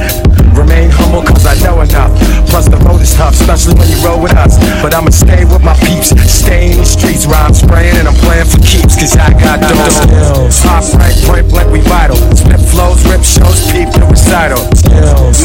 Remain 0.57 0.91
humble 0.91 1.23
cause 1.23 1.45
I 1.45 1.55
know 1.63 1.80
enough. 1.82 2.11
Plus 2.49 2.67
the 2.67 2.77
road 2.84 2.99
is 2.99 3.13
tough, 3.15 3.34
especially 3.34 3.80
when 3.80 3.88
you 3.88 3.95
roll 4.03 4.19
with 4.19 4.36
us. 4.36 4.59
But 4.82 4.93
I'ma 4.93 5.09
stay 5.11 5.45
with 5.45 5.63
my 5.63 5.77
peeps, 5.80 6.11
stay 6.27 6.71
in 6.71 6.77
the 6.77 6.86
streets. 6.86 7.25
Rhyme 7.25 7.53
spraying 7.53 7.95
and 7.95 8.07
I'm 8.07 8.17
playing 8.25 8.49
for 8.49 8.59
keeps 8.59 8.99
cause 8.99 9.15
I 9.15 9.32
got 9.39 9.63
those. 9.63 9.95
Top 10.59 10.84
rank, 10.99 11.15
point 11.23 11.47
blank, 11.47 11.71
we 11.71 11.80
vital. 11.88 12.17
Spit 12.36 12.59
flows, 12.67 12.99
rip 13.07 13.23
shows, 13.23 13.63
peep 13.71 13.88
the 13.95 14.03
recital. 14.03 14.59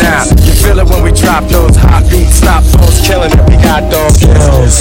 Now, 0.02 0.26
you 0.42 0.54
feel 0.58 0.82
it 0.82 0.88
when 0.90 1.04
we 1.04 1.12
drop 1.12 1.46
those 1.46 1.76
hot 1.76 2.02
beats, 2.10 2.42
stop 2.42 2.64
flows, 2.64 2.98
killing 3.06 3.30
it, 3.30 3.42
we 3.46 3.54
got 3.62 3.86
those. 3.92 4.18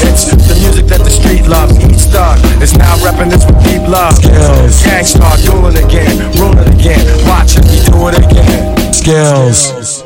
It's 0.01 0.33
the 0.33 0.57
music 0.65 0.87
that 0.89 1.05
the 1.05 1.13
street 1.13 1.45
loves. 1.45 1.77
Each 1.77 2.09
thug 2.09 2.41
is 2.57 2.73
now 2.73 2.95
repping 3.05 3.29
this 3.29 3.45
with 3.45 3.59
deep 3.61 3.82
love. 3.87 4.15
skills. 4.15 4.83
Gang 4.83 5.03
Starr 5.05 5.37
dueling 5.37 5.77
again, 5.83 6.31
ruling 6.39 6.67
again. 6.73 7.27
Watch 7.27 7.57
it, 7.57 7.65
we 7.65 7.79
do 7.85 8.07
it 8.07 8.17
again. 8.19 8.93
Skills. 8.93 10.03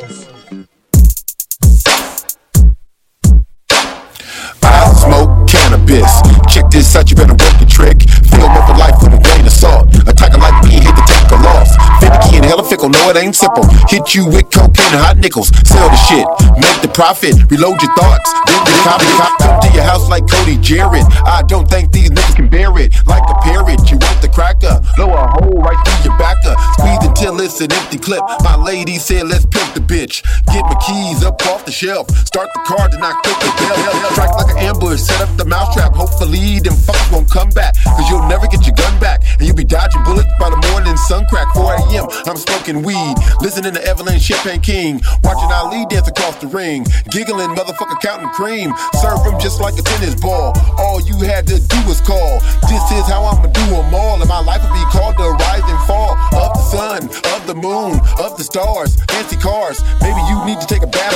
I 4.62 4.92
smoke 4.94 5.48
cannabis. 5.48 6.37
This 6.70 6.94
out, 6.94 7.10
you 7.10 7.16
better 7.16 7.32
work 7.32 7.56
the 7.58 7.66
trick. 7.66 8.06
Feel 8.30 8.46
me 8.46 8.60
for 8.68 8.76
life 8.76 8.94
with 9.02 9.16
a 9.16 9.20
grain 9.24 9.44
of 9.44 9.52
salt. 9.52 9.88
Attacker 10.06 10.38
like 10.38 10.62
me, 10.62 10.78
hit 10.78 10.94
the 10.94 11.04
tackle 11.08 11.42
off. 11.48 11.66
Finicky 11.98 12.36
and 12.36 12.44
hella 12.44 12.62
fickle, 12.62 12.88
no 12.88 13.10
it 13.10 13.16
ain't 13.16 13.34
simple. 13.34 13.64
Hit 13.88 14.14
you 14.14 14.26
with 14.26 14.46
cocaine 14.52 14.92
and 14.94 15.00
hot 15.02 15.16
nickels. 15.16 15.48
Sell 15.66 15.88
the 15.88 15.98
shit, 16.06 16.26
make 16.60 16.78
the 16.82 16.88
profit. 16.92 17.34
Reload 17.50 17.82
your 17.82 17.92
thoughts, 17.96 18.30
then 18.46 18.62
the 18.64 18.74
cop 18.84 19.00
Come 19.40 19.60
to 19.60 19.70
your 19.72 19.82
house 19.82 20.08
like 20.08 20.28
Cody 20.28 20.56
Jarrett. 20.58 21.04
I 21.24 21.42
don't 21.42 21.68
think 21.68 21.92
these 21.92 22.10
niggas 22.10 22.36
can 22.36 22.48
bear 22.48 22.76
it. 22.78 22.92
Like 23.06 23.22
a 23.28 23.34
parrot, 23.40 23.90
you 23.90 23.98
want 23.98 24.20
the 24.20 24.28
cracker. 24.28 24.80
Blow 24.96 25.14
a 25.14 25.26
hole 25.40 25.62
right 25.62 25.78
through 25.86 26.10
your 26.10 26.18
backer. 26.18 26.54
Squeeze 26.74 27.02
until 27.06 27.40
it's 27.40 27.60
an 27.60 27.72
empty 27.72 27.98
clip. 27.98 28.22
My 28.42 28.56
lady 28.56 28.98
said, 28.98 29.28
let's 29.28 29.46
pimp 29.46 29.74
the 29.74 29.80
bitch. 29.80 30.22
Get 30.52 30.62
my 30.64 30.76
keys 30.84 31.24
up 31.24 31.40
off 31.46 31.64
the 31.64 31.72
shelf. 31.72 32.10
Start 32.26 32.48
the 32.54 32.60
car, 32.66 32.88
then 32.90 33.02
I 33.02 33.12
click 33.22 33.38
the 33.40 33.50
bell. 33.56 34.12
Strike 34.12 34.34
like 34.36 34.50
an 34.56 34.58
ambush, 34.58 35.00
set 35.00 35.20
up 35.20 35.36
the 35.36 35.44
mousetrap. 35.44 35.94
Hopefully, 35.94 36.57
them 36.64 36.74
fuckers 36.74 37.12
won't 37.12 37.30
come 37.30 37.50
back. 37.50 37.74
Cause 37.84 38.08
you'll 38.10 38.26
never 38.28 38.46
get 38.46 38.66
your 38.66 38.74
gun 38.74 38.98
back. 39.00 39.22
And 39.38 39.46
you'll 39.46 39.56
be 39.56 39.64
dodging 39.64 40.02
bullets 40.04 40.28
by 40.38 40.50
the 40.50 40.60
morning 40.70 40.96
sun 40.96 41.24
crack. 41.26 41.52
4 41.54 41.74
a.m. 41.74 42.06
I'm 42.26 42.36
smoking 42.36 42.82
weed. 42.82 43.14
Listening 43.40 43.74
to 43.74 43.82
Evelyn 43.84 44.18
Champagne 44.18 44.60
King. 44.60 45.00
Watching 45.22 45.50
Ali 45.52 45.86
dance 45.86 46.08
across 46.08 46.36
the 46.36 46.46
ring. 46.48 46.86
Giggling, 47.10 47.54
motherfucker 47.54 48.00
counting 48.00 48.28
cream. 48.30 48.72
Serve 49.00 49.24
him 49.24 49.38
just 49.40 49.60
like 49.60 49.78
a 49.78 49.82
tennis 49.82 50.14
ball. 50.14 50.52
All 50.78 51.00
you 51.00 51.16
had 51.26 51.46
to 51.48 51.60
do 51.60 51.78
was 51.86 52.00
call. 52.00 52.40
This 52.68 52.84
is 52.92 53.06
how 53.06 53.24
I'ma 53.24 53.46
do 53.48 53.66
them 53.70 53.94
all. 53.94 54.20
And 54.20 54.28
my 54.28 54.40
life 54.40 54.62
will 54.62 54.74
be 54.74 54.84
called 54.90 55.16
the 55.16 55.30
rise 55.38 55.64
and 55.64 55.80
fall 55.86 56.16
of 56.34 56.52
the 56.54 56.64
sun, 56.68 57.00
of 57.34 57.46
the 57.46 57.54
moon, 57.54 58.00
of 58.18 58.36
the 58.36 58.44
stars. 58.44 58.96
Fancy 59.10 59.36
cars. 59.36 59.80
Maybe 60.00 60.20
you 60.28 60.44
need 60.44 60.60
to 60.60 60.66
take 60.66 60.82
a 60.82 60.86
bath 60.86 61.14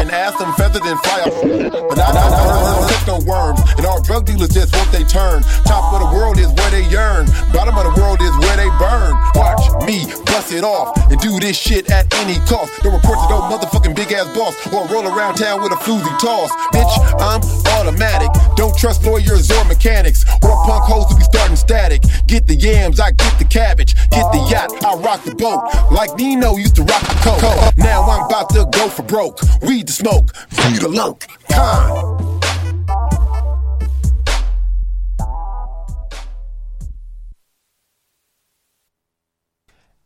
and 0.00 0.10
ask 0.10 0.38
them 0.38 0.52
feather 0.54 0.80
than 0.80 0.96
fly 0.98 1.20
up. 1.26 1.88
But 1.88 1.98
I 1.98 3.04
don't 3.06 3.24
worms. 3.26 3.60
And 3.76 3.86
all 3.86 4.00
drug 4.02 4.26
dealers 4.26 4.48
just 4.48 4.73
want 4.76 4.90
they 4.92 5.04
turn. 5.04 5.42
Top 5.64 5.92
of 5.94 6.00
the 6.00 6.10
world 6.16 6.38
is 6.38 6.48
where 6.52 6.70
they 6.70 6.84
yearn. 6.88 7.26
Bottom 7.52 7.76
of 7.78 7.84
the 7.84 7.94
world 8.00 8.20
is 8.22 8.34
where 8.42 8.56
they 8.56 8.70
burn. 8.78 9.14
Watch 9.34 9.64
me 9.86 10.06
bust 10.26 10.52
it 10.52 10.64
off 10.64 10.96
and 11.10 11.20
do 11.20 11.38
this 11.40 11.56
shit 11.56 11.90
at 11.90 12.12
any 12.22 12.38
cost. 12.46 12.72
Don't 12.82 12.94
report 12.94 13.18
to 13.18 13.28
no 13.28 13.40
motherfucking 13.50 13.94
big 13.94 14.12
ass 14.12 14.26
boss 14.34 14.54
or 14.72 14.86
roll 14.88 15.06
around 15.06 15.36
town 15.36 15.62
with 15.62 15.72
a 15.72 15.76
floozy 15.76 16.10
toss. 16.18 16.50
Bitch, 16.72 16.94
I'm 17.20 17.42
automatic. 17.78 18.30
Don't 18.56 18.76
trust 18.76 19.04
lawyers 19.04 19.50
or 19.50 19.64
mechanics 19.64 20.24
or 20.42 20.54
punk 20.64 20.84
hoes 20.84 21.10
who 21.10 21.16
be 21.16 21.24
starting 21.24 21.56
static. 21.56 22.02
Get 22.26 22.46
the 22.46 22.54
yams, 22.54 23.00
I 23.00 23.12
get 23.12 23.38
the 23.38 23.44
cabbage. 23.44 23.94
Get 24.10 24.26
the 24.32 24.46
yacht, 24.50 24.70
I 24.84 24.94
rock 24.96 25.24
the 25.24 25.34
boat. 25.34 25.62
Like 25.90 26.16
Nino 26.16 26.56
used 26.56 26.76
to 26.76 26.82
rock 26.82 27.02
the 27.02 27.14
coke. 27.22 27.76
Now 27.76 28.02
I'm 28.02 28.26
about 28.26 28.50
to 28.50 28.66
go 28.72 28.88
for 28.88 29.02
broke. 29.02 29.40
Weed 29.62 29.88
the 29.88 29.92
smoke, 29.92 30.34
feed 30.50 30.80
the 30.80 30.88
loke. 30.88 31.26
Con. 31.50 32.33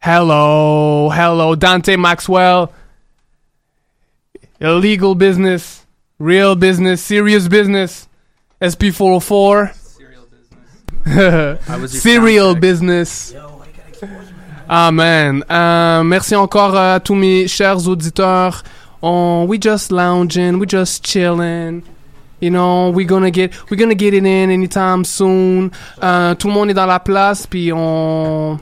Hello, 0.01 1.11
hello, 1.11 1.55
Dante 1.57 1.97
Maxwell. 1.97 2.73
Illegal 4.61 5.15
business, 5.15 5.87
real 6.19 6.55
business, 6.55 7.03
serious 7.03 7.49
business. 7.49 8.09
SP404. 8.61 9.73
Serial 9.75 10.27
business. 10.27 11.69
I 11.69 11.77
was 11.77 11.93
your 11.95 12.01
Serial 12.03 12.55
business. 12.55 13.35
Ah 14.71 14.91
man, 14.93 15.43
Euh, 15.51 16.03
merci 16.05 16.35
encore 16.37 16.77
à 16.77 17.01
tous 17.01 17.15
mes 17.15 17.49
chers 17.49 17.89
auditeurs. 17.89 18.63
On, 19.01 19.47
we 19.49 19.59
just 19.59 19.91
lounging, 19.91 20.59
we 20.59 20.67
just 20.67 21.05
chilling. 21.05 21.83
You 22.41 22.51
know, 22.51 22.91
we're 22.91 23.07
gonna 23.07 23.31
get, 23.31 23.53
we're 23.71 23.77
gonna 23.79 23.95
get 23.95 24.13
it 24.15 24.25
in 24.27 24.51
anytime 24.51 25.05
soon. 25.05 25.71
Euh, 26.03 26.35
tout 26.35 26.49
le 26.49 26.55
monde 26.55 26.71
est 26.71 26.75
dans 26.75 26.87
la 26.87 27.01
place, 27.01 27.47
puis 27.47 27.73
on, 27.73 28.59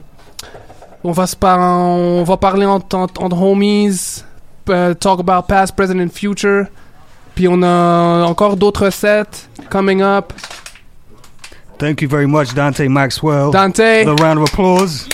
on 1.07 1.13
va 1.13 1.25
se 1.25 1.35
par- 1.35 1.59
on 1.59 2.23
va 2.23 2.35
parler 2.37 2.65
entre, 2.65 2.95
entre, 2.97 3.21
entre 3.23 3.37
homies, 3.41 4.23
euh, 4.69 4.93
talk 4.93 5.19
about 5.21 5.47
past, 5.47 5.73
present 5.75 5.99
and 6.01 6.09
future. 6.09 6.67
Puis 7.33 7.47
on 7.47 7.61
a 7.63 8.25
encore 8.27 8.57
d'autres 8.57 8.89
sets 8.89 9.47
coming 9.69 10.01
up. 10.01 10.33
Thank 11.77 12.01
you 12.01 12.09
very 12.09 12.25
much, 12.25 12.53
Dante 12.53 12.87
Maxwell. 12.89 13.51
Dante. 13.51 14.03
The 14.03 14.15
round 14.21 14.39
of 14.39 14.49
applause. 14.51 15.07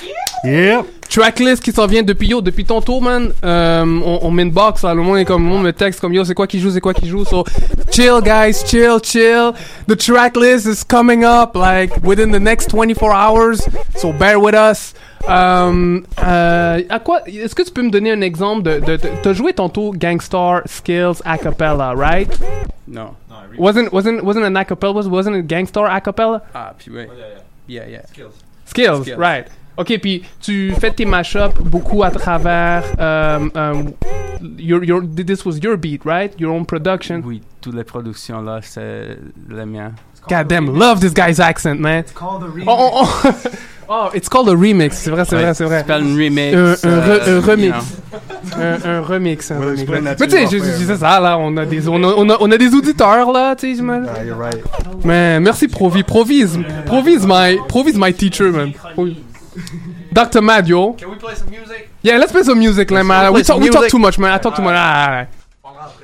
Yep. 0.46 0.86
Tracklist 1.14 1.62
qui 1.62 1.72
s'en 1.72 1.86
vient 1.86 2.02
depuis 2.02 2.30
yo, 2.30 2.42
depuis 2.42 2.66
ton 2.66 2.82
tour, 2.82 3.00
man. 3.00 3.32
Euh, 3.46 3.86
on, 3.86 4.20
on 4.24 4.32
met 4.32 4.42
une 4.42 4.52
box, 4.52 4.82
là. 4.82 4.96
Le 4.96 5.04
monde 5.04 5.20
est 5.20 5.26
comme, 5.26 5.44
monde 5.44 5.62
me 5.62 5.72
texte 5.72 6.00
comme 6.00 6.12
yo, 6.12 6.24
c'est 6.24 6.34
quoi 6.34 6.48
qui 6.48 6.60
joue, 6.60 6.72
c'est 6.72 6.82
quoi 6.82 6.96
qui 6.96 7.08
joue. 7.08 7.24
So, 7.24 7.44
chill, 7.92 8.20
guys, 8.24 8.64
chill, 8.66 8.98
chill. 9.04 9.52
The 9.88 9.96
tracklist 9.96 10.66
is 10.66 10.84
coming 10.84 11.24
up, 11.24 11.56
like, 11.56 11.92
within 12.04 12.32
the 12.32 12.40
next 12.40 12.70
24 12.72 13.14
hours. 13.14 13.62
So, 13.96 14.12
bear 14.12 14.40
with 14.40 14.56
us. 14.56 14.96
Euh, 15.30 16.02
euh, 16.24 16.82
à 16.90 17.00
quoi, 17.00 17.22
est-ce 17.28 17.54
que 17.54 17.62
tu 17.62 17.72
peux 17.72 17.84
me 17.84 17.92
donner 17.92 18.12
un 18.12 18.22
exemple 18.22 18.64
de, 18.64 18.80
de, 18.80 18.98
de 18.98 19.10
t'as 19.22 19.34
joué 19.34 19.54
tantôt 19.54 19.92
Gangstar 19.92 20.64
Skills 20.66 21.22
a 21.24 21.38
cappella, 21.38 21.94
right? 21.96 22.28
No. 22.88 23.16
Wasn't, 23.58 23.94
wasn't, 23.94 24.24
wasn't 24.24 24.46
an 24.46 24.58
a 24.58 24.66
cappella, 24.66 24.94
was, 24.94 25.08
wasn't 25.08 25.36
it 25.36 25.48
Gangstar 25.48 25.88
a 25.90 26.02
cappella? 26.02 26.42
Ah, 26.56 26.74
puis 26.76 26.92
ouais. 26.92 27.08
Yeah, 27.68 27.88
yeah. 27.88 28.02
Skills, 28.66 29.04
Skills. 29.04 29.16
right. 29.16 29.48
Ok, 29.78 29.98
puis 30.02 30.24
tu 30.42 30.72
fais 30.80 30.92
tes 30.92 31.06
mashups 31.06 31.60
beaucoup 31.62 32.04
à 32.04 32.12
travers. 32.12 32.84
Um, 33.00 33.50
um, 33.56 33.94
your, 34.60 34.84
your, 34.84 35.02
this 35.04 35.46
was 35.46 35.58
your 35.64 35.78
beat, 35.78 36.02
right? 36.06 36.32
Your 36.40 36.52
own 36.54 36.66
production. 36.66 37.22
Oui, 37.26 37.42
toutes 37.62 37.76
les 37.76 37.84
productions 37.84 38.42
là, 38.42 38.60
c'est 38.62 39.18
les 39.50 39.66
miens. 39.66 39.94
God 40.30 40.48
damn, 40.48 40.68
love 40.78 41.00
this 41.02 41.14
guy's 41.14 41.40
accent, 41.42 41.80
man. 41.80 42.04
called 42.16 42.44
a 42.44 42.48
remix. 42.48 42.66
Oh, 42.68 42.92
oh, 42.94 43.22
oh. 43.26 43.32
Oh, 43.90 44.10
it's 44.14 44.30
called 44.30 44.48
a 44.48 44.54
remix. 44.56 44.94
C'est 44.96 45.12
vrai, 45.12 45.26
c'est 45.26 45.36
Ouais, 45.36 45.42
vrai, 45.42 45.54
c'est 45.54 45.66
vrai. 45.66 45.80
c'est 45.80 45.88
pas 45.88 45.98
un 45.98 46.16
remix, 46.16 46.56
Un, 46.56 46.90
un, 46.90 47.02
re- 47.02 47.30
un 47.30 47.42
remix. 47.42 47.76
Un, 48.58 48.90
un 48.90 49.02
remix. 49.02 49.52
Un 49.52 49.60
remix. 49.60 49.86
Mais 49.90 50.16
tu 50.28 50.30
sais, 50.30 50.44
je- 50.46 50.58
je 50.64 50.78
disais 50.78 50.96
ça, 50.96 51.20
là, 51.20 51.38
on 51.38 51.56
a 51.58 51.66
des, 51.66 51.90
on 51.90 52.02
a, 52.02 52.08
on 52.16 52.30
a, 52.30 52.38
on 52.40 52.50
a 52.52 52.58
des 52.58 52.74
auditeurs, 52.74 53.30
là, 53.34 53.54
tu 53.58 53.68
sais, 53.70 53.76
j'imagine. 53.76 54.08
Ah, 54.16 54.24
you're 54.24 54.38
right. 54.40 54.64
Man, 55.04 55.44
merci 55.44 55.68
Provi. 55.68 56.02
Provi 56.04 56.44
is, 56.44 56.58
Provi 56.86 57.12
is 57.16 57.26
my, 57.28 57.58
Provi 57.68 57.92
is 57.92 57.98
my 57.98 58.14
teacher, 58.14 58.52
man. 58.54 58.72
Provi. 58.94 59.18
Dr. 60.12 60.42
Mad, 60.42 60.68
yo. 60.68 60.94
Can 60.94 61.10
we 61.10 61.16
play 61.16 61.36
some 61.36 61.50
music? 61.50 61.90
Yeah, 62.02 62.18
let's 62.18 62.32
play 62.32 62.44
some 62.44 62.60
music, 62.60 62.92
Let's 62.92 63.08
man. 63.08 63.34
We 63.34 63.44
talk, 63.44 63.60
we 63.60 63.70
talk 63.70 63.90
too 63.90 64.00
much, 64.00 64.20
man. 64.20 64.34
I 64.34 64.38
talk 64.38 64.56
too 64.56 64.62
much. 64.62 64.76
Ah, 64.76 65.28
ah. 65.66 66.00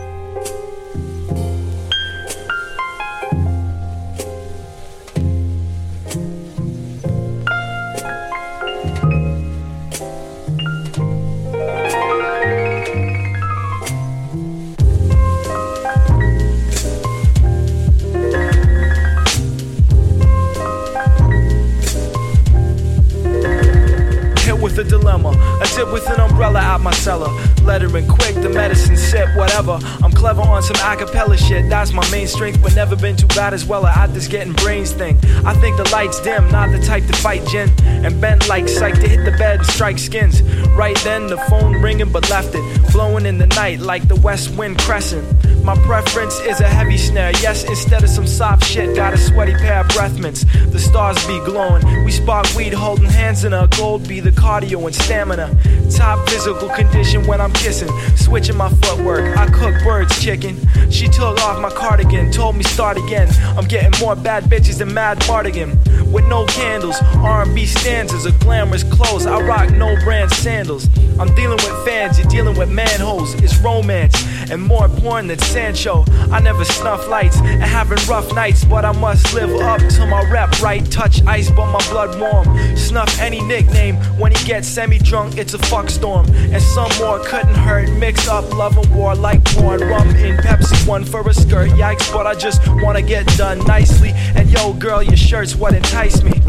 with 24.76 24.86
a 24.86 24.90
dilemma, 24.90 25.53
a 25.60 25.66
dip 25.76 25.92
with 25.92 26.08
an 26.10 26.20
umbrella 26.20 26.60
out 26.60 26.80
my 26.80 26.92
cellar. 26.92 27.30
Lettering 27.62 28.06
quick, 28.08 28.34
the 28.34 28.48
medicine 28.48 28.96
sip, 28.96 29.28
whatever. 29.36 29.78
I'm 30.02 30.12
clever 30.12 30.42
on 30.42 30.62
some 30.62 30.76
acapella 30.76 31.38
shit, 31.38 31.68
that's 31.68 31.92
my 31.92 32.08
main 32.10 32.26
strength, 32.26 32.62
but 32.62 32.74
never 32.74 32.96
been 32.96 33.16
too 33.16 33.26
bad 33.28 33.54
as 33.54 33.64
well 33.64 33.86
at 33.86 34.12
this 34.14 34.28
getting 34.28 34.52
brains 34.54 34.92
thing. 34.92 35.16
I 35.44 35.54
think 35.54 35.76
the 35.76 35.88
lights 35.90 36.20
dim, 36.20 36.50
not 36.50 36.70
the 36.72 36.78
type 36.78 37.06
to 37.06 37.12
fight 37.14 37.46
gin. 37.48 37.70
And 37.84 38.20
bent 38.20 38.48
like 38.48 38.68
psych 38.68 38.94
to 38.94 39.08
hit 39.08 39.24
the 39.24 39.36
bed 39.38 39.58
and 39.60 39.66
strike 39.66 39.98
skins. 39.98 40.42
Right 40.76 40.96
then, 40.98 41.26
the 41.26 41.38
phone 41.48 41.80
ringing, 41.80 42.12
but 42.12 42.28
left 42.30 42.54
it. 42.54 42.92
Blowing 42.92 43.26
in 43.26 43.38
the 43.38 43.46
night 43.46 43.80
like 43.80 44.08
the 44.08 44.16
west 44.16 44.56
wind 44.56 44.78
crescent. 44.78 45.24
My 45.64 45.74
preference 45.76 46.38
is 46.40 46.60
a 46.60 46.68
heavy 46.68 46.98
snare, 46.98 47.32
yes, 47.40 47.64
instead 47.64 48.04
of 48.04 48.10
some 48.10 48.26
soft 48.26 48.64
shit. 48.64 48.94
Got 48.94 49.14
a 49.14 49.16
sweaty 49.16 49.54
pair 49.54 49.80
of 49.80 49.88
breath 49.88 50.18
mints. 50.18 50.44
The 50.66 50.78
stars 50.78 51.16
be 51.26 51.38
glowing. 51.46 52.04
We 52.04 52.12
spark 52.12 52.46
weed 52.54 52.74
holding 52.74 53.06
hands 53.06 53.44
in 53.44 53.54
a 53.54 53.66
gold 53.68 54.06
be 54.06 54.20
the 54.20 54.30
cardio 54.30 54.84
and 54.86 54.94
stamina. 54.94 55.43
Top 55.90 56.28
physical 56.28 56.68
condition 56.70 57.26
when 57.26 57.40
I'm 57.40 57.52
kissing. 57.52 57.88
Switching 58.16 58.56
my 58.56 58.68
footwork, 58.68 59.36
I 59.36 59.46
cook 59.46 59.74
birds 59.84 60.22
chicken. 60.22 60.56
She 60.90 61.08
took 61.08 61.40
off 61.42 61.60
my 61.60 61.70
cardigan, 61.70 62.30
told 62.30 62.56
me 62.56 62.64
start 62.64 62.96
again. 62.96 63.28
I'm 63.56 63.66
getting 63.66 63.98
more 64.00 64.16
bad 64.16 64.44
bitches 64.44 64.78
than 64.78 64.90
Madmartigan. 64.90 66.12
With 66.12 66.26
no 66.28 66.46
candles, 66.46 66.96
R&B 67.16 67.66
stanzas, 67.66 68.26
or 68.26 68.32
glamorous 68.38 68.84
clothes. 68.84 69.26
I 69.26 69.40
rock 69.40 69.70
no 69.70 69.96
brand 70.04 70.30
sandals. 70.30 70.88
I'm 71.18 71.32
dealing 71.34 71.58
with 71.58 71.84
fans, 71.84 72.18
you're 72.18 72.28
dealing 72.28 72.56
with 72.58 72.70
manholes. 72.70 73.34
It's 73.34 73.56
romance 73.58 74.14
and 74.50 74.62
more 74.62 74.88
porn 74.88 75.26
than 75.28 75.38
Sancho. 75.38 76.04
I 76.30 76.40
never 76.40 76.64
snuff 76.64 77.08
lights 77.08 77.38
and 77.38 77.62
having 77.62 77.98
rough 78.08 78.32
nights, 78.34 78.64
but 78.64 78.84
I 78.84 78.92
must 78.92 79.32
live 79.34 79.50
up 79.60 79.80
to 79.80 80.06
my 80.06 80.28
rep. 80.30 80.60
Right, 80.60 80.84
touch 80.90 81.24
ice, 81.26 81.50
but 81.50 81.70
my 81.72 81.84
blood 81.90 82.18
warm. 82.20 82.76
Snuff 82.76 83.20
any 83.20 83.40
nickname 83.42 83.96
when 84.18 84.32
he 84.32 84.44
gets 84.44 84.68
semi 84.68 84.98
drunk. 84.98 85.33
It's 85.36 85.52
a 85.52 85.58
fuck 85.58 85.90
storm, 85.90 86.26
and 86.30 86.62
some 86.62 86.90
more 87.00 87.18
couldn't 87.18 87.56
hurt. 87.56 87.90
Mix 87.98 88.28
up 88.28 88.52
love 88.54 88.78
and 88.78 88.94
war 88.94 89.16
like 89.16 89.44
porn. 89.44 89.80
Rum 89.80 90.08
in 90.14 90.36
Pepsi, 90.36 90.86
one 90.86 91.04
for 91.04 91.28
a 91.28 91.34
skirt. 91.34 91.70
Yikes, 91.70 92.12
but 92.12 92.24
I 92.24 92.34
just 92.34 92.60
wanna 92.82 93.02
get 93.02 93.26
done 93.36 93.58
nicely. 93.66 94.12
And 94.36 94.48
yo, 94.48 94.72
girl, 94.74 95.02
your 95.02 95.16
shirt's 95.16 95.56
what 95.56 95.74
enticed 95.74 96.22
me. 96.22 96.40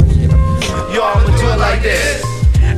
Yo, 0.94 1.02
I'ma 1.02 1.36
do 1.38 1.50
it 1.50 1.58
like 1.58 1.82
this. 1.82 2.24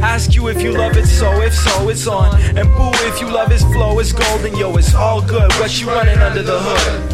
Ask 0.02 0.34
you 0.34 0.48
if 0.48 0.62
you 0.62 0.72
love 0.72 0.96
it, 0.96 1.08
so 1.08 1.30
if 1.42 1.54
so, 1.54 1.90
it's 1.90 2.08
on. 2.08 2.40
And 2.58 2.70
boo, 2.78 2.92
if 3.06 3.20
you 3.20 3.28
love 3.28 3.52
his 3.52 3.64
flow, 3.64 4.00
it's 4.00 4.14
golden, 4.14 4.56
yo, 4.56 4.78
it's 4.78 4.96
all 4.96 5.22
good. 5.22 5.52
What 5.54 5.78
you 5.82 5.88
running 5.88 6.20
under 6.20 6.42
the 6.42 6.58
hood? 6.58 7.12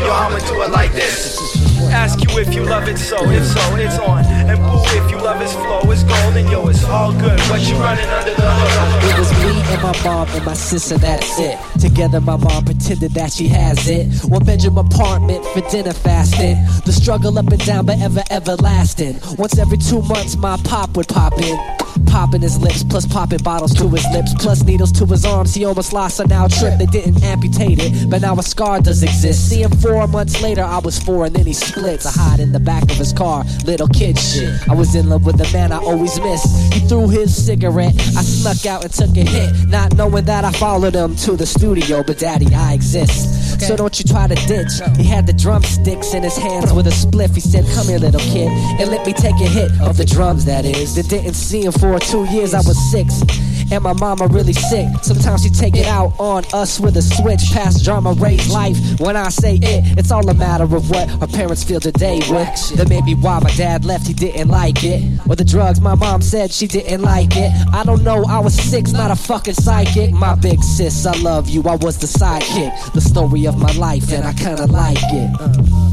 Yo, 0.00 0.10
I'ma 0.10 0.38
do 0.48 0.62
it 0.62 0.70
like 0.70 0.92
this. 0.92 1.67
Ask 1.90 2.20
you 2.20 2.38
if 2.38 2.54
you 2.54 2.64
love 2.64 2.88
it, 2.88 2.98
so 2.98 3.16
if 3.30 3.44
so, 3.44 3.76
it's 3.76 3.98
on. 3.98 4.24
And 4.24 4.58
boo, 4.58 4.82
if 4.96 5.10
you 5.10 5.18
love 5.18 5.40
his 5.40 5.52
flow, 5.52 5.80
it's 5.90 6.02
golden, 6.04 6.46
yo, 6.48 6.68
it's 6.68 6.84
all 6.84 7.12
good. 7.12 7.38
What 7.48 7.60
you 7.68 7.76
running 7.76 8.06
under 8.06 8.34
the 8.34 8.50
hood? 8.50 9.10
It 9.10 9.18
was 9.18 9.32
me 9.42 9.60
and 9.72 9.82
my 9.82 10.04
mom 10.04 10.28
and 10.28 10.44
my 10.44 10.54
sister, 10.54 10.98
that's 10.98 11.38
it. 11.38 11.58
Together, 11.80 12.20
my 12.20 12.36
mom 12.36 12.64
pretended 12.64 13.12
that 13.12 13.32
she 13.32 13.48
has 13.48 13.88
it. 13.88 14.06
One 14.24 14.44
bedroom 14.44 14.78
apartment 14.78 15.44
for 15.46 15.60
dinner 15.70 15.92
fasting. 15.92 16.56
The 16.84 16.92
struggle 16.92 17.38
up 17.38 17.48
and 17.48 17.64
down, 17.64 17.86
but 17.86 17.98
ever, 18.00 18.22
everlasting. 18.30 19.20
Once 19.36 19.58
every 19.58 19.78
two 19.78 20.02
months, 20.02 20.36
my 20.36 20.56
pop 20.64 20.96
would 20.96 21.08
pop 21.08 21.38
in. 21.40 21.58
Popping 22.06 22.42
his 22.42 22.58
lips, 22.58 22.84
plus 22.84 23.06
popping 23.06 23.42
bottles 23.42 23.74
to 23.74 23.88
his 23.88 24.06
lips, 24.12 24.32
plus 24.38 24.62
needles 24.62 24.92
to 24.92 25.04
his 25.06 25.24
arms. 25.24 25.54
He 25.54 25.64
almost 25.64 25.92
lost 25.92 26.20
a 26.20 26.26
now 26.26 26.46
trip. 26.46 26.78
They 26.78 26.86
didn't 26.86 27.22
amputate 27.24 27.78
it, 27.80 28.08
but 28.08 28.22
now 28.22 28.36
a 28.36 28.42
scar 28.42 28.80
does 28.80 29.02
exist. 29.02 29.48
See 29.48 29.62
him 29.62 29.72
four 29.72 30.06
months 30.06 30.40
later, 30.40 30.62
I 30.62 30.78
was 30.78 30.98
four, 30.98 31.26
and 31.26 31.34
then 31.34 31.46
he 31.46 31.52
splits. 31.68 32.06
I 32.06 32.10
hide 32.10 32.40
in 32.40 32.52
the 32.52 32.60
back 32.60 32.82
of 32.84 32.96
his 32.96 33.12
car, 33.12 33.44
little 33.64 33.88
kid 33.88 34.18
shit. 34.18 34.52
I 34.68 34.74
was 34.74 34.94
in 34.94 35.08
love 35.08 35.24
with 35.24 35.38
the 35.38 35.48
man 35.52 35.72
I 35.72 35.78
always 35.78 36.18
missed. 36.20 36.48
He 36.72 36.80
threw 36.88 37.08
his 37.08 37.30
cigarette, 37.34 37.94
I 38.16 38.22
snuck 38.22 38.66
out 38.66 38.84
and 38.84 38.92
took 38.92 39.16
a 39.16 39.24
hit, 39.24 39.68
not 39.68 39.94
knowing 39.94 40.24
that 40.24 40.44
I 40.44 40.52
followed 40.52 40.94
him 40.94 41.16
to 41.26 41.36
the 41.36 41.46
studio. 41.46 42.02
But 42.02 42.18
daddy, 42.18 42.52
I 42.54 42.72
exist, 42.72 43.60
so 43.66 43.76
don't 43.76 43.98
you 43.98 44.04
try 44.04 44.26
to 44.26 44.34
ditch. 44.46 44.80
He 44.96 45.04
had 45.04 45.26
the 45.26 45.32
drumsticks 45.32 46.14
in 46.14 46.22
his 46.22 46.36
hands 46.36 46.72
with 46.72 46.86
a 46.86 46.90
spliff. 47.04 47.34
He 47.34 47.40
said, 47.40 47.64
"Come 47.74 47.88
here, 47.88 47.98
little 47.98 48.20
kid, 48.20 48.48
and 48.80 48.90
let 48.90 49.06
me 49.06 49.12
take 49.12 49.36
a 49.36 49.48
hit 49.48 49.70
of 49.80 49.96
the 49.96 50.04
drums." 50.04 50.44
That 50.44 50.64
is. 50.64 50.94
They 50.94 51.02
didn't 51.02 51.34
see 51.34 51.64
him 51.64 51.72
for 51.72 51.98
two 51.98 52.24
years. 52.26 52.54
I 52.54 52.58
was 52.58 52.78
six. 52.90 53.22
And 53.70 53.82
my 53.82 53.92
mama 53.92 54.26
really 54.28 54.52
sick. 54.52 54.88
Sometimes 55.02 55.42
she 55.42 55.50
take 55.50 55.76
it 55.76 55.86
out 55.86 56.12
on 56.18 56.44
us 56.52 56.80
with 56.80 56.96
a 56.96 57.02
switch. 57.02 57.50
Past 57.52 57.84
drama, 57.84 58.12
raised 58.12 58.50
life. 58.50 58.76
When 59.00 59.16
I 59.16 59.28
say 59.28 59.56
it, 59.56 59.98
it's 59.98 60.10
all 60.10 60.28
a 60.28 60.34
matter 60.34 60.64
of 60.64 60.90
what 60.90 61.08
our 61.20 61.28
parents 61.28 61.64
feel 61.64 61.80
today 61.80 62.18
with. 62.28 62.76
That 62.76 62.88
may 62.88 63.02
be 63.02 63.14
why 63.14 63.40
my 63.40 63.50
dad 63.50 63.84
left, 63.84 64.06
he 64.06 64.14
didn't 64.14 64.48
like 64.48 64.84
it. 64.84 65.02
Or 65.28 65.36
the 65.36 65.44
drugs, 65.44 65.80
my 65.80 65.94
mom 65.94 66.22
said 66.22 66.50
she 66.50 66.66
didn't 66.66 67.02
like 67.02 67.36
it. 67.36 67.52
I 67.72 67.84
don't 67.84 68.02
know, 68.02 68.24
I 68.24 68.38
was 68.38 68.54
six, 68.54 68.92
not 68.92 69.10
a 69.10 69.16
fucking 69.16 69.54
psychic. 69.54 70.12
My 70.12 70.34
big 70.34 70.62
sis, 70.62 71.06
I 71.06 71.16
love 71.18 71.48
you, 71.48 71.62
I 71.64 71.76
was 71.76 71.98
the 71.98 72.06
sidekick. 72.06 72.92
The 72.92 73.00
story 73.00 73.46
of 73.46 73.58
my 73.58 73.72
life, 73.72 74.12
and 74.12 74.24
I 74.24 74.32
kinda 74.32 74.66
like 74.66 74.98
it. 75.02 75.40
And 75.40 75.87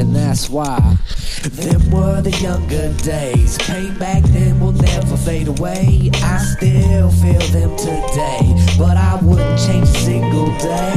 And 0.00 0.16
that's 0.16 0.48
why. 0.48 0.96
Them 1.42 1.90
were 1.90 2.22
the 2.22 2.30
younger 2.40 2.90
days. 3.02 3.58
Pain 3.58 3.92
back 3.98 4.22
then 4.32 4.58
will 4.58 4.72
never 4.72 5.14
fade 5.14 5.46
away. 5.48 6.10
I 6.14 6.38
still 6.38 7.10
feel 7.10 7.44
them 7.52 7.76
today, 7.76 8.40
but 8.78 8.96
I 8.96 9.18
wouldn't 9.22 9.60
change 9.60 9.88
a 9.88 9.98
single 10.00 10.56
day. 10.56 10.96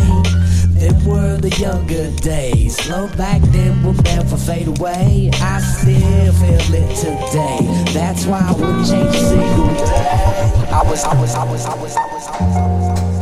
Them 0.79 1.05
were 1.05 1.35
the 1.35 1.49
younger 1.59 2.11
days. 2.21 2.89
Love 2.89 3.17
back 3.17 3.41
then 3.51 3.83
will 3.83 4.01
never 4.03 4.37
fade 4.37 4.69
away. 4.69 5.29
I 5.33 5.59
still 5.59 6.31
feel 6.39 6.73
it 6.73 6.95
today. 6.95 7.91
That's 7.91 8.25
why 8.25 8.39
I 8.39 8.53
wouldn't 8.53 8.87
change 8.87 9.13
a 9.13 9.19
single 9.19 9.67
day. 9.83 10.69
I 10.71 10.81
was, 10.89 11.03
I 11.03 11.19
was, 11.19 11.35
I 11.35 11.43
was, 11.43 11.65
I 11.65 11.75
was, 11.75 11.97
I 11.97 12.13
was, 12.13 12.27
I 12.27 12.41
was. 12.41 13.09
I 13.09 13.12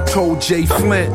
told 0.00 0.40
Jay 0.40 0.64
Flint, 0.64 1.12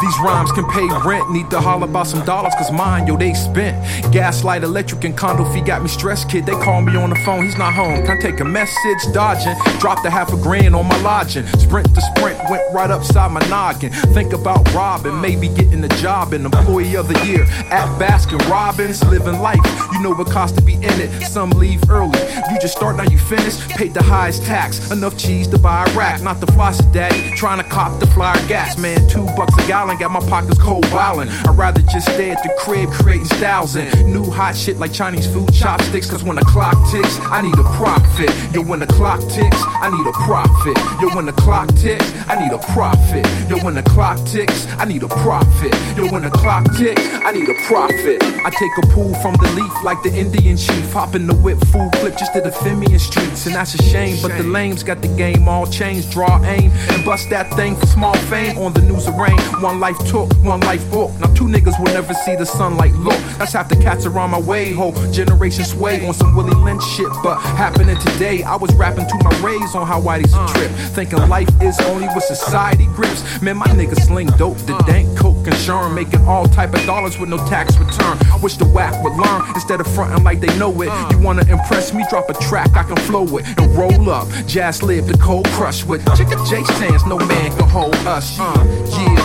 these 0.00 0.18
rhymes 0.22 0.50
can 0.52 0.64
pay 0.70 0.86
rent. 1.06 1.30
Need 1.30 1.50
to 1.50 1.60
holler 1.60 1.84
about 1.84 2.06
some 2.06 2.24
dollars, 2.24 2.54
cause 2.54 2.72
mine, 2.72 3.06
yo, 3.06 3.16
they 3.16 3.34
spent. 3.34 3.76
Gaslight, 4.12 4.64
electric, 4.64 5.04
and 5.04 5.16
condo 5.16 5.44
fee 5.52 5.60
got 5.60 5.82
me 5.82 5.88
stressed, 5.88 6.30
kid. 6.30 6.46
They 6.46 6.52
call 6.52 6.82
me 6.82 6.96
on 6.96 7.10
the 7.10 7.16
phone, 7.16 7.44
he's 7.44 7.58
not 7.58 7.74
home. 7.74 8.04
Can 8.04 8.18
I 8.18 8.20
take 8.20 8.40
a 8.40 8.44
message? 8.44 8.98
Dodging. 9.12 9.54
Dropped 9.78 10.04
a 10.06 10.10
half 10.10 10.32
a 10.32 10.36
grand 10.36 10.74
on 10.74 10.86
my 10.86 10.96
lodging. 11.02 11.46
Sprint 11.58 11.94
to 11.94 12.00
sprint, 12.00 12.38
went 12.50 12.62
right 12.72 12.90
upside 12.90 13.30
my 13.30 13.46
noggin. 13.48 13.92
Think 14.14 14.32
about 14.32 14.72
robbing, 14.72 15.20
maybe 15.20 15.48
getting 15.48 15.82
a 15.84 15.88
job 15.88 16.32
in 16.32 16.44
employee 16.44 16.96
of 16.96 17.08
the 17.08 17.26
year 17.26 17.44
at 17.70 17.86
Baskin 17.98 18.38
Robbins. 18.50 19.02
Living 19.04 19.40
life, 19.40 19.60
you 19.92 20.00
know 20.02 20.14
what 20.14 20.30
costs 20.30 20.56
to 20.58 20.64
be 20.64 20.74
in 20.74 21.00
it. 21.00 21.26
Some 21.26 21.50
leave 21.50 21.80
early. 21.90 22.18
You 22.50 22.58
just 22.60 22.76
start, 22.76 22.96
now 22.96 23.04
you 23.04 23.18
finish. 23.18 23.58
Paid 23.68 23.94
the 23.94 24.02
highest 24.02 24.44
tax. 24.44 24.90
Enough 24.90 25.16
cheese 25.16 25.48
to 25.48 25.58
buy 25.58 25.84
a 25.84 25.96
rack. 25.96 26.22
Not 26.22 26.40
the 26.40 26.46
floss 26.52 26.78
daddy. 26.92 27.30
Trying 27.36 27.62
to 27.62 27.68
cop 27.68 27.98
the 28.00 28.06
flyer 28.14 28.46
gas. 28.46 28.78
Man, 28.78 29.06
two 29.08 29.26
bucks 29.36 29.54
a 29.58 29.66
gallon. 29.66 29.98
Got 29.98 30.12
my 30.12 30.20
pockets 30.20 30.58
cold 30.58 30.84
wildin'. 30.86 31.28
I'd 31.46 31.58
rather 31.58 31.82
just 31.82 32.06
stay 32.06 32.30
at 32.30 32.42
the 32.42 32.54
crib 32.58 32.88
creating 32.90 33.26
styles 33.26 33.76
and 33.76 33.90
new 34.12 34.30
hot 34.30 34.56
shit 34.56 34.78
like 34.78 34.92
Chinese 34.92 35.26
food 35.26 35.52
chopsticks. 35.52 36.08
Cause 36.08 36.22
when 36.22 36.36
the 36.36 36.44
clock 36.44 36.76
ticks, 36.90 37.18
I 37.20 37.42
need 37.42 37.58
a 37.58 37.64
profit. 37.76 38.30
Yo, 38.54 38.62
when 38.62 38.80
the 38.80 38.86
clock 38.86 39.20
ticks, 39.28 39.58
I 39.82 39.90
need 39.90 40.06
a 40.06 40.12
profit. 40.12 40.78
Yo, 41.02 41.14
when 41.14 41.26
the 41.26 41.32
clock 41.32 41.68
ticks, 41.74 42.12
I 42.28 42.40
need 42.40 42.52
a 42.52 42.58
profit. 42.58 43.26
Yo, 43.50 43.58
when 43.64 43.74
the 43.74 43.82
clock 43.82 44.24
ticks, 44.26 44.66
I 44.78 44.84
need 44.84 45.02
a 45.02 45.08
profit. 45.08 45.74
Yo, 45.96 46.08
when 46.10 46.22
the 46.22 46.30
clock 46.30 46.64
ticks, 46.76 47.02
I 47.24 47.32
need 47.32 47.48
a 47.48 47.54
profit. 47.66 48.22
I 48.22 48.50
take 48.50 48.72
a 48.82 48.86
pool 48.94 49.12
from 49.16 49.34
the 49.42 49.50
leaf 49.52 49.82
like 49.82 50.02
the 50.02 50.14
Indian 50.14 50.56
chief. 50.56 50.92
Hop 50.92 51.14
in 51.16 51.26
the 51.26 51.34
whip, 51.34 51.58
full 51.72 51.90
clip 51.90 52.16
just 52.16 52.32
to 52.34 52.40
the 52.40 52.52
Femian 52.52 52.98
streets. 53.00 53.46
And 53.46 53.54
that's 53.54 53.74
a 53.74 53.82
shame, 53.82 54.16
but 54.22 54.36
the 54.38 54.44
lames 54.44 54.84
got 54.84 55.02
the 55.02 55.08
game 55.08 55.48
all 55.48 55.66
changed. 55.66 56.12
Draw 56.12 56.44
aim 56.44 56.70
and 56.90 57.04
bust 57.04 57.30
that 57.30 57.52
thing 57.54 57.74
for 57.76 57.86
small 57.86 58.03
fame 58.12 58.58
on 58.58 58.72
the 58.72 58.82
news 58.82 59.06
of 59.06 59.14
rain. 59.16 59.38
One 59.62 59.80
life 59.80 59.98
took, 60.06 60.32
one 60.42 60.60
life 60.60 60.88
book. 60.90 61.10
Now 61.20 61.32
two 61.34 61.44
niggas 61.44 61.78
will 61.78 61.92
never 61.92 62.12
see 62.12 62.36
the 62.36 62.44
sunlight 62.44 62.92
look. 62.94 63.18
That's 63.38 63.52
half 63.52 63.68
the 63.68 63.76
cats 63.76 64.04
around 64.04 64.30
my 64.30 64.40
way. 64.40 64.72
Whole 64.72 64.92
generation 65.12 65.64
sway 65.64 66.06
on 66.06 66.12
some 66.12 66.34
Willie 66.36 66.54
Lynch 66.54 66.84
shit. 66.84 67.08
But 67.22 67.38
happening 67.38 67.98
today, 67.98 68.42
I 68.42 68.56
was 68.56 68.74
rapping 68.74 69.06
to 69.06 69.16
my 69.22 69.34
rays 69.40 69.74
on 69.74 69.86
how 69.86 70.00
Whitey's 70.00 70.34
a 70.34 70.46
trip. 70.52 70.70
Thinking 70.94 71.18
life 71.28 71.48
is 71.62 71.78
only 71.80 72.06
what 72.08 72.24
society 72.24 72.86
grips. 72.94 73.22
Man, 73.40 73.56
my 73.56 73.66
niggas 73.66 74.06
sling 74.06 74.28
dope, 74.38 74.58
the 74.58 74.76
dank 74.86 75.16
coke 75.16 75.46
and 75.46 75.56
Sherm, 75.56 75.94
making 75.94 76.24
all 76.26 76.46
type 76.46 76.74
of 76.74 76.84
dollars 76.84 77.18
with 77.18 77.30
no 77.30 77.38
tax 77.48 77.76
return. 77.78 78.18
I 78.32 78.38
wish 78.42 78.56
the 78.56 78.66
whack 78.66 79.02
would 79.02 79.14
learn 79.14 79.42
instead 79.54 79.80
of 79.80 79.86
fronting 79.94 80.24
like 80.24 80.40
they 80.40 80.56
know 80.58 80.70
it. 80.82 80.90
You 81.10 81.18
wanna 81.18 81.44
impress 81.48 81.92
me? 81.94 82.04
Drop 82.10 82.28
a 82.28 82.34
track 82.34 82.76
I 82.76 82.82
can 82.82 82.96
flow 82.96 83.22
with 83.22 83.46
and 83.58 83.74
roll 83.74 84.10
up. 84.10 84.28
Jazz 84.46 84.82
live 84.82 85.06
the 85.06 85.16
cold 85.18 85.46
crush 85.48 85.84
with 85.84 86.04
Chicka 86.04 86.38
J 86.48 86.62
stands, 86.74 87.06
no 87.06 87.18
man 87.18 87.50
can 87.56 87.68
hold 87.68 87.93
us. 88.06 88.38
Uh, 88.38 88.54
yeah, 88.90 89.16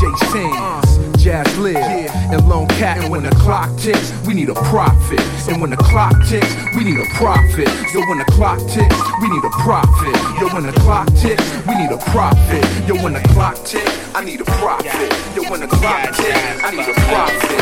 J 0.00 0.12
stands. 0.28 0.94
Jazz 1.24 1.56
live 1.56 1.76
and 1.78 2.46
Lone 2.46 2.68
Cat. 2.68 2.98
And 2.98 3.10
when 3.10 3.22
the 3.22 3.30
clock 3.30 3.74
ticks, 3.78 4.12
we 4.26 4.34
need 4.34 4.50
a 4.50 4.54
profit. 4.54 5.20
And 5.48 5.58
when 5.58 5.70
the 5.70 5.78
clock 5.78 6.12
ticks, 6.28 6.54
we 6.76 6.84
need 6.84 6.98
a 6.98 7.06
profit. 7.14 7.66
Yo, 7.94 8.00
when 8.06 8.18
the 8.18 8.26
clock 8.28 8.58
ticks, 8.68 8.94
we 9.22 9.28
need 9.30 9.42
a 9.42 9.48
profit. 9.64 10.14
Yo, 10.38 10.48
when 10.52 10.64
the 10.66 10.72
clock 10.80 11.08
ticks, 11.14 11.42
we 11.66 11.74
need 11.76 11.90
a 11.90 11.96
profit. 12.12 12.62
Yo, 12.86 12.94
when 13.02 13.14
the 13.14 13.20
clock 13.32 13.56
ticks, 13.64 14.14
I 14.14 14.22
need 14.22 14.42
a 14.42 14.44
profit. 14.44 14.92
Yo, 15.34 15.50
when 15.50 15.60
the 15.60 15.66
clock 15.66 16.14
ticks, 16.14 16.62
I 16.62 16.70
need 16.72 16.88
a 16.88 16.94
profit. 17.08 17.60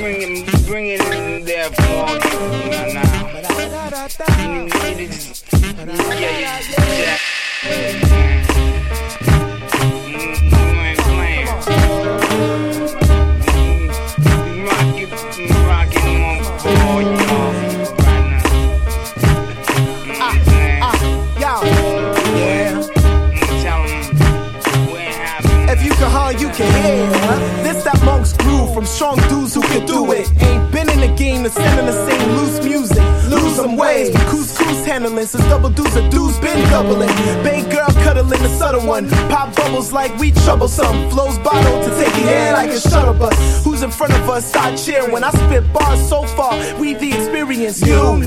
Bring 0.00 0.22
it, 0.22 0.66
bring 0.66 0.86
it 0.88 1.00
in 1.00 1.44
there 1.44 1.70
for 1.70 1.82
me 1.82 2.68
now. 2.68 2.92
now. 2.92 3.36
Yeah, 5.86 6.38
yeah, 6.40 6.60
yeah. 6.98 7.35
If 7.68 8.06
that 27.86 28.04
monk's 28.04 28.32
groove 28.32 28.74
from 28.74 28.84
strong 28.84 29.16
dudes 29.28 29.54
who 29.54 29.62
can 29.62 29.86
do 29.86 30.10
it. 30.10 30.26
Ain't 30.42 30.72
been 30.72 30.90
in 30.90 31.00
the 31.00 31.14
game 31.16 31.44
to 31.44 31.50
send 31.50 31.78
in 31.78 31.86
the 31.86 31.94
same 32.06 32.28
loose 32.36 32.58
music. 32.64 32.98
Lose 33.30 33.54
some 33.54 33.76
ways. 33.76 34.12
Couscous 34.26 34.84
handling 34.84 35.26
since 35.26 35.44
double 35.44 35.70
dudes 35.70 35.96
are 35.96 36.08
dudes 36.10 36.38
been 36.40 36.58
doubling. 36.68 37.14
Big 37.44 37.70
girl 37.70 37.86
cuddling 38.02 38.42
the 38.42 38.48
subtle 38.48 38.84
one. 38.84 39.08
Pop 39.30 39.54
bubbles 39.54 39.92
like 39.92 40.16
we 40.18 40.32
troublesome. 40.32 41.10
Flows 41.10 41.38
bottle 41.38 41.78
to 41.84 41.90
take 41.90 42.14
your 42.18 42.28
head 42.28 42.52
like 42.54 42.70
a 42.70 42.80
shuttle 42.80 43.14
bus. 43.14 43.64
Who's 43.64 43.82
in 43.82 43.92
front 43.92 44.14
of 44.14 44.28
us? 44.28 44.44
Start 44.46 44.76
cheering. 44.76 45.12
When 45.12 45.22
I 45.22 45.30
spit 45.30 45.72
bars 45.72 46.08
so 46.08 46.26
far, 46.26 46.54
we 46.80 46.94
the 46.94 47.08
experience 47.14 47.80
you 47.86 48.26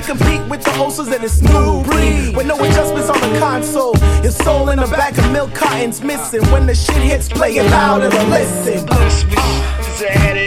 to 0.00 0.06
compete 0.06 0.40
with 0.48 0.62
the 0.62 0.72
ulcers 0.78 1.08
and 1.08 1.22
its 1.22 1.40
new 1.42 1.82
breed. 1.84 2.36
With 2.36 2.46
no 2.46 2.56
adjustments 2.56 3.08
on 3.10 3.20
the 3.20 3.38
console. 3.38 3.96
Your 4.22 4.32
soul 4.32 4.68
in 4.70 4.78
the 4.78 4.86
back 4.86 5.16
of 5.18 5.30
milk 5.32 5.54
cartons 5.54 6.02
missing. 6.02 6.42
When 6.52 6.66
the 6.66 6.74
shit 6.74 6.96
hits, 6.96 7.28
play 7.28 7.56
it 7.56 7.70
louder 7.70 8.06
and 8.06 8.30
listen. 8.30 8.86
It's 8.90 10.02
ahead 10.02 10.39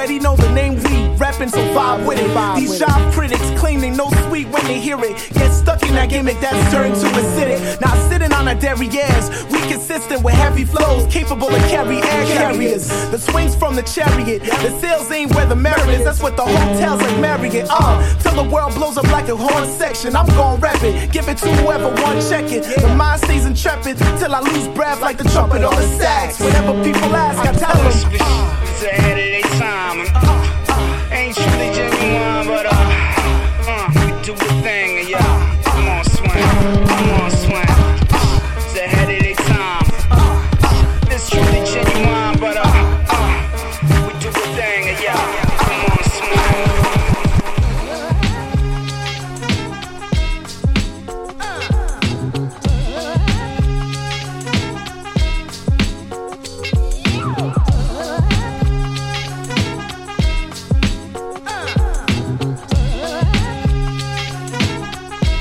already 0.00 0.18
know 0.18 0.34
the 0.34 0.50
name 0.54 0.76
we 0.76 0.96
reppin', 1.20 1.50
so 1.50 1.60
vibe 1.74 2.06
with 2.06 2.18
it. 2.18 2.56
These 2.56 2.78
job 2.78 3.12
critics 3.12 3.50
claim 3.60 3.80
they 3.80 3.90
know 3.90 4.08
sweet 4.28 4.48
when 4.48 4.64
they 4.64 4.80
hear 4.80 4.98
it. 4.98 5.14
Get 5.34 5.52
stuck 5.52 5.82
in 5.82 5.94
that 5.94 6.08
gimmick 6.08 6.40
that's 6.40 6.72
turned 6.72 6.94
to 6.94 7.06
acidic. 7.20 7.78
Now 7.82 7.94
sitting 8.08 8.32
on 8.32 8.48
our 8.48 8.54
derrieres, 8.54 9.28
we 9.52 9.60
consistent 9.68 10.22
with 10.24 10.32
heavy 10.32 10.64
flows, 10.64 11.04
capable 11.12 11.54
of 11.54 11.60
carry 11.68 11.98
air 11.98 12.24
carriers. 12.28 12.88
The 13.10 13.18
swings 13.18 13.54
from 13.54 13.76
the 13.76 13.82
chariot, 13.82 14.42
the 14.42 14.70
sales 14.80 15.10
ain't 15.10 15.34
where 15.34 15.44
the 15.44 15.54
merit 15.54 15.90
is. 15.90 16.02
That's 16.02 16.22
what 16.22 16.34
the 16.34 16.46
hotels 16.46 17.02
like 17.02 17.20
Marriott. 17.20 17.68
Uh, 17.68 18.00
till 18.20 18.42
the 18.42 18.48
world 18.48 18.74
blows 18.76 18.96
up 18.96 19.04
like 19.12 19.28
a 19.28 19.36
horn 19.36 19.68
section. 19.68 20.16
I'm 20.16 20.28
gon' 20.28 20.60
rep 20.60 20.82
it, 20.82 21.12
give 21.12 21.28
it 21.28 21.36
to 21.44 21.48
whoever 21.56 21.88
want 22.00 22.26
check 22.26 22.50
it. 22.50 22.62
The 22.80 22.88
mind 22.96 23.20
stays 23.20 23.44
intrepid 23.44 23.98
till 24.18 24.34
I 24.34 24.40
lose 24.40 24.68
breath 24.68 25.02
like 25.02 25.18
the 25.18 25.24
trumpet 25.24 25.62
on 25.62 25.76
the 25.76 25.86
sax. 25.98 26.40
Whenever 26.40 26.72
people 26.82 27.14
ask, 27.14 27.38
I 27.46 27.52
tell 27.52 27.76
them. 27.82 29.29
Do 34.36 34.44
a 34.44 34.62
thing, 34.62 34.99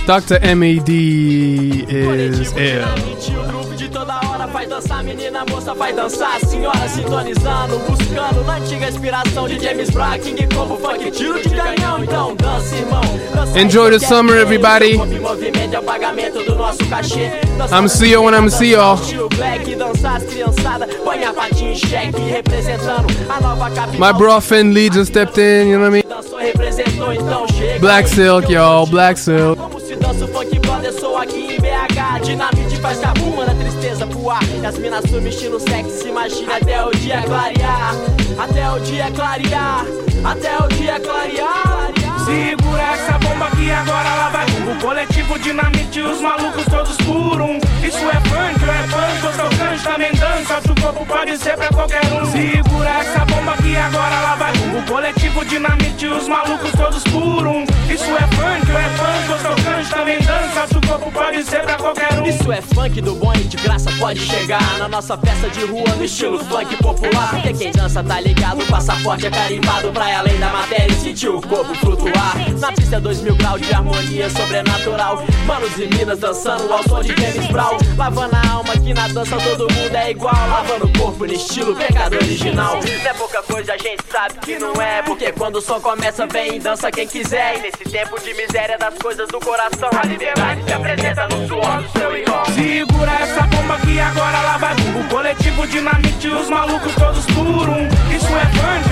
Dr. 0.10 0.40
MAD 0.56 0.90
is 0.90 2.52
ill. 2.54 2.82
O 2.82 3.48
groove 3.48 3.76
de 3.76 3.88
toda 3.90 4.20
hora 4.28 4.48
vai 4.48 4.66
dançar, 4.66 5.04
menina, 5.04 5.46
moça 5.48 5.76
vai 5.76 5.94
dançar. 5.94 6.40
Senhora 6.40 6.90
sintonizando, 6.90 7.78
buscando 7.88 8.44
na 8.44 8.56
antiga 8.56 8.90
inspiração 8.90 9.48
de 9.48 9.60
James 9.60 9.92
Brown, 9.92 10.18
King 10.18 10.48
Combo, 10.52 10.78
funk, 10.78 11.12
tiro 11.12 11.40
de 11.40 11.50
canhão. 11.50 12.04
Então 12.04 12.36
dança, 12.36 12.76
irmão. 12.76 13.04
Dança 13.36 13.60
Enjoy 13.62 13.92
the 13.92 14.00
summer, 14.00 14.38
everybody. 14.38 14.98
movimento 14.98 15.76
é 15.76 15.80
pagamento 15.82 16.44
do 16.44 16.56
nosso 16.56 16.84
cachê. 16.88 17.30
Dança 17.56 17.80
I'm 17.80 17.88
CEO 17.88 18.28
and 18.28 18.36
I'm 18.36 18.50
CEO. 18.50 18.96
Estilo 18.96 19.30
black, 19.30 19.76
dançar 19.76 20.16
as 20.16 20.24
criançadas, 20.24 20.92
põe 21.04 21.24
a 21.24 21.32
patinha 21.32 21.74
em 21.74 21.76
xeque, 21.76 22.20
representando 22.20 23.06
a 23.30 23.40
nova 23.40 23.70
capital. 23.70 24.08
My 24.08 24.18
bro 24.18 24.42
Finn 24.42 24.74
Lee 24.74 24.90
just 24.92 25.12
stepped 25.12 25.40
in, 25.40 25.68
you 25.68 25.78
know 25.78 25.88
what 25.88 25.90
I 25.90 26.02
mean? 26.02 26.04
Dançou, 26.10 26.40
representou, 26.40 27.14
então 27.14 27.48
chega. 27.50 27.78
Black 27.78 28.10
Silk, 28.10 28.52
y'all, 28.52 28.88
Black 28.88 29.20
Silk. 29.20 29.79
Como 30.10 30.20
se 30.20 30.26
dança 30.26 30.26
o 30.26 30.28
funk 30.28 30.60
brother, 30.60 30.92
sou 30.92 31.18
aqui 31.18 31.54
em 31.54 31.60
BH 31.60 32.24
Dinamite 32.24 32.78
faz 32.78 32.98
cabuma 32.98 33.46
na 33.46 33.54
tristeza 33.54 34.08
voar 34.08 34.40
E 34.60 34.66
as 34.66 34.76
minas 34.80 35.08
sumem 35.08 35.28
estilo 35.28 35.60
sexy, 35.60 36.08
imagina 36.08 36.58
até 36.58 36.84
o 36.84 36.90
dia 36.90 37.22
clarear. 37.22 37.94
Até 38.40 38.72
o 38.72 38.80
dia 38.80 39.12
clarear. 39.12 39.86
Até 40.24 40.58
o 40.58 40.68
dia 40.70 41.00
clarear 41.00 41.99
Segura 42.26 42.82
essa 42.94 43.18
bomba 43.18 43.50
que 43.56 43.72
agora 43.72 44.08
ela 44.08 44.30
vai 44.30 44.46
O 44.46 44.80
coletivo 44.82 45.40
dinamite, 45.40 46.02
os 46.02 46.22
malucos 46.22 46.66
todos 46.66 46.98
por 46.98 47.42
um. 47.42 47.58
Isso 47.84 47.98
é 47.98 48.20
funk, 48.30 48.64
é 48.70 48.88
funk, 48.88 49.26
eu 49.26 49.34
sou 49.34 49.58
canjo, 49.58 49.84
também 49.84 50.12
dança. 50.14 50.62
O 50.72 50.82
corpo 50.82 51.06
pode 51.06 51.38
ser 51.38 51.56
pra 51.58 51.68
qualquer 51.70 52.06
um. 52.14 52.26
Segura 52.32 52.90
essa 52.90 53.26
bomba 53.26 53.58
que 53.58 53.76
agora 53.76 54.16
ela 54.16 54.36
vai 54.36 54.52
O 54.52 54.86
coletivo 54.86 55.46
dinamite, 55.46 56.08
os 56.08 56.28
malucos 56.28 56.72
todos 56.72 57.04
por 57.06 57.48
um. 57.48 57.64
Isso 57.90 58.04
é 58.04 58.28
funk, 58.36 58.72
é 58.72 58.90
funk, 58.98 59.30
eu 59.30 59.40
sou 59.40 59.66
canjo, 59.66 59.90
também 59.90 60.20
dança. 60.20 60.78
O 60.78 60.88
corpo 60.88 61.12
pode 61.12 61.44
ser 61.44 61.62
pra 61.64 61.76
qualquer 61.76 62.20
um. 62.20 62.26
Isso 62.26 62.52
é 62.52 62.62
funk 62.62 63.02
do 63.02 63.16
bom 63.16 63.34
e 63.34 63.44
de 63.44 63.58
graça 63.58 63.92
pode 64.00 64.20
chegar 64.20 64.78
Na 64.78 64.88
nossa 64.88 65.18
festa 65.18 65.50
de 65.50 65.66
rua 65.66 65.96
no 65.96 66.04
estilo 66.04 66.38
funk 66.46 66.76
popular. 66.78 67.32
Porque 67.32 67.54
quem 67.54 67.72
dança 67.72 68.04
tá 68.04 68.20
ligado, 68.20 68.62
o 68.62 68.66
passaporte 68.68 69.26
é 69.26 69.32
carimbado 69.32 69.92
Pra 69.92 70.20
além 70.20 70.38
da 70.40 70.50
matéria 70.50 70.92
e 70.92 70.96
sentir 70.96 71.30
o 71.30 71.42
corpo 71.42 71.74
flutuar 71.76 72.19
Na 72.60 72.72
pista 72.74 72.98
é 72.98 73.00
dois 73.00 73.22
mil 73.22 73.36
graus 73.36 73.62
de 73.62 73.74
harmonia 73.74 74.30
sobrenatural. 74.30 75.24
Manos 75.46 75.78
e 75.78 75.88
minas 75.88 76.20
dançando 76.20 76.72
ao 76.72 76.84
som 76.84 77.02
de 77.02 77.16
James 77.20 77.48
Brown. 77.48 77.78
Lavando 77.98 78.36
a 78.36 78.52
alma 78.52 78.74
que 78.74 78.94
na 78.94 79.08
dança 79.08 79.38
todo 79.38 79.74
mundo 79.74 79.96
é 79.96 80.12
igual. 80.12 80.36
Lavando 80.50 80.86
o 80.86 81.00
corpo 81.00 81.26
no 81.26 81.34
estilo 81.34 81.76
pecado 81.76 82.16
original. 82.16 82.76
Não 82.76 83.10
é 83.10 83.14
pouca 83.14 83.42
coisa, 83.44 83.74
a 83.74 83.78
gente 83.78 84.04
sabe 84.12 84.36
que 84.42 84.60
não 84.60 84.74
é. 84.82 85.02
Porque 85.04 85.32
quando 85.32 85.56
o 85.56 85.62
som 85.62 85.80
começa 85.80 86.28
vem 86.28 86.58
e 86.58 86.60
dança 86.60 86.92
quem 86.92 87.08
quiser. 87.08 87.58
E 87.58 87.62
nesse 87.62 87.84
tempo 87.90 88.20
de 88.22 88.34
miséria 88.34 88.78
das 88.78 88.96
coisas 88.96 89.28
do 89.30 89.40
coração 89.40 89.90
A 89.98 90.06
liberdade 90.06 90.64
se 90.64 90.74
apresenta 90.74 91.28
no 91.28 91.48
suor 91.48 91.82
do 91.82 92.00
seu 92.00 92.18
irmão. 92.18 92.46
Segura 92.46 93.12
essa 93.12 93.42
bomba 93.44 93.80
que 93.80 94.00
agora 94.00 94.38
ela 94.38 94.58
vai 94.58 94.74
O 94.74 95.08
coletivo 95.10 95.68
dinamite, 95.68 96.28
os 96.28 96.50
malucos 96.50 96.94
todos 96.96 97.26
por 97.28 97.70
um 97.70 98.10
Isso 98.30 98.38
é 98.38 98.42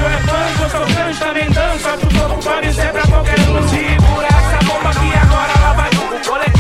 ou 0.03 0.09
é 0.09 0.17
funk, 0.17 0.61
eu 0.63 0.69
sou 0.71 0.95
canjo, 0.95 1.19
também 1.19 1.47
dança 1.51 1.93
O 1.93 2.19
corpo 2.19 2.43
pode 2.43 2.73
ser 2.73 2.91
pra 2.91 3.01
qualquer 3.03 3.39
um. 3.41 3.67
Segura 3.67 4.27
essa 4.27 4.65
bomba 4.65 4.89
que 4.89 5.15
agora 5.15 5.51
ela 5.59 5.73
vai 5.73 5.89
O 5.89 6.27
coletivo 6.27 6.56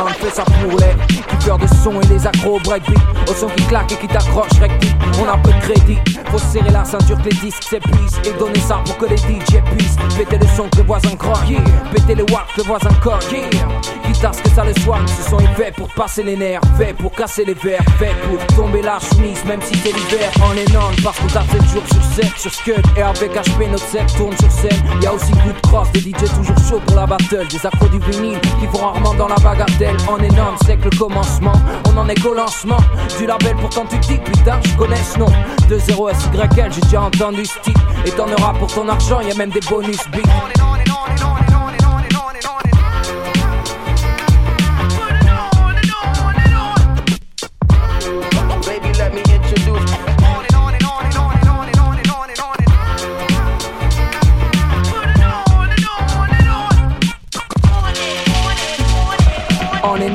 On 0.00 0.08
fait 0.08 0.30
ça 0.30 0.44
pour 0.44 0.78
les 0.78 0.94
kiffeurs 1.24 1.58
de 1.58 1.66
son 1.82 2.00
et 2.00 2.06
les 2.06 2.26
accros 2.26 2.60
breakbeat 2.60 2.98
Au 3.28 3.34
son 3.34 3.48
qui 3.48 3.64
claque 3.64 3.92
et 3.92 3.96
qui 3.96 4.08
t'accroche, 4.08 4.58
recti 4.60 4.94
On 5.20 5.28
a 5.28 5.36
peu 5.38 5.50
de 5.50 5.60
crédit, 5.60 5.98
faut 6.30 6.38
serrer 6.38 6.70
la 6.70 6.84
ceinture 6.84 7.18
que 7.18 7.30
les 7.30 7.36
disques 7.36 7.64
s'épuisent 7.64 8.20
Et 8.24 8.32
donner 8.38 8.60
ça 8.60 8.80
pour 8.84 8.96
que 8.98 9.06
les 9.06 9.16
DJ 9.16 9.62
puissent 9.76 9.96
Péter 10.16 10.38
le 10.38 10.46
son 10.56 10.68
que 10.68 10.78
le 10.78 10.82
voisin 10.84 11.16
croque. 11.16 11.48
Yeah. 11.48 11.60
Péter 11.92 12.14
les 12.14 12.22
watts 12.22 12.48
que 12.54 12.60
le 12.60 12.66
voisin 12.66 12.90
coque. 13.02 13.30
Yeah. 13.30 13.48
Guitare 14.06 14.42
que 14.42 14.48
ça 14.50 14.64
le 14.64 14.74
soir, 14.80 15.00
ce 15.06 15.30
son 15.30 15.38
est 15.38 15.54
fait 15.54 15.72
pour 15.74 15.88
passer 15.94 16.22
les 16.22 16.36
nerfs. 16.36 16.60
Fait 16.76 16.92
pour 16.94 17.12
casser 17.12 17.44
les 17.44 17.54
verres, 17.54 17.84
fait 17.98 18.14
pour 18.26 18.56
tomber 18.56 18.82
la 18.82 18.98
chemise 18.98 19.44
Même 19.44 19.60
si 19.62 19.76
c'est 19.78 19.92
l'hiver, 19.92 20.30
est 20.56 20.72
non 20.72 20.90
parce 21.02 21.18
qu'on 21.18 21.26
tape 21.26 21.46
7 21.50 21.62
jours 21.68 21.82
sur 21.86 22.02
7 22.24 22.26
Sur 22.36 22.54
Scud. 22.54 22.82
Et 22.96 23.02
avec 23.02 23.32
HP 23.32 23.70
notre 23.70 23.86
set 23.86 24.06
tourne 24.16 24.36
sur 24.38 24.50
scène. 24.50 24.82
Y'a 25.02 25.12
aussi 25.12 25.32
coup 25.32 25.52
de 25.54 25.60
cross, 25.68 25.90
des 25.92 26.00
DJ 26.00 26.14
toujours 26.34 26.58
chauds 26.68 26.80
pour 26.86 26.96
la 26.96 27.06
battle. 27.06 27.46
Des 27.48 27.66
accros 27.66 27.88
du 27.88 27.98
vinyle 28.10 28.40
qui 28.60 28.66
vont 28.66 28.86
rarement 28.86 29.14
dans 29.14 29.28
la 29.28 29.36
bagatelle 29.36 29.87
Est 29.88 30.36
non, 30.36 30.54
c'est 30.66 30.76
que 30.76 30.88
le 30.90 30.96
commencement. 30.98 31.52
On 31.86 31.96
en 31.96 32.08
est 32.08 32.20
qu'au 32.20 32.34
lancement 32.34 32.76
du 33.18 33.26
label 33.26 33.56
Pourtant 33.56 33.86
tu 33.88 33.98
dis 33.98 34.18
putain 34.18 34.60
je 34.64 34.76
connais 34.76 34.96
ce 34.96 35.18
nom. 35.18 35.26
2-0 35.68 36.14
SYL, 36.14 36.72
j'ai 36.72 36.80
déjà 36.82 37.02
entendu 37.02 37.44
ce 37.46 37.58
titre. 37.60 37.80
Et 38.04 38.10
t'en 38.10 38.30
auras 38.30 38.52
pour 38.54 38.72
ton 38.72 38.88
argent, 38.88 39.20
y'a 39.20 39.34
même 39.34 39.50
des 39.50 39.60
bonus 39.60 39.98
big 40.12 40.26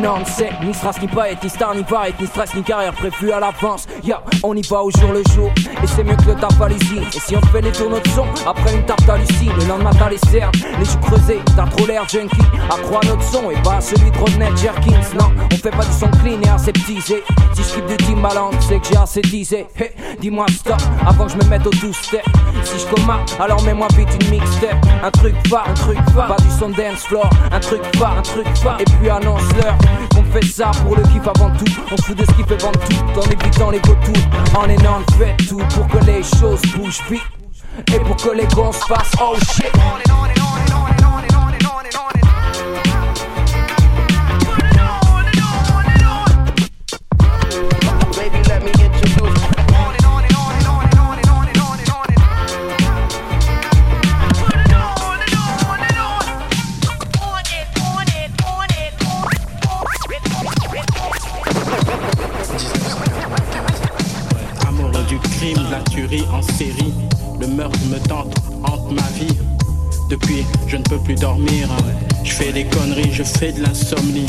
On 0.03 0.05
est 0.05 0.09
non, 0.09 0.25
c'est 0.25 0.49
ni 0.65 0.73
strass 0.73 1.01
ni 1.01 1.07
paillettes, 1.07 1.43
ni 1.43 1.49
star 1.49 1.73
ni 1.75 1.83
paillettes, 1.83 2.19
ni 2.19 2.27
stress 2.27 2.53
ni 2.55 2.63
carrière 2.63 2.93
prévue 2.93 3.31
à 3.31 3.39
l'avance. 3.39 3.87
Ya, 4.03 4.21
on 4.43 4.53
y 4.53 4.61
va 4.61 4.83
au 4.83 4.91
jour 4.91 5.13
le 5.13 5.23
jour, 5.33 5.49
et 5.81 5.87
c'est 5.87 6.03
mieux 6.03 6.15
que 6.15 6.25
le 6.25 6.35
taf 6.35 6.59
à 6.59 6.67
l'usine. 6.67 7.03
Et 7.03 7.19
si 7.19 7.35
on 7.37 7.41
fait 7.47 7.61
les 7.61 7.71
tournois 7.71 8.01
de 8.01 8.07
son, 8.09 8.25
après 8.45 8.73
une 8.75 8.85
tarte 8.85 9.07
hallucine, 9.07 9.53
le 9.57 9.65
lendemain 9.65 9.91
t'as 9.97 10.09
les 10.09 10.17
cernes, 10.17 10.51
les 10.77 10.85
joues 10.85 10.99
creusées, 10.99 11.39
t'as 11.55 11.67
trop 11.67 11.85
l'air 11.85 12.07
junkie. 12.09 12.35
Accrois 12.69 12.99
notre 13.05 13.23
son 13.23 13.49
et 13.49 13.61
pas 13.63 13.79
celui 13.79 14.11
de 14.11 14.17
Rodney 14.17 14.49
Jerkins. 14.57 15.17
Non, 15.17 15.31
on 15.51 15.55
fait 15.55 15.71
pas 15.71 15.85
du 15.85 15.93
son 15.93 16.09
clean 16.21 16.41
et 16.41 16.49
aseptisé. 16.49 17.23
Si 17.53 17.63
je 17.63 17.75
kiffe 17.75 17.85
du 17.85 17.97
Timbaland, 17.97 18.51
c'est 18.59 18.79
que 18.79 18.87
j'ai 18.87 18.97
assez 18.97 19.21
disé. 19.21 19.67
Hey, 19.77 19.91
dis-moi 20.19 20.45
stop 20.49 20.81
avant 21.07 21.27
que 21.27 21.31
je 21.31 21.37
me 21.37 21.45
mette 21.45 21.65
au 21.65 21.71
two-step. 21.71 22.25
Si 22.63 22.79
je 22.79 22.93
coma, 22.93 23.19
alors 23.39 23.61
mets-moi 23.63 23.87
vite 23.95 24.09
une 24.21 24.31
mixtape. 24.31 24.85
Un 25.01 25.11
truc 25.11 25.35
phare, 25.47 25.67
un 25.69 25.73
truc 25.73 25.97
phare, 26.13 26.27
pas 26.27 26.41
du 26.43 26.51
son 26.59 26.69
dance 26.69 27.05
floor. 27.07 27.29
Un 27.51 27.59
truc 27.59 27.81
phare, 27.97 28.17
un 28.17 28.21
truc 28.21 28.47
phare, 28.57 28.81
et 28.81 28.85
puis 28.85 29.09
annonce-leur 29.09 29.77
qu'on 30.13 30.23
fait 30.23 30.45
ça 30.45 30.71
pour 30.83 30.95
le 30.95 31.03
kiff 31.03 31.27
avant 31.27 31.51
tout. 31.57 31.65
On 31.91 31.97
fout 31.97 32.17
de 32.17 32.25
ce 32.25 32.31
qui 32.31 32.43
fait 32.43 32.61
vendre 32.61 32.79
tout, 32.79 33.19
en 33.19 33.23
évitant 33.23 33.69
les 33.71 33.79
vautours. 33.79 34.57
En 34.57 34.69
énorme, 34.69 35.03
on 35.09 35.13
fait 35.13 35.35
tout 35.47 35.61
pour 35.75 35.87
que 35.87 36.05
les 36.05 36.23
choses 36.23 36.61
bougent 36.75 37.03
vite. 37.09 37.21
Et 37.93 37.99
pour 37.99 38.15
que 38.15 38.29
les 38.29 38.45
gons 38.47 38.71
se 38.71 38.85
fassent 38.85 39.15
oh 39.21 39.35
shit. 39.51 39.71
En 66.31 66.41
série. 66.41 66.93
Le 67.39 67.47
meurtre 67.47 67.79
me 67.89 67.99
tente, 68.07 68.35
hante 68.63 68.91
ma 68.91 69.07
vie. 69.17 69.35
Depuis, 70.09 70.45
je 70.67 70.77
ne 70.77 70.83
peux 70.83 70.99
plus 70.99 71.15
dormir. 71.15 71.67
Je 72.23 72.31
fais 72.31 72.51
des 72.51 72.65
conneries, 72.65 73.11
je 73.11 73.23
fais 73.23 73.51
de 73.51 73.61
l'insomnie. 73.61 74.27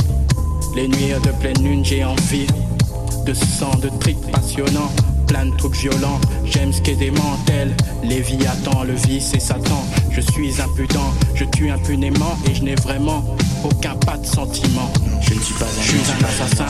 Les 0.74 0.88
nuits 0.88 1.12
de 1.24 1.30
pleine 1.40 1.62
lune, 1.62 1.84
j'ai 1.84 2.04
envie 2.04 2.46
de 3.26 3.34
sang, 3.34 3.74
de 3.80 3.88
tripes 4.00 4.30
passionnants. 4.32 4.90
Plein 5.34 5.46
de 5.46 5.56
trucs 5.56 5.74
violents, 5.74 6.20
j'aime 6.44 6.72
ce 6.72 6.80
qu'est 6.80 6.94
des 6.94 7.10
mentels. 7.10 7.76
Léviathan, 8.04 8.84
le 8.84 8.92
vice 8.92 9.32
et 9.34 9.40
Satan. 9.40 9.84
Je 10.12 10.20
suis 10.20 10.60
impudent, 10.60 11.12
je 11.34 11.44
tue 11.44 11.70
impunément 11.70 12.38
et 12.48 12.54
je 12.54 12.62
n'ai 12.62 12.76
vraiment 12.76 13.24
aucun 13.64 13.96
pas 13.96 14.16
de 14.16 14.24
sentiment. 14.24 14.92
Je 15.22 15.34
ne 15.34 15.40
suis 15.40 15.54
pas 15.54 15.64
un, 15.64 15.82
je 15.82 15.88
suis 15.88 15.98
un 15.98 16.24
assassin 16.24 16.66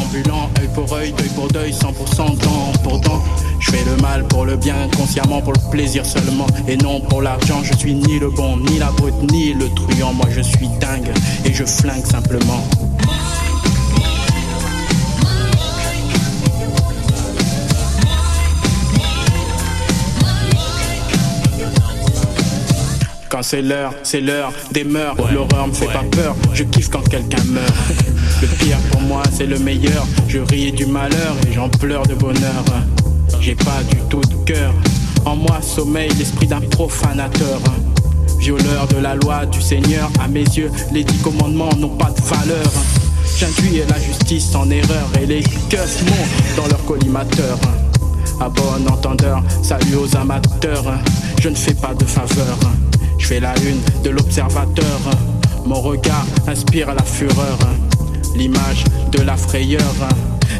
ambulant, 0.00 0.48
œil 0.60 0.68
pour 0.72 0.92
œil, 0.92 1.12
deuil 1.18 1.28
pour 1.30 1.48
deuil, 1.48 1.72
100% 1.72 2.38
dent 2.38 2.72
pour 2.84 3.00
dent. 3.00 3.20
Je 3.58 3.72
fais 3.72 3.84
le 3.84 3.96
mal 4.00 4.24
pour 4.28 4.44
le 4.44 4.54
bien, 4.58 4.88
consciemment 4.96 5.42
pour 5.42 5.54
le 5.54 5.70
plaisir 5.72 6.06
seulement 6.06 6.46
et 6.68 6.76
non 6.76 7.00
pour 7.00 7.20
l'argent. 7.20 7.64
Je 7.64 7.76
suis 7.76 7.94
ni 7.94 8.20
le 8.20 8.30
bon, 8.30 8.58
ni 8.58 8.78
la 8.78 8.92
brute, 8.92 9.32
ni 9.32 9.54
le 9.54 9.68
truand. 9.70 10.12
Moi 10.12 10.26
je 10.30 10.40
suis 10.40 10.68
dingue 10.80 11.10
et 11.44 11.52
je 11.52 11.64
flingue 11.64 12.06
simplement. 12.06 12.62
Quand 23.34 23.42
c'est 23.42 23.62
l'heure, 23.62 23.92
c'est 24.04 24.20
l'heure 24.20 24.52
des 24.70 24.84
mœurs. 24.84 25.16
L'horreur 25.32 25.66
me 25.66 25.72
fait 25.72 25.86
pas 25.86 26.04
peur, 26.08 26.36
je 26.52 26.62
kiffe 26.62 26.88
quand 26.88 27.02
quelqu'un 27.08 27.42
meurt. 27.46 27.74
Le 28.40 28.46
pire 28.46 28.78
pour 28.92 29.00
moi, 29.00 29.24
c'est 29.32 29.46
le 29.46 29.58
meilleur. 29.58 30.06
Je 30.28 30.38
ris 30.38 30.70
du 30.70 30.86
malheur 30.86 31.34
et 31.44 31.52
j'en 31.52 31.68
pleure 31.68 32.06
de 32.06 32.14
bonheur. 32.14 32.64
J'ai 33.40 33.56
pas 33.56 33.82
du 33.90 33.96
tout 34.08 34.20
de 34.20 34.36
cœur. 34.46 34.72
En 35.24 35.34
moi 35.34 35.60
sommeille 35.62 36.12
l'esprit 36.16 36.46
d'un 36.46 36.60
profanateur. 36.60 37.58
Violeur 38.38 38.86
de 38.86 38.98
la 38.98 39.16
loi 39.16 39.46
du 39.46 39.60
Seigneur, 39.60 40.08
à 40.22 40.28
mes 40.28 40.44
yeux, 40.44 40.70
les 40.92 41.02
dix 41.02 41.18
commandements 41.18 41.74
n'ont 41.76 41.96
pas 41.96 42.10
de 42.10 42.20
valeur. 42.20 42.70
J'induis 43.36 43.82
la 43.88 43.98
justice 43.98 44.54
en 44.54 44.70
erreur 44.70 45.08
et 45.20 45.26
les 45.26 45.42
keufs 45.68 46.04
montent 46.04 46.56
dans 46.56 46.68
leur 46.68 46.84
collimateur. 46.84 47.58
À 48.40 48.48
bon 48.48 48.86
entendeur, 48.88 49.42
salut 49.60 49.96
aux 49.96 50.16
amateurs. 50.16 50.84
Je 51.42 51.48
ne 51.48 51.56
fais 51.56 51.74
pas 51.74 51.94
de 51.94 52.04
faveur. 52.04 52.58
Je 53.24 53.28
fais 53.30 53.40
la 53.40 53.54
une 53.60 53.80
de 54.02 54.10
l'observateur. 54.10 55.00
Mon 55.64 55.80
regard 55.80 56.26
inspire 56.46 56.94
la 56.94 57.02
fureur. 57.02 57.58
L'image 58.36 58.84
de 59.12 59.22
la 59.22 59.34
frayeur. 59.34 59.80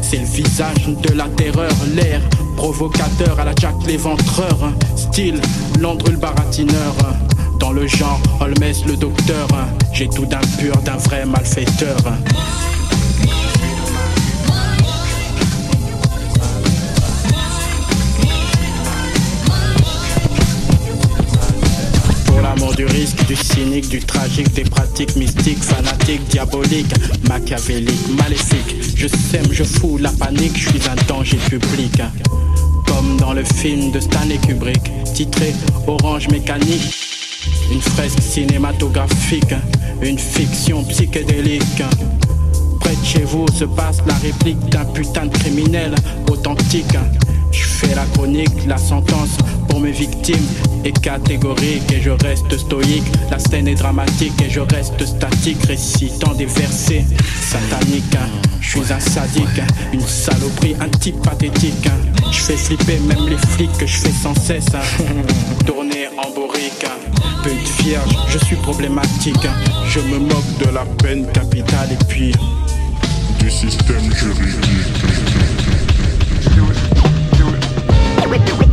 C'est 0.01 0.17
le 0.17 0.25
visage 0.25 0.87
de 0.87 1.13
la 1.13 1.25
terreur. 1.25 1.71
L'air 1.93 2.21
provocateur 2.57 3.39
à 3.39 3.45
la 3.45 3.53
Jack 3.55 3.75
l'éventreur. 3.85 4.71
Style 4.95 5.39
Landru 5.79 6.13
le 6.13 6.17
baratineur. 6.17 6.95
Dans 7.59 7.71
le 7.71 7.85
genre 7.85 8.19
Holmes 8.39 8.73
le 8.87 8.95
docteur. 8.97 9.47
J'ai 9.93 10.09
tout 10.09 10.25
d'un 10.25 10.41
pur, 10.57 10.75
d'un 10.77 10.97
vrai 10.97 11.23
malfaiteur. 11.23 11.97
Du 22.75 22.85
risque, 22.85 23.25
du 23.27 23.35
cynique, 23.35 23.89
du 23.89 23.99
tragique, 23.99 24.53
des 24.53 24.63
pratiques 24.63 25.15
mystiques, 25.15 25.63
fanatiques, 25.63 26.25
diaboliques, 26.29 26.93
machiavéliques, 27.27 28.17
maléfiques. 28.17 28.75
Je 28.95 29.07
sème, 29.07 29.47
je 29.51 29.63
fous 29.63 29.97
la 29.97 30.11
panique, 30.11 30.57
je 30.57 30.69
suis 30.69 30.89
un 30.89 30.95
danger 31.07 31.37
public. 31.49 32.01
Comme 32.87 33.17
dans 33.17 33.33
le 33.33 33.43
film 33.43 33.91
de 33.91 33.99
Stanley 33.99 34.37
Kubrick, 34.37 34.91
titré 35.13 35.53
Orange 35.87 36.27
Mécanique. 36.29 36.95
Une 37.71 37.81
fresque 37.81 38.21
cinématographique, 38.21 39.53
une 40.01 40.17
fiction 40.19 40.83
psychédélique. 40.85 41.83
Près 42.79 42.95
de 42.95 43.05
chez 43.05 43.23
vous 43.23 43.45
se 43.53 43.65
passe 43.65 43.97
la 44.07 44.15
réplique 44.15 44.59
d'un 44.69 44.85
putain 44.85 45.25
de 45.25 45.37
criminel 45.37 45.93
authentique. 46.29 46.97
Je 47.55 47.63
fais 47.63 47.95
la 47.95 48.05
chronique, 48.13 48.65
la 48.67 48.77
sentence 48.77 49.37
pour 49.69 49.79
mes 49.79 49.91
victimes 49.91 50.45
est 50.83 50.99
catégorique 50.99 51.89
et 51.91 52.01
je 52.01 52.09
reste 52.09 52.57
stoïque. 52.57 53.05
La 53.31 53.39
scène 53.39 53.67
est 53.67 53.75
dramatique 53.75 54.33
et 54.41 54.49
je 54.49 54.59
reste 54.59 55.05
statique, 55.05 55.63
récitant 55.65 56.33
des 56.33 56.45
versets 56.45 57.05
sataniques. 57.41 58.17
Je 58.59 58.69
suis 58.69 58.93
un 58.93 58.99
sadique, 58.99 59.61
une 59.93 60.01
saloperie, 60.01 60.75
un 60.81 60.89
type 60.89 61.21
pathétique. 61.21 61.87
Je 62.31 62.39
fais 62.39 62.57
flipper 62.57 62.99
même 62.99 63.27
les 63.29 63.37
flics 63.37 63.77
que 63.77 63.85
je 63.85 63.97
fais 63.97 64.11
sans 64.11 64.35
cesse 64.35 64.65
tourner 65.65 66.07
en 66.17 66.29
bourrique. 66.31 66.85
Pute 67.43 67.83
vierge, 67.83 68.17
je 68.27 68.37
suis 68.39 68.57
problématique. 68.57 69.47
Je 69.87 69.99
me 70.01 70.19
moque 70.19 70.57
de 70.59 70.69
la 70.73 70.83
peine 71.01 71.25
capitale 71.31 71.89
et 71.91 72.05
puis 72.05 72.33
du 73.39 73.49
système 73.49 74.13
juridique. 74.13 75.34
with 78.37 78.64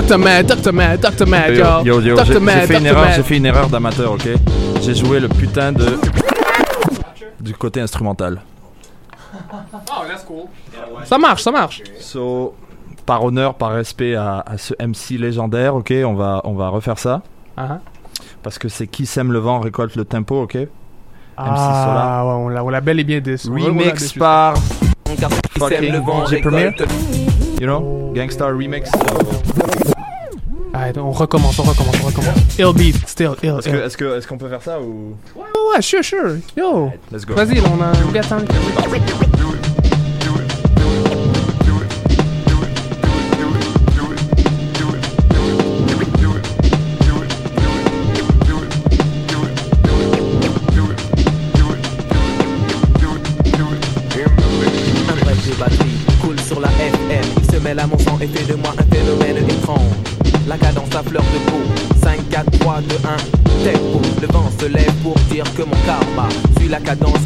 Dr. 0.00 0.16
Mad, 0.18 0.46
Dr. 0.46 0.72
Mad, 0.72 1.00
Dr. 1.00 1.26
Mad, 1.26 1.50
Yo, 1.50 1.56
yo. 1.56 1.82
yo, 1.84 2.00
yo, 2.00 2.16
Dr. 2.16 2.24
j'ai 2.26 2.32
j'ai 2.34 2.40
Mad, 2.40 2.66
fait 2.66 2.74
une 2.74 2.80
Dr. 2.84 2.86
erreur, 2.90 3.04
Mad. 3.04 3.14
j'ai 3.16 3.22
fait 3.24 3.36
une 3.36 3.46
erreur 3.46 3.68
d'amateur, 3.68 4.12
ok? 4.12 4.28
J'ai 4.82 4.94
joué 4.94 5.18
le 5.20 5.28
putain 5.28 5.72
de 5.72 5.98
du 7.40 7.52
côté 7.54 7.80
instrumental. 7.80 8.40
Oh, 9.52 9.56
that's 10.08 10.24
cool. 10.24 10.44
Ça 11.04 11.18
marche, 11.18 11.42
ça 11.42 11.50
marche. 11.50 11.82
So, 11.98 12.54
par 13.06 13.24
honneur, 13.24 13.54
par 13.54 13.72
respect 13.72 14.14
à, 14.14 14.42
à 14.46 14.56
ce 14.56 14.72
MC 14.80 15.18
légendaire, 15.18 15.74
ok, 15.74 15.92
on 16.04 16.14
va 16.14 16.40
on 16.44 16.54
va 16.54 16.68
refaire 16.68 16.98
ça. 16.98 17.22
Ah. 17.56 17.78
Parce 18.42 18.58
que 18.58 18.68
c'est 18.68 18.86
qui 18.86 19.04
sème 19.04 19.32
le 19.32 19.40
vent 19.40 19.58
récolte 19.58 19.96
le 19.96 20.04
tempo, 20.04 20.42
ok? 20.42 20.54
MC 20.54 20.68
Ah, 21.36 22.22
ouais, 22.24 22.32
on 22.32 22.48
l'a, 22.48 22.64
on 22.64 22.68
l'a 22.68 22.80
bel 22.80 23.00
et 23.00 23.04
bien 23.04 23.20
déçu. 23.20 23.48
Remix 23.50 24.12
par 24.12 24.54
fucking 25.58 25.90
le 25.92 25.98
vent 25.98 26.22
Premier. 26.42 26.70
You 27.60 27.66
know, 27.66 28.12
Gangstar 28.14 28.50
remix. 28.50 28.88
Ah, 30.74 30.86
on 30.96 31.10
recommence, 31.10 31.58
on 31.58 31.64
recommence, 31.64 31.96
on 32.02 32.06
recommence. 32.06 32.58
Ill 32.58 32.72
beat, 32.72 32.96
still, 33.08 33.34
ill, 33.42 33.58
Est-ce 33.64 33.96
que 33.96 34.26
qu'on 34.26 34.38
peut 34.38 34.48
faire 34.48 34.62
ça 34.62 34.80
ou? 34.80 35.16
Ouais, 35.34 35.42
ouais, 35.74 35.82
sure, 35.82 36.04
sure. 36.04 36.36
Yo. 36.56 36.92
Let's 37.10 37.24
go. 37.24 37.34
Vas-y, 37.34 37.60
on 37.60 37.80
a 37.82 37.92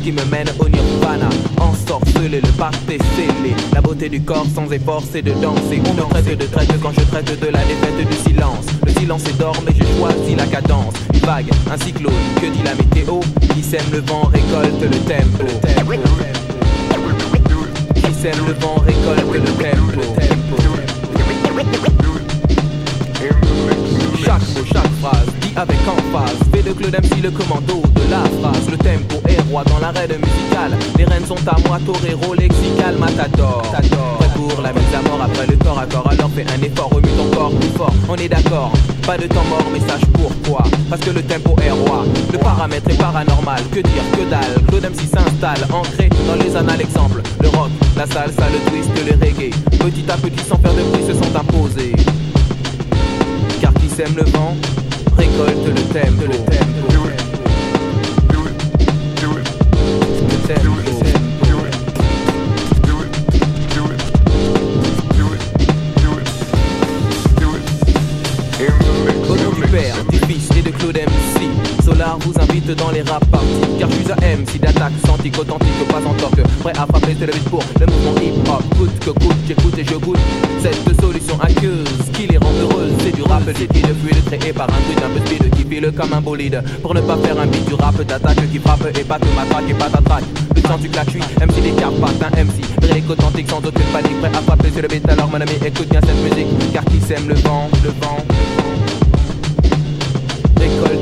qui 0.03 0.11
me 0.11 0.25
mène 0.25 0.49
au 0.59 0.69
nirvana. 0.69 1.29
Ensorcelé, 1.61 2.41
le 2.41 2.93
est 2.93 3.03
scellé. 3.15 3.55
La 3.73 3.81
beauté 3.81 4.09
du 4.09 4.21
corps 4.21 4.47
sans 4.53 4.71
effort, 4.73 5.03
c'est 5.11 5.23
de 5.23 5.33
danser. 5.33 5.81
On 5.89 5.95
me 5.95 6.03
traite 6.11 6.39
de 6.39 6.47
traite 6.47 6.73
quand 6.83 6.93
je 6.93 7.05
traite 7.05 7.41
de 7.41 7.47
la 7.47 7.61
défaite 7.65 8.09
du 8.09 8.17
silence. 8.17 8.67
Le 8.85 8.93
silence 8.93 9.25
est 9.27 9.39
d'or, 9.39 9.57
mais 9.65 9.73
j'ai 9.77 9.87
choisi 9.97 10.35
la 10.35 10.47
cadence. 10.47 10.95
Une 11.15 11.21
vague, 11.21 11.51
un 11.71 11.79
cyclone, 11.79 12.13
que 12.41 12.47
dit 12.47 12.63
la 12.65 12.75
météo 12.75 13.21
Qui 13.55 13.63
sème 13.63 13.85
le 13.93 14.01
vent 14.01 14.25
récolte 14.33 14.83
le 14.83 14.99
tempo. 15.09 15.45
Qui 17.95 18.15
sème 18.15 18.47
le 18.47 18.55
vent 18.55 18.83
récolte 18.85 19.33
le 19.33 19.41
tempo. 19.63 20.03
Chaque 24.25 24.41
mot, 24.41 24.65
chaque 24.73 24.93
phrase, 25.01 25.27
dit 25.41 25.53
avec 25.55 25.79
emphase 25.87 26.39
Fait 26.53 26.63
de 26.63 26.73
Claude 26.73 26.97
le 27.23 27.31
commando 27.31 27.83
la 28.13 28.25
phrase. 28.41 28.69
Le 28.71 28.77
tempo 28.77 29.17
est 29.29 29.41
roi 29.51 29.65
dans 29.65 29.79
l'arrêt 29.79 30.07
musical 30.09 30.71
Les 30.99 31.05
rênes 31.05 31.27
sont 31.27 31.43
à 31.47 31.57
moi, 31.67 31.79
torero, 31.85 32.35
lexical, 32.35 32.97
matador. 32.99 33.63
Prêt 33.63 34.29
pour 34.35 34.61
la 34.61 34.73
mise 34.73 34.95
à 34.95 35.03
mort 35.09 35.23
après 35.25 35.47
le 35.47 35.57
corps 35.57 35.79
à 35.79 35.87
corps 35.87 36.09
Alors 36.11 36.31
fais 36.35 36.45
un 36.45 36.63
effort, 36.63 36.91
remue 36.91 37.09
ton 37.17 37.37
corps 37.37 37.51
plus 37.51 37.71
fort. 37.77 37.95
On 38.09 38.17
est 38.17 38.29
d'accord, 38.29 38.73
pas 39.07 39.17
de 39.17 39.27
temps 39.27 39.47
mort 39.49 39.67
mais 39.73 39.81
sache 39.81 40.07
pourquoi. 40.13 40.65
Parce 40.91 41.01
que 41.03 41.11
le 41.11 41.23
tempo 41.23 41.57
est 41.63 41.71
roi. 41.71 42.05
Le 42.33 42.39
paramètre 42.39 42.91
est 42.91 43.01
paranormal, 43.01 43.63
que 43.73 43.81
dire, 43.81 44.05
que 44.13 44.31
dalle. 44.31 44.55
Claude 44.69 44.85
MC 44.85 45.09
s'installe, 45.09 45.67
ancré 45.73 46.09
dans 46.29 46.43
les 46.43 46.55
annales. 46.55 46.81
Exemple, 46.83 47.23
le 47.41 47.49
rock, 47.49 47.71
la 47.97 48.07
salsa, 48.07 48.45
le 48.53 48.71
twist, 48.71 48.91
le 49.07 49.13
reggae. 49.13 49.51
Petit 49.79 50.11
à 50.11 50.17
petit 50.17 50.45
sans 50.49 50.59
faire 50.59 50.75
de 50.75 50.83
bruit 50.83 51.05
se 51.07 51.15
sont 51.15 51.37
imposés. 51.37 51.93
Car 53.61 53.73
qui 53.75 53.89
sème 53.89 54.15
le 54.17 54.25
vent 54.25 54.55
récolte 55.17 55.67
le 55.67 55.83
tempo. 55.93 56.27
Le 56.27 56.37
tempo. 56.51 56.82
Dans 72.75 72.91
les 72.91 73.03
rap 73.03 73.25
parties. 73.27 73.47
Car 73.79 73.91
je 73.91 73.95
suis 73.97 74.13
un 74.13 74.37
MC 74.37 74.61
d'attaque, 74.61 74.93
authentique, 75.05 75.39
authentique, 75.39 75.89
pas 75.89 75.99
en 75.99 76.15
toque. 76.15 76.43
Prêt 76.61 76.73
à 76.73 76.87
frapper, 76.87 77.17
c'est 77.19 77.27
le 77.27 77.33
beat 77.33 77.49
pour 77.49 77.63
le 77.81 77.87
mouvement 77.87 78.21
hip 78.21 78.49
hop. 78.49 78.63
Coûte 78.79 78.99
que 79.01 79.11
coûte, 79.11 79.37
j'écoute 79.47 79.79
et 79.79 79.85
je 79.85 79.97
goûte. 79.97 80.19
Cette 80.63 81.01
solution 81.01 81.39
aqueuse 81.41 82.11
qui 82.13 82.27
les 82.27 82.39
rend 82.39 82.53
heureuses. 82.61 82.93
C'est 83.01 83.15
du 83.15 83.23
rap, 83.23 83.43
c'est 83.47 83.73
le 83.73 83.95
fluide 83.95 84.25
créé 84.25 84.53
par 84.53 84.69
un 84.69 84.81
truc 84.93 85.05
un 85.05 85.11
peu 85.11 85.27
speed 85.27 85.51
qui 85.55 85.65
file 85.65 85.93
comme 85.97 86.13
un 86.13 86.21
bolide. 86.21 86.63
Pour 86.83 86.95
ne 86.95 87.01
pas 87.01 87.17
faire 87.17 87.39
un 87.39 87.47
beat 87.47 87.65
du 87.67 87.75
rap 87.75 88.01
d'attaque 88.03 88.51
qui 88.51 88.59
frappe 88.59 88.87
et 88.99 89.05
pas 89.05 89.19
tout 89.19 89.29
matraque 89.35 89.69
et 89.69 89.75
pas 89.75 89.89
t'attraque. 89.89 90.25
Le 90.55 90.63
temps 90.63 90.79
du 90.79 90.89
claque, 90.89 91.07
je 91.07 91.19
suis 91.19 91.21
MC 91.41 91.63
des 91.63 91.73
pas 91.73 92.27
un 92.27 92.45
MC. 92.45 92.61
Brûlé 92.81 93.03
authentique 93.09 93.51
sans 93.51 93.59
aucune 93.59 93.91
panique. 93.93 94.21
Prêt 94.21 94.31
à 94.31 94.43
frapper, 94.43 94.69
c'est 94.75 94.83
le 94.83 94.89
beat 94.89 95.09
alors 95.09 95.29
mon 95.29 95.41
ami, 95.41 95.53
écoute 95.65 95.89
bien 95.89 96.01
cette 96.01 96.23
musique. 96.23 96.73
Car 96.73 96.85
qui 96.85 97.01
sème 97.01 97.29
le 97.29 97.35
vent, 97.35 97.69
le 97.83 97.91
vent. 97.91 98.72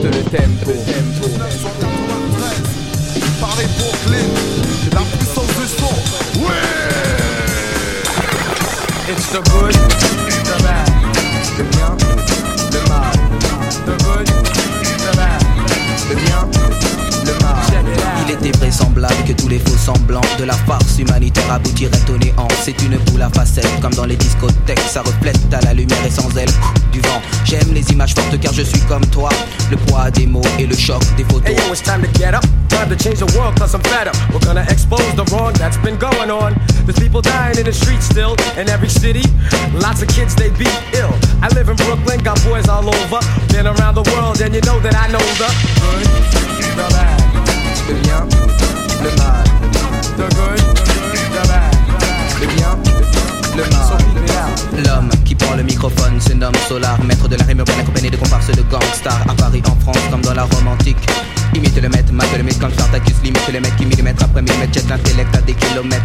Récolte 0.03 0.15
le 0.15 0.23
tempo. 0.31 0.73
Paris 3.41 3.67
Brooklyn, 3.79 4.29
la 4.93 5.01
puissance 5.01 5.47
du 5.47 5.67
son. 5.67 5.95
Ouais! 6.41 6.55
It's 9.09 9.27
the 9.31 9.41
good, 9.51 9.75
the 10.45 10.63
bad, 10.63 10.89
le 11.59 11.65
bien, 11.65 11.97
le 12.73 12.89
mal. 12.89 13.10
Était 18.41 18.57
vraisemblable 18.59 19.15
que 19.27 19.33
tous 19.33 19.49
les 19.49 19.59
faux 19.59 19.77
semblants 19.77 20.21
de 20.39 20.45
la 20.45 20.55
farce 20.55 20.99
humanitaire 20.99 21.53
aboutiraient 21.53 22.11
au 22.11 22.17
néant. 22.17 22.49
C'est 22.63 22.81
une 22.83 22.97
boule 22.97 23.23
à 23.23 23.29
facettes, 23.31 23.69
comme 23.81 23.95
dans 23.95 24.05
les 24.05 24.17
discothèques. 24.17 24.81
Ça 24.89 25.03
reflète 25.03 25.39
à 25.53 25.61
la 25.63 25.75
lumière 25.75 26.05
et 26.07 26.11
sans 26.11 26.29
elle 26.37 26.49
du 26.93 27.01
vent. 27.01 27.21
J'aime 27.45 27.73
les 27.73 27.85
images 27.91 28.15
fortes 28.15 28.39
car 28.41 28.53
je 28.53 28.63
suis 28.63 28.81
comme 28.81 29.05
toi. 29.07 29.29
Le 29.71 29.77
poids 29.77 30.11
des 30.11 30.27
mots 30.27 30.43
et 30.59 30.67
le 30.67 30.77
choc 30.77 31.03
des 31.17 31.25
photos. 31.25 31.49
Hey 31.49 31.57
yo, 31.57 31.73
it's 31.73 31.83
time 31.83 32.03
to 32.03 32.09
get 32.19 32.35
up. 32.35 32.45
Time 32.69 32.89
to 32.89 32.97
change 32.97 33.19
the 33.19 33.37
world 33.37 33.59
cause 33.59 33.75
I'm 33.75 33.83
fed 33.83 34.09
up. 34.09 34.17
We're 34.33 34.41
gonna 34.41 34.65
expose 34.69 35.15
the 35.17 35.25
wrong 35.33 35.53
that's 35.55 35.79
been 35.79 35.99
going 35.99 36.31
on. 36.31 36.55
There's 36.87 36.99
people 36.99 37.21
dying 37.21 37.59
in 37.59 37.65
the 37.65 37.73
streets 37.73 38.07
still 38.07 38.37
in 38.57 38.69
every 38.69 38.89
city. 38.89 39.23
Lots 39.75 40.03
of 40.03 40.09
kids 40.09 40.35
they 40.35 40.51
beat 40.51 40.73
ill. 40.95 41.13
I 41.43 41.49
live 41.55 41.69
in 41.69 41.77
Brooklyn, 41.77 42.21
got 42.23 42.43
boys 42.45 42.69
all 42.69 42.89
over. 42.89 43.21
Been 43.53 43.67
around 43.67 43.95
the 43.97 44.07
world 44.15 44.41
and 44.41 44.55
you 44.55 44.61
know 44.63 44.79
that 44.81 44.95
I 44.95 45.09
know 45.13 45.25
the 45.37 45.49
good, 45.91 46.77
the 46.77 46.89
bad, 46.95 47.20
le 47.89 47.95
bien, 48.03 48.27
le 49.03 49.11
mal. 49.17 49.45
the 50.17 50.27
good, 50.35 50.59
the 51.35 51.49
bad, 51.49 51.75
le 52.41 52.47
bien, 52.55 52.79
le 53.57 53.63
mal. 53.63 54.85
L'homme 54.85 55.11
qui 55.25 55.35
prend 55.35 55.55
le 55.57 55.63
microphone 55.63 56.21
se 56.21 56.33
nomme 56.33 56.55
Solar, 56.69 57.03
maître 57.05 57.29
de 57.29 57.37
la 57.37 57.45
rime 57.45 57.59
urbaine 57.59 57.81
accompagné 57.81 58.11
de 58.11 58.17
comparses 58.17 58.51
de 58.51 58.63
gangsters. 58.63 59.25
À 59.29 59.35
Paris, 59.35 59.63
en 59.67 59.77
France, 59.81 60.03
comme 60.11 60.23
dans 60.23 60.35
la 60.35 60.45
Rome 60.45 60.69
antique. 60.69 60.97
Imite 61.55 61.81
le 61.81 61.89
maître, 61.89 62.13
mate 62.13 62.37
le 62.37 62.45
mythe 62.45 62.59
comme 62.59 62.73
Spartacus, 62.73 63.17
limite 63.25 63.49
le 63.53 63.61
mec 63.61 63.77
qui 63.77 63.87
millimètre 63.87 64.25
après 64.25 64.43
millimètre, 64.43 64.73
jette 64.73 64.89
l'intellect 64.89 65.35
à 65.35 65.41
des 65.41 65.55
kilomètres. 65.55 66.05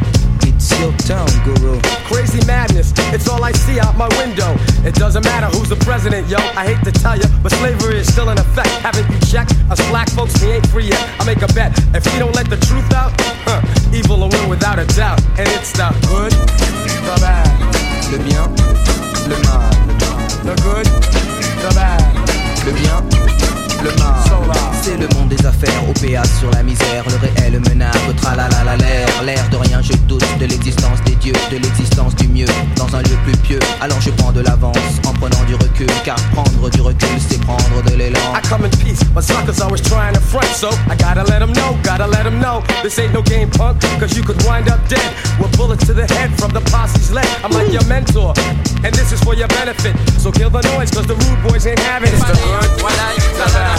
It's 0.56 0.72
your 0.80 0.94
town, 1.04 1.28
guru. 1.44 1.80
Crazy 2.08 2.40
madness, 2.48 2.94
it's 3.14 3.28
all 3.28 3.44
I 3.44 3.52
see 3.52 3.80
out 3.80 3.98
my 3.98 4.08
window. 4.18 4.56
It 4.88 4.96
doesn't 4.96 5.24
matter 5.24 5.48
who's 5.48 5.70
the 5.70 5.76
president, 5.78 6.28
yo. 6.28 6.38
I 6.56 6.66
hate 6.74 6.84
to 6.86 6.92
tell 6.92 7.18
you, 7.18 7.26
but 7.44 7.52
slavery 7.52 7.98
is 7.98 8.12
still 8.12 8.30
in 8.30 8.38
effect. 8.38 8.70
Haven't 8.80 9.08
you 9.12 9.20
checked? 9.28 9.54
Us 9.70 9.80
black 9.90 10.10
folks, 10.12 10.42
we 10.42 10.54
ain't 10.54 10.68
free 10.68 10.86
yet. 10.88 11.04
I 11.20 11.26
make 11.26 11.42
a 11.42 11.48
bet. 11.54 11.78
If 11.94 12.06
we 12.12 12.20
don't 12.20 12.34
let 12.36 12.50
the 12.50 12.58
truth 12.58 12.92
out, 12.94 13.12
huh, 13.46 13.62
evil 13.94 14.18
will 14.18 14.30
win 14.30 14.50
without 14.50 14.80
a 14.80 14.86
doubt. 14.96 15.22
And 15.38 15.48
it's 15.50 15.72
the 15.74 15.92
good, 16.08 16.32
the 16.32 17.18
bad, 17.20 17.52
Le 18.12 18.18
bien, 18.24 18.48
le 19.28 19.38
mal. 19.44 19.70
the 20.48 20.56
good, 20.64 20.86
the 21.62 21.72
bad. 21.76 22.02
Le 22.66 22.72
bien, 22.74 23.04
le 23.86 23.92
mal. 24.02 24.16
C'est 24.82 24.98
le 24.98 25.08
monde 25.16 25.30
des 25.30 25.46
affaires, 25.46 25.82
OPA 25.90 26.24
sur 26.40 26.52
la 26.52 26.62
misère, 26.62 27.04
le 27.08 27.18
réel 27.18 27.60
menace, 27.68 27.96
tralala 28.22 28.76
l'air, 28.78 29.24
l'air 29.24 29.50
de 29.50 29.58
rien, 29.58 29.82
je 29.82 29.94
doute 30.08 30.24
de 30.40 30.46
l'existence 30.46 31.02
des 31.06 31.16
dieux, 31.16 31.34
de 31.50 31.58
l'existence 31.58 32.14
du 32.16 32.28
mieux, 32.28 32.46
dans 32.76 32.96
un 32.96 33.02
lieu 33.02 33.18
plus 33.24 33.36
pieux. 33.38 33.60
Alors 33.82 34.00
je 34.00 34.12
prends 34.12 34.32
de 34.32 34.42
l'avance 34.42 34.78
en 35.08 35.14
prenant 35.14 35.44
du 35.48 35.56
recul, 35.56 35.88
car 36.04 36.18
prendre 36.34 36.70
du 36.70 36.82
recul, 36.82 37.10
c'est 37.18 37.42
prendre 37.42 37.82
de 37.90 37.96
l'élan. 37.96 38.20
I 38.36 38.48
come 38.48 38.66
in 38.66 38.70
peace, 38.84 39.04
but 39.16 39.24
suckers 39.24 39.60
always 39.60 39.82
trying 39.82 40.14
to 40.14 40.22
front, 40.22 40.46
so 40.54 40.70
I 40.88 40.96
gotta 40.96 41.24
let 41.24 41.40
them 41.40 41.52
know, 41.54 41.76
gotta 41.82 42.06
let 42.06 42.24
them 42.24 42.40
know. 42.40 42.62
This 42.84 43.00
ain't 43.00 43.14
no 43.14 43.24
game, 43.24 43.50
punk, 43.50 43.82
cause 44.00 44.16
you 44.16 44.24
could 44.24 44.38
wind 44.46 44.70
up 44.70 44.88
dead 44.88 45.16
with 45.40 45.56
bullets 45.58 45.88
to 45.88 45.94
the 45.94 46.06
head 46.14 46.30
from 46.38 46.52
the 46.52 46.62
posse's 46.70 47.12
leg. 47.12 47.26
I'm 47.44 47.52
like 47.52 47.72
your 47.74 47.86
mentor, 47.86 48.34
and 48.84 48.94
this 48.94 49.12
is 49.12 49.20
for 49.24 49.34
your 49.34 49.48
benefit. 49.48 49.96
So 50.20 50.32
kill 50.32 50.52
the 50.52 50.62
noise, 50.78 50.92
cause 50.92 51.08
the 51.08 51.16
rude 51.16 51.42
boys 51.42 51.66
ain't 51.66 51.80
having 51.80 52.10
it. 52.10 52.14
It's 52.14 52.28
the 52.28 52.38
good, 52.38 53.75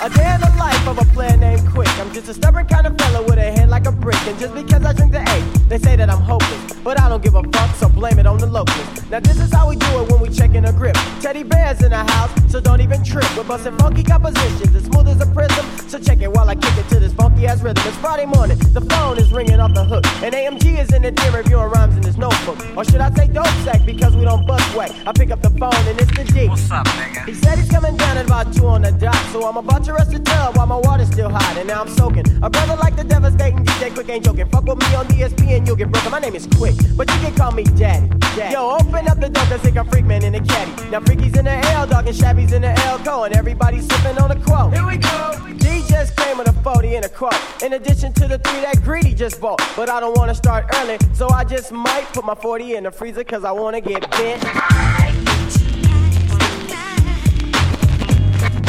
a 0.00 0.10
day 0.10 0.34
in 0.34 0.40
the 0.40 0.54
life 0.58 0.86
of 0.86 0.98
a 0.98 1.04
player 1.12 1.36
named 1.36 1.60
Quik. 1.68 1.88
I'm 2.00 2.12
just 2.12 2.28
a 2.28 2.34
stubborn 2.34 2.66
kind 2.66 2.86
of 2.86 2.96
fella 2.98 3.22
with 3.22 3.38
a 3.38 3.50
head 3.50 3.68
like 3.68 3.86
a 3.86 3.92
brick. 3.92 4.20
And 4.26 4.38
just 4.38 4.54
because 4.54 4.84
I 4.84 4.92
drink 4.92 5.12
the 5.12 5.20
A, 5.20 5.68
they 5.68 5.78
say 5.78 5.96
that 5.96 6.08
I'm 6.08 6.20
hopeless. 6.20 6.67
But 6.84 7.00
I 7.00 7.08
don't 7.08 7.22
give 7.22 7.34
a 7.34 7.42
fuck, 7.42 7.74
so 7.76 7.88
blame 7.88 8.18
it 8.18 8.26
on 8.26 8.38
the 8.38 8.46
locals. 8.46 9.10
Now 9.10 9.20
this 9.20 9.38
is 9.38 9.52
how 9.52 9.68
we 9.68 9.76
do 9.76 10.02
it 10.02 10.10
when 10.10 10.20
we 10.20 10.28
checking 10.28 10.64
a 10.64 10.72
grip. 10.72 10.96
Teddy 11.20 11.42
bears 11.42 11.82
in 11.82 11.90
the 11.90 12.04
house, 12.04 12.30
so 12.50 12.60
don't 12.60 12.80
even 12.80 13.02
trip. 13.04 13.26
We're 13.36 13.44
busting 13.44 13.76
funky 13.78 14.02
compositions, 14.02 14.74
as 14.74 14.84
smooth 14.84 15.08
as 15.08 15.20
a 15.20 15.26
prism. 15.32 15.66
So 15.88 15.98
check 15.98 16.20
it 16.20 16.30
while 16.32 16.48
I 16.48 16.54
kick 16.54 16.76
it 16.76 16.88
to 16.90 17.00
this 17.00 17.12
funky 17.12 17.46
ass 17.46 17.62
rhythm. 17.62 17.82
It's 17.86 17.96
Friday 17.96 18.26
morning, 18.26 18.58
the 18.58 18.80
phone 18.82 19.18
is 19.18 19.32
ringing 19.32 19.60
off 19.60 19.74
the 19.74 19.84
hook. 19.84 20.04
And 20.22 20.34
AMG 20.34 20.78
is 20.78 20.92
in 20.92 21.02
the 21.02 21.10
dim 21.10 21.34
reviewing 21.34 21.70
rhymes 21.70 21.96
in 21.96 22.02
his 22.02 22.18
notebook. 22.18 22.58
Or 22.76 22.84
should 22.84 23.00
I 23.00 23.10
say 23.14 23.28
dope 23.28 23.46
sack 23.64 23.84
because 23.84 24.16
we 24.16 24.24
don't 24.24 24.46
bust 24.46 24.76
whack? 24.76 24.90
I 25.06 25.12
pick 25.12 25.30
up 25.30 25.42
the 25.42 25.50
phone 25.50 25.74
and 25.88 26.00
it's 26.00 26.16
the 26.16 26.24
G. 26.24 26.48
What's 26.48 26.70
up, 26.70 26.86
nigga? 26.86 27.24
He 27.26 27.34
said 27.34 27.58
he's 27.58 27.70
coming 27.70 27.96
down 27.96 28.16
at 28.16 28.26
about 28.26 28.52
two 28.54 28.66
on 28.66 28.82
the 28.82 28.92
dot. 28.92 29.16
So 29.32 29.46
I'm 29.46 29.56
about 29.56 29.84
to 29.84 29.92
rush 29.94 30.08
the 30.08 30.18
tub 30.20 30.56
while 30.56 30.66
my 30.66 30.76
water's 30.76 31.08
still 31.08 31.30
hot. 31.30 31.56
And 31.56 31.68
now 31.68 31.82
I'm 31.82 31.88
soaking. 31.88 32.24
A 32.42 32.50
brother 32.50 32.76
like 32.76 32.96
the 32.96 33.04
devastating 33.04 33.64
DJ 33.64 33.90
Quik 33.90 34.08
ain't 34.08 34.24
joking. 34.24 34.48
Fuck 34.48 34.64
with 34.64 34.78
me 34.78 34.94
on 34.94 35.06
DSP 35.06 35.56
and 35.56 35.66
you'll 35.66 35.76
get 35.76 35.90
broken. 35.90 36.10
My 36.10 36.18
name 36.18 36.34
is 36.34 36.46
Quik, 36.46 36.67
but 36.96 37.08
you 37.10 37.20
can 37.20 37.34
call 37.34 37.52
me 37.52 37.64
Daddy. 37.64 38.08
Daddy. 38.36 38.52
Yo, 38.52 38.76
open 38.80 39.08
up 39.08 39.20
the 39.20 39.28
door 39.28 39.44
cause 39.46 39.62
they 39.62 39.70
got 39.70 39.90
freak 39.90 40.04
man 40.04 40.24
in 40.24 40.32
the 40.32 40.40
caddy. 40.40 40.90
Now 40.90 41.00
freaky's 41.00 41.36
in 41.36 41.44
the 41.44 41.56
L, 41.72 41.86
dog 41.86 42.06
and 42.06 42.16
shabby's 42.16 42.52
in 42.52 42.62
the 42.62 42.78
L 42.86 42.98
co. 42.98 43.24
And 43.24 43.34
everybody's 43.34 43.86
sipping 43.86 44.18
on 44.18 44.30
a 44.30 44.40
quote. 44.44 44.72
Here 44.74 44.86
we 44.86 44.96
go. 44.96 45.54
D 45.58 45.82
just 45.88 46.16
came 46.16 46.38
with 46.38 46.48
a 46.48 46.52
40 46.62 46.96
and 46.96 47.04
a 47.04 47.08
quote. 47.08 47.34
In 47.62 47.74
addition 47.74 48.12
to 48.14 48.28
the 48.28 48.38
three 48.38 48.60
that 48.60 48.82
Greedy 48.82 49.14
just 49.14 49.40
bought. 49.40 49.62
But 49.76 49.90
I 49.90 50.00
don't 50.00 50.16
wanna 50.16 50.34
start 50.34 50.66
early, 50.76 50.98
so 51.14 51.28
I 51.30 51.44
just 51.44 51.72
might 51.72 52.04
put 52.12 52.24
my 52.24 52.34
40 52.34 52.76
in 52.76 52.84
the 52.84 52.90
freezer 52.90 53.24
cause 53.24 53.44
I 53.44 53.52
wanna 53.52 53.80
get 53.80 54.10
bent. 54.10 54.42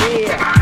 Yeah. 0.09 0.58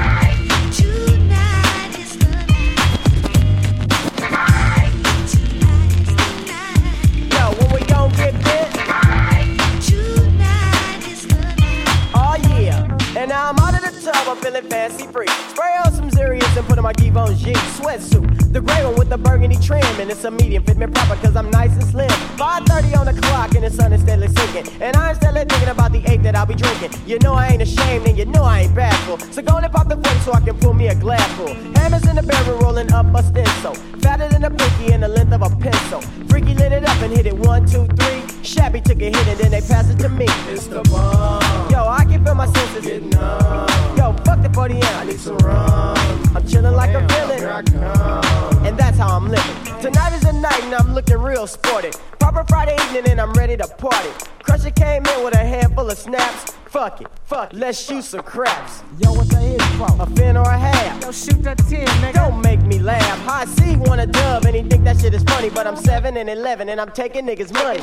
Feeling 14.47 14.69
fancy 14.69 15.05
free. 15.07 15.27
Spray 15.49 15.75
on 15.83 15.91
some 15.91 16.09
Zerius 16.09 16.55
and 16.55 16.65
put 16.67 16.77
on 16.77 16.83
my 16.83 16.93
Givenchy 16.93 17.53
sweatsuit. 17.75 18.53
The 18.53 18.61
gray 18.61 18.83
one 18.85 18.95
with 18.95 19.09
the 19.09 19.17
burgundy 19.17 19.57
trim. 19.57 19.83
And 19.99 20.09
it's 20.09 20.23
a 20.23 20.31
medium, 20.31 20.63
fit 20.63 20.77
me 20.77 20.87
proper 20.87 21.15
cause 21.15 21.35
I'm 21.35 21.49
nice 21.51 21.73
and 21.73 21.83
slim. 21.83 22.09
5.30 22.37 22.97
on 22.97 23.05
the 23.07 23.21
clock 23.21 23.55
and 23.55 23.65
the 23.65 23.69
sun 23.69 23.91
is 23.91 24.01
steadily 24.01 24.29
sinking. 24.29 24.81
And 24.81 24.95
I'm 24.95 25.15
steadily 25.15 25.45
thinking 25.45 25.69
about 25.69 25.91
the 25.91 26.01
eight 26.09 26.23
that 26.23 26.35
I'll 26.35 26.45
be 26.45 26.55
drinking. 26.55 26.91
You 27.05 27.19
know 27.19 27.33
I 27.33 27.47
ain't 27.47 27.61
ashamed 27.61 28.07
and 28.07 28.17
you 28.17 28.25
know 28.25 28.43
I 28.43 28.61
ain't 28.61 28.75
bashful. 28.75 29.17
So 29.33 29.41
go 29.41 29.57
and 29.57 29.71
pop 29.71 29.89
the 29.89 29.97
quick 29.97 30.17
so 30.23 30.31
I 30.31 30.39
can 30.39 30.57
pull 30.59 30.73
me 30.73 30.87
a 30.87 30.95
glass 30.95 31.29
full. 31.33 31.53
Hammers 31.75 32.07
in 32.07 32.15
the 32.15 32.23
barrel 32.23 32.57
rolling 32.59 32.91
up 32.93 33.07
a 33.13 33.23
stencil. 33.23 33.75
Fatter 34.07 34.29
than 34.29 34.45
a 34.45 34.49
pinky 34.49 34.93
and 34.93 35.03
the 35.03 35.09
length 35.09 35.33
of 35.33 35.41
a 35.41 35.53
pencil. 35.57 35.99
Freaky 36.29 36.53
lit 36.53 36.71
it 36.71 36.85
up 36.85 36.97
and 37.01 37.11
hit 37.11 37.25
it 37.25 37.37
one, 37.37 37.65
two, 37.65 37.85
three. 37.87 38.21
Shabby 38.41 38.79
took 38.79 39.01
a 39.01 39.09
hit 39.11 39.27
and 39.27 39.37
then 39.37 39.51
they 39.51 39.59
passed 39.59 39.91
it 39.91 39.99
to 39.99 40.07
me. 40.07 40.27
It's 40.47 40.67
the 40.67 40.81
bomb. 40.83 41.69
Yo, 41.69 41.85
I 41.85 42.05
can 42.05 42.23
feel 42.23 42.33
my 42.33 42.45
senses. 42.45 42.85
Getting 42.85 43.09
numb. 43.09 43.67
Yo, 43.97 44.13
fuck 44.23 44.41
the 44.41 44.49
40 44.53 44.81
I 44.81 45.03
need 45.03 45.19
some 45.19 45.37
rum. 45.39 45.97
I'm 46.33 46.47
chilling 46.47 46.73
like 46.73 46.91
a 46.91 47.05
villain. 47.05 47.37
Here 47.37 47.51
I 47.51 47.61
come. 47.63 48.56
And 48.67 48.77
that's 48.77 48.97
how 48.97 49.15
I'm 49.15 49.29
living. 49.29 49.55
Tonight 49.81 50.13
is 50.13 50.23
the 50.23 50.33
night 50.33 50.61
and 50.63 50.75
I'm 50.75 50.93
looking 50.93 51.19
real 51.19 51.47
sporty. 51.47 51.89
Proper 52.19 52.43
Friday 52.49 52.75
evening 52.83 53.11
and 53.11 53.21
I'm 53.21 53.31
ready 53.31 53.55
to 53.55 53.65
party. 53.65 54.09
Crusher 54.43 54.71
came 54.71 55.05
in 55.05 55.23
with 55.23 55.35
a 55.35 55.37
handful 55.37 55.89
of 55.89 55.97
snaps. 55.97 56.51
Fuck 56.65 56.99
it, 56.99 57.07
fuck, 57.23 57.53
it. 57.53 57.59
let's 57.59 57.79
shoot 57.79 58.03
some 58.03 58.23
craps. 58.23 58.83
Yo, 58.99 59.13
what 59.13 59.29
the 59.29 59.37
hit 59.37 59.61
for? 59.77 59.87
A 60.01 60.05
fin 60.17 60.35
or 60.35 60.43
a 60.43 60.57
half? 60.57 61.01
Yo, 61.01 61.13
shoot 61.13 61.41
that 61.43 61.59
10, 61.59 61.87
nigga. 61.87 62.15
Don't 62.15 62.41
make 62.41 62.61
me 62.63 62.77
laugh. 62.79 63.17
High 63.23 63.45
C 63.45 63.77
want 63.77 64.01
a 64.01 64.05
dub 64.05 64.43
and 64.43 64.53
he 64.53 64.63
think 64.63 64.83
that 64.83 64.99
shit 64.99 65.13
is 65.13 65.23
funny, 65.23 65.49
but 65.49 65.65
I'm 65.65 65.77
7 65.77 66.17
and 66.17 66.29
11 66.29 66.67
and 66.67 66.81
I'm 66.81 66.91
taking 66.91 67.25
niggas' 67.25 67.53
money. 67.53 67.79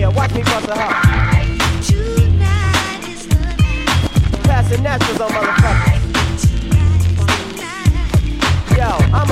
Yeah, 0.00 0.08
watch 0.08 0.32
me 0.32 0.42
bust 0.42 0.68
a 0.68 0.74
hop. 0.74 1.24
mattress 4.84 5.18
on 5.18 5.30
motherfuckers. 5.30 5.93
Yo, 8.84 8.90
I'm. 8.90 9.24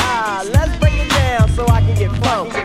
Ah, 0.00 0.42
let's 0.52 0.76
break 0.80 0.94
it 0.94 1.08
down 1.08 1.48
so 1.50 1.64
I 1.68 1.80
can 1.80 1.94
get 1.96 2.10
funky. 2.24 2.58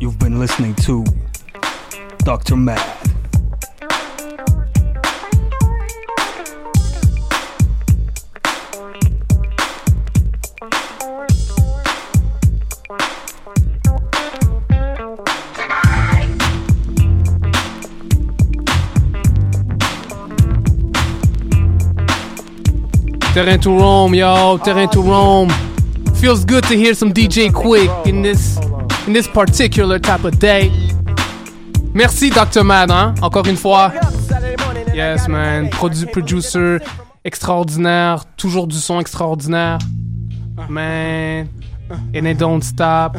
You've 0.00 0.18
been 0.20 0.38
listening 0.38 0.76
to 0.86 1.04
Dr. 2.18 2.54
Mad. 2.54 3.01
Terrain 23.34 23.58
to 23.60 23.70
Rome, 23.70 24.14
yo, 24.14 24.58
Terrain 24.58 24.90
to 24.90 25.00
Rome. 25.00 25.48
Feels 26.16 26.44
good 26.44 26.64
to 26.64 26.76
hear 26.76 26.92
some 26.94 27.14
DJ 27.14 27.50
Quick 27.50 27.90
in 28.04 28.20
this 28.20 28.58
in 29.06 29.14
this 29.14 29.26
particular 29.26 29.98
type 29.98 30.24
of 30.24 30.38
day. 30.38 30.70
Merci 31.94 32.28
Dr. 32.28 32.62
Mad, 32.62 32.90
hein, 32.90 33.14
encore 33.22 33.46
une 33.48 33.56
fois. 33.56 33.90
Yes, 34.94 35.28
man. 35.28 35.70
Produ 35.70 36.06
producer 36.06 36.78
extraordinaire, 37.24 38.26
toujours 38.36 38.66
du 38.66 38.76
son 38.76 39.00
extraordinaire. 39.00 39.78
Man, 40.68 41.48
and 42.14 42.26
it 42.26 42.36
don't 42.38 42.62
stop. 42.62 43.16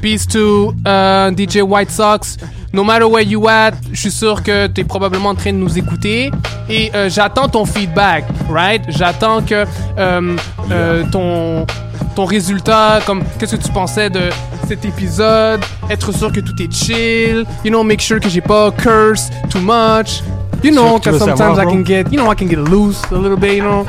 Peace 0.00 0.26
to 0.26 0.74
uh, 0.84 1.30
DJ 1.30 1.62
White 1.62 1.90
Sox. 1.90 2.36
No 2.72 2.84
matter 2.84 3.08
where 3.08 3.22
you 3.22 3.48
at, 3.48 3.72
je 3.92 4.00
suis 4.00 4.10
sûr 4.10 4.42
que 4.42 4.66
tu 4.66 4.82
es 4.82 4.84
probablement 4.84 5.30
en 5.30 5.34
train 5.34 5.52
de 5.52 5.58
nous 5.58 5.78
écouter. 5.78 6.30
Et 6.68 6.90
euh, 6.94 7.08
j'attends 7.08 7.48
ton 7.48 7.64
feedback, 7.64 8.24
right? 8.50 8.82
J'attends 8.88 9.42
que 9.42 9.64
euh, 9.98 10.36
euh, 10.70 11.04
ton, 11.10 11.66
ton 12.14 12.24
résultat, 12.24 13.00
comme 13.06 13.22
qu'est-ce 13.38 13.56
que 13.56 13.62
tu 13.62 13.72
pensais 13.72 14.10
de 14.10 14.30
cet 14.66 14.84
épisode, 14.84 15.60
être 15.90 16.12
sûr 16.12 16.32
que 16.32 16.40
tout 16.40 16.60
est 16.60 16.72
chill, 16.72 17.44
you 17.64 17.70
know, 17.70 17.82
make 17.82 18.00
sure 18.00 18.20
que 18.20 18.28
j'ai 18.28 18.40
pas 18.40 18.70
curse 18.72 19.30
too 19.50 19.60
much. 19.60 20.22
You 20.62 20.72
know, 20.72 20.98
because 20.98 21.18
sometimes 21.20 21.38
savoir, 21.38 21.68
I 21.68 21.70
can 21.70 21.84
get, 21.84 22.10
you 22.10 22.18
know, 22.18 22.32
I 22.32 22.34
can 22.34 22.48
get 22.48 22.58
loose 22.58 23.00
a 23.12 23.14
little 23.14 23.36
bit, 23.36 23.54
you 23.54 23.62
know? 23.62 23.86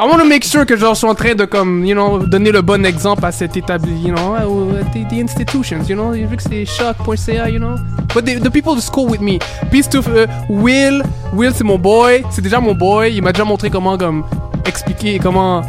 I 0.00 0.04
want 0.04 0.18
to 0.18 0.24
make 0.24 0.42
sure 0.42 0.66
que 0.66 0.76
genre 0.76 0.94
je 0.94 0.98
suis 0.98 1.06
en 1.06 1.14
train 1.14 1.36
de 1.36 1.44
comme, 1.44 1.84
you 1.84 1.94
know, 1.94 2.18
donner 2.26 2.50
le 2.50 2.60
bon 2.60 2.84
exemple 2.84 3.24
à 3.24 3.30
cet 3.30 3.56
établi, 3.56 3.92
you 4.08 4.12
know, 4.12 4.72
the, 4.92 5.08
the 5.08 5.20
institutions, 5.20 5.88
you 5.88 5.94
know, 5.94 6.10
vu 6.10 6.36
que 6.36 6.42
c'est 6.42 6.64
choc.ca, 6.64 7.48
you 7.48 7.60
know? 7.60 7.76
But 8.12 8.24
the, 8.24 8.40
the 8.40 8.50
people 8.50 8.74
who 8.74 8.80
school 8.80 9.06
with 9.06 9.20
me. 9.20 9.38
Peace 9.70 9.88
to 9.90 10.00
uh, 10.00 10.26
Will. 10.48 11.02
Will 11.32 11.52
c'est 11.54 11.62
mon 11.62 11.78
boy, 11.78 12.24
c'est 12.30 12.42
déjà 12.42 12.58
mon 12.58 12.74
boy. 12.74 13.14
Il 13.14 13.22
m'a 13.22 13.30
déjà 13.30 13.44
montré 13.44 13.70
comment 13.70 13.96
comme 13.96 14.24
expliquer 14.66 15.20
comment 15.20 15.62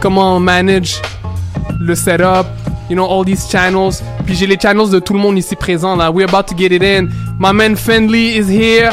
comment 0.00 0.38
manage 0.40 1.00
le 1.80 1.94
setup, 1.94 2.46
you 2.88 2.96
know, 2.96 3.06
all 3.06 3.24
these 3.24 3.46
channels. 3.50 4.02
Puis 4.24 4.34
j'ai 4.34 4.46
les 4.46 4.58
channels 4.60 4.90
de 4.90 4.98
tout 4.98 5.12
le 5.14 5.18
monde 5.20 5.38
ici 5.38 5.56
présent 5.56 5.96
là. 5.96 6.10
We're 6.10 6.28
about 6.28 6.46
to 6.48 6.54
get 6.56 6.72
it 6.72 6.82
in. 6.82 7.08
My 7.38 7.52
man 7.52 7.76
Fendley 7.76 8.36
is 8.36 8.48
here. 8.48 8.90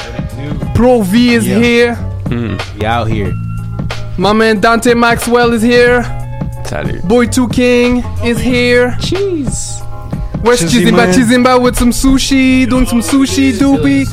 Pro 0.73 1.02
V 1.02 1.36
is 1.36 1.45
Yeah. 1.48 1.60
here. 1.60 1.98
We 2.80 2.86
out 2.86 3.07
here. 3.07 3.34
My 4.18 4.34
man 4.34 4.60
Dante 4.60 4.94
Maxwell 4.94 5.53
is 5.53 5.61
here. 5.64 6.03
Salut. 6.65 7.02
Boy 7.03 7.27
2 7.27 7.48
King 7.49 8.03
is 8.23 8.40
here. 8.40 8.95
Cheese. 8.99 9.82
Where's 10.41 10.61
Chizimba. 10.61 11.07
Chizimba? 11.07 11.14
Chizimba 11.14 11.61
with 11.61 11.76
some 11.76 11.91
sushi, 11.91 12.68
doing 12.69 12.86
some 12.86 13.02
sushi, 13.02 13.52
doopy. 13.53 14.06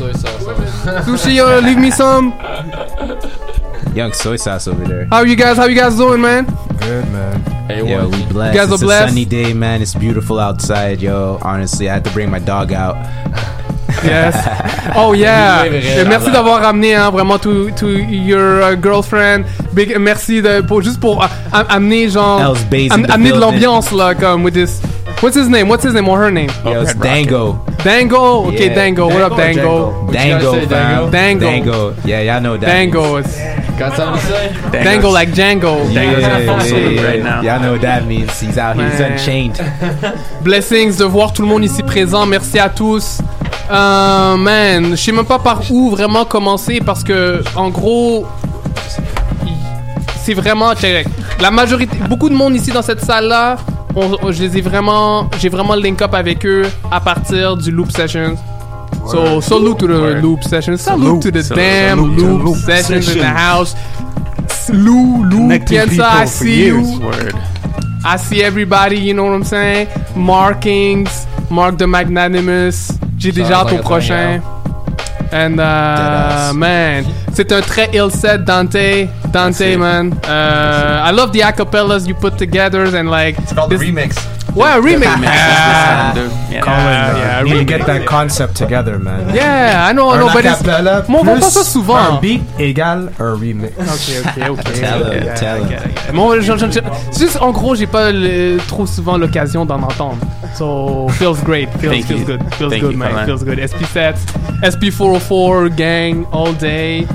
Sushi, 1.04 1.34
yo, 1.36 1.60
leave 1.60 1.78
me 1.78 1.90
some. 1.90 2.32
Young 3.94 4.12
soy 4.12 4.36
sauce 4.36 4.66
over 4.68 4.84
there. 4.86 5.06
How 5.10 5.18
are 5.18 5.26
you 5.26 5.36
guys? 5.36 5.56
How 5.56 5.66
you 5.66 5.76
guys 5.76 5.96
doing, 5.96 6.20
man? 6.20 6.46
Good 6.80 7.08
man. 7.12 7.40
Hey, 7.68 7.86
yo, 7.88 8.08
we 8.08 8.24
blessed. 8.26 8.54
You 8.54 8.60
guys 8.60 8.70
are 8.70 8.74
it's 8.74 8.82
blessed? 8.82 9.04
a 9.06 9.08
sunny 9.08 9.24
day, 9.24 9.52
man. 9.52 9.82
It's 9.82 9.94
beautiful 9.94 10.38
outside, 10.40 11.02
yo. 11.02 11.38
Honestly, 11.42 11.90
I 11.90 11.94
had 11.94 12.04
to 12.04 12.10
bring 12.12 12.30
my 12.30 12.38
dog 12.38 12.72
out. 12.72 12.96
Yes. 14.04 14.34
Oh 14.96 15.12
yeah. 15.16 15.68
Merci 16.08 16.32
d'avoir 16.32 16.60
ramené 16.60 16.96
hein, 16.96 17.10
vraiment 17.12 17.38
to, 17.38 17.70
to 17.72 17.86
your 17.88 18.60
uh, 18.62 18.74
girlfriend. 18.74 19.44
Big 19.74 19.96
merci 19.96 20.42
de 20.42 20.60
pour 20.62 20.82
juste 20.82 20.98
pour 20.98 21.22
am- 21.22 21.66
amener 21.68 22.08
genre 22.08 22.40
Else 22.40 22.64
Bays 22.64 22.90
in 22.90 23.04
am- 23.04 23.10
amener 23.10 23.32
de 23.32 23.38
l'ambiance 23.38 23.92
là 23.92 24.14
comme 24.14 24.42
with 24.42 24.54
this. 24.54 24.80
What's 25.22 25.36
his 25.36 25.48
name? 25.48 25.68
What's 25.68 25.84
his 25.84 25.94
name 25.94 26.08
or 26.08 26.18
her 26.18 26.32
name? 26.32 26.50
Yo, 26.64 26.82
it's 26.82 26.94
Dango. 26.94 27.64
Dango. 27.84 28.46
Okay, 28.48 28.68
Yeah. 28.70 28.74
Dango. 28.74 29.06
What 29.06 29.20
up, 29.20 29.36
Dango? 29.36 30.10
Dango, 30.10 30.52
fam. 30.66 31.10
Dango. 31.12 31.40
Dango. 31.46 31.94
Yeah, 32.04 32.22
y'all 32.22 32.40
know 32.40 32.56
that. 32.56 32.66
Dango 32.66 33.18
is 33.18 33.36
Got 33.78 33.96
something 33.96 34.20
to 34.20 34.26
say? 34.26 34.82
Dango 34.84 35.10
like 35.10 35.30
Django. 35.30 35.92
Yeah, 35.92 36.02
yeah, 36.02 36.18
yeah, 36.18 36.64
yeah, 36.64 37.02
right 37.04 37.22
now. 37.22 37.40
Y'all 37.40 37.60
know 37.60 37.72
what 37.72 37.80
that 37.82 38.06
means. 38.06 38.38
He's 38.38 38.58
out 38.58 38.76
here. 38.76 38.90
He's 38.90 39.00
unchained. 39.00 39.60
Blessings 40.42 40.96
de 40.98 41.04
voir 41.04 41.32
tout 41.32 41.42
le 41.42 41.48
monde 41.48 41.64
ici 41.64 41.82
présent. 41.82 42.26
Merci 42.26 42.58
à 42.58 42.68
tous. 42.68 43.20
Euh, 43.70 44.36
man, 44.36 44.90
je 44.90 44.96
sais 44.96 45.12
même 45.12 45.24
pas 45.24 45.38
par 45.38 45.62
où 45.70 45.90
vraiment 45.90 46.24
commencer 46.24 46.80
parce 46.84 47.02
que 47.02 47.42
en 47.56 47.70
gros, 47.70 48.26
c'est 50.24 50.34
vraiment. 50.34 50.72
La 51.40 51.50
majorité, 51.50 51.96
beaucoup 52.08 52.28
de 52.28 52.34
monde 52.34 52.54
ici 52.54 52.70
dans 52.70 52.82
cette 52.82 53.04
salle 53.04 53.26
là, 53.26 53.56
je 53.96 54.42
les 54.42 54.58
ai 54.58 54.60
vraiment, 54.60 55.28
j'ai 55.38 55.48
vraiment 55.48 55.74
link 55.74 56.00
up 56.02 56.14
avec 56.14 56.44
eux 56.46 56.64
à 56.90 57.00
partir 57.00 57.56
du 57.56 57.70
loop 57.70 57.90
sessions. 57.90 58.36
So 59.10 59.40
salute 59.40 59.78
to 59.80 59.86
the 59.86 60.00
Word. 60.00 60.22
loop 60.22 60.42
sessions. 60.44 60.80
Salute, 60.82 61.04
Salute. 61.04 61.22
to 61.22 61.30
the 61.30 61.42
Sal- 61.42 61.56
damn 61.56 61.98
salute 61.98 62.18
loop, 62.18 62.44
loop 62.44 62.56
sessions 62.56 63.08
in 63.10 63.18
the 63.18 63.26
house. 63.26 63.74
Lou, 64.70 65.24
Lou, 65.24 65.50
I 65.50 66.24
see 66.26 66.66
you. 66.66 67.00
Word. 67.00 67.34
I 68.04 68.16
see 68.16 68.42
everybody, 68.42 68.96
you 68.98 69.14
know 69.14 69.24
what 69.24 69.32
I'm 69.32 69.44
saying? 69.44 69.88
Markings, 70.16 71.26
Mark 71.50 71.78
the 71.78 71.86
Magnanimous. 71.86 72.98
J'ai 73.18 73.32
déjà 73.32 73.62
au 73.64 73.78
prochain. 73.78 74.40
And 75.32 75.58
uh, 75.60 76.52
man, 76.54 77.04
c'est 77.32 77.50
un 77.52 77.62
très 77.62 77.88
ill 77.94 78.10
set, 78.10 78.44
Dante. 78.44 79.08
Dante, 79.32 79.76
man. 79.78 80.12
Uh, 80.24 81.02
I 81.08 81.10
love 81.12 81.32
the 81.32 81.40
acapellas 81.40 82.06
you 82.06 82.14
put 82.14 82.36
together 82.36 82.84
and 82.94 83.08
like. 83.10 83.38
It's 83.38 83.52
called 83.52 83.72
a 83.72 83.78
remix. 83.78 84.14
Ouais, 84.54 84.68
a 84.68 84.76
remix. 84.80 85.06
Yeah. 85.22 86.14
Yeah, 86.50 86.60
Colin, 86.60 86.76
yeah, 86.76 87.14
uh, 87.14 87.16
yeah, 87.16 87.42
need 87.44 87.58
to 87.58 87.64
get 87.64 87.86
that 87.86 88.04
concept 88.04 88.54
together, 88.56 88.98
man. 88.98 89.34
Yeah, 89.34 89.86
I 89.88 89.92
know, 89.94 90.10
I 90.10 90.18
know, 90.18 90.28
but 90.32 90.44
it's- 90.44 90.62
Mais 91.08 91.16
on 91.18 91.24
voit 91.24 91.36
pas 91.36 91.50
ça 91.50 91.64
souvent. 91.64 91.96
Un 91.96 92.20
beat 92.20 92.42
égale 92.58 93.10
un 93.18 93.32
remix. 93.34 93.72
Ok, 93.78 94.26
ok, 94.26 94.50
ok. 94.50 94.62
Tell 94.74 95.02
him, 95.02 95.24
Yeah, 95.24 95.34
tell 95.34 95.56
I 95.56 95.60
him. 95.62 95.68
get 95.68 95.78
it, 95.78 95.84
I 95.86 95.94
get 95.94 96.08
it. 96.10 96.14
Bon, 96.14 96.34
je- 96.34 96.40
je- 96.42 96.58
je- 96.70 96.80
c'est 97.10 97.20
juste, 97.24 97.38
en 97.40 97.50
gros, 97.52 97.74
j'ai 97.74 97.86
pas 97.86 98.10
le- 98.12 98.58
trop 98.68 98.84
souvent 98.86 99.16
l'occasion 99.16 99.64
d'en 99.64 99.80
entendre. 99.82 100.18
So, 100.54 101.08
feels 101.18 101.42
great. 101.42 101.70
Feels, 101.80 102.02
feels 102.04 102.20
you. 102.20 102.26
good. 102.26 102.40
Feels 102.58 102.70
Thank 102.70 102.82
good, 102.82 102.92
you, 102.92 102.98
man. 102.98 103.10
Colin. 103.12 103.24
Feels 103.26 103.44
good. 103.44 103.58
SP 103.58 103.84
sets, 103.90 104.20
SP 104.62 104.90
404, 104.90 105.70
gang, 105.70 106.26
all 106.32 106.52
day. 106.52 107.06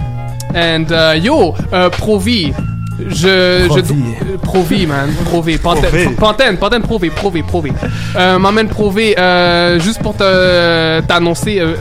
And, 0.56 0.92
uh, 0.92 1.14
yo, 1.22 1.54
uh, 1.72 1.90
Provi. 1.92 2.52
Je, 3.00 3.68
Provi. 3.68 3.94
euh, 3.94 4.38
Provi, 4.42 4.88
man. 4.88 5.10
Provi. 5.26 5.58
Pantene. 5.58 6.16
Pantene, 6.18 6.58
Pantene 6.58 6.82
Provi, 6.82 7.10
Provi, 7.10 7.44
Provi. 7.44 7.72
Euh, 8.16 8.40
m'amène 8.40 8.68
Provi, 8.68 9.14
euh, 9.18 9.80
juste 9.80 10.02
pour 10.02 10.16
te, 10.16 11.00
t'annoncer, 11.02 11.60
euh, 11.60 11.76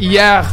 hier, 0.00 0.46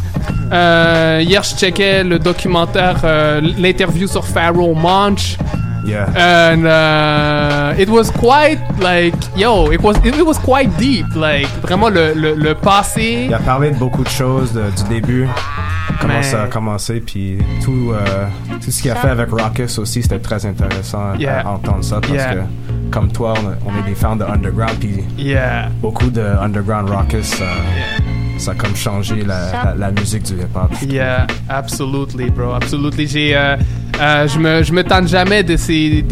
euh, 0.52 1.22
hier, 1.24 1.42
je 1.44 1.56
checkais 1.56 2.04
le 2.04 2.20
documentaire, 2.20 2.98
euh, 3.04 3.40
l'interview 3.58 4.08
sur 4.08 4.26
Pharaoh 4.26 4.74
Monch. 4.76 5.38
Yeah. 5.86 6.06
And 6.54 6.66
uh, 6.66 7.82
it 7.82 7.90
was 7.90 8.12
quite 8.12 8.60
like, 8.80 9.16
yo, 9.36 9.72
it 9.72 9.82
was, 9.82 9.96
it, 10.04 10.22
was 10.24 10.38
quite 10.38 10.70
deep. 10.78 11.06
Like, 11.16 11.48
vraiment 11.64 11.90
le, 11.90 12.14
le, 12.14 12.36
le 12.36 12.54
passé. 12.54 13.26
Il 13.28 13.34
a 13.34 13.40
parlé 13.40 13.72
de 13.72 13.76
beaucoup 13.78 14.04
de 14.04 14.10
choses 14.10 14.52
de- 14.54 14.70
du 14.70 14.84
début, 14.90 15.28
comment 16.00 16.22
ça 16.24 16.44
a 16.44 16.48
commencé, 16.48 17.00
puis 17.02 17.38
tout, 17.64 17.92
euh, 17.94 18.28
tout 18.64 18.72
ce 18.72 18.82
qu'il 18.82 18.92
a 18.92 18.96
fait 18.96 19.10
avec 19.10 19.30
Raucus 19.32 19.78
aussi, 19.80 20.02
c'était 20.02 20.20
très 20.20 20.46
intéressant 20.46 21.12
à- 21.14 21.18
Yeah. 21.18 21.42
à 21.42 21.50
entendre 21.50 21.84
ça 21.84 22.00
parce 22.02 22.14
Yeah. 22.14 22.34
que, 22.36 22.40
comme 22.92 23.12
toi, 23.12 23.34
on, 23.38 23.70
on 23.70 23.80
est 23.80 23.88
des 23.90 23.96
fans 23.96 24.16
de 24.16 24.24
Underground, 24.24 24.76
puis 24.80 25.04
Yeah. 25.18 25.70
beaucoup 25.82 26.10
de 26.10 26.22
Underground 26.22 26.90
Raucus, 26.90 27.40
euh, 27.42 27.46
ça 28.38 28.52
a 28.52 28.56
comme 28.56 28.76
changé 28.76 29.24
la, 29.26 29.52
la, 29.52 29.76
la 29.78 29.92
musique 29.92 30.24
du 30.24 30.34
hip-hop. 30.34 30.72
Yeah, 30.88 31.28
absolutely, 31.50 32.30
bro, 32.30 32.54
absolutely. 32.54 33.08
J'ai, 33.08 33.36
euh, 33.36 33.58
euh, 34.00 34.28
je 34.28 34.40
me, 34.40 34.64
je 34.64 34.72
me 34.74 34.84
tente 34.84 35.08
jamais 35.08 35.44
de 35.44 35.58
ces, 35.58 36.04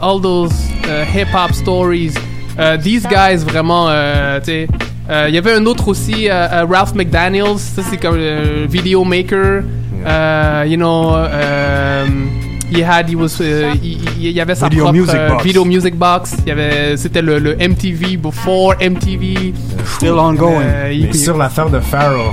all 0.00 0.20
those 0.20 0.52
euh, 0.88 1.04
hip 1.14 1.28
hop 1.34 1.52
stories. 1.54 2.14
Euh, 2.58 2.76
these 2.76 3.06
guys 3.06 3.42
vraiment, 3.44 3.86
euh, 3.88 4.38
tu 4.40 4.46
sais. 4.46 4.68
Euh, 5.10 5.26
Il 5.28 5.34
y 5.34 5.38
avait 5.38 5.52
un 5.54 5.66
autre 5.66 5.88
aussi, 5.88 6.28
euh, 6.28 6.32
euh, 6.52 6.66
Ralph 6.68 6.94
McDaniels. 6.94 7.58
Ça 7.58 7.82
c'est 7.88 7.96
comme 7.98 8.16
le 8.16 8.66
video 8.68 9.04
maker. 9.04 9.62
Euh, 10.04 10.64
you 10.66 10.76
know, 10.76 11.14
um, 11.14 12.28
he 12.74 12.82
had, 12.82 13.08
he 13.08 13.14
was, 13.14 13.38
euh, 13.40 13.72
il, 13.82 13.92
il- 13.92 14.00
il 14.26 14.30
y 14.32 14.40
avait 14.40 14.54
sa 14.56 14.68
Video 14.68 14.84
propre 14.84 14.98
music 14.98 15.14
euh, 15.14 15.28
box. 15.28 15.44
video 15.44 15.64
music 15.64 15.94
box. 15.96 16.36
Il 16.44 16.48
y 16.48 16.50
avait, 16.52 16.96
c'était 16.96 17.22
le, 17.22 17.38
le 17.38 17.54
MTV 17.56 18.16
before 18.16 18.74
MTV. 18.80 19.52
Still 19.96 20.12
ongoing. 20.18 20.62
Mais 20.88 21.12
sur 21.12 21.36
l'affaire 21.36 21.70
de 21.70 21.78
Pharaoh, 21.80 22.32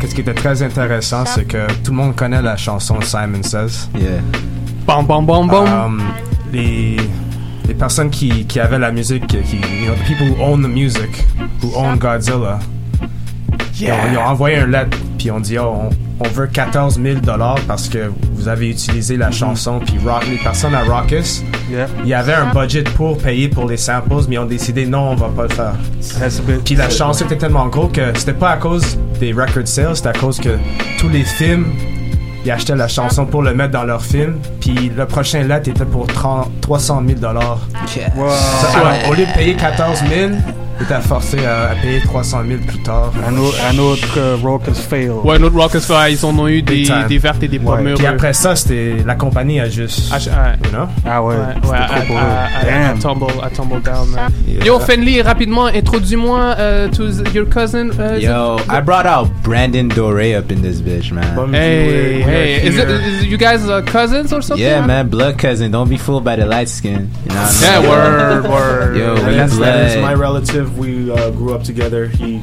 qu'est-ce 0.00 0.14
qui 0.14 0.22
était 0.22 0.34
très 0.34 0.62
intéressant, 0.62 1.24
c'est 1.26 1.44
que 1.44 1.66
tout 1.84 1.90
le 1.92 1.96
monde 1.96 2.16
connaît 2.16 2.42
la 2.42 2.56
chanson 2.56 2.96
Simon 3.02 3.42
Says. 3.42 3.88
Yeah. 3.94 4.20
Bam, 4.86 5.06
bam, 5.06 5.24
bam, 5.26 5.46
bam. 5.48 5.64
Um, 5.66 6.02
les, 6.52 6.96
les 7.68 7.74
personnes 7.74 8.10
qui, 8.10 8.44
qui 8.46 8.60
avaient 8.60 8.78
la 8.78 8.92
musique, 8.92 9.26
qui, 9.26 9.38
qui- 9.38 9.56
you 9.56 9.86
know, 9.86 9.94
the 9.94 10.06
people 10.06 10.26
who 10.28 10.42
own 10.42 10.62
the 10.62 10.68
music, 10.68 11.24
who 11.62 11.72
own 11.76 11.98
Godzilla, 11.98 12.58
ils, 13.80 13.90
ont, 13.90 13.94
ils 14.12 14.16
ont 14.18 14.22
envoyé 14.22 14.56
un 14.58 14.66
lettre, 14.66 14.96
puis 15.18 15.30
on 15.30 15.40
dit, 15.40 15.58
oh, 15.58 15.74
on, 15.74 15.90
on 16.24 16.28
veut 16.28 16.46
14 16.46 16.98
000 17.02 17.20
dollars 17.20 17.58
parce 17.66 17.88
que 17.88 18.10
vous 18.32 18.48
avez 18.48 18.70
utilisé 18.70 19.16
la 19.18 19.30
chanson, 19.30 19.80
puis 19.84 19.96
rock, 20.06 20.24
les 20.30 20.36
personnes 20.38 20.74
à 20.74 20.82
Raucus, 20.82 21.42
il 22.02 22.08
y 22.08 22.14
avait 22.14 22.32
un 22.32 22.54
budget 22.54 22.84
pour 22.84 23.18
payer 23.18 23.48
pour 23.48 23.68
les 23.68 23.76
samples, 23.76 24.14
mais 24.28 24.36
ils 24.36 24.38
ont 24.38 24.46
décidé, 24.46 24.86
non, 24.86 25.10
on 25.10 25.14
va 25.16 25.28
pas 25.28 25.42
le 25.42 25.48
faire. 25.50 25.74
Puis 26.64 26.74
la 26.76 26.88
chanson 26.88 27.24
était 27.26 27.36
tellement 27.36 27.66
gros 27.66 27.88
que 27.88 28.16
c'était 28.16 28.32
pas 28.32 28.52
à 28.52 28.56
cause 28.56 28.96
des 29.20 29.32
record 29.32 29.66
sales, 29.66 29.96
c'était 29.96 30.08
à 30.08 30.12
cause 30.14 30.38
que 30.38 30.56
tous 30.98 31.08
les 31.10 31.24
films 31.24 31.66
ils 32.46 32.52
achetaient 32.52 32.76
la 32.76 32.86
chanson 32.86 33.26
pour 33.26 33.42
le 33.42 33.52
mettre 33.54 33.72
dans 33.72 33.82
leur 33.82 34.00
film. 34.02 34.38
Puis 34.60 34.92
le 34.96 35.04
prochain 35.04 35.42
lettre 35.42 35.68
était 35.68 35.84
pour 35.84 36.06
30 36.06 36.48
300 36.60 37.02
000 37.06 37.18
dollars. 37.18 37.58
Au 39.10 39.14
lieu 39.14 39.26
de 39.26 39.32
payer 39.34 39.54
14 39.54 40.04
000, 40.08 40.30
ils 40.78 40.84
étaient 40.84 41.00
forcés 41.00 41.44
à, 41.44 41.70
à 41.70 41.74
payer 41.76 42.00
300 42.00 42.42
000 42.46 42.60
plus 42.66 42.82
tard. 42.82 43.12
Un 43.26 43.36
autre, 43.38 43.56
un 43.72 43.78
autre 43.78 44.08
euh, 44.18 44.36
Raucous 44.42 44.74
fail. 44.78 45.08
Ouais, 45.10 45.38
notre 45.38 45.56
Rockers 45.56 45.82
Fire, 45.82 46.08
ils 46.08 46.24
en 46.24 46.38
ont 46.38 46.48
eu 46.48 46.62
des, 46.62 46.86
des 47.08 47.18
vertes 47.18 47.42
et 47.42 47.48
des 47.48 47.58
pas 47.58 47.76
Ouais. 47.76 47.94
Puis 47.94 48.06
après 48.06 48.32
ça, 48.32 48.54
c'était 48.56 48.96
la 49.04 49.14
compagnie 49.14 49.60
a 49.60 49.68
juste, 49.68 50.12
Ah, 50.12 50.18
you 50.64 50.70
know? 50.70 50.86
Ah 51.06 51.22
ouais. 51.22 51.34
Ouais, 51.36 51.70
ouais, 51.70 51.78
I 52.62 52.64
Damn. 52.64 52.98
tumble, 52.98 53.26
I 53.42 53.54
tumble 53.54 53.80
down, 53.82 54.08
man. 54.10 54.30
Yeah. 54.46 54.64
Yo, 54.64 54.78
Fenley, 54.78 55.22
rapidement, 55.22 55.66
introduis-moi 55.68 56.54
euh, 56.58 56.88
to 56.88 57.04
your 57.32 57.46
cousin. 57.46 57.90
uh, 57.98 58.18
Yo, 58.18 58.58
I 58.68 58.80
brought 58.80 59.06
out 59.06 59.28
Brandon 59.42 59.88
Dore 59.88 60.36
up 60.36 60.50
in 60.50 60.62
this 60.62 60.80
bitch, 60.80 61.12
man. 61.12 61.52
Hey, 61.52 62.22
hey, 62.22 62.66
is 62.66 62.76
it, 62.78 62.88
is 62.88 63.24
you 63.26 63.36
guys 63.38 63.68
uh, 63.68 63.82
cousins 63.82 64.32
or 64.32 64.40
something? 64.42 64.64
Yeah, 64.64 64.84
man, 64.86 65.08
blood 65.08 65.38
cousin. 65.38 65.70
Don't 65.70 65.88
be 65.88 65.96
fooled 65.98 66.24
by 66.24 66.36
the 66.36 66.46
light 66.46 66.68
skin. 66.68 67.10
You 67.24 67.34
know 67.34 67.40
what 67.42 67.62
I 67.62 67.66
Yeah, 67.66 67.80
mean? 67.80 67.90
word, 67.90 68.50
word. 68.50 68.96
Yo, 68.96 69.14
we 69.14 69.34
that's, 69.36 69.58
that 69.58 69.86
is 69.88 69.94
blood. 69.94 70.02
my 70.02 70.14
relative. 70.14 70.65
We 70.76 71.10
uh, 71.10 71.30
grew 71.30 71.54
up 71.54 71.62
together. 71.62 72.06
He 72.08 72.42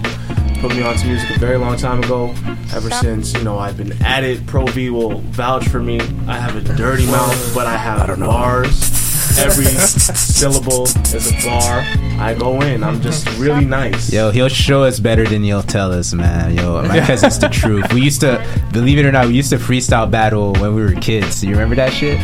put 0.59 0.75
me 0.75 0.81
onto 0.81 1.07
music 1.07 1.35
a 1.35 1.39
very 1.39 1.57
long 1.57 1.77
time 1.77 2.01
ago. 2.03 2.33
Ever 2.73 2.89
since, 2.89 3.33
you 3.33 3.43
know, 3.43 3.59
I've 3.59 3.77
been 3.77 3.91
at 4.03 4.23
it. 4.23 4.45
Pro 4.47 4.65
V 4.65 4.89
will 4.89 5.19
vouch 5.19 5.67
for 5.67 5.79
me. 5.79 5.99
I 6.27 6.37
have 6.37 6.55
a 6.55 6.61
dirty 6.75 7.05
mouth, 7.05 7.53
but 7.53 7.67
I 7.67 7.75
have 7.75 8.09
I 8.09 8.15
bars. 8.15 9.03
Every 9.39 9.65
syllable 9.65 10.83
is 10.83 11.31
a 11.31 11.47
bar. 11.47 11.79
I 12.19 12.35
go 12.37 12.61
in. 12.61 12.83
I'm 12.83 13.01
just 13.01 13.27
really 13.37 13.65
nice. 13.65 14.13
Yo, 14.13 14.31
he'll 14.31 14.47
show 14.47 14.83
us 14.83 14.99
better 14.99 15.25
than 15.25 15.43
he'll 15.43 15.63
tell 15.63 15.91
us, 15.91 16.13
man. 16.13 16.55
Yo, 16.55 16.81
my 16.83 16.99
cousin's 16.99 17.39
the 17.39 17.49
truth. 17.51 17.91
We 17.93 18.01
used 18.01 18.21
to, 18.21 18.45
believe 18.71 18.99
it 18.99 19.05
or 19.05 19.11
not, 19.11 19.27
we 19.27 19.33
used 19.33 19.49
to 19.49 19.57
freestyle 19.57 20.09
battle 20.09 20.53
when 20.53 20.75
we 20.75 20.83
were 20.83 20.93
kids. 20.93 21.43
You 21.43 21.51
remember 21.51 21.75
that 21.75 21.91
shit? 21.93 22.19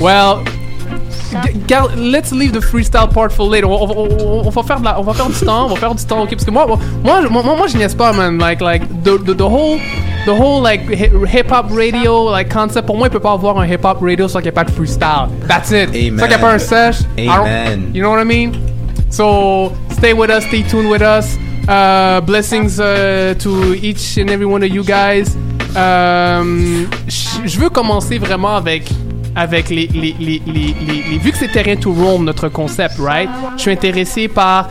Well, 0.00 0.44
let's 1.96 2.32
leave 2.32 2.52
the 2.52 2.60
freestyle 2.60 3.08
part 3.12 3.32
for 3.32 3.48
later. 3.48 3.66
On, 3.66 3.90
on- 3.90 4.46
on- 4.46 4.50
va 4.50 4.62
faire 4.62 4.80
de 4.80 4.84
la, 4.84 4.98
on 5.00 5.02
va 5.02 5.14
faire 5.14 5.28
du 5.28 5.44
temps, 5.44 5.66
on 5.66 5.68
va 5.68 5.76
faire 5.76 5.94
du 5.94 6.04
temps, 6.04 6.22
ok? 6.22 6.30
Parce 6.30 6.44
que 6.44 6.50
moi, 6.50 6.66
moi, 6.66 6.78
moi, 7.04 7.42
moi, 7.42 7.56
moi, 7.56 7.66
je 7.68 7.76
niaise 7.76 7.94
pas, 7.94 8.12
man. 8.12 8.38
Like, 8.38 8.60
like 8.60 8.82
the, 9.04 9.18
the, 9.24 9.34
the 9.36 9.42
whole, 9.42 9.78
the 10.26 10.30
whole 10.32 10.60
like 10.62 10.82
hip 10.90 11.50
hop 11.50 11.66
radio 11.70 12.30
like 12.30 12.48
concept. 12.52 12.86
Pour 12.86 12.96
moi, 12.96 13.06
il 13.06 13.10
peut 13.10 13.20
pas 13.20 13.32
avoir 13.32 13.58
un 13.58 13.66
hip 13.66 13.84
hop 13.84 13.98
radio 14.02 14.26
sans 14.28 14.38
qu'il 14.40 14.46
n'y 14.46 14.48
ait 14.48 14.52
pas 14.52 14.64
de 14.64 14.70
freestyle. 14.70 15.28
That's 15.48 15.70
it. 15.70 15.90
Amen. 15.90 16.18
Sans 16.18 16.26
qu'il 16.26 16.28
n'y 16.28 16.34
ait 16.34 16.38
pas 16.38 16.52
un 16.52 16.58
sesh. 16.58 16.98
Amen. 17.18 17.90
You 17.94 18.02
know 18.02 18.10
what 18.10 18.20
I 18.20 18.24
mean? 18.24 18.52
So 19.10 19.72
stay 19.90 20.12
with 20.12 20.30
us, 20.30 20.44
stay 20.46 20.62
tuned 20.62 20.88
with 20.90 21.02
us. 21.02 21.36
Uh, 21.68 22.20
blessings 22.22 22.80
uh, 22.80 23.34
to 23.38 23.74
each 23.74 24.16
and 24.18 24.28
every 24.30 24.46
one 24.46 24.62
of 24.62 24.70
you 24.70 24.82
guys. 24.82 25.36
Um, 25.76 26.88
je 27.08 27.58
veux 27.60 27.70
commencer 27.70 28.18
vraiment 28.18 28.56
avec 28.56 28.90
avec 29.36 29.70
les, 29.70 29.86
les, 29.86 30.14
les, 30.18 30.40
les, 30.46 31.18
vu 31.18 31.30
que 31.32 31.38
c'est 31.38 31.52
terrain 31.52 31.76
to 31.76 31.92
roam 31.92 32.24
notre 32.24 32.48
concept 32.48 32.98
right? 32.98 33.28
Je 33.56 33.62
suis 33.62 33.70
intéressé 33.70 34.28
par 34.28 34.68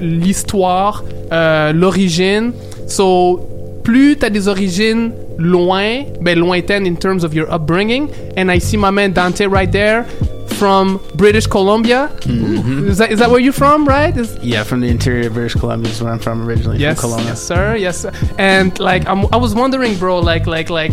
l'histoire 0.00 1.04
euh, 1.32 1.72
l'origine 1.72 2.52
so 2.86 3.40
plus 3.84 4.16
t'as 4.16 4.30
des 4.30 4.48
origines 4.48 5.12
loin 5.38 6.04
ben 6.20 6.38
lointaines 6.38 6.86
in 6.86 6.94
terms 6.96 7.24
of 7.24 7.34
your 7.34 7.46
upbringing 7.52 8.08
and 8.36 8.50
I 8.50 8.58
see 8.58 8.76
my 8.76 8.90
man 8.90 9.12
Dante 9.12 9.46
right 9.46 9.70
there 9.70 10.04
from 10.48 11.00
British 11.14 11.46
Columbia 11.46 12.10
is, 12.26 12.98
that, 12.98 13.10
is 13.10 13.18
that 13.20 13.30
where 13.30 13.40
you're 13.40 13.52
from 13.52 13.86
right? 13.86 14.14
Is, 14.14 14.36
Yeah, 14.42 14.62
from 14.64 14.80
the 14.80 14.88
interior 14.88 15.28
of 15.28 15.34
British 15.34 15.54
Columbia 15.54 15.90
is 15.90 16.02
where 16.02 16.12
I'm 16.12 16.18
from 16.18 16.46
originally. 16.46 16.76
Yes, 16.78 17.00
from 17.00 17.18
yes, 17.20 17.42
sir. 17.42 17.76
Yes, 17.76 18.00
sir. 18.02 18.12
And 18.36 18.78
like, 18.78 19.06
I'm, 19.06 19.24
I 19.32 19.38
was 19.38 19.54
wondering, 19.54 19.96
bro, 19.96 20.18
like, 20.18 20.46
like, 20.46 20.68
like, 20.68 20.92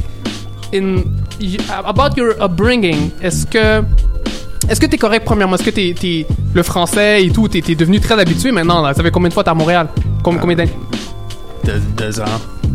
in 0.71 1.26
about 1.85 2.15
your 2.17 2.33
upbringing, 2.41 3.11
est-ce 3.21 3.45
que 3.45 3.83
est-ce 4.69 4.79
que 4.81 4.85
t'es 4.85 4.97
correct 4.97 5.23
premièrement? 5.25 5.55
Est-ce 5.55 5.63
que 5.63 5.69
t'es, 5.69 5.95
t'es- 5.97 6.25
le 6.53 6.63
français 6.63 7.23
et 7.23 7.29
tout, 7.29 7.47
t'es, 7.47 7.61
devenu 7.61 7.99
très 7.99 8.19
habitué 8.19 8.51
maintenant 8.51 8.81
là? 8.81 8.93
Ça 8.93 9.01
fait 9.03 9.11
combien 9.11 9.29
de 9.29 9.33
fois 9.33 9.43
t'es 9.43 9.49
à 9.49 9.53
Montréal? 9.53 9.87
Com- 10.23 10.37
combien 10.39 10.55
d'années? 10.57 10.71
Deux, 11.63 11.81
deux 11.97 12.19
ans. 12.19 12.25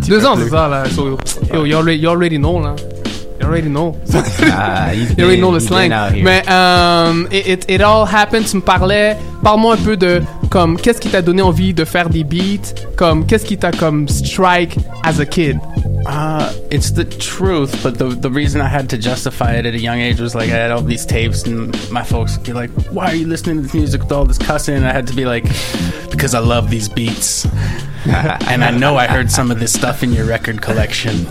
Deux 0.09 0.25
ans, 0.25 0.35
c'est 0.37 0.49
ça 0.49 0.69
là. 0.69 0.85
So, 0.95 1.19
yo, 1.53 1.65
you 1.67 1.77
already, 1.77 1.99
you 2.01 2.09
already 2.11 2.39
know 2.39 2.61
là. 2.61 2.75
You 3.41 3.47
already 3.49 3.69
know. 3.69 3.97
Ah, 4.53 4.93
you 4.95 5.25
already 5.25 5.39
know 5.41 5.53
the 5.57 5.61
slang. 5.61 5.91
Mais 6.23 6.43
um, 6.49 7.27
it, 7.33 7.47
it, 7.47 7.65
it 7.69 7.81
all 7.83 8.07
happened. 8.07 8.47
Tu 8.47 8.57
me 8.57 8.63
parlais. 8.63 9.17
Parle-moi 9.43 9.75
un 9.75 9.77
peu 9.79 9.97
de 9.97 10.23
comme 10.49 10.77
qu'est-ce 10.77 11.01
qui 11.01 11.09
t'a 11.09 11.21
donné 11.23 11.43
envie 11.43 11.75
de 11.75 11.85
faire 11.85 12.09
des 12.09 12.23
beats? 12.25 12.73
Comme 12.97 13.27
qu'est-ce 13.27 13.45
qui 13.45 13.59
t'a 13.59 13.73
comme 13.73 14.07
strike 14.09 14.77
as 15.05 15.19
a 15.21 15.27
kid? 15.27 15.59
Uh, 16.07 16.53
it's 16.71 16.91
the 16.91 17.05
truth, 17.05 17.83
but 17.83 17.99
the 17.99 18.09
the 18.09 18.31
reason 18.31 18.61
I 18.61 18.69
had 18.69 18.91
to 18.91 18.99
justify 18.99 19.53
it 19.55 19.67
at 19.67 19.75
a 19.75 19.79
young 19.79 20.01
age 20.01 20.21
was 20.21 20.35
like 20.35 20.51
I 20.51 20.55
had 20.57 20.71
all 20.71 20.83
these 20.83 21.07
tapes, 21.07 21.45
and 21.45 21.73
my 21.91 22.03
folks 22.03 22.37
would 22.37 22.45
be 22.47 22.53
like, 22.53 22.71
"Why 22.91 23.07
are 23.13 23.15
you 23.15 23.27
listening 23.27 23.57
to 23.57 23.63
this 23.63 23.75
music 23.75 24.03
with 24.03 24.13
all 24.13 24.25
this 24.25 24.39
cussing?" 24.39 24.75
And 24.77 24.87
I 24.87 24.93
had 24.93 25.07
to 25.09 25.15
be 25.15 25.25
like, 25.27 25.45
"Because 26.11 26.35
I 26.35 26.41
love 26.41 26.71
these 26.71 26.89
beats, 26.89 27.45
and 28.07 28.65
I 28.65 28.71
know 28.71 28.97
I 28.97 29.07
heard 29.07 29.31
some 29.31 29.51
of 29.51 29.61
this 29.61 29.73
stuff 29.73 30.03
in 30.03 30.13
your 30.13 30.25
record 30.27 30.61
collection." 30.61 31.25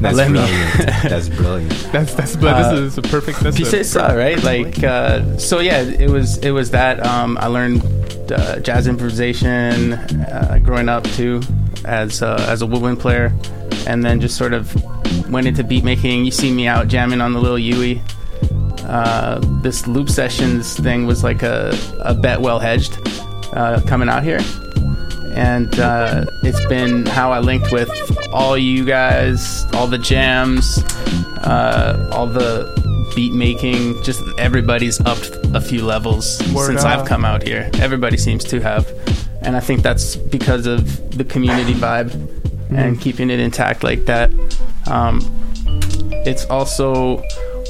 That's 0.00 0.16
Let 0.16 0.30
me- 0.30 0.38
brilliant. 0.38 0.76
That's 1.02 1.28
brilliant. 1.28 1.70
That's 1.90 2.14
that's 2.14 2.36
but 2.36 2.54
Uh, 2.54 2.70
this 2.76 2.92
is 2.92 2.98
a 2.98 3.02
perfect. 3.02 3.40
That's 3.40 3.56
Puis 3.56 3.72
a 3.72 3.80
ça, 3.82 4.14
right? 4.16 4.40
Like, 4.44 4.84
uh, 4.84 5.36
so 5.38 5.58
yeah, 5.58 5.80
it 5.82 6.08
was 6.08 6.38
it 6.38 6.52
was 6.52 6.70
that. 6.70 7.04
Um, 7.04 7.36
I 7.40 7.46
learned 7.48 7.82
uh, 8.30 8.60
jazz 8.60 8.86
improvisation 8.86 9.94
uh, 9.94 10.60
growing 10.62 10.88
up 10.88 11.02
too, 11.02 11.40
as 11.84 12.22
uh, 12.22 12.36
as 12.48 12.62
a 12.62 12.66
woodwind 12.66 13.00
player, 13.00 13.32
and 13.88 14.04
then 14.04 14.20
just 14.20 14.36
sort 14.36 14.52
of 14.52 14.72
went 15.30 15.46
into 15.46 15.64
beat 15.64 15.82
making. 15.82 16.24
You 16.24 16.30
see 16.30 16.52
me 16.52 16.68
out 16.68 16.88
jamming 16.88 17.20
on 17.20 17.32
the 17.32 17.40
little 17.40 17.58
Yui. 17.58 18.00
Uh, 18.82 19.40
this 19.62 19.86
loop 19.86 20.08
sessions 20.08 20.78
thing 20.78 21.06
was 21.06 21.24
like 21.24 21.42
a, 21.42 21.76
a 22.00 22.14
bet 22.14 22.40
well 22.40 22.58
hedged 22.58 22.98
uh, 23.54 23.80
coming 23.86 24.08
out 24.08 24.22
here. 24.22 24.40
And 25.34 25.78
uh, 25.78 26.26
it's 26.42 26.64
been 26.66 27.06
how 27.06 27.32
I 27.32 27.38
linked 27.38 27.72
with 27.72 27.90
all 28.32 28.56
you 28.58 28.84
guys, 28.84 29.64
all 29.72 29.86
the 29.86 29.98
jams, 29.98 30.78
uh, 31.42 32.10
all 32.12 32.26
the 32.26 33.12
beat 33.14 33.32
making. 33.32 34.02
Just 34.02 34.22
everybody's 34.38 35.00
upped 35.00 35.36
a 35.54 35.60
few 35.60 35.84
levels 35.84 36.40
Word 36.52 36.66
since 36.66 36.84
up. 36.84 37.00
I've 37.00 37.06
come 37.06 37.24
out 37.24 37.42
here. 37.42 37.70
Everybody 37.74 38.16
seems 38.16 38.44
to 38.44 38.60
have. 38.60 38.90
And 39.42 39.56
I 39.56 39.60
think 39.60 39.82
that's 39.82 40.16
because 40.16 40.66
of 40.66 41.16
the 41.16 41.24
community 41.24 41.72
vibe 41.72 42.37
and 42.70 43.00
keeping 43.00 43.30
it 43.30 43.40
intact 43.40 43.82
like 43.82 44.04
that. 44.06 44.30
Um, 44.86 45.20
it's 46.26 46.44
also 46.46 47.22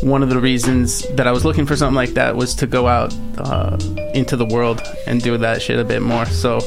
one 0.02 0.22
of 0.22 0.28
the 0.28 0.38
reasons 0.38 1.06
that 1.16 1.26
I 1.26 1.32
was 1.32 1.44
looking 1.44 1.66
for 1.66 1.76
something 1.76 1.94
like 1.94 2.10
that 2.10 2.36
was 2.36 2.54
to 2.56 2.66
go 2.66 2.86
out 2.86 3.14
uh, 3.38 3.76
into 4.14 4.36
the 4.36 4.44
world 4.44 4.80
and 5.06 5.20
do 5.20 5.36
that 5.38 5.60
shit 5.60 5.78
a 5.78 5.84
bit 5.84 6.02
more. 6.02 6.26
So 6.26 6.60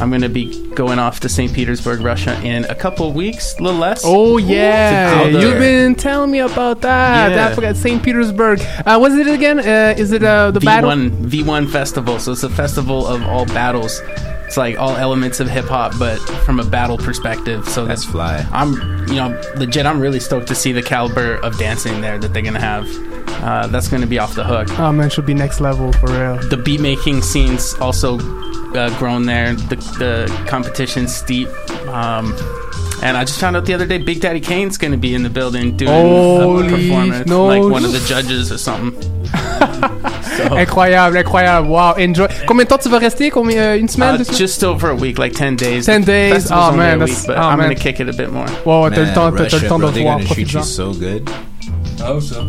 I'm 0.00 0.10
going 0.10 0.22
to 0.22 0.28
be 0.28 0.68
going 0.74 0.98
off 0.98 1.20
to 1.20 1.28
St. 1.28 1.52
Petersburg, 1.52 2.00
Russia 2.00 2.40
in 2.42 2.64
a 2.66 2.74
couple 2.74 3.12
weeks, 3.12 3.58
a 3.58 3.62
little 3.62 3.80
less. 3.80 4.02
Oh 4.04 4.36
yeah, 4.36 5.24
you've 5.24 5.58
been 5.58 5.94
telling 5.94 6.30
me 6.30 6.40
about 6.40 6.82
that. 6.82 7.32
Yeah. 7.32 7.48
I 7.48 7.54
forgot 7.54 7.76
St. 7.76 8.02
Petersburg. 8.02 8.60
Uh, 8.60 8.98
what 8.98 9.12
is 9.12 9.18
it 9.18 9.32
again? 9.32 9.58
Uh, 9.58 9.94
is 9.96 10.12
it 10.12 10.22
uh, 10.22 10.50
the 10.50 10.60
battle? 10.60 10.90
V1 10.90 11.10
V1 11.26 11.70
festival. 11.70 12.18
So 12.18 12.32
it's 12.32 12.42
a 12.44 12.50
festival 12.50 13.06
of 13.06 13.22
all 13.22 13.46
battles. 13.46 14.00
It's 14.46 14.56
like 14.56 14.78
all 14.78 14.96
elements 14.96 15.40
of 15.40 15.48
hip 15.48 15.64
hop, 15.66 15.98
but 15.98 16.18
from 16.44 16.60
a 16.60 16.64
battle 16.64 16.96
perspective. 16.96 17.68
So 17.68 17.84
That's 17.84 18.04
fly. 18.04 18.46
I'm, 18.52 18.74
you 19.08 19.16
know, 19.16 19.40
legit. 19.56 19.86
I'm 19.86 20.00
really 20.00 20.20
stoked 20.20 20.46
to 20.48 20.54
see 20.54 20.72
the 20.72 20.82
caliber 20.82 21.34
of 21.36 21.58
dancing 21.58 22.00
there 22.00 22.16
that 22.18 22.32
they're 22.32 22.42
gonna 22.42 22.60
have. 22.60 22.88
Uh, 23.42 23.66
that's 23.66 23.88
gonna 23.88 24.06
be 24.06 24.18
off 24.18 24.34
the 24.34 24.44
hook. 24.44 24.68
Oh 24.78 24.92
man, 24.92 25.10
should 25.10 25.26
be 25.26 25.34
next 25.34 25.60
level 25.60 25.92
for 25.92 26.06
real. 26.06 26.36
The 26.48 26.56
beat 26.56 26.80
making 26.80 27.22
scenes 27.22 27.74
also 27.74 28.18
uh, 28.74 28.96
grown 28.98 29.26
there. 29.26 29.54
The 29.54 29.76
the 29.98 30.46
competition's 30.46 31.14
steep. 31.14 31.48
Um, 31.88 32.32
and 33.02 33.16
I 33.16 33.24
just 33.24 33.38
found 33.38 33.56
out 33.56 33.66
the 33.66 33.74
other 33.74 33.86
day, 33.86 33.98
Big 33.98 34.20
Daddy 34.20 34.40
Kane's 34.40 34.78
gonna 34.78 34.96
be 34.96 35.14
in 35.14 35.22
the 35.22 35.30
building 35.30 35.76
doing 35.76 35.90
Holy 35.92 36.66
a 36.66 36.70
performance, 36.70 37.28
no 37.28 37.46
like 37.46 37.62
one 37.62 37.84
of 37.84 37.92
the 37.92 38.00
judges 38.06 38.52
or 38.52 38.58
something. 38.58 39.12
incroyable, 40.58 41.16
incroyable. 41.18 41.68
Wow, 41.68 41.94
enjoy. 41.98 42.26
Combien 42.46 42.64
de 42.64 42.68
temps 42.68 42.78
tu 42.82 42.88
vas 42.88 42.98
rester? 42.98 43.30
Combien, 43.30 43.58
euh, 43.58 43.78
une 43.78 43.88
semaine? 43.88 44.20
Uh, 44.20 44.24
just 44.36 44.62
over 44.64 44.90
a 44.90 44.94
week, 44.94 45.18
like 45.18 45.34
10 45.34 45.56
days. 45.56 45.86
10 45.86 46.02
The 46.02 46.06
days? 46.06 46.50
Oh, 46.50 46.72
man, 46.72 47.00
week, 47.02 47.14
but 47.26 47.36
oh, 47.36 47.40
I'm 47.40 47.58
man. 47.58 47.68
gonna 47.68 47.74
kick 47.74 48.00
it 48.00 48.08
a 48.08 48.12
bit 48.12 48.30
more. 48.30 48.46
Ouais, 48.64 48.90
t'as 48.90 49.00
le 49.02 49.12
temps, 49.14 49.30
t'as- 49.32 49.44
le 49.58 49.68
temps 49.68 49.78
de 49.78 49.86
voir, 50.00 50.18
profite-en. 50.20 50.62
so 50.62 50.92
good. 50.92 51.28
I 51.98 52.02
hope 52.02 52.22
so. 52.22 52.44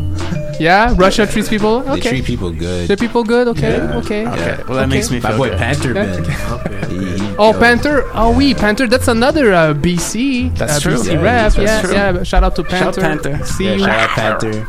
Yeah, 0.59 0.93
Russia 0.97 1.25
treats 1.27 1.49
people. 1.49 1.81
They 1.81 1.99
treat 2.01 2.25
people 2.25 2.51
good. 2.51 2.87
Treat 2.87 2.99
people 2.99 3.23
good. 3.23 3.47
Okay, 3.49 3.77
Yeah. 3.77 3.97
okay. 3.97 4.23
Yeah. 4.23 4.57
Well, 4.67 4.77
that 4.77 4.85
Okay. 4.85 4.85
makes 4.87 5.11
me 5.11 5.19
My 5.19 5.35
boy 5.37 5.49
good. 5.49 5.57
Panther 5.59 5.93
Yeah. 5.93 6.05
Ben. 6.05 6.23
He- 6.89 7.17
he 7.19 7.35
Oh. 7.37 7.53
Panther. 7.53 8.03
Oh, 8.15 8.31
we 8.35 8.53
Panther. 8.55 8.87
That's 8.87 9.07
another 9.07 9.53
uh, 9.53 9.73
BC. 9.75 10.55
That's 10.57 10.77
uh, 10.77 10.79
true. 10.79 10.95
BC 10.97 11.13
Yeah, 11.13 11.21
rap. 11.21 11.53
that's 11.53 11.57
Yeah, 11.57 11.81
true. 11.81 11.93
yeah. 11.93 12.23
Shout 12.23 12.43
out 12.43 12.55
to 12.55 12.63
Panther. 12.63 13.01
Shout 13.01 13.21
Panther. 13.23 13.45
See 13.45 13.65
Yeah, 13.65 13.73
you. 13.73 13.79
shout 13.85 13.99
out 13.99 14.41
Panther. 14.41 14.65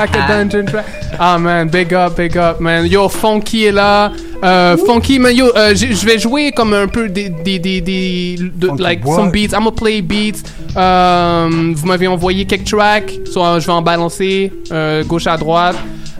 like 0.00 0.14
a 0.20 0.28
dungeon 0.28 0.66
track. 0.66 0.86
Ah 1.18 1.36
man, 1.38 1.68
big 1.68 1.92
up, 1.92 2.16
big 2.16 2.36
up, 2.36 2.60
man. 2.60 2.86
Yo, 2.86 3.08
Funky 3.08 3.66
est 3.68 3.72
là. 3.72 4.10
Euh, 4.44 4.76
funky, 4.76 5.18
man, 5.20 5.34
yo, 5.36 5.46
euh, 5.56 5.72
je 5.74 6.04
vais 6.04 6.18
jouer 6.18 6.50
comme 6.50 6.74
un 6.74 6.88
peu 6.88 7.08
des, 7.08 7.28
des, 7.28 7.58
des, 7.60 7.80
des 7.80 8.36
de- 8.38 8.66
Funky 8.66 8.82
like 8.82 9.04
some 9.04 9.30
beats. 9.30 9.52
I'm 9.52 9.60
gonna 9.64 9.70
play 9.70 10.02
beats. 10.02 10.42
Euh, 10.76 11.48
vous 11.74 11.86
m'avez 11.86 12.08
envoyé 12.08 12.44
quelques 12.44 12.64
tracks, 12.68 13.12
so, 13.30 13.44
euh, 13.44 13.60
je 13.60 13.66
vais 13.66 13.72
en 13.72 13.82
balancer 13.82 14.52
euh, 14.72 15.04
gauche 15.04 15.26
à 15.28 15.36
droite. 15.36 15.76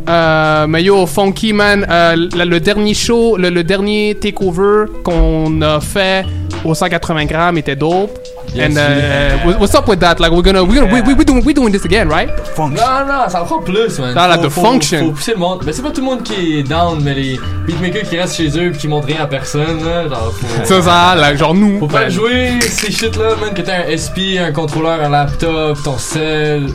Euh, 0.09 0.67
mais 0.69 0.83
yo, 0.85 1.05
Funky 1.07 1.53
Man, 1.53 1.85
le, 1.89 2.45
le 2.45 2.61
dernier 2.61 2.95
show, 2.95 3.37
le, 3.37 3.51
le 3.51 3.65
dernier 3.65 4.15
takeover 4.21 4.85
qu'on 5.05 5.61
a 5.63 5.81
fait 5.81 6.25
au 6.65 6.75
180 6.75 7.25
grammes 7.27 7.59
était 7.59 7.77
dope. 7.77 8.19
Yes, 8.55 8.67
And 8.67 8.77
uh, 8.77 8.81
yeah. 8.81 9.47
wha- 9.47 9.59
what's 9.59 9.75
up 9.75 9.89
with 9.89 10.01
that? 10.01 10.21
Like 10.21 10.31
we're 10.31 10.43
gonna 10.43 10.63
we're 10.63 10.75
gonna 10.81 10.93
we, 10.93 11.01
we, 11.01 11.15
we 11.15 11.25
doing 11.25 11.43
we 11.45 11.55
doing 11.55 11.73
this 11.73 11.85
again, 11.87 12.09
right? 12.09 12.29
Non, 12.59 12.69
non, 12.69 13.29
ça 13.29 13.43
en 13.43 13.47
prend 13.47 13.61
plus, 13.61 13.99
man. 13.99 14.15
Dans 14.15 14.27
la 14.27 14.37
Faut- 14.37 14.43
de 14.43 14.49
faut- 14.51 14.61
function. 14.63 14.99
Faut 15.07 15.13
pousser 15.13 15.33
le 15.33 15.39
monde. 15.39 15.63
Mais 15.65 15.73
c'est 15.73 15.81
pas 15.83 15.91
tout 15.91 16.01
le 16.03 16.07
monde 16.07 16.23
qui 16.23 16.59
est 16.59 16.63
down, 16.63 17.01
mais 17.03 17.15
les 17.15 17.41
beatmakers 17.67 18.03
qui 18.03 18.19
restent 18.19 18.37
chez 18.37 18.49
eux 18.59 18.73
et 18.75 18.77
qui 18.77 18.89
montrent 18.89 19.07
rien 19.07 19.23
à 19.23 19.27
personne, 19.27 19.83
là. 19.85 20.07
Genre, 20.09 20.33
faut. 20.35 20.65
Ça, 20.67 20.83
ça, 20.83 21.15
là, 21.15 21.35
genre 21.35 21.55
nous. 21.55 21.79
Faut 21.79 21.89
faire 21.89 22.11
jouer 22.11 22.61
ces 22.61 22.93
shit-là, 22.93 23.37
man, 23.41 23.55
que 23.55 23.63
t'as 23.63 23.87
un 23.87 23.97
SP, 23.97 24.37
un 24.39 24.53
contrôleur, 24.53 25.03
un 25.03 25.09
laptop, 25.09 25.79
ton 25.83 25.97
cell, 25.97 26.67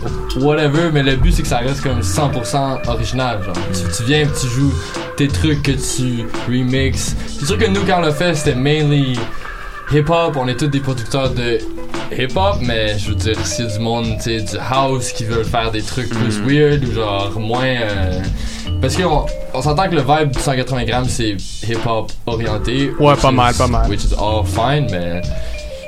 whatever, 0.42 0.90
mais 0.92 1.04
le 1.04 1.16
but 1.16 1.32
c'est 1.34 1.44
que 1.44 1.48
ça 1.48 1.58
reste 1.58 1.82
comme 1.82 2.00
100% 2.02 2.88
original, 2.88 3.40
genre. 3.44 3.54
Tu, 3.74 3.98
tu 3.98 4.04
viens 4.04 4.24
tu 4.26 4.48
joues 4.48 4.74
tes 5.16 5.28
trucs 5.28 5.62
que 5.64 5.72
tu 5.74 6.26
remixes. 6.48 7.16
C'est 7.40 7.46
sûr 7.46 7.58
que 7.58 7.66
nous, 7.68 7.82
quand 7.88 7.98
on 8.00 8.02
l'a 8.02 8.12
fait, 8.12 8.34
c'était 8.36 8.56
mainly 8.56 9.18
hip-hop, 9.92 10.36
on 10.38 10.48
est 10.48 10.56
tous 10.60 10.68
des 10.68 10.80
producteurs 10.80 11.30
de 11.32 11.60
hip-hop, 12.12 12.58
mais 12.62 12.98
je 12.98 13.10
veux 13.10 13.16
dire, 13.16 13.38
s'il 13.46 13.66
y 13.66 13.68
a 13.68 13.72
du 13.72 13.80
monde, 13.80 14.16
tu 14.18 14.24
sais, 14.24 14.42
du 14.42 14.58
house 14.72 15.12
qui 15.12 15.26
veulent 15.26 15.46
faire 15.46 15.72
des 15.72 15.82
trucs 15.82 16.10
plus 16.10 16.40
weird 16.42 16.84
ou 16.86 16.94
genre 16.94 17.32
moins. 17.40 17.64
euh, 17.66 18.22
Parce 18.82 18.96
qu'on 18.96 19.26
on 19.54 19.62
s'entend 19.62 19.90
que 19.90 19.96
le 19.96 20.02
vibe 20.02 20.32
du 20.32 20.40
180 20.40 20.84
grammes 20.86 21.10
c'est 21.10 21.36
hip-hop 21.68 22.12
orienté. 22.26 22.92
Ouais, 23.00 23.16
pas 23.16 23.30
is- 23.32 23.36
mal, 23.36 23.54
pas 23.56 23.68
mal. 23.68 23.90
Which 23.90 24.04
is 24.04 24.14
all 24.14 24.44
fine, 24.46 24.88
mais. 24.92 25.22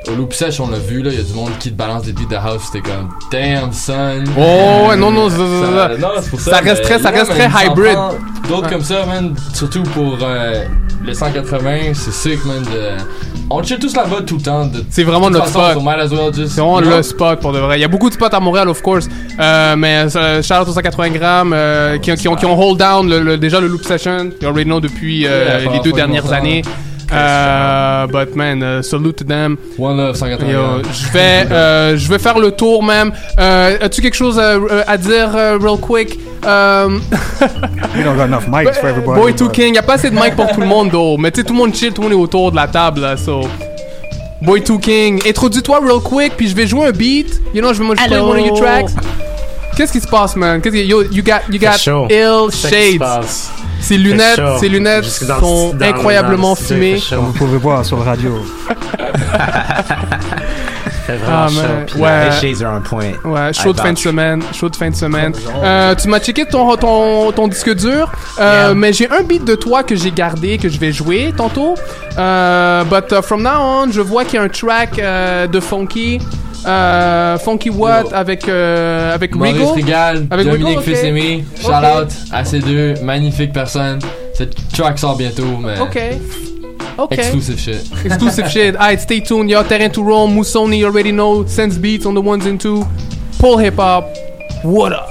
Au 0.08 0.16
Loop 0.16 0.34
Sèche, 0.34 0.60
on 0.60 0.70
l'a 0.70 0.80
vu, 0.80 1.02
là, 1.04 1.12
il 1.12 1.18
y 1.18 1.20
a 1.20 1.24
du 1.24 1.34
monde 1.34 1.52
qui 1.60 1.72
te 1.72 1.76
balance 1.76 2.04
des 2.04 2.14
beats 2.14 2.26
de 2.30 2.36
house, 2.36 2.62
c'était 2.72 2.82
comme 2.88 3.10
Damn 3.32 3.72
son. 3.74 4.24
Oh, 4.38 4.88
ouais, 4.90 4.96
non, 4.96 5.12
non, 5.12 5.30
ça- 5.30 5.36
ça- 5.38 5.44
ça- 5.90 5.98
non, 6.00 6.08
c'est 6.22 6.30
pour 6.30 6.40
ça 6.40 6.52
ça. 6.52 6.58
reste 6.60 6.82
très- 6.84 7.00
ça 7.00 7.10
reste 7.10 7.32
très 7.32 7.66
hybrid. 7.66 7.98
D'autres 8.48 8.70
comme 8.70 8.82
ça, 8.82 9.06
man, 9.06 9.36
surtout 9.54 9.84
pour 9.84 10.18
euh, 10.22 10.64
le 11.06 11.14
180, 11.14 11.94
c'est 11.94 12.12
sick, 12.14 12.44
man. 12.46 12.64
On 13.52 13.62
chill 13.64 13.78
tous 13.80 13.96
là-bas 13.96 14.22
tout 14.26 14.38
le 14.38 14.42
temps. 14.42 14.70
C'est 14.90 15.04
vraiment 15.04 15.30
notre 15.30 15.46
spot. 15.48 15.84
C'est 16.48 16.62
vraiment 16.62 16.80
le 16.80 17.04
spot 17.04 17.40
pour 17.40 17.52
de 17.52 17.60
vrai. 17.60 17.78
Il 17.78 17.82
y 17.82 17.86
a 17.86 17.88
beaucoup 17.88 18.10
de 18.10 18.14
spots 18.14 18.28
à 18.32 18.40
Montréal, 18.40 18.70
of 18.70 18.82
course. 18.82 19.08
Euh, 19.40 19.76
mais 19.76 20.06
euh, 20.16 20.40
aux 20.40 20.42
180 20.72 21.10
grammes 21.10 21.56
qui, 22.02 22.12
ont- 22.12 22.16
qui 22.16 22.28
ont, 22.28 22.36
qui 22.36 22.46
ont 22.46 22.60
hold 22.60 22.78
down 22.80 23.38
déjà 23.38 23.60
le 23.60 23.68
loop 23.68 23.84
session. 23.84 24.30
Already 24.44 24.66
know 24.66 24.80
depuis 24.80 25.22
les 25.22 25.80
deux 25.84 25.92
dernières 25.92 26.32
années. 26.32 26.62
Euh, 27.12 28.08
but 28.08 28.36
man, 28.36 28.62
uh, 28.62 28.82
salute 28.84 29.16
to 29.18 29.24
them. 29.24 29.58
One 29.78 29.98
love 29.98 30.16
180 30.16 30.48
Yo, 30.52 30.82
je 30.84 31.12
vais, 31.12 31.48
euh, 31.52 31.98
je 31.98 32.08
vais 32.08 32.20
faire 32.20 32.38
le 32.38 32.52
tour 32.52 32.84
même. 32.84 33.12
Euh, 33.40 33.78
As-tu 33.82 34.02
quelque 34.02 34.16
chose 34.16 34.38
euh, 34.40 34.60
euh, 34.70 34.84
à 34.88 34.98
dire, 34.98 35.36
euh, 35.36 35.58
real 35.62 35.80
quick? 35.80 36.20
Um, 36.46 37.02
We 37.96 38.04
don't 38.04 38.16
got 38.16 38.26
enough 38.28 38.48
mics 38.48 38.76
for 38.76 38.88
everybody. 38.90 39.20
Boy 39.20 39.34
2 39.34 39.46
but- 39.46 39.52
King, 39.54 39.76
y 39.76 39.78
a 39.78 39.82
pas 39.84 39.94
assez 39.96 40.10
de 40.10 40.16
mic 40.16 40.36
pour 40.36 40.48
tout 40.52 40.62
le 40.62 40.68
monde, 40.68 40.92
though. 40.92 41.18
Mais 41.18 41.32
tu 41.32 41.42
sais, 41.42 41.46
tout 41.48 41.54
le 41.54 41.60
monde 41.60 41.74
chill, 41.76 41.92
tout 41.94 42.02
le 42.04 42.10
monde 42.10 42.18
est 42.18 42.22
autour 42.22 42.52
de 42.52 42.56
la 42.56 42.68
table, 42.68 43.02
là, 43.02 43.18
so. 43.18 43.42
Boy 44.42 44.62
2 44.62 44.78
King, 44.78 45.22
introduis-toi 45.28 45.80
real 45.80 46.00
quick, 46.02 46.34
puis 46.38 46.48
je 46.48 46.56
vais 46.56 46.68
jouer 46.68 46.88
un 46.88 46.92
beat. 46.92 47.42
You 47.54 47.62
know, 47.62 47.74
je 47.74 47.80
vais 47.80 47.86
moi, 47.86 47.96
Allô? 47.98 48.30
one 48.32 48.40
of 48.40 48.46
your 48.46 48.58
tracks. 48.58 48.92
Qu'est-ce 49.76 49.92
qui 49.94 50.00
se 50.02 50.08
passe, 50.08 50.36
man? 50.36 50.62
Qu'est-ce 50.62 50.76
qui, 50.76 50.86
yo, 50.86 51.04
you 51.12 51.24
got, 51.24 51.42
you 51.52 51.60
got 51.60 51.78
ill 52.10 52.50
shades. 52.52 53.50
Passe. 53.80 53.88
Ces 53.88 53.96
Fait 53.96 54.00
lunettes, 54.02 54.36
chaud. 54.36 54.58
ces 54.60 54.70
lunettes 54.70 55.04
Jusque 55.04 55.26
dans 55.26 55.36
le- 55.36 55.40
sont 55.42 55.74
dans 55.74 55.86
le- 55.86 55.92
incroyablement 55.92 56.54
dans 56.54 56.60
le 56.60 56.66
studio, 56.66 56.76
fumées. 56.76 56.90
il 56.92 57.02
fait 57.02 57.10
chaud. 57.10 57.16
Comme 57.18 57.26
vous 57.26 57.34
pouvez 57.34 57.58
voir 57.58 57.86
sur 57.86 57.98
le 57.98 58.04
radio. 58.04 58.46
Fait 61.18 61.20
Ah, 61.28 61.48
vraiment 61.48 61.62
chaud. 61.68 61.74
Puis, 61.88 62.00
ouais. 62.02 62.26
Les 62.42 62.54
shades 62.54 62.64
are 62.66 62.78
on 62.78 62.82
point. 62.82 63.12
Ouais, 63.24 63.54
chaud 63.54 63.74
de 63.74 63.80
fin 63.80 63.94
de 63.94 63.98
semaine, 63.98 64.42
chaud 64.54 64.70
de 64.70 64.76
fin 64.76 64.90
de 64.90 64.96
semaine. 64.96 65.34
Euh, 65.64 65.96
tu 65.96 66.08
m'as 66.08 66.20
checké 66.20 66.46
ton, 66.46 66.76
ton, 66.76 67.32
ton 67.32 67.48
disque 67.48 67.74
dur, 67.76 68.12
euh, 68.40 68.74
mais 68.76 68.94
j'ai 68.94 69.10
un 69.10 69.24
beat 69.24 69.44
de 69.44 69.56
toi 69.56 69.84
que 69.84 69.96
j'ai 69.96 70.12
gardé, 70.12 70.58
que 70.58 70.70
je 70.70 70.80
vais 70.80 70.92
jouer 70.92 71.34
tantôt. 71.36 71.76
Euh, 72.18 72.84
but 72.84 73.12
uh, 73.12 73.22
from 73.24 73.44
now 73.44 73.60
on, 73.60 73.92
je 73.92 74.02
vois 74.02 74.24
qu'il 74.26 74.36
y 74.36 74.38
a 74.38 74.44
un 74.44 74.50
track 74.50 75.00
euh, 75.00 75.48
de 75.48 75.60
Funky. 75.60 76.20
Euh, 76.68 77.38
Funky 77.38 77.70
What 77.70 78.14
avec 78.14 78.50
euh, 78.50 79.16
avec 79.16 79.32
Rigo 79.34 79.72
Rigal, 79.72 80.28
avec 80.30 80.46
Dominique 80.46 80.80
Rigo, 80.80 80.80
ok. 80.82 80.86
Fils-Aimé, 80.86 81.46
shout 81.62 81.70
out 81.70 82.10
à 82.34 82.44
ces 82.44 82.60
deux 82.60 82.96
magnifiques 83.02 83.54
personnes. 83.54 84.00
Cette 84.34 84.56
track 84.74 85.00
sort 85.00 85.16
bientôt, 85.16 85.58
mais. 85.62 85.80
Ok. 85.80 85.98
Ok. 87.00 87.14
Exclusive 87.14 87.60
shit. 87.60 88.06
Exclusive 88.06 88.52
shit. 88.52 88.76
Alright, 88.76 89.00
stay 89.00 89.22
tuned. 89.22 89.50
Y'all, 89.50 89.64
Terrain 89.64 89.90
to 89.92 90.04
Rome, 90.04 90.36
Musoni, 90.36 90.80
you 90.80 90.86
already 90.86 91.14
know. 91.14 91.46
Sense 91.46 91.78
Beats 91.78 92.06
on 92.06 92.14
the 92.14 92.22
ones 92.22 92.46
and 92.46 92.60
two. 92.60 92.84
Pull 93.40 93.58
hip 93.58 93.76
hop. 93.76 94.04
What 94.64 94.92
up? 94.92 95.09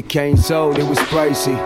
The 0.00 0.08
cane 0.08 0.36
sold, 0.36 0.78
it 0.78 0.84
was 0.84 0.98
pricey. 0.98 1.56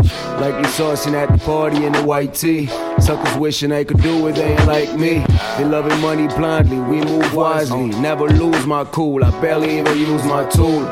Likely 0.41 0.69
saucing 0.71 1.15
at 1.15 1.31
the 1.31 1.39
party 1.45 1.85
in 1.85 1.93
the 1.93 2.03
white 2.03 2.35
tee. 2.35 2.67
Suckers 2.99 3.37
wishing 3.37 3.71
they 3.71 3.85
could 3.85 4.03
do 4.03 4.27
it, 4.27 4.35
they 4.35 4.55
ain't 4.55 4.67
like 4.67 4.93
me. 4.99 5.25
They 5.57 5.65
loving 5.65 6.01
money 6.01 6.27
blindly, 6.29 6.79
we 6.79 7.01
move 7.05 7.33
wisely. 7.33 7.87
Never 8.01 8.29
lose 8.29 8.67
my 8.67 8.85
cool, 8.87 9.25
I 9.25 9.31
barely 9.41 9.79
even 9.79 9.97
use 9.99 10.25
my 10.25 10.45
tool. 10.49 10.91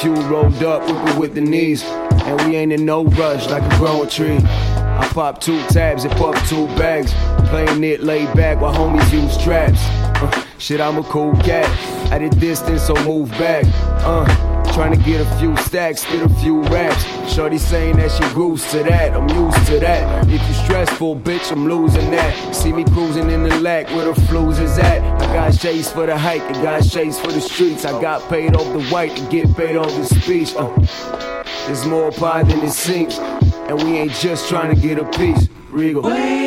Few 0.00 0.14
rolled 0.14 0.62
up, 0.62 0.82
whipping 0.82 1.18
with 1.18 1.34
the 1.34 1.40
knees. 1.40 1.82
And 1.82 2.40
we 2.42 2.56
ain't 2.56 2.72
in 2.72 2.84
no 2.84 3.04
rush 3.04 3.48
like 3.48 3.62
a 3.62 3.76
growing 3.78 4.08
tree. 4.08 4.38
I 4.42 5.08
pop 5.12 5.40
two 5.40 5.62
tabs 5.68 6.04
and 6.04 6.12
puff 6.14 6.36
two 6.48 6.66
bags. 6.76 7.12
Playing 7.48 7.84
it 7.84 8.02
laid 8.02 8.32
back 8.34 8.60
while 8.60 8.74
homies 8.74 9.10
use 9.12 9.42
traps. 9.42 9.80
Uh, 10.22 10.44
shit, 10.58 10.80
I'm 10.80 10.98
a 10.98 11.02
cool 11.04 11.32
cat. 11.36 11.68
At 12.12 12.22
a 12.22 12.28
distance, 12.28 12.82
so 12.82 12.94
move 13.04 13.30
back. 13.30 13.64
Uh, 14.04 14.51
trying 14.72 14.96
to 14.96 15.04
get 15.04 15.20
a 15.20 15.38
few 15.38 15.56
stacks, 15.58 16.04
get 16.06 16.22
a 16.22 16.28
few 16.40 16.62
raps. 16.62 17.04
Shorty 17.32 17.58
saying 17.58 17.96
that 17.96 18.10
she 18.10 18.22
grooves 18.34 18.70
to 18.72 18.82
that, 18.84 19.14
I'm 19.14 19.28
used 19.28 19.66
to 19.66 19.78
that. 19.80 20.26
If 20.28 20.46
you 20.46 20.54
stressful, 20.64 21.16
bitch, 21.16 21.52
I'm 21.52 21.68
losing 21.68 22.10
that. 22.10 22.54
See 22.54 22.72
me 22.72 22.84
cruising 22.84 23.30
in 23.30 23.42
the 23.42 23.60
lack 23.60 23.88
where 23.88 24.06
the 24.06 24.20
flues 24.22 24.58
is 24.58 24.78
at. 24.78 25.02
I 25.22 25.26
got 25.34 25.54
shades 25.54 25.90
for 25.90 26.06
the 26.06 26.16
hike, 26.16 26.42
I 26.42 26.52
got 26.62 26.84
shades 26.84 27.18
for 27.18 27.30
the 27.30 27.40
streets. 27.40 27.84
I 27.84 28.00
got 28.00 28.28
paid 28.28 28.56
off 28.56 28.72
the 28.72 28.82
white 28.90 29.16
to 29.16 29.28
get 29.28 29.54
paid 29.56 29.76
off 29.76 29.94
the 29.94 30.04
speech. 30.04 30.54
Uh, 30.56 30.68
there's 31.66 31.86
more 31.86 32.10
pie 32.10 32.42
than 32.42 32.60
it 32.60 32.70
seems, 32.70 33.18
and 33.18 33.82
we 33.82 33.98
ain't 33.98 34.12
just 34.12 34.48
trying 34.48 34.74
to 34.74 34.80
get 34.80 34.98
a 34.98 35.04
piece. 35.18 35.48
Regal. 35.70 36.02
Waves 36.02 36.41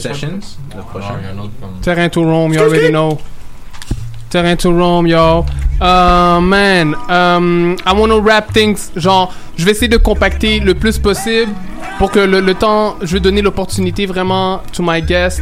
Sessions, 0.00 0.40
le 0.76 0.82
prochain. 0.82 1.16
il 1.20 1.26
y 1.26 1.28
a 1.28 1.32
un 1.34 1.38
autre 1.44 1.52
comme- 1.60 1.80
Terrain 1.82 2.08
to 2.08 2.22
Rome, 2.24 2.52
you 2.54 2.60
already 2.60 2.88
know. 2.90 3.18
Terrain 4.30 4.56
to 4.56 4.70
Rome, 4.72 5.06
yo. 5.06 5.44
Uh, 5.80 6.40
man, 6.40 6.94
um, 7.08 7.76
I 7.86 7.92
want 7.92 8.08
to 8.08 8.20
wrap 8.20 8.52
things. 8.52 8.90
Genre, 8.96 9.32
je 9.56 9.64
vais 9.64 9.72
essayer 9.72 9.88
de 9.88 9.98
compacter 9.98 10.58
le 10.58 10.74
plus 10.74 10.98
possible 10.98 11.52
pour 11.98 12.10
que 12.10 12.18
le, 12.20 12.40
le 12.40 12.54
temps, 12.54 12.96
je 13.02 13.12
vais 13.14 13.20
donner 13.20 13.42
l'opportunité 13.42 14.06
vraiment 14.06 14.60
to 14.72 14.82
my 14.82 15.00
guests. 15.02 15.40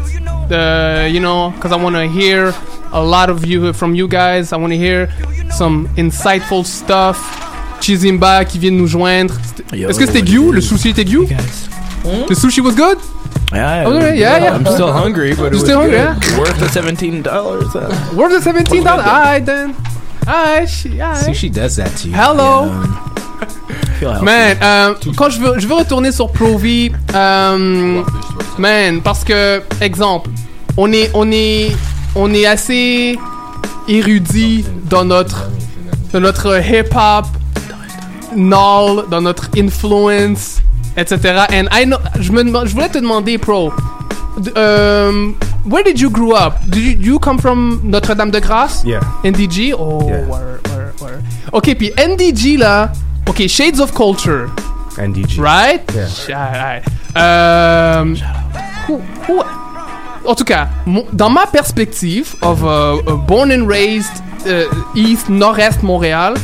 Uh, 0.51 1.07
you 1.09 1.21
know, 1.21 1.51
because 1.57 1.73
I 1.73 1.77
want 1.83 1.93
to 1.95 2.03
hear 2.09 2.53
a 2.93 3.01
lot 3.03 3.31
of 3.31 3.47
you 3.47 3.73
from 3.73 3.95
you 3.95 4.07
guys. 4.09 4.53
I 4.53 4.57
want 4.57 4.71
to 4.73 4.77
hear 4.79 5.09
some 5.57 5.89
insightful 5.97 6.65
stuff. 6.65 7.19
Chizimba 7.81 8.45
qui 8.45 8.59
vient 8.59 8.71
de 8.73 8.77
nous 8.77 8.87
joindre. 8.87 9.35
Est-ce 9.73 9.99
que 9.99 10.07
c'était 10.07 10.21
it 10.21 10.29
Le 10.53 10.59
is? 10.59 10.63
sushi 10.63 10.91
était 10.91 11.05
Gyu? 11.05 11.27
The 12.29 12.35
sushi 12.35 12.61
was 12.61 12.75
good? 12.75 12.99
Yeah, 13.55 13.85
Oh, 13.87 13.93
yeah, 13.99 14.13
yeah, 14.13 14.39
yeah. 14.45 14.55
I'm 14.55 14.67
still 14.67 14.93
hungry, 14.93 15.35
but 15.35 15.47
it 15.47 15.53
was 15.53 15.61
still 15.63 15.81
hungry, 15.81 15.99
good. 15.99 16.23
yeah? 16.25 16.39
Worth 16.39 16.59
the 16.59 16.69
seventeen 16.69 17.23
dollars. 17.23 17.73
Worth 18.15 18.33
the 18.33 18.41
seventeen 18.43 18.83
dollars? 18.85 19.07
Alright 19.07 19.45
then. 19.47 19.77
Alright, 20.27 20.69
she- 20.69 21.01
alright. 21.01 21.25
Sushi 21.25 21.53
does 21.53 21.77
that 21.77 21.91
to 21.99 22.09
you. 22.09 22.15
Hello. 22.15 22.69
Feel 24.01 24.11
healthy. 24.11 24.25
Man, 24.25 24.57
euh, 24.63 24.95
quand 25.17 25.31
je 25.31 25.39
veux, 25.41 25.59
je 25.61 25.67
veux 25.69 25.75
retourner 25.75 26.11
sur 26.11 26.31
Pro 26.33 26.59
V, 26.59 26.91
euh, 27.15 28.03
man, 28.59 29.01
parce 29.03 29.23
que 29.23 29.63
exemple, 29.81 30.31
on 30.77 30.93
est, 30.93 31.11
on 31.15 31.31
est, 31.31 31.71
on 32.17 32.33
est 32.35 32.47
assez 32.47 33.17
érudit 33.87 34.65
dans 34.91 35.05
notre, 35.05 35.49
dans 36.13 36.21
notre 36.21 36.61
hip 36.61 36.89
hop, 36.97 37.27
null, 38.35 39.05
dans 39.11 39.21
notre 39.21 39.49
influence, 39.57 40.61
etc. 40.97 41.47
And 41.51 41.69
I 41.73 41.85
know, 41.85 41.99
je 42.21 42.31
me, 42.33 42.43
demande- 42.45 42.69
je 42.69 42.75
voulais 42.75 42.89
te 42.89 42.99
demander, 42.99 43.39
Pro, 43.39 43.73
um, 44.57 45.37
where 45.65 45.83
did 45.83 46.01
you 46.01 46.11
grow 46.11 46.33
up? 46.33 46.55
Did 46.69 46.83
you, 46.83 47.13
you 47.13 47.19
come 47.19 47.39
from 47.39 47.81
Notre-Dame-de-Grâce? 47.85 48.85
Yeah. 48.85 49.01
NDG? 49.25 49.75
Oh, 49.77 50.09
Yeah. 50.09 50.25
Ok, 51.53 51.75
puis 51.77 51.93
NDG 51.97 52.57
là, 52.59 52.91
ok, 53.29 53.47
Shades 53.47 53.79
of 53.81 53.93
Culture, 53.95 54.49
NDG. 54.99 55.39
right? 55.39 55.83
Yeah. 56.29 56.35
Alright. 56.37 56.85
Um, 57.15 58.17
who, 58.89 59.01
who, 59.29 59.41
en 60.27 60.35
tout 60.35 60.45
cas, 60.45 60.69
dans 61.13 61.31
ma 61.31 61.47
perspective 61.47 62.35
of 62.43 62.63
uh, 62.65 62.97
uh, 63.07 63.17
born 63.29 63.53
and 63.53 63.69
raised 63.69 64.11
uh, 64.47 64.65
East, 64.97 65.29
Nord-Est 65.29 65.83
Montréal, 65.85 66.35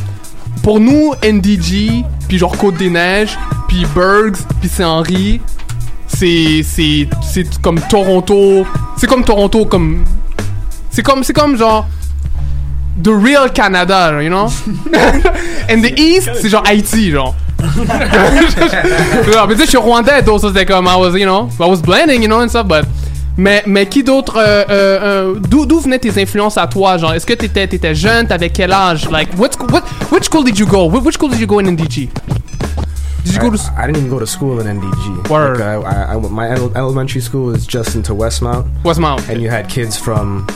pour 0.62 0.78
nous, 0.78 1.14
NDG, 1.24 2.04
puis 2.30 2.38
genre 2.38 2.56
Côte-des-Neiges, 2.56 3.36
puis 3.66 3.84
Bergs, 3.92 4.36
puis 4.60 4.68
Saint-Henri, 4.68 5.40
c'est 6.06 6.62
c'est 6.62 7.08
c'est 7.28 7.60
comme 7.60 7.80
Toronto, 7.80 8.64
c'est 8.96 9.08
comme 9.08 9.24
Toronto 9.24 9.64
comme 9.66 10.04
c'est 10.90 11.02
comme 11.02 11.24
c'est 11.24 11.32
comme 11.32 11.56
genre 11.56 11.88
the 13.02 13.08
real 13.08 13.50
Canada, 13.52 14.22
you 14.22 14.28
know? 14.28 14.46
And 15.68 15.82
the 15.82 15.98
East, 15.98 16.30
c'est 16.40 16.48
genre 16.48 16.62
Haïti, 16.64 17.10
genre. 17.10 17.34
mais 19.48 19.56
je 19.58 19.66
suis 19.66 19.76
rwandais, 19.76 20.22
donc 20.22 20.40
comme, 20.68 20.86
I 20.86 20.96
was, 20.96 21.18
you 21.18 21.26
know, 21.26 21.48
I 21.58 21.68
was 21.68 21.82
blending, 21.82 22.22
you 22.22 22.28
know, 22.28 22.42
and 22.42 22.48
stuff, 22.48 22.68
but. 22.68 22.84
Mais, 23.40 23.62
mais 23.66 23.86
qui 23.86 24.02
d'autre, 24.02 24.34
euh, 24.36 24.64
euh, 24.68 25.34
d'où, 25.48 25.64
d'où 25.64 25.80
venaient 25.80 25.98
tes 25.98 26.20
influences 26.20 26.58
à 26.58 26.66
toi, 26.66 26.98
genre, 26.98 27.14
est-ce 27.14 27.24
que 27.24 27.32
t'étais, 27.32 27.66
t'étais 27.66 27.94
jeune, 27.94 28.26
t'avais 28.26 28.50
quel 28.50 28.70
âge, 28.70 29.08
like, 29.10 29.30
what, 29.38 29.48
what, 29.72 29.80
which 30.12 30.24
school 30.24 30.44
did 30.44 30.58
you 30.58 30.66
go, 30.66 30.90
Wh- 30.90 31.02
which 31.02 31.14
school 31.14 31.30
did 31.30 31.40
you 31.40 31.46
go 31.46 31.58
in 31.58 31.64
NDG? 31.64 32.10
Did 33.24 33.34
you 33.34 33.40
go 33.40 33.48
to, 33.48 33.54
s- 33.56 33.70
I, 33.78 33.84
I 33.84 33.86
didn't 33.86 33.96
even 34.04 34.10
go 34.10 34.18
to 34.18 34.26
school 34.26 34.60
in 34.60 34.66
NDG. 34.66 35.28
Word. 35.30 35.58
Like, 35.58 35.86
I, 35.86 36.12
I, 36.12 36.14
I, 36.14 36.16
my 36.18 36.50
ele- 36.50 36.72
elementary 36.76 37.22
school 37.22 37.46
was 37.46 37.66
just 37.66 37.94
into 37.96 38.12
Westmount. 38.14 38.66
Westmount. 38.84 39.26
And 39.30 39.40
you 39.40 39.48
had 39.48 39.70
kids 39.70 39.96
from 39.96 40.46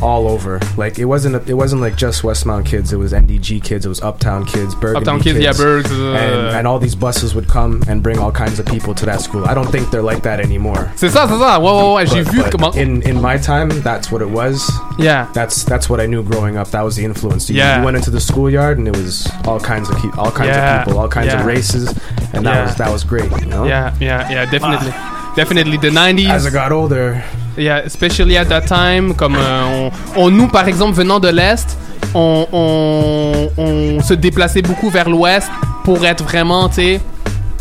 all 0.00 0.28
over. 0.28 0.58
Like 0.76 0.98
it 0.98 1.04
wasn't 1.04 1.34
a, 1.36 1.42
it 1.50 1.54
wasn't 1.54 1.82
like 1.82 1.96
just 1.96 2.22
Westmount 2.22 2.66
kids. 2.66 2.92
It 2.92 2.96
was 2.96 3.12
NDG 3.12 3.62
kids. 3.62 3.84
It 3.86 3.88
was 3.88 4.00
Uptown 4.00 4.44
kids, 4.46 4.74
Burgundy 4.74 4.98
Uptown 5.00 5.20
kids, 5.20 5.38
yeah, 5.38 5.52
Bergs, 5.52 5.90
uh, 5.92 6.12
and, 6.14 6.56
and 6.56 6.66
all 6.66 6.78
these 6.78 6.94
buses 6.94 7.34
would 7.34 7.48
come 7.48 7.82
and 7.88 8.02
bring 8.02 8.18
all 8.18 8.32
kinds 8.32 8.58
of 8.58 8.66
people 8.66 8.94
to 8.94 9.06
that 9.06 9.20
school. 9.20 9.44
I 9.44 9.54
don't 9.54 9.70
think 9.70 9.90
they're 9.90 10.02
like 10.02 10.22
that 10.22 10.40
anymore. 10.40 10.90
C'est 10.96 11.08
ça, 11.10 11.26
c'est 11.28 11.38
ça, 11.38 11.58
ouais, 11.60 11.70
ouais, 11.72 11.94
ouais, 11.94 12.06
j'ai 12.06 12.22
But- 12.24 12.32
vu 12.32 12.42
but 12.42 12.50
comment... 12.52 12.76
in 12.76 13.02
in 13.02 13.20
my 13.20 13.36
time, 13.38 13.68
that's 13.82 14.10
what 14.10 14.22
it 14.22 14.30
was. 14.30 14.70
Yeah. 14.98 15.28
That's 15.34 15.64
that's 15.64 15.88
what 15.90 16.00
I 16.00 16.06
knew 16.06 16.22
growing 16.22 16.56
up. 16.56 16.70
That 16.70 16.82
was 16.84 16.96
the 16.96 17.04
influence. 17.04 17.48
You, 17.50 17.56
Yeah. 17.56 17.78
you 17.78 17.84
went 17.84 17.96
into 17.96 18.10
the 18.10 18.20
schoolyard 18.20 18.78
and 18.78 18.86
it 18.88 18.96
was 18.96 19.28
all 19.46 19.60
kinds 19.60 19.88
of 19.90 19.96
all 20.18 20.30
kinds 20.30 20.48
Yeah. 20.56 20.80
of 20.80 20.84
people, 20.86 21.00
all 21.00 21.08
kinds 21.08 21.28
Yeah. 21.32 21.40
of 21.40 21.46
races, 21.46 21.88
and 22.32 22.44
that 22.46 22.54
Yeah. 22.54 22.62
was 22.66 22.74
that 22.76 22.90
was 22.92 23.04
great. 23.04 23.30
You 23.40 23.46
know. 23.46 23.64
Yeah, 23.64 23.92
yeah, 24.00 24.30
yeah, 24.30 24.44
definitely. 24.50 24.92
Definitely, 25.34 25.78
the 25.78 25.90
90s. 25.90 26.28
As 26.28 26.44
I 26.46 26.50
got 26.50 26.72
older, 26.72 27.22
Yeah, 27.56 27.82
especially 27.84 28.36
at 28.36 28.46
that 28.46 28.62
time, 28.62 29.14
comme 29.14 29.36
euh, 29.36 29.90
on, 30.16 30.30
nous 30.30 30.48
par 30.48 30.68
exemple 30.68 30.94
venant 30.94 31.20
de 31.20 31.28
l'est, 31.28 31.76
on, 32.14 32.46
on, 32.52 33.50
on 33.58 34.00
se 34.02 34.14
déplaçait 34.14 34.62
beaucoup 34.62 34.88
vers 34.88 35.08
l'ouest 35.08 35.48
pour 35.84 36.04
être 36.04 36.24
vraiment, 36.24 36.68
tu 36.68 36.74
sais, 36.76 37.00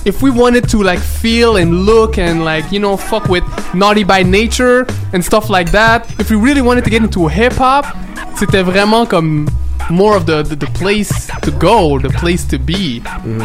if 0.05 0.21
we 0.21 0.31
wanted 0.31 0.67
to 0.67 0.81
like 0.81 0.99
feel 0.99 1.57
and 1.57 1.85
look 1.85 2.17
and 2.17 2.43
like 2.43 2.71
you 2.71 2.79
know 2.79 2.97
fuck 2.97 3.29
with 3.29 3.43
naughty 3.73 4.03
by 4.03 4.23
nature 4.23 4.85
and 5.13 5.21
stuff 5.21 5.49
like 5.49 5.71
that, 5.71 6.07
if 6.19 6.29
we 6.29 6.37
really 6.37 6.61
wanted 6.61 6.83
to 6.83 6.89
get 6.89 7.01
into 7.01 7.27
hip 7.27 7.53
hop, 7.59 7.85
c'était 8.35 8.63
vraiment 8.63 9.05
comme 9.05 9.45
more 9.91 10.15
of 10.15 10.25
the, 10.25 10.43
the, 10.43 10.55
the 10.55 10.71
place 10.79 11.27
to 11.41 11.51
go, 11.51 11.99
the 11.99 12.09
place 12.09 12.47
to 12.47 12.57
be. 12.57 13.01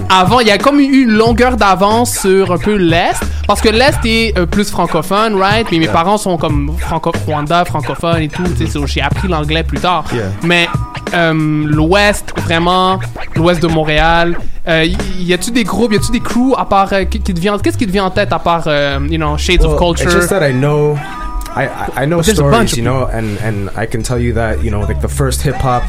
Avant, 0.09 0.40
il 0.40 0.48
y 0.48 0.51
a 0.51 0.59
comme 0.59 0.81
eu 0.81 1.02
une 1.02 1.12
longueur 1.12 1.56
d'avance 1.56 2.18
sur 2.18 2.52
un 2.52 2.59
peu 2.59 2.77
l'Est, 2.77 3.20
parce 3.47 3.60
que 3.60 3.68
l'Est 3.68 3.98
est 4.05 4.39
euh, 4.39 4.47
plus 4.47 4.70
francophone, 4.70 5.35
right? 5.36 5.66
Mais 5.70 5.78
mes 5.78 5.89
parents 5.89 6.18
sont 6.18 6.36
comme 6.36 6.73
franco 6.78 7.12
Rwanda, 7.27 7.64
francophone 7.64 8.23
et 8.23 8.28
tout, 8.28 8.44
j'ai 8.86 9.01
appris 9.01 9.28
l'anglais 9.28 9.62
plus 9.62 9.78
tard. 9.78 10.05
Yeah. 10.12 10.24
Mais 10.43 10.68
euh, 11.14 11.32
l'Ouest, 11.66 12.32
vraiment, 12.44 12.98
l'Ouest 13.35 13.62
de 13.62 13.68
Montréal, 13.68 14.36
euh, 14.68 14.85
y, 15.18 15.32
a-tu 15.32 15.51
des 15.52 15.64
groupes, 15.64 15.93
y 15.93 15.97
a-tu 15.97 16.10
des 16.10 16.20
crews 16.20 16.55
à 16.56 16.64
part, 16.64 16.93
euh, 16.93 17.05
qui, 17.05 17.20
qui 17.20 17.32
qu'est-ce 17.32 17.78
qui 17.78 17.86
te 17.86 17.93
vient 17.93 18.05
en 18.05 18.10
tête 18.10 18.32
à 18.32 18.39
part, 18.39 18.64
euh, 18.66 18.98
you 19.09 19.16
know, 19.16 19.36
Shades 19.39 19.64
of 19.64 19.78
Culture? 19.78 20.06
It's 20.06 20.14
just 20.14 20.31
that 20.31 20.47
I 20.47 20.52
know, 20.52 20.97
I 21.56 21.66
I, 21.66 22.02
I 22.02 22.06
know 22.06 22.23
stories, 22.23 22.77
you 22.77 22.82
know, 22.82 23.06
and 23.06 23.39
and 23.43 23.70
I 23.77 23.86
can 23.86 24.02
tell 24.02 24.18
you 24.18 24.35
that 24.35 24.62
you 24.62 24.70
know, 24.70 24.81
like 24.81 25.01
the 25.01 25.09
first 25.09 25.43
hip 25.43 25.56
hop 25.56 25.85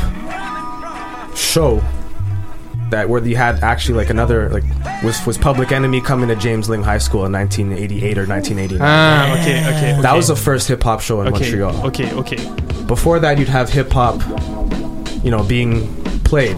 show 1.38 1.82
that 2.90 3.10
where 3.10 3.24
you 3.26 3.36
had 3.36 3.62
actually 3.64 3.96
like 3.96 4.10
another 4.10 4.50
like 4.50 4.64
was 5.04 5.26
was 5.26 5.38
Public 5.38 5.72
Enemy 5.72 6.00
coming 6.02 6.30
to 6.30 6.36
James 6.36 6.70
Lyng 6.70 6.84
High 6.84 6.98
School 7.00 7.26
in 7.26 7.32
1988 7.34 8.18
or 8.18 8.26
1989. 8.26 8.80
Ah, 8.82 9.34
okay, 9.34 9.60
okay, 9.94 10.02
That 10.02 10.16
was 10.16 10.30
the 10.30 10.36
first 10.36 10.68
hip 10.68 10.82
hop 10.84 11.02
show 11.02 11.22
in 11.22 11.28
Okay, 11.28 11.40
Montreal. 11.52 11.88
okay, 11.88 12.14
okay. 12.14 12.38
Before 12.86 13.20
that, 13.20 13.38
you'd 13.38 13.50
have 13.50 13.70
hip 13.70 13.92
hop, 13.92 14.22
you 15.24 15.32
know, 15.32 15.44
being 15.44 15.94
played. 16.24 16.56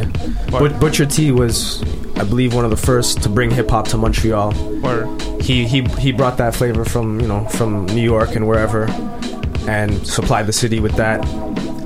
But 0.52 0.80
Butcher 0.80 1.06
T 1.08 1.32
was 1.32 1.82
I 2.20 2.24
believe 2.26 2.54
one 2.54 2.64
of 2.66 2.70
the 2.72 2.78
first 2.78 3.24
to 3.24 3.30
bring 3.30 3.50
hip 3.50 3.70
hop 3.70 3.88
to 3.90 3.98
Montreal. 3.98 4.54
Word. 4.82 5.22
He 5.42 5.66
he 5.66 5.82
he 5.98 6.12
brought 6.12 6.38
that 6.38 6.54
flavor 6.56 6.86
from 6.86 7.20
you 7.20 7.28
know 7.28 7.46
from 7.46 7.86
New 7.88 8.04
York 8.04 8.36
and 8.36 8.48
wherever, 8.48 8.86
and 9.68 10.06
supplied 10.06 10.46
the 10.46 10.54
city 10.54 10.80
with 10.80 10.94
that. 10.98 11.24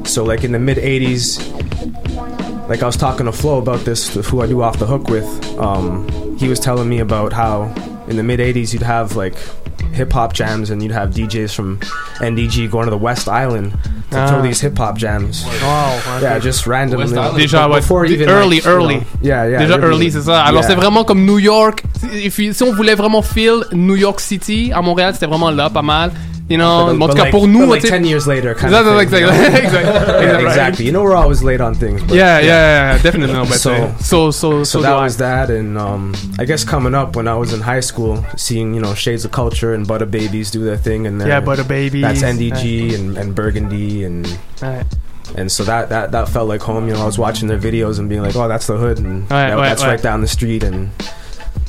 So 0.06 0.24
like 0.26 0.44
in 0.44 0.52
the 0.52 0.60
mid 0.60 0.78
'80s, 0.78 1.40
like 2.70 2.82
I 2.82 2.86
was 2.86 2.98
talking 2.98 3.26
to 3.26 3.32
Flo 3.32 3.58
about 3.58 3.82
this, 3.86 4.14
who 4.14 4.42
I 4.42 4.48
do 4.48 4.62
off 4.62 4.80
the 4.80 4.86
hook 4.86 5.08
with. 5.10 5.28
Um, 5.60 6.08
he 6.38 6.48
was 6.48 6.60
telling 6.60 6.88
me 6.90 7.00
about 7.00 7.34
how 7.34 7.74
in 8.08 8.16
the 8.18 8.24
mid 8.24 8.40
'80s 8.40 8.74
you'd 8.74 8.82
have 8.84 9.16
like 9.16 9.36
hip 9.94 10.12
hop 10.12 10.34
jams 10.34 10.72
and 10.72 10.82
you'd 10.82 10.92
have 10.92 11.12
DJs 11.12 11.54
from 11.54 11.78
NDG 12.20 12.70
going 12.70 12.86
to 12.86 12.90
the 12.90 12.98
West 12.98 13.28
Island 13.28 13.72
to 14.12 14.18
Ah. 14.20 14.28
throw 14.28 14.42
these 14.42 14.60
hip 14.60 14.78
hop 14.78 14.98
jams. 14.98 15.46
Wow, 15.62 16.00
Yeah, 16.22 16.40
just 16.40 16.66
randomly. 16.66 17.06
Déjà, 17.08 17.68
ouais, 17.70 17.80
Before 17.80 18.06
even, 18.06 18.28
early, 18.30 18.56
like, 18.58 18.66
you 18.66 18.72
early. 18.72 18.96
know, 18.96 19.06
yeah, 19.22 19.46
yeah. 19.46 19.60
Déjà 19.62 19.76
really. 19.78 20.08
early, 20.08 20.12
c'est 20.12 20.22
ça. 20.22 20.44
Alors 20.44 20.62
Yeah. 20.64 20.70
c'est 20.70 20.76
vraiment 20.76 21.04
comme 21.04 21.26
New 21.26 21.38
York. 21.38 21.84
If 22.12 22.40
you- 22.40 22.54
si 22.54 22.64
on 22.64 22.74
voulait 22.74 22.96
vraiment 22.96 23.22
feel 23.22 23.66
New 23.72 23.96
York 23.96 24.20
City, 24.20 24.72
à 24.74 24.82
Montréal, 24.82 25.14
c'était 25.14 25.28
vraiment 25.28 25.52
là, 25.52 25.70
pas 25.70 25.82
mal. 25.84 26.12
You 26.54 26.60
know, 26.60 26.86
But, 26.86 26.92
en 26.94 27.00
tout 27.00 27.08
but 27.08 27.16
cas 27.16 27.24
like, 27.24 27.32
pour 27.32 27.48
nous, 27.48 27.60
but 27.66 27.70
like 27.70 27.82
10 27.82 28.06
years 28.06 28.28
later, 28.28 28.54
kind 28.54 28.72
Exactly, 28.72 28.92
of 29.06 29.10
thing, 29.10 29.24
exactly, 29.24 29.24
you 29.24 29.26
know? 29.26 29.58
exactly, 29.58 29.82
Yeah, 29.82 30.22
exactly. 30.22 30.46
exactly. 30.54 30.86
You 30.86 30.92
know, 30.92 31.02
we're 31.02 31.16
always 31.16 31.42
late 31.42 31.62
on 31.62 31.74
things. 31.74 32.04
But 32.04 32.16
Yeah, 32.16 32.38
yeah, 32.40 32.46
yeah, 32.96 33.02
definitely. 33.02 33.34
No, 33.34 33.44
but 33.46 33.58
so, 33.60 33.74
uh, 33.74 33.98
so, 33.98 34.30
so, 34.30 34.64
so 34.64 34.82
that 34.86 34.94
was 34.94 35.18
that, 35.18 35.50
and 35.50 35.78
um, 35.80 36.14
I 36.38 36.46
guess 36.46 36.64
coming 36.64 36.94
up 36.94 37.16
when 37.16 37.28
I 37.28 37.34
was 37.36 37.54
in 37.54 37.62
high 37.62 37.80
school, 37.82 38.24
seeing 38.38 38.76
you 38.76 38.82
know 38.82 38.94
Shades 38.94 39.26
of 39.26 39.32
Culture 39.32 39.74
and 39.74 39.88
Butter 39.88 40.06
Babies 40.06 40.52
do 40.52 40.64
their 40.64 40.78
thing, 40.78 41.08
and 41.08 41.20
Yeah, 41.20 41.40
Butter 41.42 41.64
Babies, 41.64 42.04
That's 42.04 42.22
NDG 42.22 42.94
and, 42.94 43.18
and 43.18 43.34
Burgundy, 43.34 44.04
and 44.04 44.28
Ouais. 44.62 44.84
and 45.36 45.52
so 45.52 45.64
that, 45.64 45.90
that 45.90 46.12
that 46.12 46.30
felt 46.30 46.48
like 46.48 46.62
home. 46.62 46.88
You 46.88 46.94
know, 46.94 47.02
I 47.02 47.06
was 47.08 47.18
watching 47.18 47.48
their 47.48 47.58
videos 47.58 47.98
and 47.98 48.08
being 48.08 48.22
like, 48.22 48.36
oh, 48.36 48.48
that's 48.48 48.68
the 48.68 48.78
hood, 48.78 49.00
and 49.00 49.24
Ouais, 49.24 49.50
that- 49.50 49.58
ouais, 49.58 49.70
that's 49.70 49.82
ouais. 49.82 49.88
right 49.98 50.02
down 50.04 50.22
the 50.22 50.28
street, 50.28 50.62
and 50.64 50.92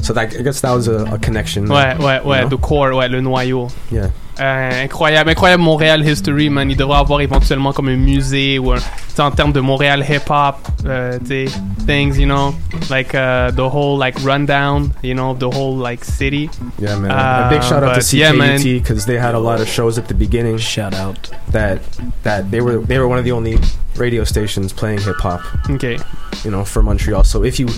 so 0.03 0.13
that 0.13 0.37
I 0.39 0.43
guess 0.43 0.61
that 0.61 0.73
was 0.75 0.89
a, 0.89 1.07
a 1.15 1.19
connection. 1.19 1.69
Ouais, 1.69 1.97
ouais, 1.99 2.21
you 2.21 2.43
know? 2.43 2.49
the 2.51 2.59
core, 2.59 2.93
ouais, 2.95 3.09
le 3.09 3.23
noyau. 3.23 3.71
Yeah. 3.91 4.11
Euh, 4.41 4.85
incroyable, 4.85 5.31
incroyable 5.31 5.63
Montréal 5.63 6.07
History, 6.07 6.51
man. 6.51 6.71
Il 6.71 6.77
devrait 6.77 6.99
avoir 6.99 7.21
éventuellement 7.21 7.73
comme 7.73 7.89
un 7.89 7.97
musée 7.97 8.59
ou 8.59 8.73
un, 8.73 8.79
en 9.19 9.31
termes 9.31 9.53
de 9.53 9.61
Montréal 9.61 10.05
hip 10.09 10.29
hop, 10.29 10.57
euh, 10.87 11.19
tu 11.21 11.47
sais, 11.47 11.61
things, 11.87 12.19
you 12.19 12.27
know, 12.27 12.55
like 12.91 13.15
uh, 13.15 13.53
the 13.53 13.61
whole 13.61 13.97
like 13.99 14.19
rundown, 14.25 14.91
you 15.03 15.15
know, 15.15 15.35
the 15.35 15.45
whole 15.45 15.77
like 15.77 16.05
city. 16.05 16.51
Yeah, 16.81 16.97
man. 16.97 17.13
Uh, 17.13 17.47
a 17.47 17.51
big 17.51 17.63
shout 17.63 17.85
out 17.85 18.01
to 18.01 18.17
yeah. 18.17 18.33
CKUT 18.33 18.83
because 18.83 19.07
they 19.07 19.19
had 19.19 19.35
a 19.35 19.39
lot 19.39 19.61
of 19.61 19.69
shows 19.69 19.99
at 19.99 20.09
the 20.09 20.15
beginning. 20.15 20.59
Shout 20.59 20.95
out 20.95 21.31
that 21.53 21.81
that 22.25 22.51
they 22.51 22.61
were 22.61 22.79
they 22.79 22.99
were 22.99 23.07
one 23.07 23.19
of 23.19 23.25
the 23.25 23.33
only 23.33 23.59
radio 23.97 24.25
stations 24.25 24.73
playing 24.73 24.99
hip 25.01 25.17
hop. 25.19 25.41
Okay. 25.71 25.99
You 26.45 26.51
know, 26.51 26.65
for 26.65 26.83
Montreal. 26.83 27.25
So 27.25 27.45
if 27.45 27.59
you 27.59 27.69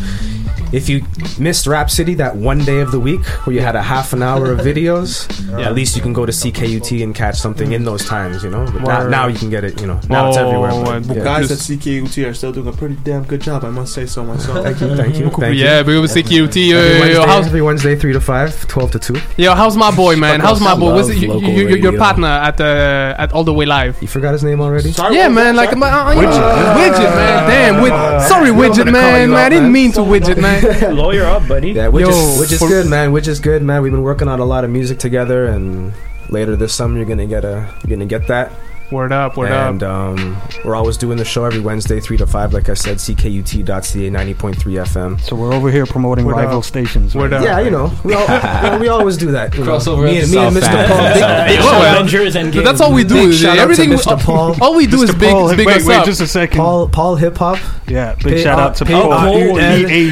if 0.72 0.88
you 0.88 1.04
missed 1.38 1.66
Rap 1.68 1.90
City 1.90 2.14
that 2.14 2.34
one 2.34 2.58
day 2.64 2.80
of 2.80 2.90
the 2.90 2.98
week 2.98 3.24
where 3.46 3.54
you 3.54 3.60
had 3.62 3.76
a 3.76 3.82
half 3.82 4.12
an 4.12 4.22
hour 4.22 4.50
of 4.50 4.58
videos, 4.60 5.26
Yeah. 5.58 5.68
at 5.68 5.74
least 5.74 5.94
you 5.94 6.02
can 6.02 6.12
go 6.12 6.26
to 6.26 6.32
CKUT 6.32 7.02
and 7.04 7.14
catch 7.14 7.36
something 7.36 7.70
in 7.72 7.84
those 7.84 8.04
times. 8.04 8.42
You 8.42 8.50
know, 8.50 8.64
but 8.72 8.82
now, 8.82 9.08
now 9.08 9.26
you 9.28 9.38
can 9.38 9.48
get 9.50 9.62
it. 9.62 9.80
You 9.80 9.86
know, 9.86 10.00
now 10.08 10.28
it's 10.28 10.36
everywhere. 10.38 11.00
but, 11.00 11.16
yeah. 11.18 11.22
guys 11.22 11.52
at 11.52 11.58
CKUT 11.58 12.28
are 12.28 12.34
still 12.34 12.50
doing 12.52 12.66
a 12.66 12.72
pretty 12.72 12.96
damn 13.04 13.22
good 13.24 13.40
job, 13.40 13.64
I 13.64 13.70
must 13.70 13.94
say 13.94 14.06
so 14.06 14.24
myself. 14.24 14.64
Thank 14.66 14.80
you, 14.80 14.96
thank 14.96 15.18
you, 15.18 15.30
thank 15.30 15.56
Yeah, 15.56 15.78
you. 15.78 15.84
big 15.84 15.96
up 15.98 16.04
CKUT. 16.10 16.68
Yo, 16.68 16.76
Every 16.78 17.12
yo, 17.12 17.12
yo, 17.12 17.20
Wednesday, 17.20 17.26
how's, 17.26 17.46
every 17.46 17.62
Wednesday, 17.62 17.96
three 17.96 18.12
to 18.12 18.20
five, 18.20 18.66
12 18.66 18.90
to 18.92 18.98
two. 18.98 19.16
yo, 19.36 19.54
how's 19.54 19.76
my 19.76 19.94
boy, 19.94 20.16
man? 20.16 20.40
How's 20.40 20.60
my 20.60 20.74
boy? 20.74 20.94
What's 20.94 21.08
it, 21.10 21.18
you, 21.18 21.38
you, 21.40 21.68
you, 21.68 21.76
your 21.76 21.96
partner 21.96 22.26
at 22.26 22.60
uh, 22.60 23.14
at 23.18 23.32
All 23.32 23.44
the 23.44 23.54
Way 23.54 23.66
Live? 23.66 24.02
You 24.02 24.08
forgot 24.08 24.32
his 24.32 24.42
name 24.42 24.60
already? 24.60 24.90
yeah, 25.12 25.28
man. 25.28 25.54
Like, 25.54 25.72
uh, 25.76 25.76
uh, 26.06 26.12
you 26.12 26.22
know, 26.22 26.30
Widget. 26.30 26.74
widget, 26.76 27.14
man. 27.16 27.50
Damn, 27.50 27.82
wid- 27.82 28.22
sorry, 28.28 28.46
You 28.48 28.54
want 28.54 28.76
me 28.76 28.82
widget, 28.82 28.84
to 28.86 28.92
man. 28.92 29.28
you 29.28 29.34
Man, 29.34 29.44
I 29.44 29.48
didn't 29.48 29.72
mean 29.72 29.92
to 29.92 30.00
widget, 30.00 30.40
man. 30.40 30.96
Lawyer 30.96 31.24
up, 31.24 31.46
buddy. 31.48 31.72
Yeah, 31.72 31.88
which 31.88 32.06
Yo, 32.06 32.10
is 32.10 32.40
which 32.40 32.52
is 32.52 32.58
for- 32.58 32.68
good, 32.68 32.86
man. 32.86 33.12
Which 33.12 33.28
is 33.28 33.40
good, 33.40 33.62
man. 33.62 33.82
We've 33.82 33.92
been 33.92 34.02
working 34.02 34.28
on 34.28 34.40
a 34.40 34.44
lot 34.44 34.64
of 34.64 34.70
music 34.70 34.98
together, 34.98 35.46
and 35.46 35.92
later 36.30 36.56
this 36.56 36.74
summer 36.74 36.96
you're 36.96 37.06
gonna 37.06 37.26
get 37.26 37.44
a 37.44 37.68
you're 37.84 37.96
gonna 37.96 38.06
get 38.06 38.26
that. 38.28 38.52
Word 38.90 39.10
up, 39.10 39.36
word 39.36 39.50
up. 39.50 39.70
and, 39.70 39.82
um, 39.82 40.40
we're 40.64 40.76
always 40.76 40.96
doing 40.96 41.18
the 41.18 41.24
show 41.24 41.44
every 41.44 41.58
Wednesday, 41.58 41.98
three 41.98 42.16
to 42.18 42.26
five. 42.26 42.52
Like 42.52 42.68
I 42.68 42.74
said, 42.74 42.98
ckut.ca, 42.98 44.10
ninety 44.10 44.32
point 44.32 44.56
three 44.56 44.74
FM. 44.74 45.20
So 45.20 45.34
we're 45.34 45.52
over 45.52 45.72
here 45.72 45.86
promoting 45.86 46.24
Word 46.24 46.36
rival 46.36 46.58
up. 46.58 46.64
stations. 46.64 47.12
Word 47.14 47.32
right? 47.32 47.40
up. 47.40 47.44
Yeah, 47.44 47.60
you 47.60 47.70
know, 47.70 47.92
we, 48.04 48.14
all, 48.14 48.74
you 48.74 48.78
we 48.80 48.88
always 48.88 49.16
do 49.16 49.32
that. 49.32 49.54
You 49.56 49.64
know. 49.64 49.72
Crossover 49.72 50.04
me, 50.04 50.20
and, 50.20 50.30
me 50.30 50.38
and. 50.38 50.56
Mr. 50.56 50.86
Paul. 50.86 50.96
Big, 51.46 51.56
big 51.56 51.64
well, 51.64 51.94
Avengers 51.96 52.34
Endgame. 52.36 52.64
That's 52.64 52.80
all 52.80 52.92
we 52.92 53.02
do. 53.02 53.14
Big 53.14 53.28
is 53.30 53.40
shout 53.40 53.58
everything. 53.58 53.92
out 53.92 54.02
to 54.02 54.08
Mr. 54.10 54.20
Paul. 54.24 54.56
All 54.62 54.76
we 54.76 54.86
do 54.86 55.02
is 55.02 55.10
Mr. 55.10 55.18
big, 55.18 55.30
Paul, 55.32 55.56
big 55.56 55.66
wait, 55.66 55.76
us 55.78 55.86
wait, 55.86 55.96
up. 55.96 56.04
just 56.04 56.20
a 56.20 56.26
second. 56.28 56.58
Paul, 56.58 56.88
Paul 56.88 57.16
Hip 57.16 57.36
Hop. 57.38 57.58
Yeah, 57.88 58.14
big 58.14 58.34
P- 58.34 58.42
shout 58.42 58.58
uh, 58.58 58.62
out 58.62 58.76
to 58.76 58.84
Paul. 58.84 59.12
uh, 59.12 59.20
Paul, 59.24 59.36
Hip 59.36 60.10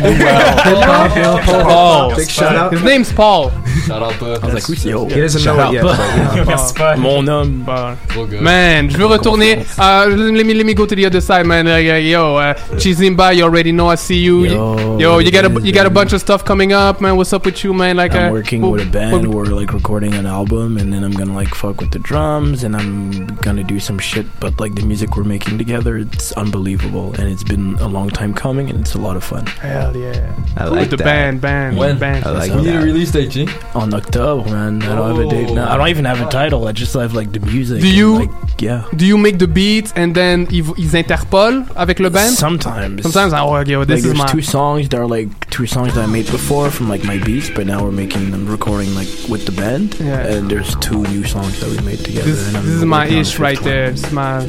Hop, 1.25 1.41
Paul. 1.43 1.63
Paul. 1.63 2.17
Big 2.17 2.29
shout 2.29 2.57
out. 2.57 2.73
His 2.73 2.83
name's 2.83 3.13
Paul. 3.13 3.51
Shout 3.87 4.03
out, 4.03 4.21
uh, 4.23 4.39
I 4.43 4.47
was 4.47 4.55
like, 4.55 4.65
who's 4.65 4.83
He 4.83 4.91
doesn't 4.91 5.45
know 5.45 5.69
it 5.69 5.75
yet. 5.75 5.83
but, 5.83 6.37
you 6.37 6.45
know. 6.45 6.97
Mon 6.97 7.27
homme. 7.27 7.65
Trop 8.09 8.31
good. 8.31 8.43
Man, 8.65 8.89
je 8.89 8.97
veux 8.97 9.05
retourner. 9.07 9.59
Uh, 9.79 10.07
let 10.09 10.47
me 10.47 10.55
let 10.55 10.65
me 10.65 10.73
go 10.73 10.87
to 10.87 10.95
the 10.97 11.05
other 11.05 11.21
side, 11.21 11.45
man. 11.45 11.67
Uh, 11.69 11.77
yo, 11.77 12.37
uh, 12.37 12.55
Chizimba, 12.81 13.37
you 13.37 13.43
already 13.45 13.73
know 13.73 13.89
I 13.91 13.97
see 13.97 14.19
you. 14.19 14.45
Yo, 14.47 14.99
yo, 14.99 15.19
you 15.19 15.31
got 15.31 15.45
a 15.45 15.51
you 15.61 15.71
got 15.71 15.85
a 15.85 15.91
bunch 15.91 16.15
of 16.15 16.21
stuff 16.23 16.47
coming 16.47 16.73
up, 16.73 16.99
man. 17.03 17.15
What's 17.19 17.35
up 17.35 17.45
with 17.45 17.63
you, 17.63 17.75
man? 17.75 17.99
Like, 17.99 18.15
I'm 18.15 18.31
uh, 18.31 18.33
working 18.33 18.63
wh- 18.63 18.71
with 18.73 18.89
a 18.89 18.91
band. 18.91 19.27
wh- 19.27 19.35
We're 19.35 19.53
like 19.61 19.75
recording 19.75 20.15
an 20.15 20.25
album, 20.25 20.79
and 20.79 20.91
then 20.95 21.05
I'm 21.05 21.13
gonna 21.13 21.35
like 21.35 21.55
fuck 21.55 21.79
with 21.83 21.91
the 21.91 21.99
drums, 21.99 22.65
and 22.65 22.75
I'm 22.75 23.27
gonna 23.43 23.65
do 23.65 23.79
some 23.79 23.99
shit. 23.99 24.25
But 24.41 24.59
like 24.59 24.75
the 24.77 24.87
music 24.87 25.15
we're 25.15 25.25
making 25.25 25.59
together, 25.59 25.99
it's 25.99 26.33
unbelievable, 26.33 27.13
and 27.19 27.29
it's 27.29 27.45
been 27.45 27.75
a 27.81 27.87
long 27.89 28.09
time 28.09 28.33
coming, 28.33 28.71
and 28.71 28.81
it's 28.81 28.95
a 28.95 28.99
lot 28.99 29.17
of 29.19 29.25
fun. 29.25 29.45
Hell 29.61 29.95
yeah. 29.95 30.33
I 30.57 30.65
With 30.71 30.79
like 30.79 30.89
the 30.89 30.97
that. 30.97 31.05
band, 31.05 31.41
band, 31.43 31.77
When? 31.77 31.99
band. 31.99 32.25
I 32.25 32.31
like 32.31 32.51
You 32.51 32.63
need 32.63 32.77
a 32.77 32.81
release 32.81 33.11
date, 33.13 33.29
G? 33.29 33.47
On 33.75 33.93
October, 33.93 34.49
man. 34.49 34.83
I 34.85 34.95
don't 34.95 35.17
have 35.17 35.27
a 35.27 35.29
date 35.29 35.53
now. 35.53 35.71
I 35.71 35.77
don't 35.77 35.89
even 35.89 36.07
have 36.07 36.23
a 36.27 36.31
title. 36.31 36.67
I 36.67 36.73
just 36.73 36.95
have 36.95 37.13
like 37.13 37.31
the 37.33 37.41
music. 37.41 37.83
Do 37.83 37.89
and, 37.89 37.97
you? 38.01 38.19
Like, 38.21 38.54
yeah. 38.61 38.85
Do 38.97 39.05
you 39.07 39.17
make 39.19 39.39
the 39.39 39.47
beats 39.47 39.93
and 39.97 40.15
then 40.15 40.47
ils, 40.51 40.65
ils 40.77 40.95
interpolent 40.97 41.67
avec 41.77 41.99
le 42.01 42.11
band? 42.11 42.31
Sometimes. 42.31 43.03
Sometimes. 43.03 43.33
Ah, 43.33 43.45
oh, 43.45 43.57
okay, 43.57 43.77
well, 43.77 43.85
this 43.87 43.97
like, 43.97 43.99
is 43.99 44.05
there's 44.05 44.19
my. 44.19 44.27
two 44.27 44.43
songs 44.43 44.89
that 44.89 44.99
are 44.99 45.07
like 45.07 45.29
two 45.51 45.67
songs 45.67 45.95
that 45.95 46.05
I 46.05 46.07
made 46.07 46.31
before 46.31 46.71
from 46.71 46.89
like 46.89 47.05
my 47.05 47.19
beats, 47.19 47.51
but 47.51 47.67
now 47.67 47.83
we're 47.85 47.93
making 47.93 48.31
them 48.31 48.47
recording 48.49 48.95
like 48.95 49.09
with 49.29 49.45
the 49.47 49.53
band. 49.53 49.97
Yeah. 50.01 50.27
And 50.27 50.51
there's 50.51 50.75
two 50.77 51.03
new 51.05 51.25
songs 51.25 51.59
that 51.61 51.69
we 51.71 51.79
made 51.85 51.99
together. 52.05 52.31
This, 52.31 52.53
this 52.53 52.65
is 52.65 52.85
my 52.85 53.05
working 53.05 53.17
on 53.19 53.23
the 53.23 53.29
ish 53.29 53.39
right 53.39 53.59
one. 53.61 53.65
there. 53.65 53.91
This 53.91 54.05
is 54.05 54.13
my 54.13 54.47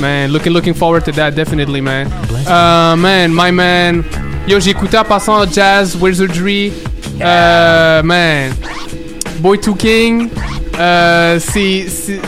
man. 0.00 0.30
Looking 0.32 0.52
looking 0.52 0.74
forward 0.74 1.04
to 1.06 1.12
that 1.12 1.34
definitely, 1.34 1.80
man. 1.80 2.06
Uh, 2.46 2.96
man, 2.96 3.32
my 3.32 3.50
man. 3.50 4.04
Yo, 4.46 4.60
j'ai 4.60 4.70
écouté 4.70 4.96
en 4.96 5.04
passant 5.04 5.44
Jazz 5.50 5.96
Wizardry. 5.96 6.72
Euh, 7.20 8.02
man, 8.02 8.52
Boy 9.40 9.58
to 9.58 9.74
King. 9.74 10.30
Euh, 10.78 11.38
c'est- 11.40 12.20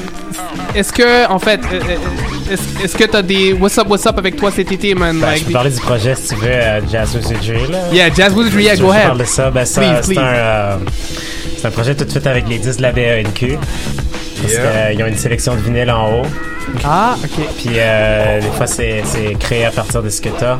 est-ce 0.75 0.93
que 0.93 1.29
en 1.31 1.39
fait, 1.39 1.61
euh, 1.73 1.81
euh, 1.89 2.53
est-ce 2.53 2.85
est-ce 2.85 2.97
que 2.97 3.05
t'as 3.05 3.23
des 3.23 3.53
what's 3.53 3.77
up 3.79 3.89
what's 3.89 4.07
up 4.07 4.19
avec 4.19 4.37
toi 4.37 4.51
cet 4.51 4.71
été, 4.73 4.95
man? 4.95 5.19
Ben, 5.19 5.27
Like, 5.29 5.41
je 5.41 5.45
peux 5.47 5.53
parler 5.53 5.71
du 5.71 5.81
projet 5.81 6.15
si 6.15 6.29
tu 6.29 6.35
veux, 6.37 6.49
euh, 6.51 6.81
Jazz 6.91 7.15
Wizardry. 7.17 7.67
Là. 7.71 7.79
Yeah, 7.93 8.15
Jazz 8.15 8.33
Wizardry, 8.35 8.65
yeah, 8.65 8.75
Je- 8.77 8.81
go 8.83 8.89
je 8.89 8.93
ahead. 8.93 9.07
parle 9.07 9.19
de 9.19 9.25
ça. 9.25 9.51
Ben, 9.51 9.65
ça, 9.65 10.03
c'est 10.03 10.19
un, 10.19 10.23
euh, 10.23 10.77
c'est 11.59 11.67
un 11.67 11.71
projet 11.71 11.95
tout 11.95 12.05
de 12.05 12.11
suite 12.11 12.27
avec 12.27 12.49
les 12.49 12.59
10 12.59 12.77
de 12.77 12.83
la 12.83 12.93
BANQ. 12.93 13.59
Parce 14.41 14.53
Yeah. 14.53 14.63
que, 14.63 14.67
euh, 14.69 14.93
ils 14.95 15.03
ont 15.03 15.07
une 15.07 15.17
sélection 15.19 15.55
de 15.57 15.61
vinyle 15.61 15.91
en 15.91 16.13
haut. 16.21 16.27
Ah, 16.85 17.17
ok. 17.23 17.47
Puis 17.57 17.71
euh, 17.77 18.41
des 18.41 18.51
fois, 18.57 18.67
c'est 18.67 19.03
créé 19.41 19.65
à 19.65 19.71
partir 19.71 20.03
de 20.03 20.09
ce 20.11 20.21
que 20.21 20.29
t'as. 20.31 20.57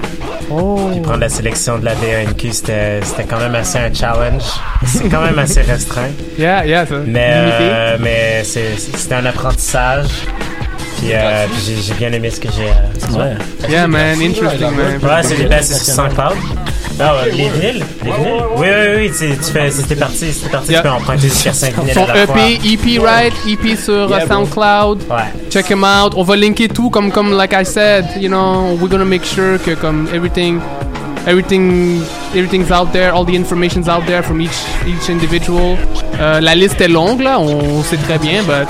Oh. 0.51 0.89
Puis 0.93 1.01
prendre 1.01 1.21
la 1.21 1.29
sélection 1.29 1.79
de 1.79 1.85
la 1.85 1.95
BANQ, 1.95 2.53
c'était 2.53 3.01
c'était 3.03 3.25
quand 3.25 3.39
même 3.39 3.55
assez 3.55 3.79
un 3.79 3.93
challenge. 3.93 4.43
C'est 4.87 5.09
quand 5.09 5.21
même 5.23 5.39
assez 5.39 5.63
restreint. 5.63 6.09
Yeah, 6.39 6.65
yeah, 6.67 6.87
ça. 6.87 6.95
Mais, 7.05 7.31
euh, 7.33 7.97
mais 8.01 8.43
c'était 8.45 9.15
un 9.15 9.27
apprentissage. 9.27 10.07
Puis, 10.99 11.09
euh, 11.13 11.47
puis 11.53 11.81
j'ai- 11.83 11.95
bien 11.95 12.13
aimé 12.13 12.31
ce 12.31 12.41
que 12.41 12.49
j'ai. 12.51 12.69
euh, 12.69 13.19
Ouais. 13.19 13.69
Yeah, 13.69 13.87
man, 13.87 14.21
interesting, 14.21 14.71
man. 14.75 14.99
Ouais, 15.03 15.23
c'est 15.23 15.49
ben, 15.49 15.59
c'est 15.63 15.75
sur 15.75 15.95
SoundCloud. 15.95 16.37
Non, 16.99 17.05
euh, 17.05 17.25
les 17.27 17.31
vinyles? 17.49 17.85
Les 18.05 18.11
vinyles? 18.11 18.43
Oui, 18.57 18.67
oui, 18.67 18.97
oui, 18.97 19.11
tu, 19.17 19.37
tu 19.37 19.53
fais, 19.53 19.71
c'était 19.71 19.95
parti, 19.97 20.33
c'était 20.33 20.51
parti, 20.51 20.73
Yeah. 20.73 20.83
tu 20.83 20.89
peux 20.89 20.95
emprunter 20.95 21.29
jusqu'à 21.29 21.53
5 21.53 21.75
vinyles 21.77 21.95
Son 21.95 22.05
à 22.05 22.15
la 22.15 22.27
fois. 22.27 22.37
EP, 22.41 22.73
EP, 22.73 22.99
right? 22.99 23.33
EP 23.47 23.77
sur 23.77 24.07
uh, 24.09 24.11
Yeah, 24.11 24.27
bro. 24.27 24.45
SoundCloud. 24.47 25.03
Check 25.51 25.71
him 25.71 25.85
out. 25.85 26.15
On 26.17 26.25
va 26.25 26.37
linker 26.37 26.69
tout 26.69 26.91
comme 26.91 27.11
comme 27.13 27.33
like 27.33 27.53
I 27.55 27.65
said, 27.65 28.05
you 28.21 28.29
know, 28.29 28.77
we're 28.81 28.89
gonna 28.91 29.05
make 29.05 29.25
sure 29.25 29.59
que 29.59 29.75
comme 29.77 30.09
everything 30.13 30.61
everything 31.27 32.03
everything's 32.35 32.71
out 32.73 32.91
there, 32.93 33.13
all 33.13 33.25
the 33.25 33.35
information's 33.37 33.89
out 33.89 34.05
there 34.07 34.23
from 34.23 34.41
each 34.41 34.59
each 34.87 35.09
individual. 35.09 35.77
Euh, 36.21 36.41
la 36.41 36.55
liste 36.55 36.81
est 36.81 36.89
longue 36.89 37.21
là, 37.21 37.39
on 37.39 37.83
sait 37.85 37.97
très 37.99 38.19
bien, 38.19 38.43
but 38.45 38.67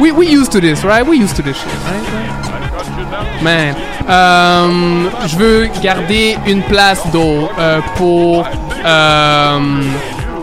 we 0.00 0.12
we 0.12 0.26
used 0.28 0.52
to 0.52 0.60
this, 0.60 0.84
right? 0.84 1.04
We 1.06 1.16
used 1.18 1.34
to 1.36 1.42
this 1.42 1.56
shit, 1.56 1.66
right? 1.86 3.42
Man, 3.42 3.74
euh, 3.74 3.97
je 4.08 5.36
veux 5.36 5.68
garder 5.82 6.36
une 6.46 6.62
place 6.62 7.00
d'eau 7.12 7.48
euh, 7.58 7.80
pour, 7.96 8.46
euh, 8.84 9.58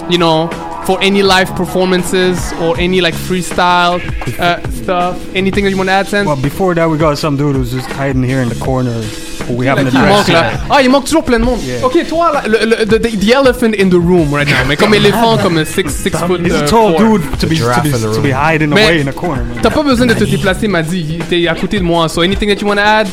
you 0.09 0.17
know, 0.17 0.49
for 0.85 0.99
any 1.01 1.23
live 1.23 1.51
performances 1.55 2.53
or 2.61 2.75
any 2.79 3.01
like 3.01 3.15
freestyle 3.15 3.99
uh, 4.39 4.57
stuff. 4.71 5.15
Anything 5.35 5.63
that 5.63 5.71
you 5.71 5.77
want 5.77 5.87
to 5.89 5.93
add, 5.93 6.07
Sen? 6.07 6.25
Well, 6.27 6.35
before 6.35 6.75
that, 6.75 6.87
we 6.89 6.97
got 6.97 7.17
some 7.17 7.35
dude 7.37 7.55
who's 7.55 7.71
just 7.71 7.89
hiding 7.91 8.23
here 8.23 8.41
in 8.41 8.49
the 8.49 8.55
corner. 8.55 9.01
We 9.47 9.67
haven't 9.67 9.91
Qui 9.91 9.97
manque 9.99 10.27
là. 10.29 10.53
Ah, 10.71 10.81
il 10.81 10.89
manque 10.89 11.05
toujours 11.05 11.23
plein 11.23 11.39
de 11.39 11.45
monde. 11.45 11.59
Ok, 11.83 11.97
toi, 12.09 12.31
là, 12.33 12.43
le, 12.47 12.65
le- 12.65 12.85
the, 12.85 12.97
the 12.99 13.31
elephant 13.31 13.75
in 13.79 13.89
the 13.89 13.93
room 13.99 14.33
right 14.33 14.47
now. 14.47 14.55
Mais 14.67 14.75
comme 14.75 14.93
éléphant, 14.95 15.37
comme 15.37 15.63
six, 15.65 15.87
six 15.89 16.17
foot. 16.17 16.41
He's 16.43 16.53
a 16.53 16.63
uh, 16.63 16.67
tall 16.67 16.97
four. 16.97 17.19
dude 17.19 17.39
to 17.39 17.45
be, 17.47 17.55
to 17.57 17.81
be, 17.83 18.15
to 18.15 18.21
be 18.21 18.31
hiding 18.31 18.69
Mais 18.71 18.85
away 18.87 19.01
in 19.01 19.07
a 19.07 19.13
corner. 19.13 19.43
man. 19.43 19.59
T'as 19.61 19.69
pas 19.69 19.83
besoin 19.83 20.07
de 20.07 20.15
te 20.15 20.23
déplacer, 20.23 20.67
m'a 20.67 20.81
dit. 20.81 21.19
T'es 21.29 21.47
à 21.47 21.53
côté 21.53 21.77
de 21.77 21.83
moi. 21.83 22.09
So 22.09 22.21
anything 22.21 22.49
that 22.49 22.59
you 22.59 22.67
wanna 22.67 22.81
add? 22.81 23.07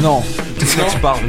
Non. 0.00 0.22
Que 0.58 0.64
tu 0.90 0.98
parles 0.98 1.20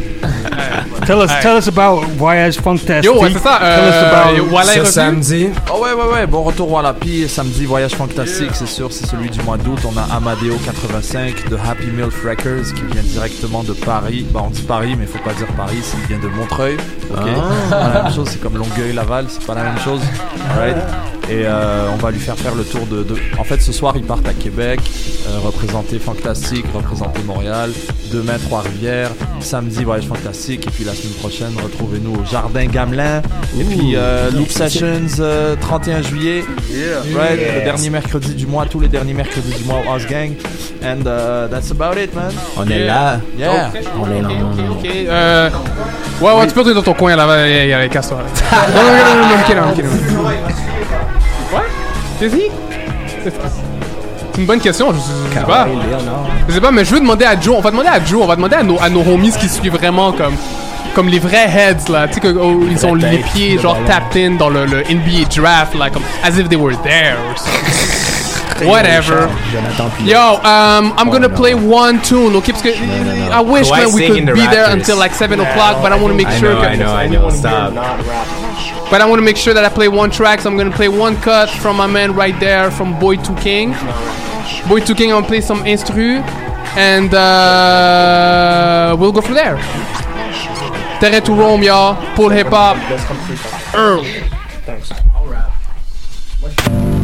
Tell 1.06 1.18
us, 1.20 1.32
tell 1.42 1.58
us 1.58 1.68
about 1.68 2.02
Voyage 2.18 2.58
Funktastic. 2.60 3.06
Yo, 3.06 3.22
ouais, 3.22 3.30
c'est 3.32 3.40
ça, 3.40 3.60
Tell 3.60 3.68
euh, 3.68 3.90
us 3.90 4.14
about 4.14 4.36
yo, 4.38 4.46
Walla 4.52 4.72
est 4.72 4.76
Ce 4.76 4.80
revenu? 4.80 4.92
samedi. 4.92 5.50
Oh 5.74 5.82
ouais, 5.84 5.94
ouais, 5.94 6.14
ouais. 6.14 6.28
Bon 6.28 6.44
retour 6.44 6.72
Wallapi. 6.72 7.28
Samedi, 7.30 7.66
voyage 7.66 7.96
fantastique, 7.96 8.50
c'est 8.54 8.68
sûr, 8.68 8.92
c'est 8.92 9.06
celui 9.06 9.30
du 9.30 9.42
mois 9.44 9.58
d'août. 9.58 9.80
On 9.86 9.98
a 9.98 10.16
Amadeo 10.16 10.56
85 10.66 11.50
de 11.50 11.56
Happy 11.56 11.86
Milk 11.88 12.12
Records 12.24 12.74
qui 12.74 12.82
vient 12.92 13.04
directement 13.04 13.64
de 13.64 13.74
Paris. 13.74 14.26
Bah, 14.32 14.42
on 14.46 14.50
dit 14.50 14.64
Paris, 14.64 14.96
mais 14.98 15.06
faut 15.06 15.20
pas 15.20 15.34
dire 15.34 15.48
Paris, 15.56 15.82
il 16.02 16.08
vient 16.08 16.20
de 16.20 16.28
Montreuil. 16.34 16.76
Ok. 17.12 17.20
Ah. 17.20 17.42
C'est 17.64 17.70
pas 17.70 17.94
la 17.94 18.04
même 18.04 18.14
chose, 18.14 18.28
c'est 18.32 18.42
comme 18.42 18.58
Longueuil, 18.58 18.94
Laval, 18.94 19.26
c'est 19.30 19.46
pas 19.46 19.56
la 19.56 19.64
même 19.64 19.80
chose. 19.80 20.02
Alright. 20.52 20.78
Et 21.30 21.44
euh, 21.46 21.88
on 21.94 21.98
va 21.98 22.12
lui 22.12 22.20
faire 22.20 22.38
faire 22.38 22.56
le 22.56 22.64
tour 22.64 22.86
de, 22.86 23.04
de- 23.04 23.18
En 23.38 23.44
fait, 23.44 23.62
ce 23.62 23.74
soir, 23.74 23.94
ils 23.98 24.04
partent 24.04 24.28
à 24.30 24.34
Québec, 24.34 24.80
euh, 25.28 25.40
représenter 25.44 26.00
Fantastique, 26.00 26.66
représenter 26.74 27.22
Montréal. 27.24 27.72
Demain, 28.14 28.38
Trois-Rivières. 28.48 29.10
Samedi, 29.42 29.84
Voyage 29.84 30.08
Fantastique. 30.08 30.66
Et 30.68 30.70
puis 30.72 30.86
la 30.86 30.94
semaine 30.94 31.14
prochaine, 31.16 31.52
retrouvez-nous 31.62 32.14
au 32.22 32.26
Jardin 32.26 32.66
Gamelin. 32.68 33.22
Et 33.60 33.64
puis 33.66 33.94
euh, 33.98 34.32
Loop 34.32 34.50
Sessions, 34.50 35.02
euh, 35.20 35.56
31 35.60 36.02
juillet. 36.02 36.46
Right, 37.18 37.40
le 37.58 37.64
dernier 37.66 37.90
mercredi 37.90 38.34
du 38.34 38.48
mois, 38.48 38.66
tous 38.66 38.80
les 38.80 38.88
derniers 38.88 39.14
mercredis 39.14 39.54
du 39.54 39.64
mois 39.66 39.82
au 39.86 39.92
House 39.92 40.06
Gang. 40.10 40.32
And 40.82 41.02
uh, 41.02 41.50
that's 41.50 41.72
about 41.72 42.00
it, 42.02 42.16
man. 42.16 42.32
On 42.56 42.66
est 42.70 42.86
là. 42.86 43.20
Yeah. 43.38 43.72
On 44.00 44.10
est 44.10 44.22
là. 44.22 44.30
Ok, 44.72 44.86
euh. 45.10 45.50
Ouais, 46.22 46.32
ouais, 46.34 46.48
tu 46.48 46.54
peux 46.54 46.62
rester 46.62 46.74
dans 46.74 46.82
ton 46.84 46.94
coin 46.94 47.16
là-bas. 47.18 47.90
Casse-toi. 47.90 48.20
Non, 48.20 48.82
non, 48.82 48.90
non, 48.90 49.22
non, 49.22 49.28
non, 49.28 49.36
ok, 49.42 49.56
non, 49.56 49.72
ok, 49.72 49.84
non. 49.84 50.30
Qu'est-ce 52.20 52.36
que 52.36 52.42
C'est 54.34 54.42
une 54.42 54.46
bonne 54.46 54.60
question, 54.60 54.92
je, 54.94 54.98
je 54.98 55.40
sais 55.40 55.46
pas. 55.46 55.68
Je 56.48 56.54
sais 56.54 56.62
pas, 56.62 56.72
mais 56.72 56.86
je 56.86 56.94
veux 56.94 57.00
demander 57.00 57.26
à 57.26 57.40
Joe. 57.40 57.56
On 57.58 57.62
va 57.62 57.72
demander 57.72 57.90
à 57.90 58.04
Joe, 58.04 58.22
on 58.24 58.28
va 58.28 58.36
demander 58.36 58.56
à 58.56 58.64
nos, 58.64 58.80
à 58.82 58.90
nos 58.90 59.02
homies 59.02 59.32
qui 59.32 59.48
suivent 59.50 59.74
vraiment 59.78 60.12
comme. 60.12 60.36
Comme 60.96 61.10
les 61.10 61.20
vrais 61.20 61.48
heads 61.48 61.90
là, 61.92 62.08
tu 62.08 62.16
sais, 62.16 62.20
que, 62.22 62.28
oh, 62.30 62.60
ils 62.72 62.84
ont 62.88 62.96
les 62.96 63.18
pieds 63.32 63.60
genre 63.60 63.78
tapped 63.86 64.18
in 64.20 64.32
dans 64.32 64.50
le, 64.50 64.66
le 64.66 64.80
NBA 64.82 65.30
draft, 65.36 65.76
là, 65.76 65.92
comme 65.92 66.02
as 66.24 66.40
if 66.40 66.50
they 66.50 66.58
were 66.58 66.76
there. 66.82 67.18
Whatever. 68.66 69.30
Yo, 70.04 70.40
um, 70.44 70.94
I'm 70.98 71.12
gonna 71.12 71.30
play 71.30 71.54
one 71.54 72.02
tune, 72.02 72.36
okay? 72.38 72.52
Parce 72.52 72.64
que 72.64 72.70
I 72.70 73.40
wish, 73.42 73.70
man, 73.70 73.94
we 73.94 74.08
could 74.08 74.34
be 74.34 74.48
there 74.48 74.72
until 74.72 74.98
like 74.98 75.14
7 75.14 75.40
o'clock, 75.40 75.84
but 75.84 75.92
I 75.92 76.02
want 76.02 76.14
to 76.14 76.18
make 76.18 76.26
I 76.30 76.40
sure. 76.40 76.54
know, 76.54 76.62
I 76.62 76.76
know, 76.76 76.94
I 76.96 77.08
know. 77.08 77.30
Stop. 77.30 77.74
But 78.90 79.02
I 79.02 79.06
want 79.06 79.20
to 79.20 79.24
make 79.26 79.36
sure 79.36 79.54
that 79.54 79.66
I 79.66 79.70
play 79.70 79.90
one 79.90 80.10
track, 80.10 80.40
so 80.40 80.50
I'm 80.50 80.56
gonna 80.58 80.72
play 80.72 80.88
one 80.88 81.18
cut 81.18 81.50
from 81.50 81.76
my 81.76 81.88
man 81.88 82.14
right 82.14 82.40
there, 82.40 82.72
from 82.72 82.98
Boy 83.00 83.18
2 83.18 83.36
King. 83.36 83.72
Boy 84.70 84.80
2 84.80 84.96
King, 84.96 85.12
I'm 85.12 85.18
gonna 85.18 85.28
play 85.28 85.42
some 85.42 85.64
instru, 85.66 86.22
and 86.78 87.14
uh, 87.14 88.96
we'll 88.98 89.12
go 89.12 89.20
from 89.20 89.34
there. 89.36 89.58
Terre 91.00 91.22
to 91.22 91.34
Rome, 91.34 91.64
y'all. 91.64 91.96
Pull 92.16 92.30
hip 92.30 92.48
hop. 92.48 92.78
Early. 93.76 94.24
Thanks. 94.66 94.90
Your 96.50 96.97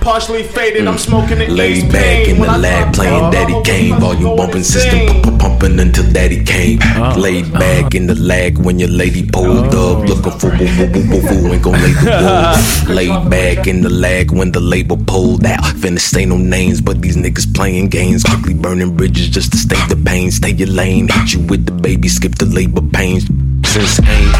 partially 0.00 0.42
faded. 0.42 0.86
I'm 0.86 0.94
mm. 0.94 0.98
smoking 0.98 1.38
to 1.38 1.44
ease 1.44 1.50
Laid 1.52 1.92
back 1.92 2.02
pain. 2.02 2.30
in 2.30 2.34
the 2.36 2.40
When 2.40 2.50
I 2.50 2.56
lab 2.56 2.94
playing 2.94 3.24
uh, 3.24 3.30
Daddy 3.30 3.52
my 3.54 3.62
Kane. 3.62 3.90
voice, 3.92 4.00
Volume 4.00 4.36
bumping 4.36 4.62
system 4.62 4.98
insane. 4.98 5.22
pu- 5.22 5.38
pumping 5.38 5.78
until 5.80 6.12
Daddy 6.12 6.44
came. 6.44 6.78
Uh, 6.82 7.14
Laid 7.16 7.54
uh. 7.54 7.58
back 7.58 7.94
in 7.94 8.06
the 8.06 8.14
lag 8.14 8.58
when 8.58 8.78
your 8.78 8.88
lady 8.90 9.26
pulled 9.26 9.74
up. 9.74 10.08
Looking 10.08 10.32
for 10.38 10.48
woo 10.50 10.66
woo 10.78 10.92
woo 10.92 11.10
woo 11.10 11.42
woo. 11.42 11.52
Ain't 11.52 11.62
gon' 11.62 11.72
lay 11.74 11.92
the 11.92 12.84
wool. 12.86 12.94
Laid 12.94 13.30
back 13.30 13.66
in 13.66 13.82
the 13.82 13.90
lag 13.90 14.30
when 14.32 14.52
the 14.52 14.60
label 14.60 14.96
pulled 14.96 15.44
out. 15.44 15.62
Finna 15.80 15.98
say 16.00 16.24
no 16.24 16.36
names, 16.36 16.80
but 16.80 17.00
these 17.02 17.16
niggas 17.16 17.52
playing 17.54 17.88
games. 17.88 18.22
Quickly 18.24 18.54
burning 18.54 18.96
bridges 18.96 19.28
just 19.28 19.52
to 19.52 19.58
stay 19.58 19.80
the 19.88 19.96
pain. 19.96 20.30
Stay 20.30 20.50
your 20.52 20.68
lane. 20.68 21.08
Hit 21.08 21.34
you 21.34 21.40
with 21.46 21.66
the 21.66 21.72
baby. 21.72 22.08
Skip 22.08 22.34
the 22.36 22.46
labor 22.46 22.82
pains. 22.92 23.24
Since 23.68 24.00
ain't. 24.00 24.32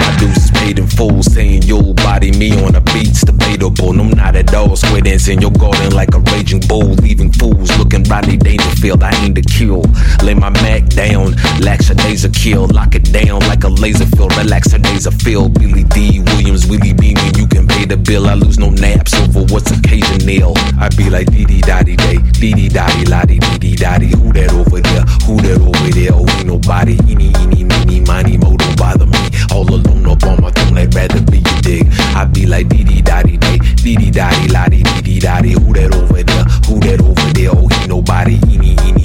My 0.00 0.16
dues 0.18 0.41
in 0.70 0.86
full, 0.86 1.22
saying 1.22 1.62
you'll 1.62 1.94
body 1.94 2.30
me 2.32 2.52
on 2.64 2.72
the 2.72 2.80
beats, 2.92 3.22
debatable. 3.22 3.92
No, 3.92 4.04
not 4.04 4.36
at 4.36 4.54
all. 4.54 4.76
Square 4.76 5.02
dance 5.02 5.28
in 5.28 5.40
your 5.40 5.50
garden 5.50 5.92
like 5.94 6.14
a 6.14 6.20
raging 6.32 6.60
bull, 6.60 6.94
leaving 7.02 7.32
fools 7.32 7.76
looking 7.78 8.04
Rodney 8.04 8.36
Dangerfield. 8.36 9.02
I 9.02 9.12
aim 9.24 9.34
to 9.34 9.42
kill, 9.42 9.82
lay 10.22 10.34
my 10.34 10.50
Mac 10.62 10.86
down, 10.86 11.34
lax 11.60 11.90
a 11.90 11.94
days 11.94 12.24
of 12.24 12.32
kill, 12.32 12.66
lock 12.68 12.94
it 12.94 13.12
down 13.12 13.40
like 13.50 13.64
a 13.64 13.68
laser 13.68 14.06
field, 14.06 14.36
relax 14.36 14.72
her 14.72 14.78
days 14.78 15.06
of 15.06 15.14
fill. 15.14 15.48
Billy 15.48 15.84
Dee 15.84 16.20
Williams, 16.20 16.66
Willie 16.66 16.94
Beamen, 16.94 17.34
you 17.36 17.46
can 17.46 17.66
pay 17.66 17.84
the 17.84 17.96
bill. 17.96 18.28
I 18.28 18.34
lose 18.34 18.58
no 18.58 18.70
naps 18.70 19.14
over 19.14 19.42
what's 19.52 19.70
occasional. 19.70 20.54
I 20.78 20.88
be 20.96 21.10
like 21.10 21.30
dee 21.30 21.44
dee 21.44 21.60
dotty 21.60 21.96
day, 21.96 22.18
dee 22.40 22.52
dee 22.54 22.68
dotty 22.68 23.04
lotty, 23.06 23.38
dee 23.38 23.58
dee 23.58 23.76
dotty. 23.76 24.08
Who 24.08 24.32
that 24.32 24.52
over 24.52 24.80
there? 24.80 25.02
Who 25.26 25.40
that 25.42 25.60
over 25.60 25.90
there? 25.90 26.12
Oh, 26.14 26.26
ain't 26.38 26.46
nobody. 26.46 26.98
Eeny, 27.08 27.32
eeny, 27.42 27.64
meeny, 27.64 28.00
miny, 28.00 28.36
mo, 28.38 28.56
bother 28.76 29.06
me. 29.06 29.18
All 29.50 29.68
alone 29.68 30.06
up 30.06 30.22
on 30.24 30.40
my 30.40 30.51
throne, 30.54 30.78
I'd 30.78 30.94
rather 30.94 31.22
be 31.22 31.38
you 31.38 31.58
dig. 31.62 31.86
I 32.14 32.24
be 32.24 32.46
like 32.46 32.68
dee 32.68 32.84
dee 32.84 33.02
dotty 33.02 33.36
day, 33.36 33.58
dee 33.58 33.96
dee 33.96 34.10
dotty 34.10 34.48
lotty, 34.48 34.82
dee 34.82 35.02
dee 35.02 35.20
dotty. 35.20 35.52
Who 35.52 35.72
that 35.74 35.94
over 35.94 36.22
there? 36.22 36.44
Who 36.66 36.80
that 36.80 37.00
over 37.00 37.32
there? 37.32 37.50
Oh, 37.52 37.68
ain't 37.72 37.88
nobody. 37.88 38.38
Eeny, 38.48 38.76
eeny, 38.86 39.01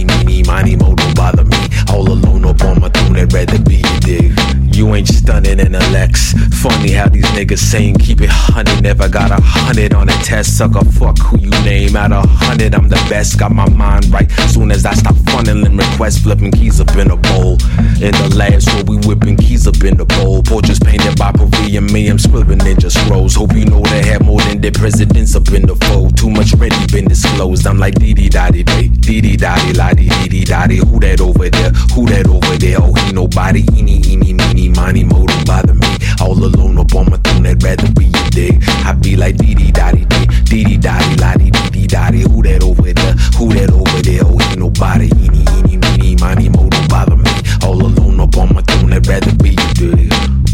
meeny, 0.48 0.76
miny, 0.76 0.76
mo, 0.76 0.95
don't 0.95 1.15
bother 1.15 1.44
me. 1.44 1.57
All 1.90 2.07
alone 2.07 2.45
up 2.45 2.61
on 2.61 2.82
my 2.82 2.90
throne, 2.90 3.18
I'd 3.18 3.32
rather 3.34 3.60
be 3.60 3.78
you 3.78 3.99
dig. 3.99 4.40
You 4.76 4.94
ain't 4.94 5.07
stunning 5.07 5.60
in 5.60 5.74
a 5.74 5.80
Lex. 5.90 6.34
Funny 6.61 6.91
how 6.91 7.10
these 7.10 7.26
niggas 7.34 7.57
saying 7.57 7.95
keep 7.95 8.22
it 8.22 8.30
honey. 8.30 8.80
Never 8.82 9.10
got 9.10 9.32
a 9.32 9.41
hundred 9.41 9.94
on 9.94 10.07
a 10.07 10.14
test. 10.24 10.57
Sucker, 10.57 10.86
fuck 10.86 11.18
who 11.18 11.40
you 11.40 11.49
name. 11.65 11.95
Out 11.95 12.11
of 12.11 12.26
hundred, 12.30 12.76
I'm 12.76 12.88
the 12.88 13.03
best. 13.10 13.40
Got 13.40 13.53
my 13.53 13.68
mind 13.69 14.06
right. 14.14 14.30
Soon 14.49 14.72
as 14.72 14.86
I 14.86 14.94
stop 14.94 15.15
funneling 15.34 15.80
requests, 15.80 16.19
flipping 16.19 16.52
keys 16.52 16.80
up 16.80 16.95
in 16.95 17.10
a 17.10 17.18
bowl. 17.18 17.53
In 17.98 18.14
the 18.22 18.34
last 18.36 18.72
row, 18.72 18.84
we 18.86 18.98
whipping 19.07 19.38
keys 19.38 19.65
up 19.65 19.84
in 19.84 19.98
the 19.98 20.06
bowl. 20.06 20.44
Portraits 20.44 20.80
painted 20.80 21.18
by 21.18 21.32
Pavilion, 21.32 21.86
me, 21.88 22.07
I'm 22.07 22.19
scribbling 22.19 22.60
ninja 22.60 22.91
scrolls. 22.91 23.34
Hope 23.34 23.53
you 23.53 23.65
know 23.65 23.82
they 23.82 24.06
have 24.06 24.24
more 24.24 24.41
than 24.41 24.61
their 24.61 24.72
presidents 24.72 25.36
up 25.36 25.49
in 25.53 25.65
the 25.65 25.76
fold. 25.88 26.15
Too 26.18 26.30
much 26.30 26.53
ready 26.53 26.78
been 26.91 27.07
disclosed. 27.07 27.65
I'm 27.65 27.80
like 27.80 27.95
dee 27.95 28.14
dee 28.14 28.30
dotty 28.30 28.61
day, 28.61 28.90
dee 28.90 29.22
dee 29.22 29.38
dotty 29.38 29.74
la 29.74 29.90
dee 29.94 30.10
dee 30.30 30.36
dee 30.38 30.45
dotty. 30.45 30.77
Who 30.77 30.99
that 30.99 31.22
over 31.22 31.49
there? 31.49 31.72
Who 31.93 32.05
that 32.07 32.27
over 32.27 32.57
there? 32.57 32.77
Oh, 32.80 32.93
he 32.93 33.11
nobody. 33.11 33.64
Eeny, 33.73 34.01
eeny, 34.05 34.34
meeny, 34.34 34.69
miny, 34.69 35.03
mo, 35.03 35.26
don't 35.26 35.45
bother 35.45 35.73
me. 35.73 35.88
All 36.22 36.38
alone 36.38 36.77
up 36.77 36.93
on 36.95 37.09
my 37.09 37.18
throne, 37.18 37.47
I'd 37.47 37.64
rather 37.64 37.91
be 37.93 38.05
you 38.05 38.30
dig. 38.31 38.64
I 38.85 38.93
be 38.93 39.15
like 39.15 39.38
dee 39.38 39.72
dotty 39.72 40.05
dee 40.05 40.77
dotty 40.77 41.49
dee 41.49 41.69
dee 41.72 41.88
dotty. 41.88 42.22
Who 42.22 42.41
that 42.43 42.64
over 42.64 42.93
there? 42.93 43.14
Who 43.38 43.53
that 43.53 43.72
over 43.72 44.01
there? 44.01 44.22
Oh, 44.26 44.38
he 44.38 44.55
nobody. 44.55 45.09
Eeny, 45.18 45.43
eeny, 45.57 45.77
meeny, 45.77 46.15
miny, 46.18 46.49
mo, 46.49 46.69
don't 46.69 46.89
bother 46.89 47.18
me. 47.18 47.31
All 47.64 47.81
alone 47.81 48.19
up 48.19 48.38
on 48.38 48.53
my 48.53 48.61
throne, 48.61 48.93
I'd 48.93 49.07
rather 49.07 49.35
be 49.35 49.49
you 49.49 49.73
dig. 49.73 50.47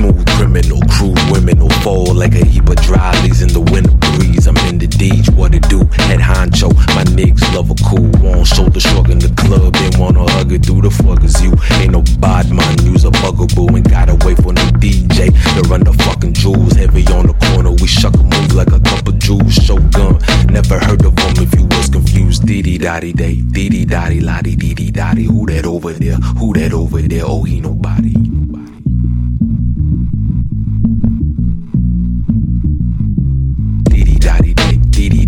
Smooth 0.00 0.26
criminal, 0.28 0.80
crude 0.88 1.20
women 1.30 1.60
will 1.60 1.76
fall 1.84 2.14
like 2.14 2.32
a 2.32 2.42
heap 2.42 2.66
of 2.70 2.76
drylies 2.76 3.42
in 3.44 3.52
the 3.52 3.60
winter 3.60 3.92
breeze. 4.16 4.46
I'm 4.46 4.56
in 4.64 4.78
the 4.78 4.86
Deej, 4.86 5.28
what 5.36 5.54
it 5.54 5.68
do? 5.68 5.80
Head 6.08 6.20
honcho, 6.20 6.72
my 6.96 7.04
niggas 7.12 7.44
love 7.52 7.68
a 7.68 7.76
cool 7.84 8.08
one. 8.24 8.46
Shoulder 8.46 8.80
shrug 8.80 9.10
in 9.10 9.18
the 9.18 9.28
club, 9.36 9.74
they 9.76 9.90
wanna 10.00 10.24
hug 10.32 10.52
it 10.52 10.64
through 10.64 10.88
the 10.88 10.90
fuck 10.90 11.22
is 11.22 11.36
you. 11.44 11.52
Ain't 11.76 11.92
no 11.92 12.00
bad 12.16 12.48
man, 12.48 12.80
use 12.80 13.04
a 13.04 13.10
bugaboo 13.10 13.76
and 13.76 13.84
gotta 13.90 14.16
wait 14.24 14.40
for 14.40 14.54
no 14.54 14.64
DJ 14.80 15.28
to 15.52 15.68
run 15.68 15.84
the 15.84 15.92
fucking 15.92 16.32
jewels. 16.32 16.72
Heavy 16.80 17.04
on 17.12 17.26
the 17.26 17.36
corner, 17.52 17.72
we 17.72 17.86
shuck 17.86 18.14
a 18.14 18.24
move 18.24 18.54
like 18.54 18.72
a 18.72 18.80
couple 18.80 19.12
Jews. 19.20 19.52
Shogun, 19.52 20.16
never 20.48 20.80
heard 20.80 21.04
of 21.04 21.14
them 21.14 21.44
if 21.44 21.52
you 21.52 21.68
was 21.76 21.90
confused. 21.90 22.46
Dee 22.46 22.62
dee 22.62 22.78
dotty 22.78 23.12
day, 23.12 23.36
dee 23.36 23.68
dee 23.68 23.84
dotty 23.84 24.20
dee 24.24 24.56
dee 24.56 24.72
dee 24.72 24.90
dotty. 24.90 25.24
Who 25.24 25.44
that 25.52 25.66
over 25.66 25.92
there? 25.92 26.16
Who 26.40 26.54
that 26.54 26.72
over 26.72 27.02
there? 27.02 27.24
Oh, 27.26 27.42
he 27.42 27.60
nobody. 27.60 28.39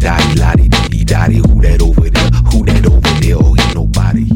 Dotty 0.03 0.35
la 0.35 0.55
dee 0.57 0.69
dee 0.69 0.89
dee 0.89 1.05
dotty. 1.05 1.37
Who 1.37 1.61
that 1.63 1.81
over 1.81 2.11
there? 2.11 2.31
Who 2.51 2.65
that 2.67 2.87
over 2.87 3.01
there? 3.21 3.37
Oh, 3.39 3.55
he 3.55 3.75
nobody. 3.75 4.27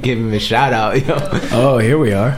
Give 0.00 0.18
him 0.18 0.32
a 0.32 0.38
shout 0.38 0.72
out, 0.72 1.06
yo. 1.06 1.16
Oh, 1.52 1.78
here 1.78 1.98
we 1.98 2.12
are. 2.14 2.32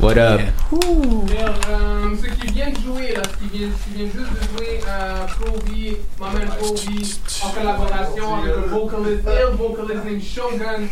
What 0.00 0.18
up? 0.18 0.40
Euh, 0.40 2.16
ceux 2.20 2.28
qui 2.28 2.52
viennent 2.52 2.74
jouer, 2.84 3.14
là, 3.14 3.22
ceux 3.24 3.36
qui 3.38 3.58
viennent, 3.58 3.72
qui 3.72 3.90
viennent 3.94 4.10
juste 4.12 4.32
de 4.32 4.58
jouer 4.58 4.80
euh, 4.86 5.26
Provi, 5.26 5.96
ma 6.20 6.30
man 6.30 6.48
Provi, 6.58 7.18
en 7.44 7.48
collaboration 7.50 8.34
avec 8.36 8.52
un 8.56 8.66
vocalist, 8.68 9.24
ill 9.26 9.56
vocalist 9.56 10.04
named 10.04 10.22
Shogun. 10.22 10.88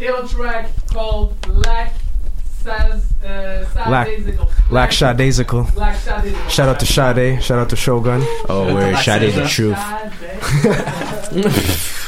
Ill 0.00 0.28
track 0.28 0.70
called 0.92 1.34
Lack 1.48 1.92
Saz, 2.62 3.02
uh, 3.24 3.64
Shadaisical. 3.74 4.48
Lack 4.70 4.90
Shadaisical. 4.90 6.50
Shout 6.50 6.68
out 6.68 6.80
to 6.80 6.86
Sade. 6.86 7.42
Shout 7.42 7.58
out 7.58 7.70
to 7.70 7.76
Shogun. 7.76 8.22
Oh, 8.48 8.74
where 8.74 8.96
Sade 8.96 9.32
the 9.34 9.46
truth. 9.46 9.78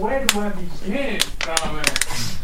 Where 0.00 0.24
do 0.24 0.40
I 0.40 0.48
begin? 0.48 1.20
Man. 1.46 1.84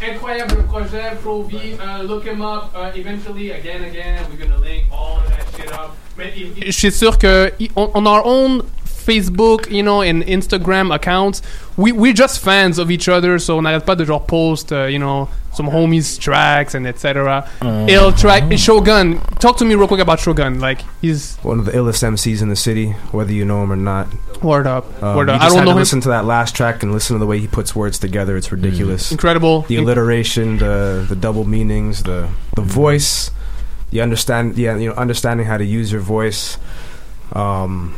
Incroyable 0.03 0.63
projet, 0.69 1.19
Provi, 1.23 1.79
uh, 1.79 2.03
look 2.03 2.25
him 2.25 2.43
up. 2.43 2.71
Uh, 2.75 2.93
eventually, 2.95 3.51
again, 3.51 3.83
again, 3.83 4.27
we're 4.31 4.37
gonna 4.37 4.59
link 4.59 4.85
all 4.93 5.17
of 5.17 5.27
that 5.31 5.47
shit 5.57 5.73
up. 5.73 5.97
Mais 6.19 6.33
je 6.35 6.71
suis 6.71 6.91
sûr 6.91 7.17
que 7.19 7.51
on, 7.75 7.91
on 7.95 8.07
our 8.07 8.23
own 8.25 8.63
Facebook, 9.07 9.71
you 9.71 9.83
know, 9.83 10.03
and 10.03 10.23
Instagram 10.25 10.95
accounts, 10.95 11.43
we 11.77 11.93
we're 11.93 12.13
just 12.13 12.41
fans 12.41 12.79
of 12.79 12.91
each 12.91 13.09
other, 13.09 13.39
so 13.39 13.59
on 13.59 13.65
n'arrête 13.65 13.85
pas 13.87 13.95
de 13.97 14.05
genre 14.05 14.21
post, 14.27 14.73
uh, 14.73 14.85
you 14.87 14.99
know, 14.99 15.29
some 15.55 15.69
homies 15.71 16.19
tracks 16.21 16.75
and 16.75 16.87
etc. 16.87 17.49
Uh. 17.63 17.87
Ill 17.89 18.13
track, 18.13 18.43
Shogun. 18.59 19.19
Talk 19.39 19.57
to 19.59 19.65
me 19.65 19.75
real 19.75 19.89
quick 19.89 20.01
about 20.01 20.19
Shogun. 20.21 20.59
Like 20.61 20.81
he's 21.01 21.37
One 21.43 21.59
of 21.61 21.65
the 21.67 21.73
illest 21.73 22.03
MCs 22.03 22.43
in 22.43 22.49
the 22.49 22.57
city, 22.57 22.93
whether 23.13 23.33
you 23.33 23.45
know 23.45 23.63
him 23.63 23.71
or 23.73 23.77
not. 23.77 24.07
word 24.43 24.67
up, 24.67 24.85
Um, 25.03 25.17
word 25.17 25.29
you 25.29 25.35
up. 25.35 25.41
just 25.41 25.45
I 25.45 25.49
don't 25.49 25.59
had 25.59 25.65
know 25.65 25.71
to 25.73 25.77
him. 25.77 25.79
listen 25.79 26.01
to 26.03 26.09
that 26.11 26.25
last 26.27 26.55
track 26.55 26.83
and 26.83 26.93
listen 26.93 27.15
to 27.15 27.21
the 27.21 27.27
way 27.27 27.39
he 27.39 27.47
puts 27.47 27.75
words 27.75 27.99
together. 27.99 28.37
It's 28.37 28.51
ridiculous. 28.53 29.11
Incredible. 29.13 29.63
The 29.63 29.77
alliteration, 29.77 30.59
the 30.59 31.07
the 31.09 31.17
double 31.17 31.45
meanings, 31.47 32.03
the 32.03 32.29
the 32.55 32.63
voice, 32.63 33.31
the 33.91 34.03
understand, 34.03 34.59
yeah, 34.59 34.77
you 34.77 34.89
know, 34.91 34.95
understanding 34.97 35.47
how 35.47 35.57
to 35.57 35.65
use 35.65 35.91
your 35.91 36.03
voice. 36.03 36.59
Um, 37.33 37.95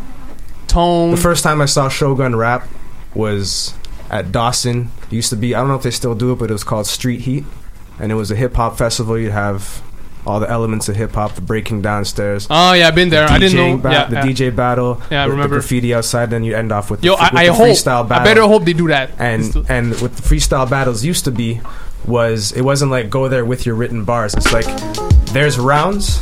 Tone. 0.68 1.10
The 1.10 1.16
first 1.16 1.42
time 1.42 1.60
I 1.60 1.66
saw 1.66 1.88
Shogun 1.88 2.36
rap 2.36 2.68
was 3.14 3.74
at 4.10 4.30
Dawson. 4.32 4.90
It 5.04 5.12
used 5.12 5.30
to 5.30 5.36
be 5.36 5.54
I 5.54 5.60
don't 5.60 5.68
know 5.68 5.74
if 5.76 5.82
they 5.82 5.90
still 5.90 6.14
do 6.14 6.32
it, 6.32 6.38
but 6.38 6.50
it 6.50 6.52
was 6.52 6.64
called 6.64 6.86
Street 6.86 7.20
Heat, 7.22 7.44
and 7.98 8.12
it 8.12 8.14
was 8.14 8.30
a 8.30 8.36
hip 8.36 8.54
hop 8.54 8.76
festival. 8.78 9.18
You'd 9.18 9.32
have 9.32 9.82
all 10.26 10.40
the 10.40 10.50
elements 10.50 10.88
of 10.90 10.96
hip 10.96 11.12
hop, 11.14 11.34
the 11.36 11.40
breaking 11.40 11.80
downstairs. 11.80 12.46
Oh, 12.50 12.74
yeah, 12.74 12.88
I've 12.88 12.94
been 12.94 13.08
there. 13.08 13.26
the 13.26 13.32
I 13.32 13.38
didn't 13.38 13.56
know- 13.56 13.76
ba- 13.78 13.90
yeah, 13.90 14.04
the 14.06 14.16
yeah. 14.16 14.22
DJ 14.50 14.54
battle. 14.54 15.00
Yeah, 15.10 15.22
I 15.22 15.26
the, 15.26 15.30
remember. 15.32 15.56
the 15.56 15.60
graffiti 15.60 15.94
outside. 15.94 16.28
Then 16.30 16.44
you 16.44 16.54
end 16.54 16.70
off 16.70 16.90
with 16.90 17.02
Yo, 17.02 17.16
the, 17.16 17.22
I, 17.22 17.26
I 17.26 17.28
with 17.28 17.46
the 17.46 17.54
hope. 17.54 17.66
freestyle 17.68 18.10
I 18.12 18.24
better 18.24 18.42
hope 18.42 18.64
they 18.64 18.74
do 18.74 18.88
that. 18.88 19.10
And 19.18 19.54
and 19.70 19.98
what 20.00 20.16
the 20.16 20.22
freestyle 20.22 20.68
battles 20.68 21.02
used 21.04 21.24
to 21.24 21.30
be 21.30 21.60
was 22.04 22.52
it 22.52 22.60
wasn't 22.62 22.90
like 22.90 23.08
go 23.10 23.28
there 23.28 23.44
with 23.44 23.64
your 23.64 23.74
written 23.74 24.04
bars. 24.04 24.34
It's 24.34 24.52
like 24.52 24.66
there's 25.32 25.58
rounds. 25.58 26.20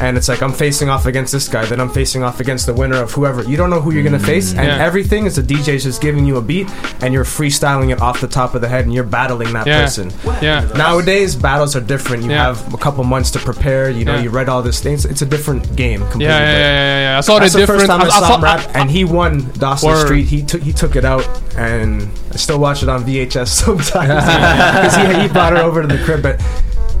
And 0.00 0.16
it's 0.18 0.28
like 0.28 0.42
I'm 0.42 0.52
facing 0.52 0.88
off 0.88 1.06
against 1.06 1.32
this 1.32 1.48
guy, 1.48 1.64
then 1.66 1.80
I'm 1.80 1.88
facing 1.88 2.24
off 2.24 2.40
against 2.40 2.66
the 2.66 2.74
winner 2.74 2.96
of 3.00 3.12
whoever. 3.12 3.42
You 3.44 3.56
don't 3.56 3.70
know 3.70 3.80
who 3.80 3.92
you're 3.92 4.02
gonna 4.02 4.18
mm, 4.18 4.26
face, 4.26 4.52
and 4.52 4.66
Yeah. 4.66 4.84
everything 4.84 5.24
is 5.24 5.36
the 5.36 5.42
DJ's 5.42 5.84
just 5.84 6.02
giving 6.02 6.26
you 6.26 6.36
a 6.36 6.42
beat, 6.42 6.68
and 7.00 7.14
you're 7.14 7.24
freestyling 7.24 7.90
it 7.92 8.00
off 8.02 8.20
the 8.20 8.26
top 8.26 8.54
of 8.56 8.60
the 8.60 8.68
head, 8.68 8.84
and 8.84 8.92
you're 8.92 9.04
battling 9.04 9.52
that 9.52 9.66
Yeah. 9.66 9.82
person. 9.82 10.12
Yeah. 10.42 10.66
Nowadays, 10.76 11.36
battles 11.36 11.76
are 11.76 11.80
different. 11.80 12.24
You 12.24 12.30
Yeah. 12.32 12.46
have 12.46 12.74
a 12.74 12.76
couple 12.76 13.04
months 13.04 13.30
to 13.32 13.38
prepare. 13.38 13.88
You 13.88 14.04
know, 14.04 14.18
you 14.18 14.30
read 14.30 14.48
all 14.48 14.62
these 14.62 14.80
things. 14.80 15.04
It's 15.06 15.22
a 15.22 15.26
different 15.26 15.76
game. 15.76 16.00
Completely. 16.00 16.26
Yeah, 16.26 16.40
yeah, 16.40 16.52
yeah, 16.58 17.00
yeah. 17.12 17.18
I 17.18 17.20
saw 17.20 17.34
the 17.34 17.40
that's 17.40 17.52
the 17.52 17.60
different- 17.60 17.80
first 17.82 17.90
time 17.90 18.00
I, 18.02 18.04
I- 18.04 18.08
I 18.08 18.20
saw 18.28 18.34
him 18.36 18.42
rap, 18.44 18.60
and 18.74 18.90
he 18.90 19.04
won 19.04 19.46
Dawson 19.58 19.88
Word. 19.90 20.06
Street. 20.06 20.26
He 20.26 20.42
took 20.42 20.60
he 20.62 20.72
took 20.72 20.96
it 20.96 21.04
out, 21.04 21.26
and 21.56 22.08
I 22.32 22.36
still 22.36 22.58
watch 22.58 22.82
it 22.82 22.88
on 22.88 23.04
VHS 23.04 23.48
sometimes 23.64 24.24
because 24.24 24.96
he, 25.16 25.22
he 25.22 25.28
brought 25.28 25.52
it 25.52 25.60
over 25.60 25.82
to 25.82 25.88
the 25.88 26.02
crib. 26.04 26.22
But 26.22 26.40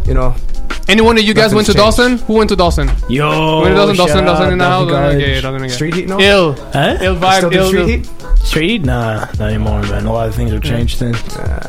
you 0.06 0.14
know, 0.14 0.34
Anyone 0.86 1.16
of 1.16 1.24
you 1.24 1.32
guys 1.32 1.54
went 1.54 1.66
to 1.66 1.72
Nothing's 1.74 1.96
Dawson? 1.96 2.18
Who 2.26 2.34
went 2.34 2.50
to 2.50 2.56
Dawson? 2.56 2.90
Yo, 3.08 3.62
went 3.62 3.74
to 3.74 3.74
Dawson, 3.76 3.96
Dawson, 3.96 4.16
shout 4.18 4.26
Dawson 4.26 4.52
in 4.52 4.58
the 4.58 4.64
out, 4.64 4.70
house. 4.70 4.90
Dawson 4.90 5.16
Okay. 5.16 5.40
Dawson 5.40 5.56
again. 5.64 5.70
Street 5.70 5.94
Heat, 5.94 6.08
no? 6.08 6.20
Ill. 6.20 6.52
Huh? 6.74 6.98
Ill 7.00 7.16
vibe. 7.16 7.36
Still 7.38 7.50
do 7.50 7.56
ill, 7.58 7.68
Street. 7.68 7.88
Heat? 7.88 8.10
Street? 8.44 8.70
Heat? 8.70 8.84
Nah, 8.84 9.20
not 9.38 9.40
anymore, 9.48 9.80
man. 9.82 10.06
A 10.06 10.12
lot 10.12 10.28
of 10.28 10.34
things 10.34 10.52
have 10.52 10.60
changed 10.62 10.98
since. 10.98 11.16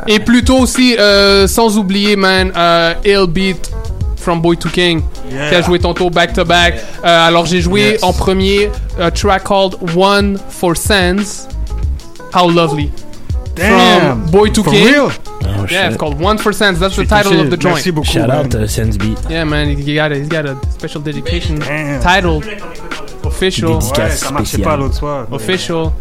Et 0.08 0.20
plutôt 0.20 0.58
aussi, 0.60 0.98
euh, 0.98 1.48
sans 1.48 1.78
oublier, 1.78 2.18
man, 2.18 2.52
euh, 2.58 2.94
Ill 3.06 3.28
Beat 3.28 3.72
from 4.18 4.42
Boy 4.42 4.58
to 4.58 4.68
King, 4.70 5.02
Yeah. 5.32 5.50
qui 5.50 5.56
a 5.56 5.62
joué 5.62 5.80
tantôt 5.80 6.10
back 6.10 6.34
to 6.34 6.44
back. 6.44 6.74
Euh, 7.04 7.28
alors 7.28 7.46
j'ai 7.46 7.62
joué 7.62 7.92
Yes. 7.94 8.04
en 8.04 8.12
premier 8.12 8.70
a 9.00 9.12
track 9.12 9.44
called 9.46 9.78
One 9.96 10.38
for 10.50 10.76
Sands. 10.76 11.48
How 12.34 12.50
lovely. 12.50 12.92
Damn. 13.56 14.22
From 14.23 14.32
Boy 14.32 14.49
to 14.49 14.64
For 14.64 14.72
real? 14.72 15.11
Oh, 15.11 15.11
yeah, 15.44 15.65
shit. 15.68 15.86
it's 15.91 15.98
called 15.98 16.19
One 16.19 16.38
for 16.38 16.52
Sands. 16.52 16.80
That's 16.80 16.95
the 16.95 17.06
title 17.06 17.32
shit. 17.32 17.41
of 17.41 17.49
the 17.49 17.57
joint. 17.57 17.76
Merci 17.76 17.91
beaucoup, 17.91 18.11
Shout 18.11 18.30
out 18.30 18.52
to 18.52 18.68
Sense 18.68 18.98
Beat. 18.98 19.18
Yeah, 19.30 19.44
man, 19.45 19.69
he 19.77 19.95
got 19.95 20.11
a, 20.11 20.15
he's 20.18 20.27
got 20.27 20.45
a 20.45 20.56
special 20.72 21.02
dedication 21.02 21.60
title. 22.02 22.44
Official. 23.23 23.80
Ouais, 23.80 24.10
ça 24.11 24.32
marchait 24.32 24.60
pas 24.61 24.77
l'autre 24.77 24.95
soir. 24.95 25.27
mais- 25.30 25.36
Official. 25.36 25.91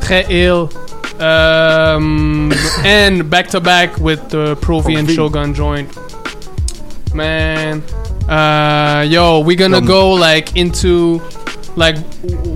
Très 0.00 0.24
ill. 0.30 0.68
Um, 1.18 2.52
and 2.84 3.22
back 3.30 3.48
to 3.48 3.60
back 3.60 3.98
with 3.98 4.28
the 4.28 4.54
Provi 4.60 4.94
and 4.94 5.06
Provi. 5.06 5.14
Shogun 5.14 5.54
joint. 5.54 5.88
Man. 7.14 7.82
Uh, 8.28 9.04
yo, 9.08 9.40
we're 9.40 9.56
gonna 9.56 9.80
go 9.80 10.12
like 10.12 10.56
into 10.56 11.20
like 11.76 11.96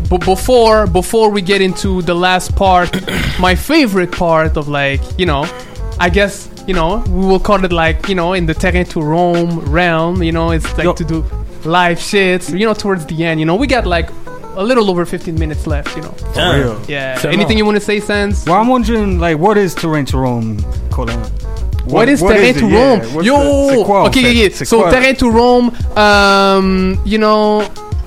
b- 0.09 0.19
before 0.25 0.87
before 0.87 1.29
we 1.31 1.41
get 1.43 1.61
into 1.61 2.03
the 2.03 2.15
last 2.15 2.55
part 2.57 2.91
my 3.39 3.55
favorite 3.55 4.11
part 4.13 4.57
of 4.57 4.69
like 4.69 5.01
you 5.19 5.27
know 5.27 5.45
i 5.99 6.09
guess 6.09 6.49
you 6.67 6.75
know 6.75 7.03
we 7.09 7.27
will 7.27 7.39
call 7.41 7.63
it 7.65 7.73
like 7.73 8.09
you 8.09 8.15
know 8.15 8.33
in 8.33 8.47
the 8.47 8.55
terrain 8.55 8.85
to 8.87 9.01
roam 9.03 9.61
realm 9.71 10.23
you 10.23 10.33
know 10.33 10.51
it's 10.53 10.67
like 10.79 10.97
to 10.97 11.05
do 11.05 11.25
live 11.65 11.99
shits 11.99 12.51
you 12.59 12.65
know 12.67 12.75
towards 12.75 13.05
the 13.07 13.25
end 13.25 13.39
you 13.41 13.47
know 13.47 13.55
we 13.55 13.67
got 13.67 13.87
like 13.87 14.09
a 14.57 14.63
little 14.65 14.91
over 14.91 15.05
15 15.07 15.35
minutes 15.39 15.67
left 15.67 15.95
you 15.97 16.03
know 16.03 16.11
For 16.35 16.55
real. 16.59 16.83
yeah 16.89 17.17
So 17.19 17.29
anything 17.29 17.49
long. 17.57 17.59
you 17.59 17.65
want 17.67 17.77
to 17.77 17.85
say 17.85 18.01
sense 18.01 18.45
Well, 18.47 18.57
I'm 18.61 18.67
wondering, 18.69 19.19
like, 19.21 19.39
what 19.39 19.57
is 19.57 19.75
terrain 19.77 20.05
to 20.07 20.19
Roam, 20.19 20.59
Colin? 20.91 21.21
What 21.87 22.09
is 22.09 22.21
terrain 22.21 22.55
to 22.55 22.67
it? 22.67 22.71
Yeah, 22.73 23.01
roam? 23.15 23.25
Yo, 23.25 23.37
the- 23.37 23.85
c'est 23.85 24.09
okay, 24.09 24.31
okay, 24.31 24.47
okay. 24.47 24.65
So 24.65 24.81
quoi? 24.83 24.91
terrain 24.91 25.15
to 25.17 25.31
Roam, 25.31 25.71
um, 25.97 27.01
you 27.05 27.19
know, 27.19 27.63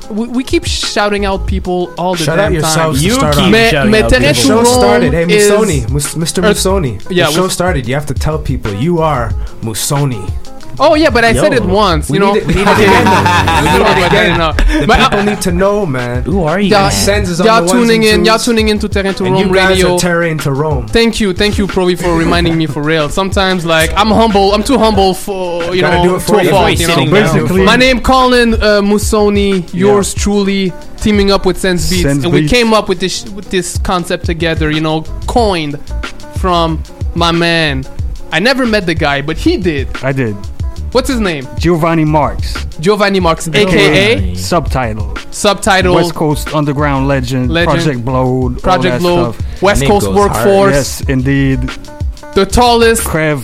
we, 0.09 0.27
we 0.27 0.43
keep 0.43 0.65
shouting 0.65 1.25
out 1.25 1.45
people 1.47 1.93
all 1.97 2.15
the 2.15 2.23
Shout 2.23 2.37
damn 2.37 2.45
out 2.47 2.53
yourselves 2.53 3.01
time. 3.01 3.09
to 3.09 3.15
start 3.15 3.37
off. 3.37 3.51
Mais, 3.51 3.73
mais 3.89 4.01
the 4.03 4.09
Terrain 4.09 4.33
to 4.33 4.33
show 4.33 4.55
Roam 4.55 4.65
started. 4.65 5.13
Hey, 5.13 5.23
is- 5.23 5.49
Musoni, 5.51 5.89
Mus- 5.89 6.15
Mr. 6.15 6.43
Earth- 6.43 6.57
Musoni. 6.57 7.01
Yeah, 7.09 7.27
the 7.27 7.31
show 7.33 7.43
with- 7.43 7.51
started. 7.51 7.87
You 7.87 7.95
have 7.95 8.05
to 8.07 8.13
tell 8.13 8.37
people 8.39 8.73
you 8.73 8.99
are 8.99 9.29
Musoni. 9.61 10.23
Oh 10.79 10.95
yeah, 10.95 11.09
but 11.09 11.23
I 11.23 11.29
Yo, 11.31 11.41
said 11.41 11.53
it 11.53 11.63
once. 11.63 12.09
You 12.09 12.19
know, 12.19 12.33
need 12.33 12.43
it- 12.43 12.47
need 12.47 12.57
it 12.57 12.61
again, 12.61 13.05
though. 13.05 13.61
We 13.61 13.69
need 13.69 13.81
it 13.81 13.87
I 13.87 14.07
again. 14.07 14.11
didn't 14.11 14.37
know. 14.39 14.85
The 14.87 14.93
uh, 14.93 15.09
people 15.09 15.23
need 15.23 15.41
to 15.41 15.51
know, 15.51 15.85
man. 15.85 16.23
Who 16.23 16.43
are 16.43 16.59
Y'all, 16.59 16.89
Sense 16.89 17.29
is 17.29 17.39
on 17.41 17.45
y'all 17.47 17.67
tuning 17.67 18.03
in. 18.03 18.25
Y'all 18.25 18.35
twos. 18.37 18.45
tuning 18.45 18.69
into 18.69 18.89
Terrain 18.89 19.13
to 19.15 19.25
And 19.25 19.35
Roam 19.35 19.47
you 19.47 19.53
guys 19.53 19.69
Radio. 19.69 19.95
are 19.95 19.99
terrain 19.99 20.37
to 20.39 20.51
Roam. 20.51 20.87
Thank 20.87 21.19
you, 21.19 21.33
thank 21.33 21.57
you, 21.57 21.67
Provi, 21.67 21.95
for 21.95 22.15
reminding 22.17 22.57
me 22.57 22.65
for 22.65 22.81
real. 22.81 23.07
Sometimes, 23.09 23.65
like, 23.65 23.91
I'm 23.95 24.07
humble. 24.09 24.53
I'm 24.53 24.63
too 24.63 24.77
humble 24.77 25.13
for 25.13 25.73
you 25.75 25.81
Gotta 25.81 25.97
know 25.97 26.03
do 26.03 26.15
it 26.15 26.19
for 26.21 26.33
to 26.33 26.37
a 26.39 26.43
you. 26.43 26.49
fault. 26.49 26.79
You 26.79 26.87
know. 26.87 27.05
Basically- 27.11 27.63
my 27.65 27.75
name 27.75 27.99
Colin 28.01 28.53
uh, 28.55 28.81
Musoni. 28.81 29.71
Yours 29.73 30.13
truly, 30.13 30.73
teaming 30.97 31.29
up 31.31 31.45
with 31.45 31.57
Sense 31.59 31.89
Beats, 31.89 32.01
Sense 32.03 32.23
and 32.23 32.33
we 32.33 32.47
came 32.47 32.73
up 32.73 32.89
with 32.89 32.99
this 32.99 33.29
with 33.29 33.49
this 33.51 33.77
concept 33.77 34.25
together. 34.25 34.71
You 34.71 34.81
know, 34.81 35.01
coined 35.27 35.77
from 36.37 36.81
my 37.15 37.31
man. 37.31 37.83
I 38.31 38.39
never 38.39 38.65
met 38.65 38.85
the 38.87 38.95
guy, 38.95 39.21
but 39.21 39.37
he 39.37 39.57
did. 39.57 39.87
I 40.03 40.11
did. 40.11 40.35
What's 40.93 41.09
his 41.09 41.19
name? 41.19 41.47
Giovanni 41.57 42.05
Marks. 42.05 42.65
Giovanni 42.79 43.19
Marks, 43.19 43.47
aka 43.47 44.35
Subtitle. 44.35 45.15
subtitle 45.31 45.95
West 45.95 46.13
Coast 46.13 46.53
Underground 46.53 47.07
Legend. 47.07 47.49
Legend. 47.49 47.73
Project 47.83 48.05
Blowed. 48.05 48.61
Project 48.61 48.93
that 48.93 49.01
Blowed. 49.01 49.35
West 49.61 49.81
The 49.81 49.87
Coast 49.87 50.05
name 50.05 50.15
goes 50.15 50.27
hard. 50.27 50.45
Workforce. 50.45 50.73
Yes, 50.73 51.09
indeed. 51.09 51.61
The 52.35 52.45
tallest. 52.45 53.03
Crev. 53.03 53.39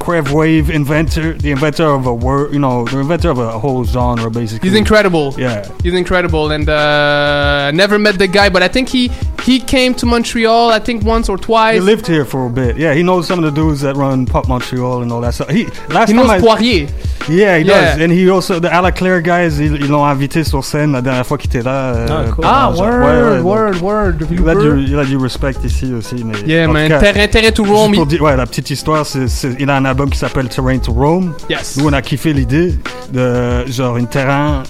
Crev 0.00 0.32
Wave 0.32 0.70
inventor, 0.70 1.34
the 1.34 1.50
inventor 1.50 1.84
of 1.86 2.06
a 2.06 2.14
word, 2.14 2.54
you 2.54 2.58
know, 2.58 2.86
the 2.86 3.00
inventor 3.00 3.28
of 3.28 3.38
a 3.38 3.58
whole 3.58 3.84
genre, 3.84 4.30
basically. 4.30 4.66
He's 4.68 4.76
incredible. 4.76 5.34
Yeah. 5.36 5.70
He's 5.82 5.92
incredible, 5.92 6.50
and 6.52 6.66
uh, 6.68 7.70
never 7.72 7.98
met 7.98 8.18
the 8.18 8.26
guy, 8.26 8.48
but 8.48 8.62
I 8.62 8.68
think 8.68 8.88
he 8.88 9.10
he 9.44 9.60
came 9.60 9.94
to 9.94 10.06
Montreal. 10.06 10.70
I 10.70 10.78
think 10.80 11.04
once 11.04 11.28
or 11.28 11.38
twice. 11.38 11.74
He 11.74 11.80
lived 11.80 12.06
here 12.06 12.24
for 12.24 12.46
a 12.46 12.50
bit. 12.50 12.76
Yeah, 12.76 12.94
he 12.94 13.02
knows 13.02 13.26
some 13.26 13.38
of 13.42 13.44
the 13.44 13.50
dudes 13.60 13.80
that 13.82 13.94
run 13.96 14.26
Pop 14.26 14.48
Montreal 14.48 15.02
and 15.02 15.10
all 15.12 15.20
that 15.22 15.32
stuff. 15.34 15.48
He 15.50 15.66
last 15.90 16.08
He 16.10 16.14
time 16.14 16.26
knows 16.26 16.30
I, 16.30 16.40
Poirier. 16.40 16.86
Yeah, 17.28 17.58
he 17.58 17.64
Yeah. 17.64 17.94
does. 17.96 18.02
And 18.02 18.10
he 18.12 18.28
also 18.30 18.58
the 18.60 18.66
À 18.68 18.80
la 18.82 18.90
Claire 18.92 19.20
guys, 19.22 19.58
ils 19.60 19.86
l'ont 19.88 20.04
invité 20.04 20.42
sur 20.42 20.64
scène 20.64 20.92
la 20.92 21.02
dernière 21.02 21.26
fois 21.26 21.36
qu'il 21.38 21.50
était 21.50 21.62
là. 21.62 21.94
euh, 21.94 22.06
Ah, 22.42 22.72
genre, 22.74 22.80
word, 22.80 22.90
ouais, 22.90 23.22
ouais, 23.22 23.36
donc, 23.36 23.44
word, 23.44 23.82
word. 23.82 24.12
Il 24.30 24.48
a, 24.48 24.54
du, 24.54 24.84
il 24.88 24.98
a 24.98 25.04
du 25.04 25.16
respect 25.16 25.52
ici 25.64 25.92
aussi. 25.96 26.24
Mais 26.24 26.38
Yeah, 26.46 26.66
man. 26.68 26.88
cas, 26.88 26.98
Terrain, 26.98 27.26
terrain 27.28 27.50
to 27.52 27.64
Rome. 27.64 27.92
pour 27.94 28.06
dire- 28.06 28.22
ouais, 28.22 28.36
la 28.36 28.46
petite 28.46 28.70
histoire, 28.70 29.04
c'est, 29.06 29.28
c'est- 29.28 29.54
il 29.58 29.68
a 29.70 29.76
un 29.76 29.84
album 29.84 30.08
qui 30.10 30.18
s'appelle 30.18 30.48
Terrain 30.48 30.78
to 30.78 30.92
Rome. 30.92 31.32
Yes. 31.48 31.76
Nous, 31.78 31.86
on 31.88 31.92
a 31.92 32.02
kiffé 32.02 32.32
l'idée 32.32 32.74
de 33.12 33.66
genre 33.66 33.96
une 33.98 34.06
terrain 34.06 34.62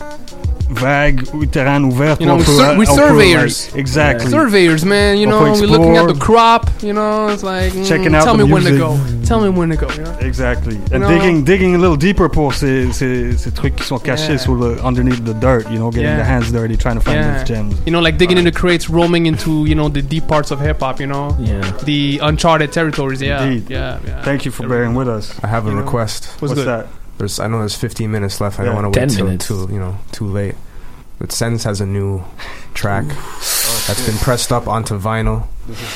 vague 0.70 1.50
terrain 1.50 1.84
ouverte. 1.84 2.20
You 2.20 2.26
know, 2.26 2.36
we 2.36 2.44
peut- 2.44 2.56
sur- 2.56 2.76
we 2.78 2.86
on 2.86 2.96
surveyors. 2.96 3.68
like, 3.70 3.78
exactly. 3.80 4.30
Surveyors, 4.30 4.84
man. 4.84 5.18
You 5.18 5.26
know, 5.26 5.40
peut 5.40 5.60
we're 5.60 5.66
looking 5.66 5.96
at 5.96 6.06
the 6.06 6.14
crop. 6.18 6.70
You 6.82 6.92
know, 6.92 7.28
it's 7.28 7.42
like 7.42 7.72
mm, 7.72 7.86
Checking 7.86 8.14
out 8.14 8.24
tell 8.24 8.36
the 8.36 8.44
me 8.46 8.52
when 8.52 8.62
to 8.64 8.76
go. 8.76 8.98
Tell 9.24 9.40
me 9.40 9.48
when 9.48 9.70
to 9.70 9.76
go. 9.76 9.88
You 9.90 10.02
know. 10.02 10.16
Exactly. 10.20 10.76
And 10.92 11.02
know? 11.02 11.08
digging, 11.08 11.44
digging 11.44 11.74
a 11.74 11.78
little 11.78 11.96
deeper 11.96 12.28
pour 12.28 12.52
ces, 12.54 12.92
ces, 12.92 13.36
ces 13.36 13.50
trucs 13.52 13.76
qui 13.76 13.84
sont 13.84 13.98
cachés 13.98 14.30
Yeah. 14.30 14.38
sous 14.38 14.54
le, 14.54 14.78
underneath 14.84 15.24
the 15.24 15.34
dirt, 15.34 15.70
you 15.70 15.78
know, 15.78 15.90
getting 15.90 16.08
Yeah. 16.08 16.16
your 16.16 16.24
hands 16.26 16.50
dirty, 16.52 16.76
trying 16.76 16.96
to 16.96 17.00
find 17.00 17.16
Yeah. 17.18 17.38
those 17.38 17.44
gems. 17.48 17.74
You 17.86 17.92
know, 17.92 18.00
like 18.00 18.16
digging 18.18 18.38
into 18.38 18.52
crates, 18.52 18.88
roaming 18.90 19.26
into 19.26 19.64
you 19.66 19.74
know 19.74 19.88
the 19.88 20.02
deep 20.02 20.26
parts 20.28 20.50
of 20.50 20.60
hip 20.60 20.80
hop. 20.80 21.00
You 21.00 21.06
know, 21.06 21.36
Yeah. 21.40 21.60
the 21.84 22.18
uncharted 22.22 22.72
territories. 22.72 23.20
Yeah, 23.22 23.42
Indeed. 23.44 23.70
yeah, 23.70 23.98
yeah. 24.06 24.22
Thank 24.22 24.44
you 24.44 24.50
for 24.50 24.66
bearing 24.68 24.94
with 24.94 25.08
us. 25.08 25.32
I 25.42 25.46
have 25.48 25.66
a 25.66 25.70
You 25.70 25.76
know, 25.76 25.82
request. 25.82 26.28
what's 26.40 26.54
What's 26.54 26.64
that? 26.64 26.86
There's, 27.20 27.38
I 27.38 27.46
know 27.48 27.58
there's 27.60 27.76
15 27.76 28.10
minutes 28.10 28.40
left. 28.40 28.58
I 28.58 28.64
don't 28.64 28.74
want 28.74 28.92
to 28.92 28.98
10 28.98 29.08
wait 29.08 29.14
till 29.16 29.24
minutes. 29.26 29.46
too, 29.46 29.68
you 29.70 29.78
know, 29.78 29.96
too 30.10 30.24
late. 30.26 30.54
But 31.18 31.32
Sens 31.32 31.64
has 31.64 31.82
a 31.82 31.86
new 31.86 32.24
track 32.74 33.04
that's 33.86 34.06
been 34.06 34.16
pressed 34.16 34.50
up 34.52 34.66
onto 34.66 34.98
vinyl. 34.98 35.46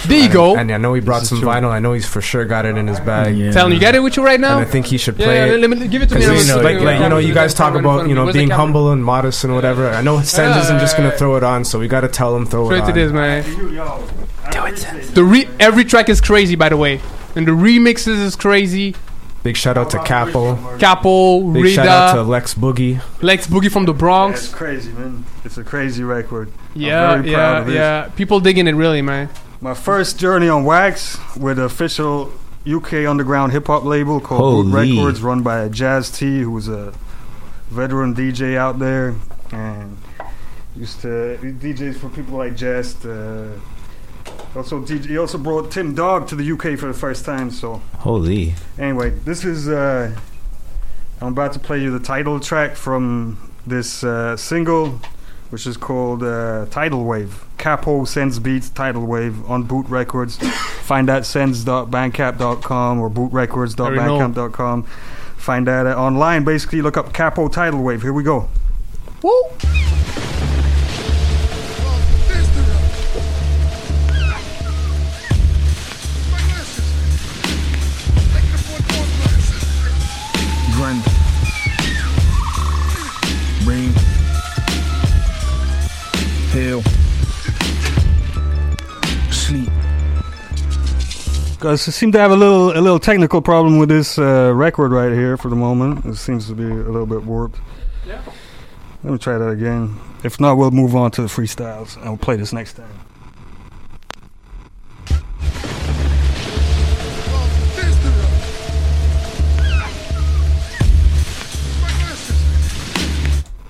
There 0.07 0.19
you 0.19 0.25
And- 0.25 0.33
go. 0.35 0.57
And 0.57 0.71
I 0.71 0.77
know 0.77 0.93
he 0.93 1.01
brought 1.01 1.23
some 1.25 1.41
vinyl. 1.41 1.71
I 1.71 1.79
know 1.79 1.95
he's 1.95 2.07
for 2.07 2.21
sure 2.21 2.45
got 2.45 2.67
it 2.67 2.77
in 2.77 2.87
his 2.87 3.01
bag. 3.01 3.53
Tell 3.55 3.67
him 3.67 3.73
you 3.73 3.81
got 3.81 3.95
it 3.95 4.01
with 4.01 4.19
you 4.19 4.23
right 4.25 4.39
now. 4.39 4.59
And 4.59 4.67
I 4.69 4.71
think 4.71 4.85
he 4.87 4.99
should 4.99 5.17
play 5.17 5.47
yeah, 5.49 5.55
it. 5.55 5.61
let 5.61 5.71
me- 5.71 5.89
give 5.89 6.03
it 6.03 6.11
to 6.11 6.15
me. 6.17 6.27
'Cause 6.27 6.47
you 6.47 6.55
know, 6.55 6.61
like, 6.63 6.79
like 6.81 7.01
you 7.01 7.09
know, 7.09 7.17
you 7.19 7.33
guys 7.33 7.55
talk 7.55 7.75
about 7.75 8.07
you 8.07 8.15
know 8.15 8.31
being 8.33 8.51
humble 8.51 8.93
and 8.93 9.03
modest 9.03 9.45
and 9.45 9.55
whatever. 9.55 9.89
I 9.89 10.03
know 10.03 10.21
Sens 10.21 10.57
isn't 10.65 10.79
just 10.79 10.97
gonna 10.99 11.11
throw 11.17 11.37
it 11.37 11.43
on, 11.43 11.65
so 11.65 11.79
we 11.79 11.89
gotta 11.89 12.09
tell 12.09 12.37
him 12.37 12.45
throw 12.45 12.65
it 12.65 12.67
Straight 12.67 12.83
on. 12.83 12.89
to 12.89 12.93
this, 12.93 13.13
man. 13.13 13.45
Do 14.53 14.67
it. 14.67 15.15
The 15.15 15.25
re- 15.25 15.49
every 15.59 15.85
track 15.87 16.11
is 16.11 16.21
crazy, 16.21 16.55
by 16.55 16.69
the 16.69 16.77
way, 16.77 17.01
and 17.35 17.49
the 17.49 17.53
remixes 17.53 18.23
is 18.23 18.37
crazy. 18.37 18.95
Big 19.45 19.59
shout 19.59 19.77
out 19.77 19.91
to 19.91 19.99
Capo. 19.99 20.57
Capo, 20.79 21.53
Big 21.53 21.75
shout 21.75 21.87
out 21.87 22.15
to 22.15 22.23
Lex 22.23 22.55
Boogie. 22.55 23.03
Lex 23.21 23.47
Boogie 23.47 23.71
from 23.71 23.85
the 23.85 23.93
bronx 23.93 24.41
It's 24.41 24.49
Bronx. 24.49 24.59
crazy, 24.59 24.93
man. 24.93 25.27
It's 25.45 25.59
a 25.59 25.62
crazy 25.62 26.03
record. 26.03 26.51
Yeah, 26.75 27.11
I'm 27.11 27.23
very 27.23 27.35
proud 27.35 27.53
yeah, 27.53 27.59
of 27.59 27.66
this. 27.66 27.75
yeah. 27.75 28.09
People 28.16 28.41
digging 28.41 28.66
it, 28.66 28.75
really, 28.75 29.03
man. 29.03 29.29
My 29.61 29.75
first 29.75 30.19
journey 30.19 30.49
on 30.49 30.65
wax 30.65 31.19
with 31.37 31.59
the 31.59 31.65
official 31.65 32.33
UK 32.66 33.05
underground 33.07 33.53
hip 33.53 33.66
hop 33.66 33.85
label 33.85 34.19
called 34.19 34.73
Boot 34.73 34.75
Records, 34.75 35.21
run 35.21 35.43
by 35.43 35.59
a 35.61 35.69
Jazz 35.69 36.11
T, 36.11 36.41
who 36.41 36.51
was 36.51 36.69
a 36.69 36.95
veteran 37.69 38.15
DJ 38.15 38.57
out 38.57 38.79
there, 38.79 39.15
and 39.53 39.99
used 40.75 41.03
to 41.03 41.37
he 41.43 41.49
DJs 41.49 41.97
for 41.97 42.09
people 42.09 42.39
like 42.39 42.55
Jehst. 42.57 43.05
Uh, 43.05 43.61
also, 44.57 44.81
DJ, 44.81 45.07
he 45.07 45.19
also 45.19 45.39
brought 45.39 45.71
Tim 45.71 45.95
Dog 45.95 46.29
to 46.29 46.37
the 46.37 46.53
UK 46.53 46.79
for 46.79 46.87
the 46.87 46.95
first 46.95 47.25
time. 47.25 47.51
So 47.51 47.83
Holy. 47.99 48.55
anyway, 48.79 49.11
this 49.11 49.45
is. 49.45 49.69
Uh, 49.69 50.17
I'm 51.21 51.29
about 51.29 51.53
to 51.55 51.59
play 51.59 51.81
you 51.81 51.97
the 51.97 52.05
title 52.05 52.39
track 52.41 52.77
from 52.77 53.53
this 53.67 54.05
uh, 54.05 54.37
single, 54.37 55.01
which 55.51 55.67
is 55.67 55.77
called 55.77 56.23
uh, 56.23 56.67
Tidal 56.67 57.05
Wave. 57.05 57.45
Capo 57.57 58.05
Sense 58.05 58.39
Beats 58.39 58.69
Tidal 58.69 59.07
Wave 59.07 59.49
on 59.51 59.63
Boot 59.63 59.87
Records. 59.89 60.37
Find 60.83 61.09
that 61.09 61.25
sends.bandcamp.com 61.25 63.01
or 63.01 63.09
bootrecords.bandcamp.com. 63.09 64.83
Find 64.83 65.67
that 65.67 65.87
uh, 65.87 65.97
online. 65.97 66.45
Basically, 66.45 66.83
look 66.83 66.97
up 66.97 67.13
Capo 67.13 67.49
Tidal 67.49 67.83
Wave. 67.83 68.03
Here 68.03 68.13
we 68.13 68.23
go. 68.23 68.49
Woo! 69.23 70.34
I 91.65 91.77
seem 91.77 92.12
to 92.12 92.19
have 92.19 92.31
a 92.31 92.36
little 92.36 92.73
a 92.73 92.81
little 92.81 92.99
technical 92.99 93.41
problem 93.41 93.78
with 93.78 93.89
this 93.89 94.19
uh, 94.19 94.53
record 94.55 94.93
right 94.93 95.12
here 95.12 95.36
for 95.36 95.49
the 95.49 95.57
moment. 95.57 96.05
It 96.05 96.16
seems 96.16 96.47
to 96.49 96.55
be 96.55 96.65
a 96.65 96.69
little 96.69 97.07
bit 97.07 97.23
warped. 97.24 97.59
Yeah. 98.07 98.20
Let 99.03 99.12
me 99.12 99.19
try 99.19 99.39
that 99.39 99.49
again. 99.49 99.99
If 100.23 100.41
not, 100.41 100.57
we'll 100.57 100.70
move 100.70 100.95
on 100.95 101.11
to 101.12 101.23
the 101.23 101.28
freestyles 101.28 101.97
and 101.97 102.05
we'll 102.07 102.16
play 102.19 102.36
this 102.36 102.53
next 102.53 102.74
time. 102.74 102.89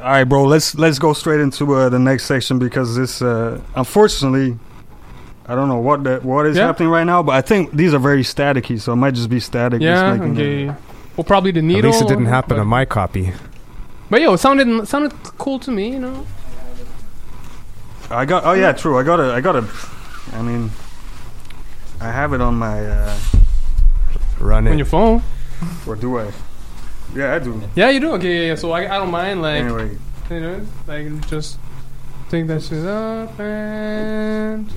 All 0.01 0.11
right, 0.11 0.25
bro. 0.25 0.45
Let's 0.45 0.75
let's 0.75 0.99
go 0.99 1.13
straight 1.13 1.41
into 1.41 1.75
uh, 1.75 1.89
the 1.89 1.99
next 1.99 2.27
section 2.27 2.59
because 2.59 2.95
this, 2.95 3.23
uh, 3.23 3.61
unfortunately, 3.75 4.59
I 5.47 5.55
don't 5.55 5.69
know 5.69 5.79
what 5.79 6.05
that 6.05 6.25
what 6.25 6.47
is 6.47 6.57
Yeah. 6.57 6.67
happening 6.67 6.89
right 6.89 7.05
now, 7.05 7.23
but 7.23 7.33
I 7.37 7.43
think 7.43 7.73
these 7.73 7.93
are 7.93 7.99
very 7.99 8.23
staticky, 8.23 8.81
so 8.81 8.93
it 8.93 8.97
might 8.97 9.15
just 9.15 9.29
be 9.29 9.41
static. 9.41 9.81
Yeah, 9.83 10.15
making 10.15 10.33
okay. 10.33 10.67
the- 10.67 10.75
Well, 11.17 11.25
probably 11.25 11.51
the 11.53 11.63
needle. 11.63 11.91
At 11.91 11.93
least 11.93 12.03
it 12.05 12.09
didn't 12.09 12.27
happen 12.27 12.59
on 12.59 12.67
my 12.67 12.85
copy. 12.85 13.33
But 14.11 14.21
yo, 14.23 14.33
it 14.35 14.39
sounded 14.39 14.89
sounded 14.89 15.13
cool 15.39 15.59
to 15.61 15.71
me. 15.71 15.91
You 15.93 16.01
know. 16.01 16.27
I 18.11 18.25
got. 18.25 18.45
Oh 18.45 18.53
yeah, 18.53 18.73
true. 18.73 18.99
I 18.99 19.03
got 19.03 19.21
a. 19.21 19.33
I 19.33 19.41
got 19.41 19.57
a. 19.57 19.65
I 20.33 20.43
mean, 20.43 20.71
I 22.01 22.11
have 22.11 22.33
it 22.33 22.41
on 22.41 22.55
my. 22.57 22.85
Uh, 22.87 23.17
Run 24.41 24.67
On 24.67 24.77
your 24.77 24.87
phone. 24.87 25.23
or 25.87 25.95
do 25.97 26.19
I? 26.19 26.31
Yeah, 27.15 27.35
I 27.35 27.39
do. 27.39 27.63
Yeah, 27.77 27.91
you 27.91 28.01
do. 28.01 28.13
Okay, 28.15 28.35
yeah, 28.41 28.47
yeah. 28.49 28.55
So 28.57 28.73
I, 28.73 28.81
I 28.85 28.99
don't 28.99 29.11
mind. 29.11 29.41
Like, 29.43 29.63
Anyway. 29.63 29.97
you 30.31 30.41
know, 30.41 30.61
like 30.87 31.29
just 31.29 31.59
take 32.31 32.47
that 32.49 32.63
shit 32.63 32.85
up 32.85 33.39
and. 33.39 34.69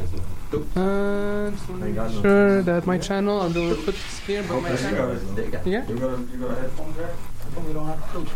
And 0.76 1.53
just 1.57 1.69
wanna 1.69 1.86
make 1.86 2.22
sure 2.22 2.61
that 2.61 2.86
my 2.88 2.98
channel, 2.98 3.41
I'm 3.41 3.52
doing 3.52 3.76
put 3.76 3.95
this 3.95 4.19
here, 4.19 4.44
but 4.48 4.61
my 4.61 4.76
channel. 4.76 5.18
Yeah? 5.65 5.86
You 5.88 5.95
got 5.98 6.10
a, 6.14 6.22
you 6.32 6.38
got 6.40 6.52
a 6.52 6.56
headphone 6.61 6.94
jack? 6.95 7.65
We 7.65 7.74
don't 7.74 7.86
have 7.88 8.11
to. 8.14 8.28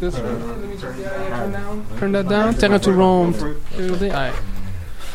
This 0.00 0.18
one, 0.18 0.60
let 0.60 0.68
me 0.68 0.76
just 0.76 0.98
yeah, 0.98 1.22
yeah, 1.22 1.28
turn 1.38 1.52
down. 1.52 1.86
Turn 1.98 2.12
that 2.12 2.28
down. 2.28 2.54
Terrain 2.54 2.80
to 2.80 2.92
Roam. 2.92 3.34
Alright. 3.34 4.34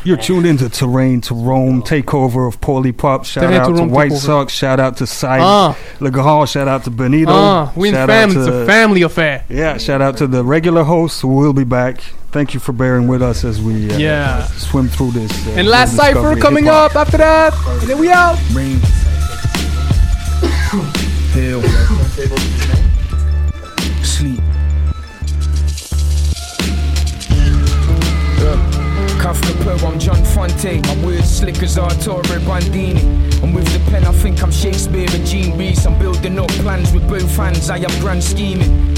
You're 0.03 0.17
tuned 0.17 0.47
into 0.47 0.67
Terrain 0.67 1.21
to 1.21 1.35
Roam, 1.35 1.83
takeover 1.83 2.47
of 2.47 2.59
Poly 2.59 2.91
Pop. 2.91 3.23
Shout 3.23 3.43
Terrain 3.43 3.61
out 3.61 3.67
to 3.67 3.73
Roam 3.73 3.91
White 3.91 4.11
takeover. 4.11 4.17
Sox. 4.17 4.53
Shout 4.53 4.79
out 4.79 4.97
to 4.97 5.05
Sai 5.07 5.38
Ah. 5.39 5.77
Legrand. 5.99 6.49
Shout 6.49 6.67
out 6.67 6.83
to 6.85 6.89
Benito. 6.89 7.31
Ah, 7.31 7.71
we 7.75 7.89
in 7.89 7.93
shout 7.93 8.09
fam. 8.09 8.31
out 8.31 8.35
It's 8.38 8.47
a 8.47 8.65
family 8.65 9.03
affair. 9.03 9.43
Yeah, 9.47 9.77
shout 9.77 10.01
out 10.01 10.17
to 10.17 10.27
the 10.27 10.43
regular 10.43 10.83
hosts 10.83 11.23
We'll 11.23 11.53
be 11.53 11.63
back. 11.63 12.01
Thank 12.31 12.53
you 12.53 12.61
for 12.61 12.71
bearing 12.71 13.07
with 13.07 13.21
us 13.21 13.43
as 13.43 13.61
we 13.61 13.91
uh, 13.91 13.97
Yeah. 13.97 14.45
swim 14.47 14.87
through 14.87 15.11
this. 15.11 15.47
Uh, 15.47 15.51
And 15.57 15.67
last 15.67 15.95
cipher 15.95 16.35
coming 16.37 16.63
hip-hop. 16.63 16.91
up 16.91 16.95
after 17.07 17.17
that. 17.17 17.53
And 17.81 17.89
then 17.89 17.99
we 17.99 18.09
out. 18.09 18.37
Hill. 21.33 21.61
Sleep. 24.03 24.39
Cuff 29.19 29.39
the 29.41 29.53
pro, 29.61 29.75
I'm 29.87 29.99
John 29.99 30.23
Fante. 30.23 30.81
My 30.87 31.05
words 31.05 31.29
slick 31.29 31.61
as 31.61 31.77
Arturo 31.77 32.21
Bandini. 32.45 33.01
And 33.43 33.53
with 33.53 33.67
the 33.73 33.79
pen, 33.91 34.05
I 34.05 34.11
think 34.13 34.41
I'm 34.41 34.51
Shakespeare 34.51 35.07
and 35.11 35.25
Gene 35.27 35.57
Reese. 35.57 35.85
I'm 35.85 35.99
building 35.99 36.39
up 36.39 36.49
plans 36.63 36.91
with 36.93 37.07
both 37.07 37.35
hands, 37.35 37.69
I 37.69 37.77
am 37.77 37.99
grand 37.99 38.23
scheming. 38.23 38.95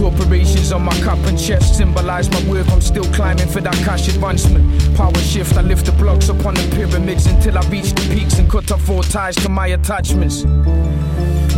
Corporations 0.00 0.72
on 0.72 0.82
my 0.82 0.98
cup 1.02 1.18
and 1.26 1.38
chest 1.38 1.76
symbolize 1.76 2.30
my 2.30 2.42
work. 2.50 2.66
I'm 2.70 2.80
still 2.80 3.04
climbing 3.12 3.48
for 3.48 3.60
that 3.60 3.74
cash 3.84 4.08
advancement. 4.08 4.96
Power 4.96 5.14
shift, 5.16 5.58
I 5.58 5.60
lift 5.60 5.84
the 5.84 5.92
blocks 5.92 6.30
upon 6.30 6.54
the 6.54 6.66
pyramids 6.74 7.26
until 7.26 7.58
I 7.58 7.68
reach 7.68 7.92
the 7.92 8.08
peaks 8.14 8.38
and 8.38 8.50
cut 8.50 8.72
off 8.72 8.88
all 8.88 9.02
ties 9.02 9.36
to 9.36 9.50
my 9.50 9.66
attachments. 9.66 10.44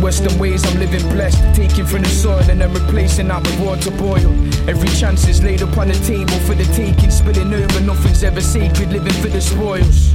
Western 0.01 0.37
ways, 0.39 0.65
I'm 0.65 0.77
living 0.77 1.07
blessed. 1.13 1.39
Taking 1.55 1.85
from 1.85 2.01
the 2.01 2.09
soil 2.09 2.43
and 2.49 2.59
then 2.59 2.73
replacing 2.73 3.29
that 3.29 3.43
with 3.43 3.57
water 3.61 3.91
boil. 3.91 4.27
Every 4.69 4.89
chance 4.89 5.25
is 5.29 5.41
laid 5.41 5.61
upon 5.61 5.87
the 5.87 5.93
table 6.05 6.37
for 6.45 6.53
the 6.53 6.65
taking, 6.75 7.11
spilling 7.11 7.53
over. 7.53 7.79
Nothing's 7.79 8.25
ever 8.25 8.41
sacred, 8.41 8.91
living 8.91 9.13
for 9.21 9.29
the 9.29 9.39
spoils. 9.39 10.11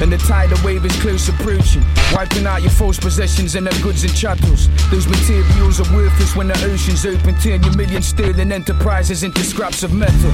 And 0.00 0.10
the 0.10 0.16
tidal 0.16 0.56
wave 0.64 0.84
is 0.86 0.96
close 1.00 1.28
approaching, 1.28 1.84
wiping 2.12 2.46
out 2.46 2.62
your 2.62 2.72
false 2.72 2.98
possessions 2.98 3.54
and 3.54 3.66
the 3.66 3.82
goods 3.82 4.02
and 4.02 4.16
chattels. 4.16 4.68
Those 4.88 5.06
materials 5.06 5.76
are 5.76 5.94
worthless 5.94 6.34
when 6.34 6.48
the 6.48 6.56
ocean's 6.64 7.04
open. 7.04 7.36
Turn 7.36 7.62
your 7.62 7.76
million 7.76 8.00
sterling 8.00 8.50
enterprises 8.50 9.22
into 9.22 9.44
scraps 9.44 9.82
of 9.82 9.92
metal. 9.92 10.32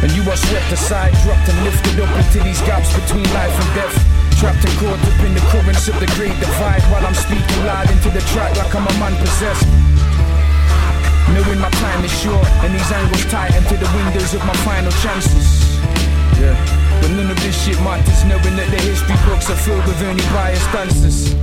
And 0.00 0.12
you 0.16 0.24
are 0.24 0.36
swept 0.36 0.72
aside, 0.72 1.12
dropped 1.20 1.48
and 1.52 1.58
lifted 1.64 2.00
up 2.00 2.12
into 2.16 2.40
these 2.40 2.60
gaps 2.64 2.88
between 2.96 3.28
life 3.36 3.52
and 3.52 3.70
death. 3.76 3.96
Trapped 4.40 4.64
and 4.64 4.74
caught 4.80 5.00
up 5.04 5.20
in 5.20 5.34
the 5.36 5.44
currents 5.52 5.88
of 5.88 6.00
the 6.00 6.08
great 6.16 6.34
divide 6.40 6.82
while 6.88 7.04
I'm 7.04 7.14
speaking 7.14 7.60
loud 7.68 7.90
into 7.92 8.08
the 8.08 8.24
track 8.32 8.56
like 8.56 8.74
I'm 8.74 8.88
a 8.88 8.94
man 9.00 9.16
possessed. 9.20 9.68
Knowing 11.28 11.60
my 11.60 11.70
time 11.76 12.04
is 12.04 12.12
short 12.20 12.48
and 12.64 12.74
these 12.74 12.90
angles 12.90 13.24
tight 13.26 13.54
into 13.54 13.76
the 13.76 13.90
windows 13.96 14.32
of 14.32 14.40
my 14.44 14.56
final 14.64 14.92
chances. 15.04 15.76
Yeah. 16.40 16.83
But 17.04 17.10
none 17.10 17.30
of 17.30 17.38
this 17.42 17.66
shit 17.66 17.76
matters, 17.80 18.24
knowing 18.24 18.56
that 18.56 18.70
the 18.70 18.80
history 18.80 19.14
books 19.28 19.50
are 19.50 19.56
filled 19.56 19.84
with 19.84 20.02
only 20.04 20.24
biased 20.32 20.74
answers. 20.74 21.34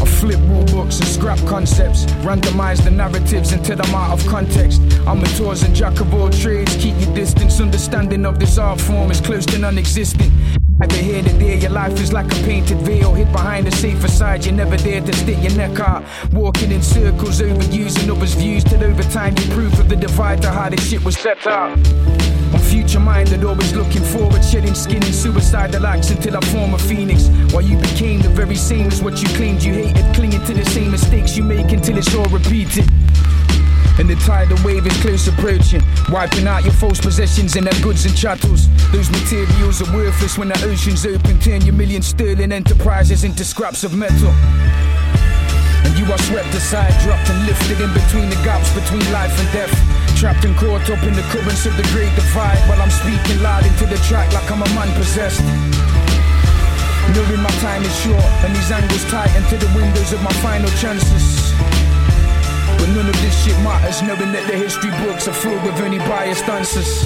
I 0.00 0.06
flip 0.06 0.40
rule 0.48 0.64
books 0.64 0.98
and 0.98 1.06
scrap 1.06 1.38
concepts, 1.40 2.06
randomize 2.24 2.82
the 2.82 2.90
narratives 2.90 3.52
until 3.52 3.82
I'm 3.82 3.94
out 3.94 4.18
of 4.18 4.26
context. 4.26 4.80
I'm 5.06 5.22
a 5.22 5.26
tours 5.36 5.62
and 5.62 5.76
jack 5.76 6.00
of 6.00 6.14
all 6.14 6.30
trades, 6.30 6.74
keep 6.76 6.98
your 6.98 7.14
distance. 7.14 7.60
Understanding 7.60 8.24
of 8.24 8.40
this 8.40 8.56
art 8.56 8.80
form 8.80 9.10
is 9.10 9.20
close 9.20 9.44
to 9.44 9.58
non 9.58 9.76
existent. 9.76 10.32
Neither 10.78 10.96
here 10.96 11.22
nor 11.22 11.34
there, 11.34 11.58
your 11.58 11.70
life 11.70 12.00
is 12.00 12.10
like 12.14 12.32
a 12.32 12.36
painted 12.36 12.78
veil. 12.78 13.12
Hid 13.12 13.30
behind 13.30 13.66
the 13.66 13.72
safe 13.72 13.98
facade, 13.98 14.46
you 14.46 14.52
never 14.52 14.78
dare 14.78 15.02
to 15.02 15.12
stick 15.12 15.36
your 15.42 15.54
neck 15.54 15.78
out. 15.80 16.02
Walking 16.32 16.72
in 16.72 16.80
circles, 16.80 17.42
overusing 17.42 18.08
others' 18.08 18.32
views, 18.32 18.64
till 18.64 18.82
over 18.82 19.02
time 19.02 19.36
you 19.36 19.44
proof 19.52 19.78
of 19.78 19.90
the 19.90 19.96
divide 19.96 20.40
to 20.40 20.50
how 20.50 20.70
this 20.70 20.88
shit 20.88 21.04
was 21.04 21.18
set 21.18 21.46
up. 21.46 21.78
Future 22.84 23.00
minded, 23.00 23.42
always 23.44 23.72
looking 23.74 24.02
forward, 24.02 24.44
shedding 24.44 24.74
skin 24.74 25.02
in 25.02 25.12
suicidal 25.12 25.86
acts 25.86 26.10
until 26.10 26.36
I 26.36 26.40
form 26.52 26.74
a 26.74 26.78
phoenix. 26.78 27.28
While 27.50 27.62
you 27.62 27.78
became 27.78 28.20
the 28.20 28.28
very 28.28 28.56
same 28.56 28.88
as 28.88 29.00
what 29.00 29.22
you 29.22 29.28
claimed 29.38 29.62
you 29.62 29.72
hated, 29.72 30.04
clinging 30.14 30.44
to 30.44 30.52
the 30.52 30.66
same 30.66 30.90
mistakes 30.90 31.34
you 31.34 31.44
make 31.44 31.72
until 31.72 31.96
it's 31.96 32.14
all 32.14 32.26
repeated. 32.26 32.84
And 33.98 34.10
the 34.10 34.16
tidal 34.26 34.58
wave 34.62 34.86
is 34.86 34.94
close 35.00 35.26
approaching, 35.28 35.80
wiping 36.10 36.46
out 36.46 36.64
your 36.64 36.74
false 36.74 37.00
possessions 37.00 37.56
and 37.56 37.66
their 37.66 37.80
goods 37.82 38.04
and 38.04 38.14
chattels. 38.14 38.68
Those 38.92 39.08
materials 39.10 39.80
are 39.80 39.90
worthless 39.96 40.36
when 40.36 40.48
the 40.48 40.62
ocean's 40.66 41.06
open, 41.06 41.40
turn 41.40 41.64
your 41.64 41.74
million 41.74 42.02
sterling 42.02 42.52
enterprises 42.52 43.24
into 43.24 43.46
scraps 43.46 43.82
of 43.82 43.94
metal. 43.96 44.28
And 45.88 45.98
you 45.98 46.04
are 46.12 46.18
swept 46.18 46.52
aside, 46.54 46.92
dropped 47.00 47.30
and 47.30 47.46
lifted 47.46 47.80
in 47.80 47.94
between 47.94 48.28
the 48.28 48.36
gaps 48.44 48.70
between 48.74 49.10
life 49.10 49.32
and 49.40 49.52
death. 49.52 49.93
Trapped 50.24 50.46
and 50.46 50.56
caught 50.56 50.88
up 50.88 51.02
in 51.02 51.12
the 51.12 51.20
currents 51.28 51.66
of 51.66 51.76
the 51.76 51.82
great 51.92 52.08
divide 52.16 52.56
while 52.66 52.80
I'm 52.80 52.88
speaking 52.88 53.42
loud 53.42 53.66
into 53.66 53.84
the 53.84 53.98
track 54.08 54.32
like 54.32 54.50
I'm 54.50 54.62
a 54.62 54.68
man 54.72 54.88
possessed. 54.96 55.44
Knowing 57.12 57.42
my 57.42 57.50
time 57.60 57.82
is 57.82 57.94
short 58.00 58.24
and 58.40 58.56
these 58.56 58.70
angles 58.70 59.04
tight 59.10 59.28
into 59.36 59.58
the 59.58 59.70
windows 59.76 60.14
of 60.14 60.22
my 60.22 60.32
final 60.40 60.70
chances. 60.80 61.52
But 62.80 62.88
none 62.96 63.06
of 63.06 63.20
this 63.20 63.44
shit 63.44 63.58
matters, 63.60 64.00
knowing 64.00 64.32
that 64.32 64.46
the 64.48 64.56
history 64.56 64.92
books 65.04 65.28
are 65.28 65.34
filled 65.34 65.62
with 65.62 65.76
any 65.84 65.98
biased 65.98 66.48
answers. 66.48 67.04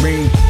Rain. 0.00 0.49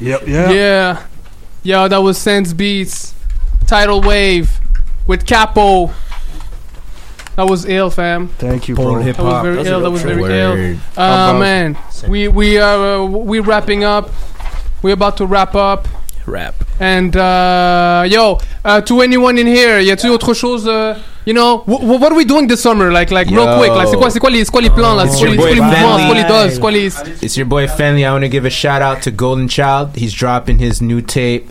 Yep, 0.00 0.22
yeah. 0.26 0.50
Yeah. 0.50 1.06
Yo, 1.62 1.88
that 1.88 1.98
was 1.98 2.16
Sense 2.18 2.52
Beats. 2.52 3.14
Tidal 3.66 4.00
Wave 4.00 4.50
with 5.06 5.26
Capo. 5.26 5.92
That 7.36 7.46
was 7.48 7.64
ill, 7.66 7.90
fam. 7.90 8.28
Thank 8.38 8.68
you, 8.68 8.74
bro. 8.74 8.94
bro. 8.94 9.02
That 9.04 9.18
was 9.22 9.42
very 9.42 9.66
ill. 9.68 9.80
That 9.80 9.90
was 9.90 10.02
very 10.02 10.20
Word. 10.20 10.30
ill. 10.32 10.76
How 10.96 11.02
Uh, 11.02 11.30
about- 11.30 11.40
man, 11.40 11.76
we 12.08 12.28
we 12.28 12.58
are 12.58 12.96
uh, 13.00 13.04
we 13.04 13.40
wrapping 13.40 13.84
up. 13.84 14.10
We're 14.82 14.94
about 14.94 15.16
to 15.18 15.26
wrap 15.26 15.54
up. 15.54 15.86
Wrap. 16.26 16.54
And 16.80 17.16
uh, 17.16 18.04
yo, 18.08 18.38
uh, 18.64 18.80
to 18.82 19.00
anyone 19.02 19.38
in 19.38 19.46
here, 19.46 19.78
y 19.78 19.90
a-tu 19.92 20.12
autre 20.14 20.34
chose? 20.34 20.66
Uh, 20.66 20.98
you 21.30 21.34
know, 21.34 21.58
wh- 21.70 21.80
wh- 21.86 22.00
what 22.02 22.10
are 22.12 22.16
we 22.16 22.24
doing 22.24 22.46
this 22.48 22.60
summer? 22.60 22.90
Like, 22.90 23.10
like 23.12 23.28
real 23.30 23.46
Yo. 23.46 23.58
quick. 23.58 23.70
Like, 23.70 23.88
c'est 23.88 23.96
quoi, 23.96 24.10
c'est 24.10 24.18
quoi 24.20 24.30
les, 24.30 24.44
c'est 24.44 24.50
quoi 24.50 24.60
les 24.62 24.70
plans 24.70 24.94
là? 24.96 25.04
It's 25.06 25.14
C'est 25.18 25.26
quoi 25.26 25.28
les, 25.30 25.36
your 25.36 25.44
c'est 25.44 25.46
quoi 25.46 25.46
boy 25.46 25.54
les 25.54 25.60
mouvements? 25.60 25.98
C'est 25.98 26.06
quoi 26.06 26.14
les 26.14 26.22
Family. 26.22 26.44
doses? 26.44 26.54
C'est 26.54 26.60
quoi 26.60 26.70
les? 26.72 26.86
It's 27.26 27.36
your 27.36 27.46
boy 27.46 27.66
Fenley. 27.68 28.04
I 28.04 28.10
want 28.10 28.22
to 28.22 28.28
give 28.28 28.44
a 28.44 28.50
shout 28.50 28.82
out 28.82 29.02
to 29.02 29.10
Golden 29.10 29.48
Child. 29.48 29.90
He's 29.96 30.12
dropping 30.12 30.58
his 30.58 30.82
new 30.82 31.00
tape, 31.00 31.48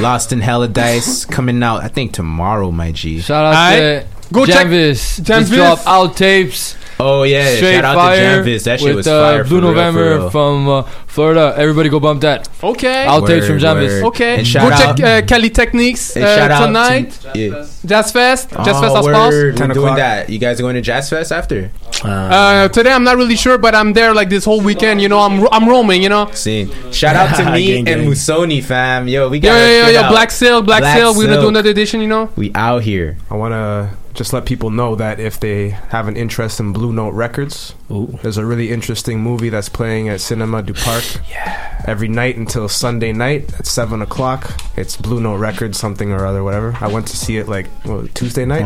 Lost 0.00 0.32
in 0.32 0.40
Hella 0.40 0.68
Dice, 0.68 1.24
coming 1.30 1.62
out 1.62 1.82
I 1.84 1.88
think 1.88 2.12
tomorrow, 2.12 2.70
my 2.72 2.90
G. 2.92 3.20
Shout 3.20 3.44
out 3.46 3.76
to 3.76 4.04
Go 4.32 4.44
check- 4.44 4.66
Janvis. 4.66 5.20
Janvis. 5.22 5.24
Just 5.24 5.52
dropped 5.52 5.86
out 5.86 6.16
tapes. 6.16 6.74
Oh 6.98 7.24
yeah, 7.24 7.56
Straight 7.56 7.74
shout 7.74 7.84
out 7.84 8.14
to 8.14 8.20
Janvis. 8.20 8.64
That 8.64 8.80
shit 8.80 8.86
with, 8.88 8.96
was 8.96 9.06
uh. 9.06 9.42
Blue 9.42 9.44
for 9.44 9.54
real, 9.54 9.60
for 9.60 9.66
November 9.66 10.10
real. 10.18 10.30
from 10.30 10.68
uh, 10.68 10.82
Florida. 11.06 11.54
Everybody 11.56 11.88
go 11.90 12.00
bump 12.00 12.22
that. 12.22 12.48
Okay. 12.62 13.04
Out 13.06 13.26
tapes 13.26 13.46
from 13.46 13.56
Word, 13.56 13.62
Janvis. 13.62 14.02
Okay. 14.04 14.30
And 14.36 14.38
Go 14.38 14.44
shout 14.44 14.72
out- 14.72 14.96
check 14.96 15.24
uh, 15.24 15.26
Cali 15.26 15.50
Techniques 15.50 16.16
uh, 16.16 16.20
shout 16.36 16.50
out 16.50 16.60
to- 16.60 16.66
tonight. 16.66 17.26
yeah. 17.34 17.66
Jazz 17.84 18.12
Fest. 18.12 18.50
Jazz 18.50 18.68
Oh, 18.76 18.80
Fest, 18.80 18.94
ça 18.94 19.02
se 19.02 19.06
word. 19.12 19.58
We're 19.60 19.68
doing 19.74 19.94
that. 19.96 20.30
You 20.30 20.38
guys 20.38 20.58
are 20.58 20.62
going 20.62 20.74
to 20.76 20.80
Jazz 20.80 21.10
Fest 21.10 21.32
after? 21.32 21.70
Uh, 22.02 22.68
today 22.68 22.92
I'm 22.92 23.04
not 23.04 23.16
really 23.16 23.36
sure, 23.36 23.58
but 23.58 23.74
I'm 23.74 23.92
there 23.92 24.14
like 24.14 24.28
this 24.30 24.44
whole 24.44 24.60
weekend. 24.62 25.00
You 25.02 25.08
know, 25.08 25.20
I'm 25.20 25.40
ro- 25.42 25.48
I'm 25.52 25.68
roaming. 25.68 26.02
You 26.02 26.08
know. 26.08 26.30
See, 26.32 26.70
shout 26.92 27.14
out 27.14 27.36
to 27.36 27.52
me 27.52 27.82
Gang, 27.84 27.88
and. 27.88 28.08
Musoni, 28.08 28.62
fam. 28.64 29.06
Yo, 29.08 29.28
we 29.28 29.38
Yo, 29.38 29.42
got 29.50 29.56
yo, 29.58 29.88
yo, 29.88 30.00
yo, 30.02 30.08
Black 30.08 30.30
Sail, 30.30 30.62
Black, 30.62 30.82
Sail. 30.82 31.14
We're 31.14 31.26
gonna 31.28 31.40
do 31.40 31.48
another 31.48 31.70
edition. 31.70 32.00
You 32.00 32.08
know. 32.08 32.30
We 32.36 32.52
out 32.54 32.82
here. 32.82 33.16
I 33.30 33.34
want 33.34 33.52
to 33.52 33.90
just 34.16 34.32
let 34.32 34.46
people 34.46 34.70
know 34.70 34.94
that 34.96 35.20
if 35.20 35.38
they 35.38 35.68
have 35.68 36.08
an 36.08 36.16
interest 36.16 36.58
in 36.58 36.72
Blue 36.72 36.92
Note 36.92 37.10
Records, 37.12 37.74
there's 38.22 38.38
a 38.38 38.46
really 38.46 38.70
interesting 38.72 39.20
movie 39.20 39.50
that's 39.50 39.68
playing 39.68 40.08
at 40.08 40.20
Cinema 40.22 40.62
du 40.62 40.72
Parc 40.74 41.04
every 41.86 42.08
night 42.08 42.36
until 42.36 42.68
Sunday 42.68 43.12
night 43.12 43.52
at 43.58 43.66
7 43.66 44.00
o'clock. 44.02 44.58
It's 44.76 44.96
Blue 44.96 45.20
Note 45.20 45.36
Records, 45.36 45.78
something 45.78 46.12
or 46.12 46.24
other, 46.26 46.42
whatever. 46.42 46.74
I 46.80 46.88
went 46.88 47.06
to 47.08 47.16
see 47.16 47.36
it 47.36 47.46
like 47.46 47.66
what, 47.84 48.14
Tuesday 48.14 48.46
night, 48.46 48.64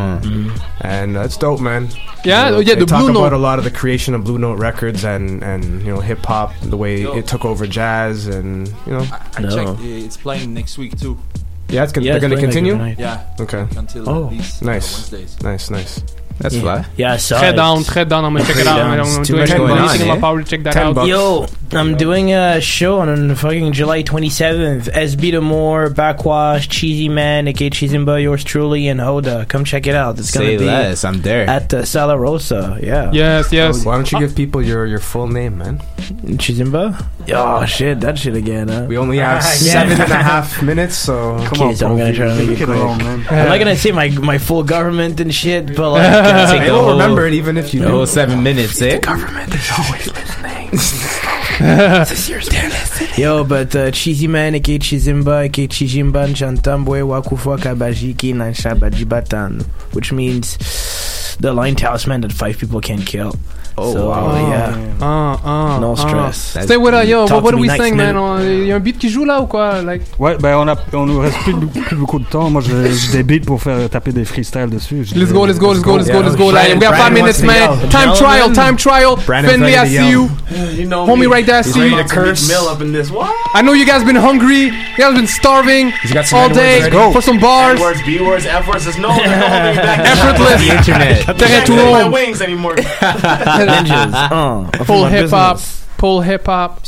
and 0.83 1.17
uh, 1.17 1.23
it's 1.23 1.37
dope, 1.37 1.61
man. 1.61 1.89
Yeah, 2.25 2.47
You 2.47 2.53
know, 2.53 2.59
yeah, 2.61 2.75
they 2.75 2.81
the 2.81 2.87
talk 2.87 3.01
Blue 3.01 3.11
about 3.11 3.33
Note- 3.33 3.37
a 3.37 3.39
lot 3.39 3.59
of 3.59 3.65
the 3.65 3.71
creation 3.73 4.15
of 4.15 4.25
Blue 4.25 4.39
Note 4.39 4.59
Records 4.59 5.05
and, 5.05 5.43
and 5.43 5.83
you 5.83 5.93
know, 5.93 6.01
hip 6.01 6.21
hop, 6.25 6.53
the 6.63 6.77
way 6.77 7.03
it 7.03 7.27
took 7.27 7.45
over 7.45 7.67
jazz, 7.67 8.29
and, 8.29 8.69
you 8.87 8.93
know. 8.93 9.07
I 9.37 9.43
checked. 9.43 9.81
It's 9.81 10.17
playing 10.17 10.55
next 10.55 10.79
week 10.79 10.99
too. 10.99 11.19
Yeah, 11.71 11.85
it's, 11.85 11.93
con- 11.93 12.03
Yeah, 12.05 12.19
they're 12.19 12.33
it's 12.33 12.41
going 12.41 12.51
to 12.53 12.61
playing, 12.61 12.67
continue? 12.67 12.75
like, 12.77 12.99
Yeah. 12.99 13.21
Okay. 13.41 13.67
Until 13.77 14.09
Oh. 14.09 14.27
at 14.27 14.33
least 14.33 14.63
uh, 14.63 14.67
Nice. 14.67 14.93
Wednesdays. 15.13 15.43
Nice, 15.43 15.71
nice. 15.71 16.03
That's 16.39 16.55
Yeah. 16.55 16.61
fly. 16.63 16.85
Yeah, 16.97 17.13
I 17.13 17.17
saw 17.19 17.39
Très 17.41 17.51
it. 17.53 17.57
down, 17.57 17.79
très 17.85 18.09
down. 18.09 18.25
I'm 18.25 18.33
gonna 18.33 18.45
check 18.47 18.57
it 18.57 18.67
out. 18.67 18.81
I'm 18.81 18.99
It's 19.01 19.13
gonna 19.13 19.25
too 19.27 19.33
do 19.35 19.41
much 19.41 19.51
going 19.51 19.73
on, 19.73 19.79
anything 19.79 20.01
in 20.03 20.09
eh? 20.09 20.15
my 20.15 20.21
power 20.21 20.43
to 20.43 20.49
check 20.49 20.63
that 20.65 20.73
Ten 20.73 20.87
out. 20.87 20.95
bucks. 20.95 21.09
Yo, 21.09 21.47
I'm 21.73 21.97
doing 21.97 22.33
a 22.33 22.61
show 22.61 22.99
on 22.99 23.35
fucking 23.37 23.73
July 23.73 24.03
27th. 24.03 24.91
SB 24.91 25.33
Demore, 25.33 25.95
Backwash, 25.95 26.69
Cheesy 26.69 27.09
Man, 27.09 27.47
aka 27.47 27.71
Chizimba, 27.71 28.21
yours 28.21 28.43
truly, 28.43 28.89
and 28.89 28.99
Hoda. 28.99 29.49
Come 29.49 29.65
check 29.65 29.87
it 29.87 29.95
out. 29.95 30.19
It's 30.19 30.33
gonna 30.33 30.47
Say 30.47 30.57
be 30.59 30.65
less, 30.65 31.05
I'm 31.05 31.23
there. 31.23 31.49
at 31.49 31.73
uh, 31.73 31.85
Sala 31.85 32.19
Rosa. 32.19 32.77
Yeah. 32.83 33.13
Yes, 33.13 33.53
yes. 33.53 33.85
Why 33.85 33.95
don't 33.95 34.11
you 34.11 34.19
give 34.19 34.35
people 34.35 34.61
your, 34.63 34.85
your 34.87 34.99
full 34.99 35.29
name, 35.29 35.59
man? 35.59 35.79
Chizimba? 36.43 37.07
Oh 37.33 37.65
shit, 37.67 38.01
that 38.01 38.19
shit 38.19 38.35
again. 38.35 38.67
Huh? 38.69 38.87
We 38.89 38.99
only 38.99 39.19
have 39.19 39.45
seven 39.45 39.93
and 40.01 40.11
a 40.11 40.17
half 40.23 40.63
minutes, 40.65 40.97
so 40.97 41.35
Okay, 41.53 41.75
so 41.75 41.87
I'm 41.89 41.97
gonna 41.97 42.13
try 42.13 42.27
to 42.27 42.35
make 42.47 42.59
it 42.61 42.65
quick. 42.65 42.77
man. 42.79 43.25
I'm 43.31 43.49
not 43.49 43.59
gonna 43.59 43.77
say 43.77 43.93
my 43.93 44.09
my 44.11 44.39
full 44.39 44.65
government 44.65 45.21
and 45.21 45.33
shit, 45.33 45.77
but 45.77 45.91
like, 45.93 46.03
I 46.11 46.67
the 46.67 46.73
will 46.73 46.83
whole- 46.83 46.93
remember 46.93 47.27
it 47.29 47.35
even 47.35 47.57
if 47.57 47.73
you 47.73 47.79
the 47.81 47.87
do. 47.87 47.93
whole 47.93 48.07
seven 48.07 48.43
minutes, 48.43 48.83
eh? 48.83 48.99
government 48.99 49.55
is 49.55 49.71
always 49.79 50.07
listening. 50.09 50.71
Yo, 53.19 53.45
but 53.45 53.75
uh, 53.77 53.91
Cheesy 53.91 54.27
Man, 54.27 54.55
aka 54.55 54.79
Chizimba, 54.79 55.45
aka 55.45 55.69
Chijimba, 55.69 56.27
Chantambwe, 56.29 57.03
Wakufa, 57.03 57.59
Kabajiki, 57.59 58.33
Nansha, 58.35 58.75
Bajibatan, 58.79 59.63
which 59.95 60.11
means 60.13 60.57
the 61.39 61.53
line 61.53 61.75
talisman 61.77 62.23
that 62.23 62.33
five 62.33 62.57
people 62.59 62.81
can 62.81 63.03
kill. 63.03 63.35
Oh, 63.77 63.93
so, 63.93 64.09
wow. 64.09 64.49
yeah. 64.51 64.77
Uh, 65.01 65.37
uh, 65.45 65.79
No 65.81 65.93
uh. 65.93 65.97
stress. 65.97 66.59
Stay 66.65 66.77
with 66.77 66.95
us, 66.95 67.07
yo. 67.07 67.23
What, 67.23 67.43
what 67.43 67.55
me 67.55 67.61
we 67.63 67.69
nice, 67.69 67.81
sing, 67.81 67.97
man? 67.97 68.17
Il 68.43 68.67
y 68.67 68.73
a 68.73 68.77
un 68.77 68.81
beat 68.81 68.99
qui 68.99 69.09
joue 69.09 69.25
là 69.25 69.41
ou 69.41 69.47
quoi? 69.47 69.83
Like, 69.83 70.03
Ouais, 70.19 70.37
ben 70.39 70.57
on, 70.57 70.69
a, 70.69 70.77
on 70.93 71.07
nous 71.07 71.21
reste 71.21 71.39
plus, 71.39 71.55
plus 71.55 71.97
beaucoup 71.97 72.19
de 72.19 72.25
temps. 72.25 72.51
Moi, 72.51 72.63
j'ai 72.63 73.19
des 73.19 73.23
beats 73.23 73.47
pour 73.47 73.63
faire 73.63 73.89
taper 73.89 74.13
des 74.13 74.25
freestyles 74.25 74.71
dessus. 74.71 75.07
Let's 75.15 75.33
go, 75.33 75.47
let's 75.47 75.59
go, 75.59 75.73
let's 75.73 75.83
go, 75.83 75.97
let's 75.97 76.11
go, 76.11 76.21
let's 76.21 76.37
go. 76.37 76.47
Yeah. 76.53 76.69
Like, 76.69 76.75
we 76.75 76.81
got 76.81 76.97
five 76.97 77.13
minutes, 77.13 77.43
man. 77.43 77.89
Time 77.89 78.15
trial, 78.15 78.51
time 78.53 78.77
trial. 78.77 79.17
Finley, 79.17 79.77
I 79.77 79.87
see 79.87 80.11
you. 80.11 80.29
yell. 80.29 80.31
You 80.81 80.87
know 80.87 81.07
Homie 81.07 81.21
me. 81.21 81.27
right 81.27 81.47
there, 81.47 81.59
I 81.59 81.63
see? 81.63 81.91
you. 81.91 81.97
I 83.55 83.63
know 83.63 83.73
you 83.73 83.87
guys 83.87 84.03
been 84.05 84.17
hungry. 84.17 84.65
You 84.67 84.99
guys 84.99 85.15
been 85.15 85.27
starving 85.27 85.93
all 86.33 86.49
day 86.49 86.91
for 87.13 87.23
some 87.23 87.39
bars. 87.39 87.79
A 87.79 87.83
words, 87.83 88.03
B 88.03 88.21
words, 88.21 88.47
F 88.47 88.67
words. 88.67 88.85
There's 88.85 88.99
no, 88.99 89.09
no 89.09 89.15
holding 89.15 89.77
back. 89.77 90.01
Effortless. 90.13 90.61
Tout 91.67 91.77
take 93.67 93.89
my 93.89 93.95
rond. 93.95 94.13
wings 94.13 94.15
anymore. 94.15 94.71
Ninjas. 94.71 94.81
Uh, 94.81 94.85
Pull 94.85 95.05
hip 95.07 95.31
hop. 95.31 95.57
business. 95.57 95.87
Pull 95.99 96.21
hip 96.23 96.47
hop. 96.47 96.81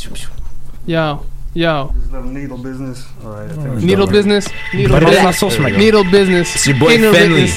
Yo, 0.87 1.27
yo. 1.55 1.93
This 1.95 2.11
little 2.13 2.31
needle 2.31 2.59
business. 2.59 3.07
All 3.25 3.31
right, 3.31 3.45
I 3.51 3.55
think 3.55 3.75
we 3.77 3.85
Needle 3.85 4.07
business. 4.07 4.49
Needle 4.75 4.97
But 5.01 5.03
it's 5.05 5.13
not 5.41 5.49
business. 5.51 5.79
Needle 5.79 6.05
business. 6.05 6.55
It's 6.55 6.67
your 6.67 6.79
boy 6.79 6.97
Needle 6.97 7.13
Finley. 7.15 7.49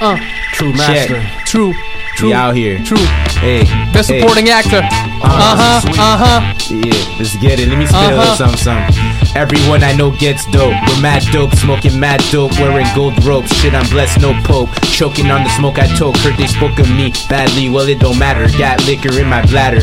Uh, 0.00 0.16
True 0.52 0.72
Check. 0.72 1.10
master. 1.10 1.22
true. 1.46 1.74
True. 2.16 2.28
We 2.28 2.34
out 2.34 2.54
here. 2.54 2.78
True. 2.84 2.96
Hey. 3.42 3.64
Best 3.92 4.08
hey. 4.10 4.20
supporting 4.20 4.48
actor. 4.48 4.78
Uh 4.78 5.56
huh. 5.58 5.80
Uh 5.90 6.16
huh. 6.22 6.54
Yeah, 6.70 7.18
let's 7.18 7.36
get 7.36 7.58
it. 7.58 7.68
Let 7.68 7.78
me 7.78 7.86
spit 7.86 7.96
a 7.96 7.98
Uh-huh. 7.98 8.16
little 8.16 8.36
something, 8.36 8.58
something. 8.58 9.36
Everyone 9.36 9.82
I 9.82 9.92
know 9.92 10.10
gets 10.12 10.46
dope. 10.46 10.74
We're 10.86 11.00
mad 11.02 11.22
dope, 11.32 11.54
smoking 11.56 11.98
mad 11.98 12.22
dope, 12.30 12.52
wearing 12.60 12.86
gold 12.94 13.18
ropes. 13.24 13.52
Shit, 13.56 13.74
I'm 13.74 13.88
blessed, 13.90 14.20
no 14.20 14.32
pope. 14.44 14.70
Choking 14.92 15.30
on 15.30 15.42
the 15.42 15.50
smoke 15.58 15.78
I 15.78 15.86
toke. 15.98 16.16
Heard 16.18 16.36
they 16.36 16.46
spoke 16.46 16.78
of 16.78 16.88
me 16.88 17.12
badly. 17.28 17.68
Well, 17.68 17.88
it 17.88 17.98
don't 17.98 18.18
matter. 18.18 18.46
Got 18.56 18.84
liquor 18.86 19.12
in 19.18 19.28
my 19.28 19.44
bladder. 19.46 19.80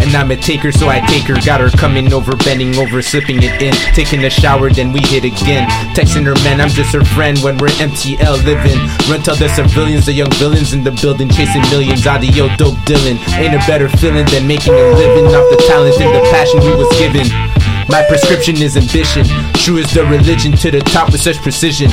And 0.00 0.16
I'm 0.16 0.30
a 0.30 0.36
taker, 0.36 0.72
so 0.72 0.88
I 0.88 1.00
take 1.06 1.24
her. 1.24 1.36
Got 1.44 1.60
her 1.60 1.70
coming 1.70 2.12
over, 2.12 2.34
bending 2.36 2.74
over, 2.76 3.02
slipping 3.02 3.42
it 3.42 3.60
in. 3.62 3.74
Taking 3.94 4.24
a 4.24 4.30
shower, 4.30 4.70
then 4.70 4.92
we 4.92 5.00
hit 5.00 5.24
again. 5.24 5.68
Texting 5.94 6.24
her, 6.24 6.34
man, 6.42 6.60
I'm 6.60 6.70
just 6.70 6.92
her 6.94 7.04
friend 7.04 7.38
when 7.40 7.58
we're 7.58 7.74
MTL 7.78 8.42
living. 8.44 8.78
Run 9.10 9.22
tell 9.22 9.36
the 9.36 9.48
civilians, 9.48 10.06
the 10.06 10.12
young 10.12 10.30
villains 10.32 10.72
in 10.72 10.82
the 10.82 10.92
building, 10.92 11.28
chasing 11.28 11.62
millions. 11.70 12.06
Audio 12.06 12.48
dope 12.56 12.78
Dylan. 12.88 13.20
Ain't 13.36 13.54
a 13.54 13.62
better 13.68 13.88
feeling 13.88 14.26
than 14.26 14.46
making 14.46 14.74
a 14.74 14.86
living 14.96 15.26
off 15.26 15.46
the 15.50 15.62
talent 15.68 16.00
and 16.00 16.14
the 16.14 16.22
passion 16.30 16.60
we 16.60 16.74
was 16.74 16.88
given. 16.98 17.59
My 17.90 18.04
prescription 18.06 18.56
is 18.62 18.76
ambition. 18.76 19.26
True 19.54 19.78
is 19.78 19.92
the 19.92 20.06
religion 20.06 20.52
to 20.62 20.70
the 20.70 20.78
top 20.78 21.10
with 21.10 21.20
such 21.20 21.42
precision. 21.42 21.90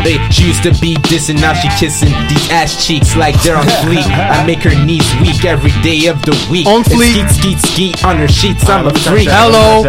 Hey, 0.00 0.16
she 0.30 0.48
used 0.48 0.62
to 0.62 0.72
be 0.80 0.96
dissing, 1.04 1.38
now 1.38 1.52
she 1.52 1.68
kissing 1.78 2.08
these 2.28 2.50
ass 2.50 2.86
cheeks 2.86 3.14
like 3.14 3.40
they're 3.42 3.56
on 3.56 3.66
fleek. 3.84 4.08
I 4.08 4.44
make 4.46 4.62
her 4.62 4.74
knees 4.84 5.04
weak 5.20 5.44
every 5.44 5.72
day 5.82 6.06
of 6.06 6.22
the 6.22 6.32
week. 6.50 6.66
On 6.66 6.82
fleek. 6.82 7.28
Skeet, 7.28 7.58
skeet, 7.58 7.58
skeet 7.60 8.04
on 8.04 8.16
her 8.16 8.28
sheets. 8.28 8.66
I'm 8.68 8.86
a 8.86 8.88
let 8.88 8.94
me 8.94 9.00
touch 9.00 9.12
freak. 9.12 9.28
Hello. 9.30 9.84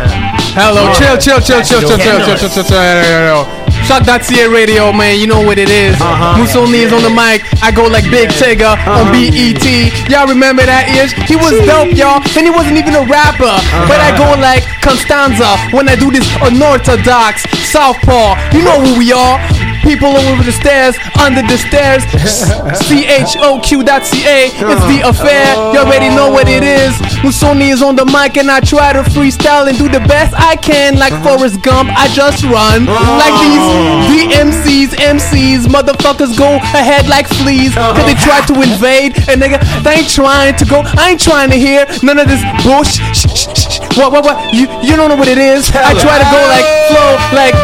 Hello. 0.60 0.84
Yeah. 0.84 1.18
Chill, 1.18 1.40
chill, 1.40 1.40
chill, 1.40 1.64
chill, 1.64 1.80
chill, 1.80 1.88
chill, 1.88 1.98
chill, 1.98 1.98
Cannons. 1.98 2.26
chill, 2.26 2.50
chill, 2.50 2.50
chill, 2.50 2.64
chill, 2.64 3.48
chill. 3.48 3.66
Choq.ca 3.86 4.50
radio, 4.50 4.90
man. 4.92 5.20
You 5.22 5.28
know 5.28 5.46
what 5.46 5.62
it 5.62 5.70
is. 5.70 5.94
Uh-huh. 6.02 6.42
Musoni 6.42 6.82
is 6.82 6.92
on 6.92 7.06
the 7.06 7.14
mic. 7.14 7.46
I 7.62 7.70
go 7.70 7.86
like 7.86 8.10
Big 8.10 8.34
Tigger 8.34 8.74
on 8.90 9.14
BET. 9.14 9.62
Y'all 10.10 10.26
remember 10.26 10.66
that 10.66 10.90
ish? 10.90 11.14
He 11.30 11.38
was 11.38 11.54
dope, 11.70 11.94
y'all. 11.94 12.18
And 12.34 12.50
he 12.50 12.50
wasn't 12.50 12.82
even 12.82 12.98
a 12.98 13.06
rapper. 13.06 13.54
But 13.86 14.02
I 14.02 14.10
go 14.18 14.26
like 14.42 14.66
Constanza 14.82 15.45
when 15.72 15.90
I 15.90 15.96
do 15.96 16.12
this 16.12 16.26
unorthodox 16.42 17.44
Southpaw. 17.70 18.36
You 18.56 18.64
know 18.64 18.80
who 18.80 18.98
we 18.98 19.12
are. 19.12 19.38
People 19.84 20.18
over 20.18 20.42
the 20.42 20.52
stairs, 20.52 20.98
under 21.22 21.44
the 21.46 21.58
stairs. 21.62 22.02
CHOQ.ca. 22.90 24.40
It's 24.50 24.86
the 24.90 25.00
affair. 25.06 25.46
You 25.74 25.80
already 25.86 26.10
know 26.10 26.32
what 26.32 26.48
it 26.50 26.64
is. 26.64 26.94
Musoni 27.22 27.70
is 27.72 27.84
on 27.84 27.96
the 27.96 28.06
mic 28.06 28.38
and 28.38 28.50
I 28.50 28.62
try 28.62 28.94
to 28.94 29.04
freestyle 29.04 29.68
and 29.68 29.78
do 29.78 29.88
the 29.88 30.00
best 30.08 30.34
I 30.34 30.56
can. 30.56 30.98
Like 30.98 31.14
Forrest 31.22 31.62
Gump, 31.62 31.90
I 31.94 32.08
just 32.10 32.44
run. 32.44 32.86
Like 32.86 33.36
these 33.46 33.62
oh. 33.62 34.10
DMCs, 34.10 34.90
MCs, 34.98 35.68
motherfuckers 35.68 36.38
go 36.38 36.56
ahead 36.74 37.08
like 37.08 37.28
fleas. 37.28 37.74
Oh. 37.78 37.94
Cause 37.94 38.06
they 38.06 38.16
try 38.16 38.42
to 38.48 38.54
invade 38.62 39.18
and 39.30 39.42
nigga, 39.42 39.62
they 39.84 40.02
ain't 40.02 40.10
trying 40.10 40.56
to 40.58 40.66
go. 40.66 40.82
I 40.98 41.12
ain't 41.12 41.22
trying 41.22 41.52
to 41.52 41.58
hear 41.58 41.86
none 42.02 42.18
of 42.18 42.28
this 42.28 42.42
bullshit. 42.66 43.65
What, 43.96 44.12
what, 44.12 44.26
what? 44.26 44.54
You, 44.54 44.68
you 44.84 44.96
don't 44.96 45.10
know 45.10 45.16
what 45.16 45.28
it 45.28 45.38
is. 45.38 45.72
I 45.72 45.94
try 45.96 46.20
to 46.20 46.28
go 46.28 46.40
like 46.52 46.66
flow, 46.92 47.16
like. 47.32 47.56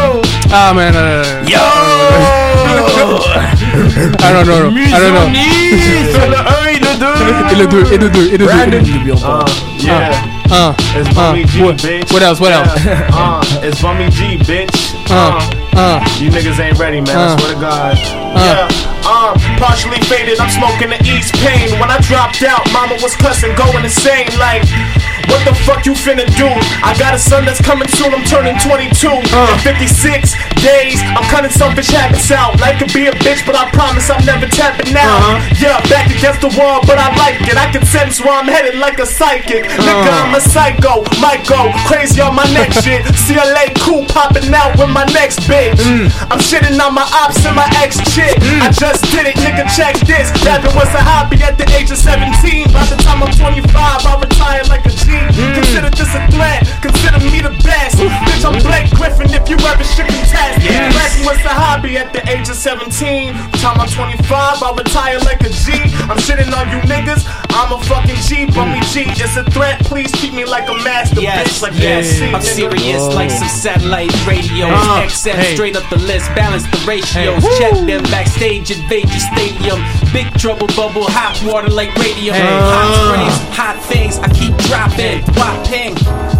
Ah 0.54 0.72
man, 0.74 0.96
uh, 0.96 1.44
yo. 1.48 1.60
I 4.20 4.32
don't 4.32 4.46
know. 4.46 4.72
I 4.72 4.98
don't 4.98 5.14
know. 5.14 5.28
Et 7.52 7.54
le 7.56 7.66
2, 7.66 7.92
et 7.92 7.98
le 7.98 8.08
2, 8.08 8.32
et 8.32 8.38
le 8.38 8.46
2. 8.46 8.48
Uh, 8.48 9.44
yeah. 9.78 10.10
Uh, 10.50 10.74
It's 10.94 11.08
uh, 11.16 11.34
G, 11.34 11.62
what, 11.62 11.76
bitch. 11.76 12.12
what 12.12 12.22
else? 12.22 12.40
What 12.40 12.52
else? 12.52 12.84
Yeah. 12.84 13.08
Uh, 13.12 13.42
it's 13.62 13.80
Bummy 13.80 14.08
G, 14.10 14.36
bitch. 14.38 14.94
Uh, 15.10 15.40
uh. 15.76 16.00
You 16.20 16.30
niggas 16.30 16.58
ain't 16.60 16.78
ready, 16.78 17.00
man. 17.00 17.16
Uh. 17.16 17.20
I 17.20 17.36
swear 17.36 17.54
to 17.54 17.60
God. 17.60 17.96
Yeah. 18.36 18.68
Uh, 19.04 19.34
partially 19.58 20.00
faded. 20.08 20.38
I'm 20.40 20.50
smoking 20.50 20.90
the 20.90 21.00
East 21.04 21.34
Pain. 21.40 21.78
When 21.80 21.90
I 21.90 21.98
dropped 22.00 22.42
out, 22.42 22.64
mama 22.72 22.96
was 23.02 23.16
cussing, 23.16 23.54
going 23.56 23.84
insane. 23.84 24.28
Like, 24.38 24.62
what 25.32 25.42
the 25.48 25.56
fuck 25.64 25.88
you 25.88 25.96
finna 25.96 26.28
do? 26.36 26.46
I 26.84 26.92
got 27.00 27.16
a 27.16 27.18
son 27.18 27.48
that's 27.48 27.60
coming 27.64 27.88
soon. 27.88 28.12
I'm 28.12 28.24
turning 28.28 28.52
22. 28.60 28.92
In 29.08 29.58
56 29.64 30.36
days, 30.60 31.00
I'm 31.16 31.24
cutting 31.32 31.50
selfish 31.50 31.88
habits 31.88 32.28
out. 32.30 32.60
Life 32.60 32.78
could 32.78 32.92
be 32.92 33.08
a 33.08 33.14
bitch, 33.24 33.40
but 33.48 33.56
I 33.56 33.64
promise 33.72 34.12
I'm 34.12 34.20
never 34.28 34.44
tapping 34.44 34.92
out. 34.92 35.08
Uh-huh. 35.08 35.56
Yeah, 35.56 35.80
back 35.88 36.12
against 36.12 36.44
the 36.44 36.52
wall, 36.60 36.84
but 36.84 37.00
I 37.00 37.08
like 37.16 37.40
it. 37.48 37.56
I 37.56 37.72
can 37.72 37.82
sense 37.88 38.20
where 38.20 38.36
I'm 38.36 38.44
headed 38.44 38.76
like 38.76 39.00
a 39.00 39.06
psychic. 39.08 39.64
Uh. 39.64 39.80
Nigga, 39.88 40.12
I'm 40.12 40.36
a 40.36 40.42
psycho. 40.44 41.00
Might 41.24 41.48
go 41.48 41.72
crazy 41.88 42.20
on 42.20 42.36
my 42.36 42.46
next 42.52 42.82
shit. 42.84 43.00
CLA 43.24 43.72
cool 43.80 44.04
popping 44.12 44.52
out 44.52 44.76
with 44.76 44.92
my 44.92 45.08
next 45.16 45.40
bitch. 45.48 45.80
Mm. 45.80 46.12
I'm 46.28 46.40
shitting 46.44 46.76
on 46.76 46.92
my 46.92 47.08
ops 47.24 47.40
and 47.48 47.56
my 47.56 47.68
ex 47.80 47.96
chick. 48.12 48.36
Mm. 48.36 48.68
I 48.68 48.70
just 48.70 49.08
did 49.08 49.24
it, 49.32 49.36
nigga. 49.40 49.64
Check 49.72 49.96
this. 50.04 50.28
Rapping 50.44 50.76
was 50.76 50.92
a 50.92 51.00
hobby 51.00 51.40
at 51.40 51.56
the 51.56 51.64
age 51.72 51.88
of 51.90 51.96
17. 51.96 52.68
By 52.68 52.84
the 52.92 53.00
time 53.00 53.24
I'm 53.24 53.32
25, 53.32 53.72
I 53.72 54.12
retire 54.20 54.64
like 54.68 54.84
a 54.84 54.92
G. 54.92 55.21
Consider 55.30 55.90
this 55.90 56.12
a 56.14 56.22
threat. 56.32 56.66
Consider 56.82 57.18
me 57.30 57.40
the 57.40 57.54
best. 57.64 57.96
Bitch, 57.98 58.44
I'm 58.44 58.58
Blake 58.62 58.90
Griffin 58.96 59.30
if 59.32 59.48
you 59.48 59.56
ever 59.66 59.84
should 59.84 60.06
contest. 60.06 60.62
Yes. 60.62 60.94
Rapping 60.96 61.24
was 61.26 61.38
a 61.44 61.54
hobby 61.54 61.96
at 61.96 62.12
the 62.12 62.22
age 62.28 62.48
of 62.48 62.56
17. 62.56 63.34
Time 63.62 63.78
I'm 63.80 63.88
25, 63.88 64.26
I 64.62 64.68
retire 64.76 65.18
like 65.20 65.40
a 65.42 65.50
G. 65.50 65.72
I'm 66.10 66.18
shitting 66.18 66.50
on 66.52 66.66
you 66.70 66.80
niggas. 66.90 67.22
I'm 67.54 67.72
a 67.72 67.78
fucking 67.84 68.16
G, 68.26 68.46
but 68.50 68.66
me 68.72 68.80
G. 68.92 69.04
It's 69.14 69.36
a 69.36 69.44
threat. 69.50 69.80
Please 69.84 70.10
treat 70.18 70.34
me 70.34 70.44
like 70.44 70.68
a 70.68 70.74
master 70.82 71.20
Yes, 71.20 71.58
bitch. 71.58 71.62
Like 71.62 71.74
yes. 71.78 72.18
KFC, 72.18 72.34
I'm 72.34 72.40
nigga. 72.40 72.54
serious 72.54 73.02
like 73.14 73.30
some 73.30 73.48
satellite 73.48 74.12
radios. 74.26 74.72
Uh, 74.72 75.04
XM 75.06 75.34
hey. 75.34 75.54
straight 75.54 75.76
up 75.76 75.88
the 75.90 75.98
list, 75.98 76.28
balance 76.34 76.64
the 76.70 76.78
ratios. 76.86 77.42
Hey. 77.42 77.58
Check 77.58 77.74
them 77.86 78.02
backstage, 78.10 78.70
invade 78.70 79.08
your 79.08 79.20
stadium. 79.32 79.80
Big 80.12 80.28
trouble 80.38 80.66
bubble, 80.76 81.04
hot 81.08 81.36
water 81.44 81.68
like 81.68 81.94
radium. 81.96 82.34
Hey. 82.34 82.42
Hot 82.42 82.88
Uh. 82.92 82.98
springs, 83.04 83.56
hot 83.56 83.76
things, 83.84 84.18
I 84.18 84.28
keep 84.32 84.56
dropping. 84.68 85.01
Whopping. 85.02 86.31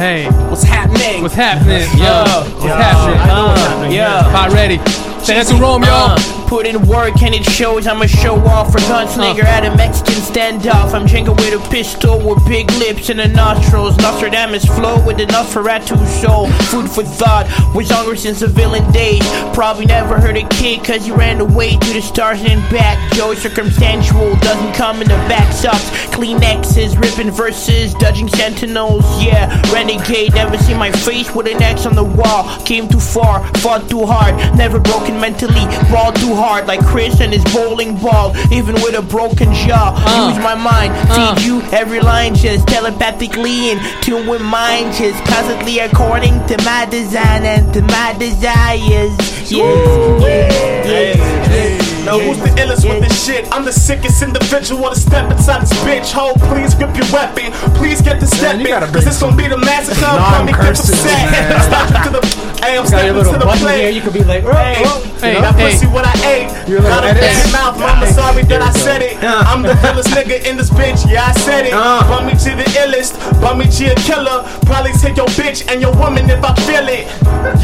Hey. 0.00 0.24
What's 0.48 0.62
happening? 0.62 1.20
What's 1.20 1.34
happening? 1.34 1.82
Yo, 1.98 2.24
what's 2.56 2.64
happening? 2.64 3.20
Uh, 3.20 3.90
yeah. 3.92 4.22
Pot 4.32 4.50
ready. 4.50 4.78
Terrain 5.26 5.44
to 5.44 5.54
Roam, 5.56 5.82
yo. 5.82 5.90
Uh, 5.92 6.40
put 6.48 6.66
in 6.66 6.84
work 6.88 7.22
and 7.22 7.32
it 7.32 7.44
shows 7.44 7.86
I'm 7.86 8.02
a 8.02 8.08
show 8.08 8.34
off 8.46 8.72
for 8.72 8.78
gunslinger 8.78 9.44
at 9.44 9.64
a 9.64 9.76
Mexican 9.76 10.14
standoff. 10.14 10.94
I'm 10.94 11.06
drinking 11.06 11.36
with 11.36 11.54
a 11.54 11.70
pistol 11.70 12.18
with 12.18 12.44
big 12.48 12.68
lips 12.72 13.08
and 13.10 13.20
the 13.20 13.28
nostrils. 13.28 13.96
Nostradamus 13.98 14.64
flow 14.64 15.04
with 15.06 15.18
the 15.18 15.26
Nosferatu 15.26 15.96
soul. 16.20 16.48
Food 16.72 16.90
for 16.90 17.04
thought. 17.04 17.46
Was 17.74 17.90
hungry 17.90 18.16
since 18.16 18.40
the 18.40 18.48
villain 18.48 18.90
days. 18.90 19.22
Probably 19.54 19.86
never 19.86 20.18
heard 20.18 20.36
a 20.36 20.48
kid 20.48 20.82
cause 20.82 21.04
he 21.04 21.12
ran 21.12 21.40
away 21.40 21.76
to 21.76 21.92
the 21.92 22.00
stars 22.00 22.42
and 22.42 22.60
back. 22.70 22.98
Joe 23.12 23.34
circumstantial 23.34 24.34
doesn't 24.36 24.72
come 24.72 25.02
in 25.02 25.08
the 25.08 25.20
back 25.28 25.52
sucks. 25.52 25.90
Kleenexes, 26.10 27.00
ripping 27.00 27.30
verses, 27.30 27.94
dodging 27.94 28.28
sentinels. 28.28 29.04
Yeah, 29.22 29.46
renegade. 29.90 30.34
Never 30.34 30.56
see 30.58 30.74
my 30.74 30.90
face 30.90 31.34
with 31.34 31.46
an 31.46 31.62
X 31.62 31.86
on 31.86 31.94
the 31.94 32.04
wall. 32.04 32.44
Came 32.64 32.88
too 32.88 33.00
far, 33.00 33.44
fought 33.56 33.88
too 33.88 34.06
hard. 34.06 34.34
Never 34.56 34.78
broken 34.78 35.20
mentally, 35.20 35.64
ball 35.90 36.12
too 36.12 36.34
hard 36.34 36.66
like 36.66 36.84
Chris 36.84 37.20
and 37.20 37.32
his 37.32 37.44
bowling 37.52 37.96
ball. 37.96 38.36
Even 38.52 38.74
with 38.76 38.96
a 38.96 39.02
broken 39.02 39.52
jaw, 39.52 39.94
uh. 39.96 40.28
use 40.28 40.42
my 40.42 40.54
mind. 40.54 40.92
Uh. 41.10 41.34
Feed 41.34 41.46
you 41.46 41.62
every 41.72 42.00
line 42.00 42.34
just 42.34 42.66
telepathically 42.68 43.70
in 43.70 43.78
tune 44.02 44.26
with 44.26 44.42
mine. 44.42 44.92
Just 44.92 45.22
constantly 45.24 45.78
according 45.78 46.34
to 46.46 46.56
my 46.64 46.86
design 46.90 47.44
and 47.44 47.72
to 47.74 47.82
my 47.82 48.14
desires. 48.18 49.50
Yeah, 49.50 50.18
yeah, 50.20 51.16
yeah. 51.50 51.79
Now 52.04 52.18
who's 52.18 52.38
the 52.38 52.48
illest 52.56 52.88
with 52.88 53.02
this 53.02 53.24
shit? 53.24 53.46
I'm 53.52 53.64
the 53.64 53.72
sickest 53.72 54.22
individual 54.22 54.88
to 54.88 54.96
step 54.96 55.30
inside 55.30 55.62
this 55.62 55.72
bitch 55.84 56.12
hole. 56.12 56.34
Please 56.48 56.74
grip 56.74 56.96
your 56.96 57.06
weapon. 57.12 57.52
Please 57.76 58.00
get 58.00 58.20
to 58.20 58.26
stepping. 58.26 58.66
Cause 58.66 59.04
this 59.04 59.20
gonna 59.20 59.36
be 59.36 59.48
the 59.48 59.58
massacre. 59.58 60.00
Come 60.00 60.48
and 60.48 60.56
get 60.56 60.70
upset. 60.70 61.60
Step 61.70 62.04
to 62.04 62.10
the 62.10 62.50
Hey, 62.60 62.76
I'm 62.76 62.86
stepping 62.86 63.16
to 63.16 63.38
the 63.38 63.48
plate. 63.56 63.80
here, 63.80 63.90
you 63.90 64.00
could 64.02 64.12
be 64.12 64.22
like, 64.22 64.44
hey, 64.44 64.84
hey, 65.20 65.40
that 65.40 65.56
hey. 65.56 65.72
pussy 65.72 65.86
what 65.88 66.04
I 66.04 66.12
ate. 66.28 66.48
Got 66.68 67.08
a 67.08 67.16
big 67.16 67.32
mouth, 67.52 67.80
mama. 67.80 68.06
Sorry 68.12 68.44
that 68.52 68.60
I 68.60 68.70
said 68.84 69.00
it. 69.00 69.16
I'm 69.24 69.62
the 69.62 69.72
illest 69.88 70.12
nigga 70.12 70.44
in 70.44 70.56
this 70.56 70.68
bitch. 70.70 71.08
Yeah, 71.08 71.24
I 71.24 71.32
said 71.40 71.66
it. 71.66 71.72
Bump 71.72 72.28
me 72.28 72.36
to 72.36 72.50
the 72.56 72.68
illest. 72.84 73.16
Bump 73.40 73.60
me 73.60 73.66
to 73.80 73.84
a 73.92 73.96
killer. 74.04 74.44
Probably 74.68 74.92
take 74.92 75.16
your 75.16 75.28
bitch 75.40 75.66
and 75.72 75.80
your 75.80 75.96
woman 75.96 76.28
if 76.28 76.44
I 76.44 76.52
feel 76.68 76.86
it. 76.88 77.08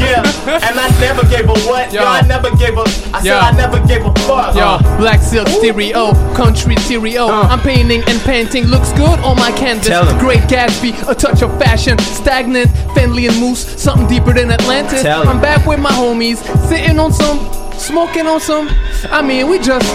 Yeah, 0.01 0.25
and 0.65 0.75
I 0.77 0.89
never 0.99 1.25
gave 1.29 1.45
a 1.45 1.57
what. 1.69 1.93
Yo, 1.93 2.01
I 2.03 2.21
never 2.25 2.49
gave 2.57 2.77
a. 2.77 2.85
I 3.13 3.21
said. 3.21 3.37
I 3.37 3.51
never 3.53 3.79
gave 3.85 4.01
a 4.01 4.13
fuck. 4.25 4.36
Yo, 4.37 4.77
black 4.97 5.19
silk 5.21 5.47
stereo, 5.47 6.13
country 6.35 6.75
stereo. 6.77 7.27
I'm 7.27 7.59
painting 7.59 8.03
and 8.07 8.21
painting, 8.21 8.65
looks 8.65 8.91
good 8.93 9.19
on 9.19 9.35
my 9.35 9.51
canvas. 9.51 9.87
Great 10.19 10.41
Gatsby, 10.41 11.09
a 11.09 11.15
touch 11.15 11.41
of 11.41 11.57
fashion, 11.57 11.97
stagnant, 11.99 12.69
Fenley 12.93 13.27
and 13.27 13.39
Moose, 13.39 13.65
something 13.81 14.07
deeper 14.07 14.33
than 14.33 14.51
Atlantis. 14.51 15.03
I'm 15.05 15.41
back 15.41 15.65
with 15.65 15.79
my 15.79 15.89
homies, 15.89 16.37
sitting 16.67 16.99
on 16.99 17.11
some, 17.11 17.39
smoking 17.73 18.27
on 18.27 18.39
some. 18.39 18.69
I 19.09 19.21
mean, 19.23 19.49
we 19.49 19.57
just 19.57 19.87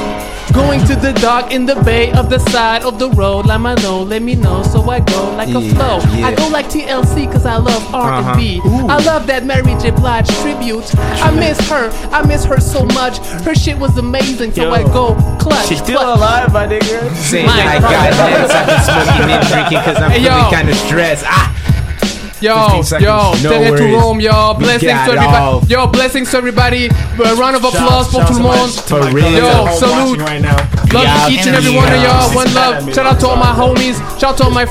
going 0.53 0.81
to 0.87 0.95
the 0.97 1.13
dock 1.15 1.53
in 1.53 1.67
the 1.67 1.75
bay 1.83 2.13
of 2.13 2.29
the 2.31 2.39
side 2.39 2.83
of 2.85 2.99
the 2.99 3.11
road. 3.11 3.47
Like 3.47 3.61
my 3.61 3.75
low, 3.75 4.03
let 4.03 4.23
me 4.23 4.35
know, 4.35 4.63
so 4.63 4.83
I 4.91 5.01
go 5.01 5.35
like 5.37 5.49
a 5.49 5.61
Yeah, 5.61 5.75
flow. 5.75 6.25
I 6.25 6.35
go 6.35 6.49
like 6.49 6.67
TLC 6.67 7.31
cause 7.31 7.47
I 7.47 7.57
love 7.57 7.83
R&B. 7.95 8.61
Uh-huh. 8.65 8.87
I 8.87 8.99
love 9.05 9.27
that 9.27 9.45
Mary 9.45 9.75
J. 9.81 9.91
Blige 9.91 10.29
tribute. 10.43 10.85
I 10.99 11.31
miss 11.31 11.59
her, 11.71 11.91
I 12.13 12.27
miss 12.27 12.45
her 12.45 12.61
so 12.61 12.85
much. 12.87 13.19
Her 13.45 13.55
shit 13.55 13.79
was 13.79 13.97
amazing, 13.99 14.53
so 14.53 14.63
Yo. 14.65 14.71
I 14.71 14.83
go 14.85 15.15
clutch. 15.41 15.67
She's 15.69 15.79
still 15.83 16.01
clutch. 16.01 16.19
alive, 16.19 16.53
my 16.53 16.67
nigga. 16.67 17.15
Saying 17.17 17.47
My 17.47 17.53
I 17.53 17.81
got 17.81 18.13
heads, 18.15 18.51
I've 18.51 18.67
been 18.67 18.83
smoking 18.85 19.31
and 19.33 19.47
drinking 19.49 19.79
cause 19.85 19.97
I'm 20.03 20.11
Hey, 20.11 20.21
yo. 20.21 20.31
feeling 20.35 20.51
kinda 20.55 20.75
stressed. 20.87 21.25
Ah! 21.27 21.49
Yo, 22.43 22.55
15 22.83 22.83
seconds. 22.85 23.07
yo, 23.07 23.51
No 23.51 23.51
terrain 23.51 23.77
to. 23.77 23.97
Roam, 23.97 24.21
yo, 24.21 24.55
We 24.59 24.65
blessings 24.65 24.93
to 25.07 25.13
everybody. 25.13 25.67
Yo, 25.69 25.87
blessings 25.87 26.31
to 26.33 26.37
everybody. 26.37 26.87
A 27.25 27.35
round 27.37 27.57
of 27.57 27.65
applause 27.65 28.09
pour 28.09 28.25
tout 28.25 28.35
le 28.35 28.41
monde. 28.43 28.71
For 28.71 29.01
real. 29.15 29.31
Yo, 29.31 29.67
salute. 29.79 30.21
right 30.21 30.41
now. 30.43 30.57
Love 30.93 31.05
Yeah, 31.05 31.27
to 31.27 31.33
each 31.33 31.47
and 31.47 31.57
every 31.57 31.75
one 31.75 31.89
of 31.89 32.03
y'all. 32.03 32.35
One 32.35 32.53
love. 32.53 32.93
Shout 32.95 33.07
out 33.07 33.21
to 33.21 33.29
all 33.29 33.37
my 33.37 33.53
homies. 33.55 33.97
Shout 34.19 34.33
out 34.33 34.37
to 34.39 34.45
all 34.45 34.51
my 34.51 34.65
friends. 34.67 34.71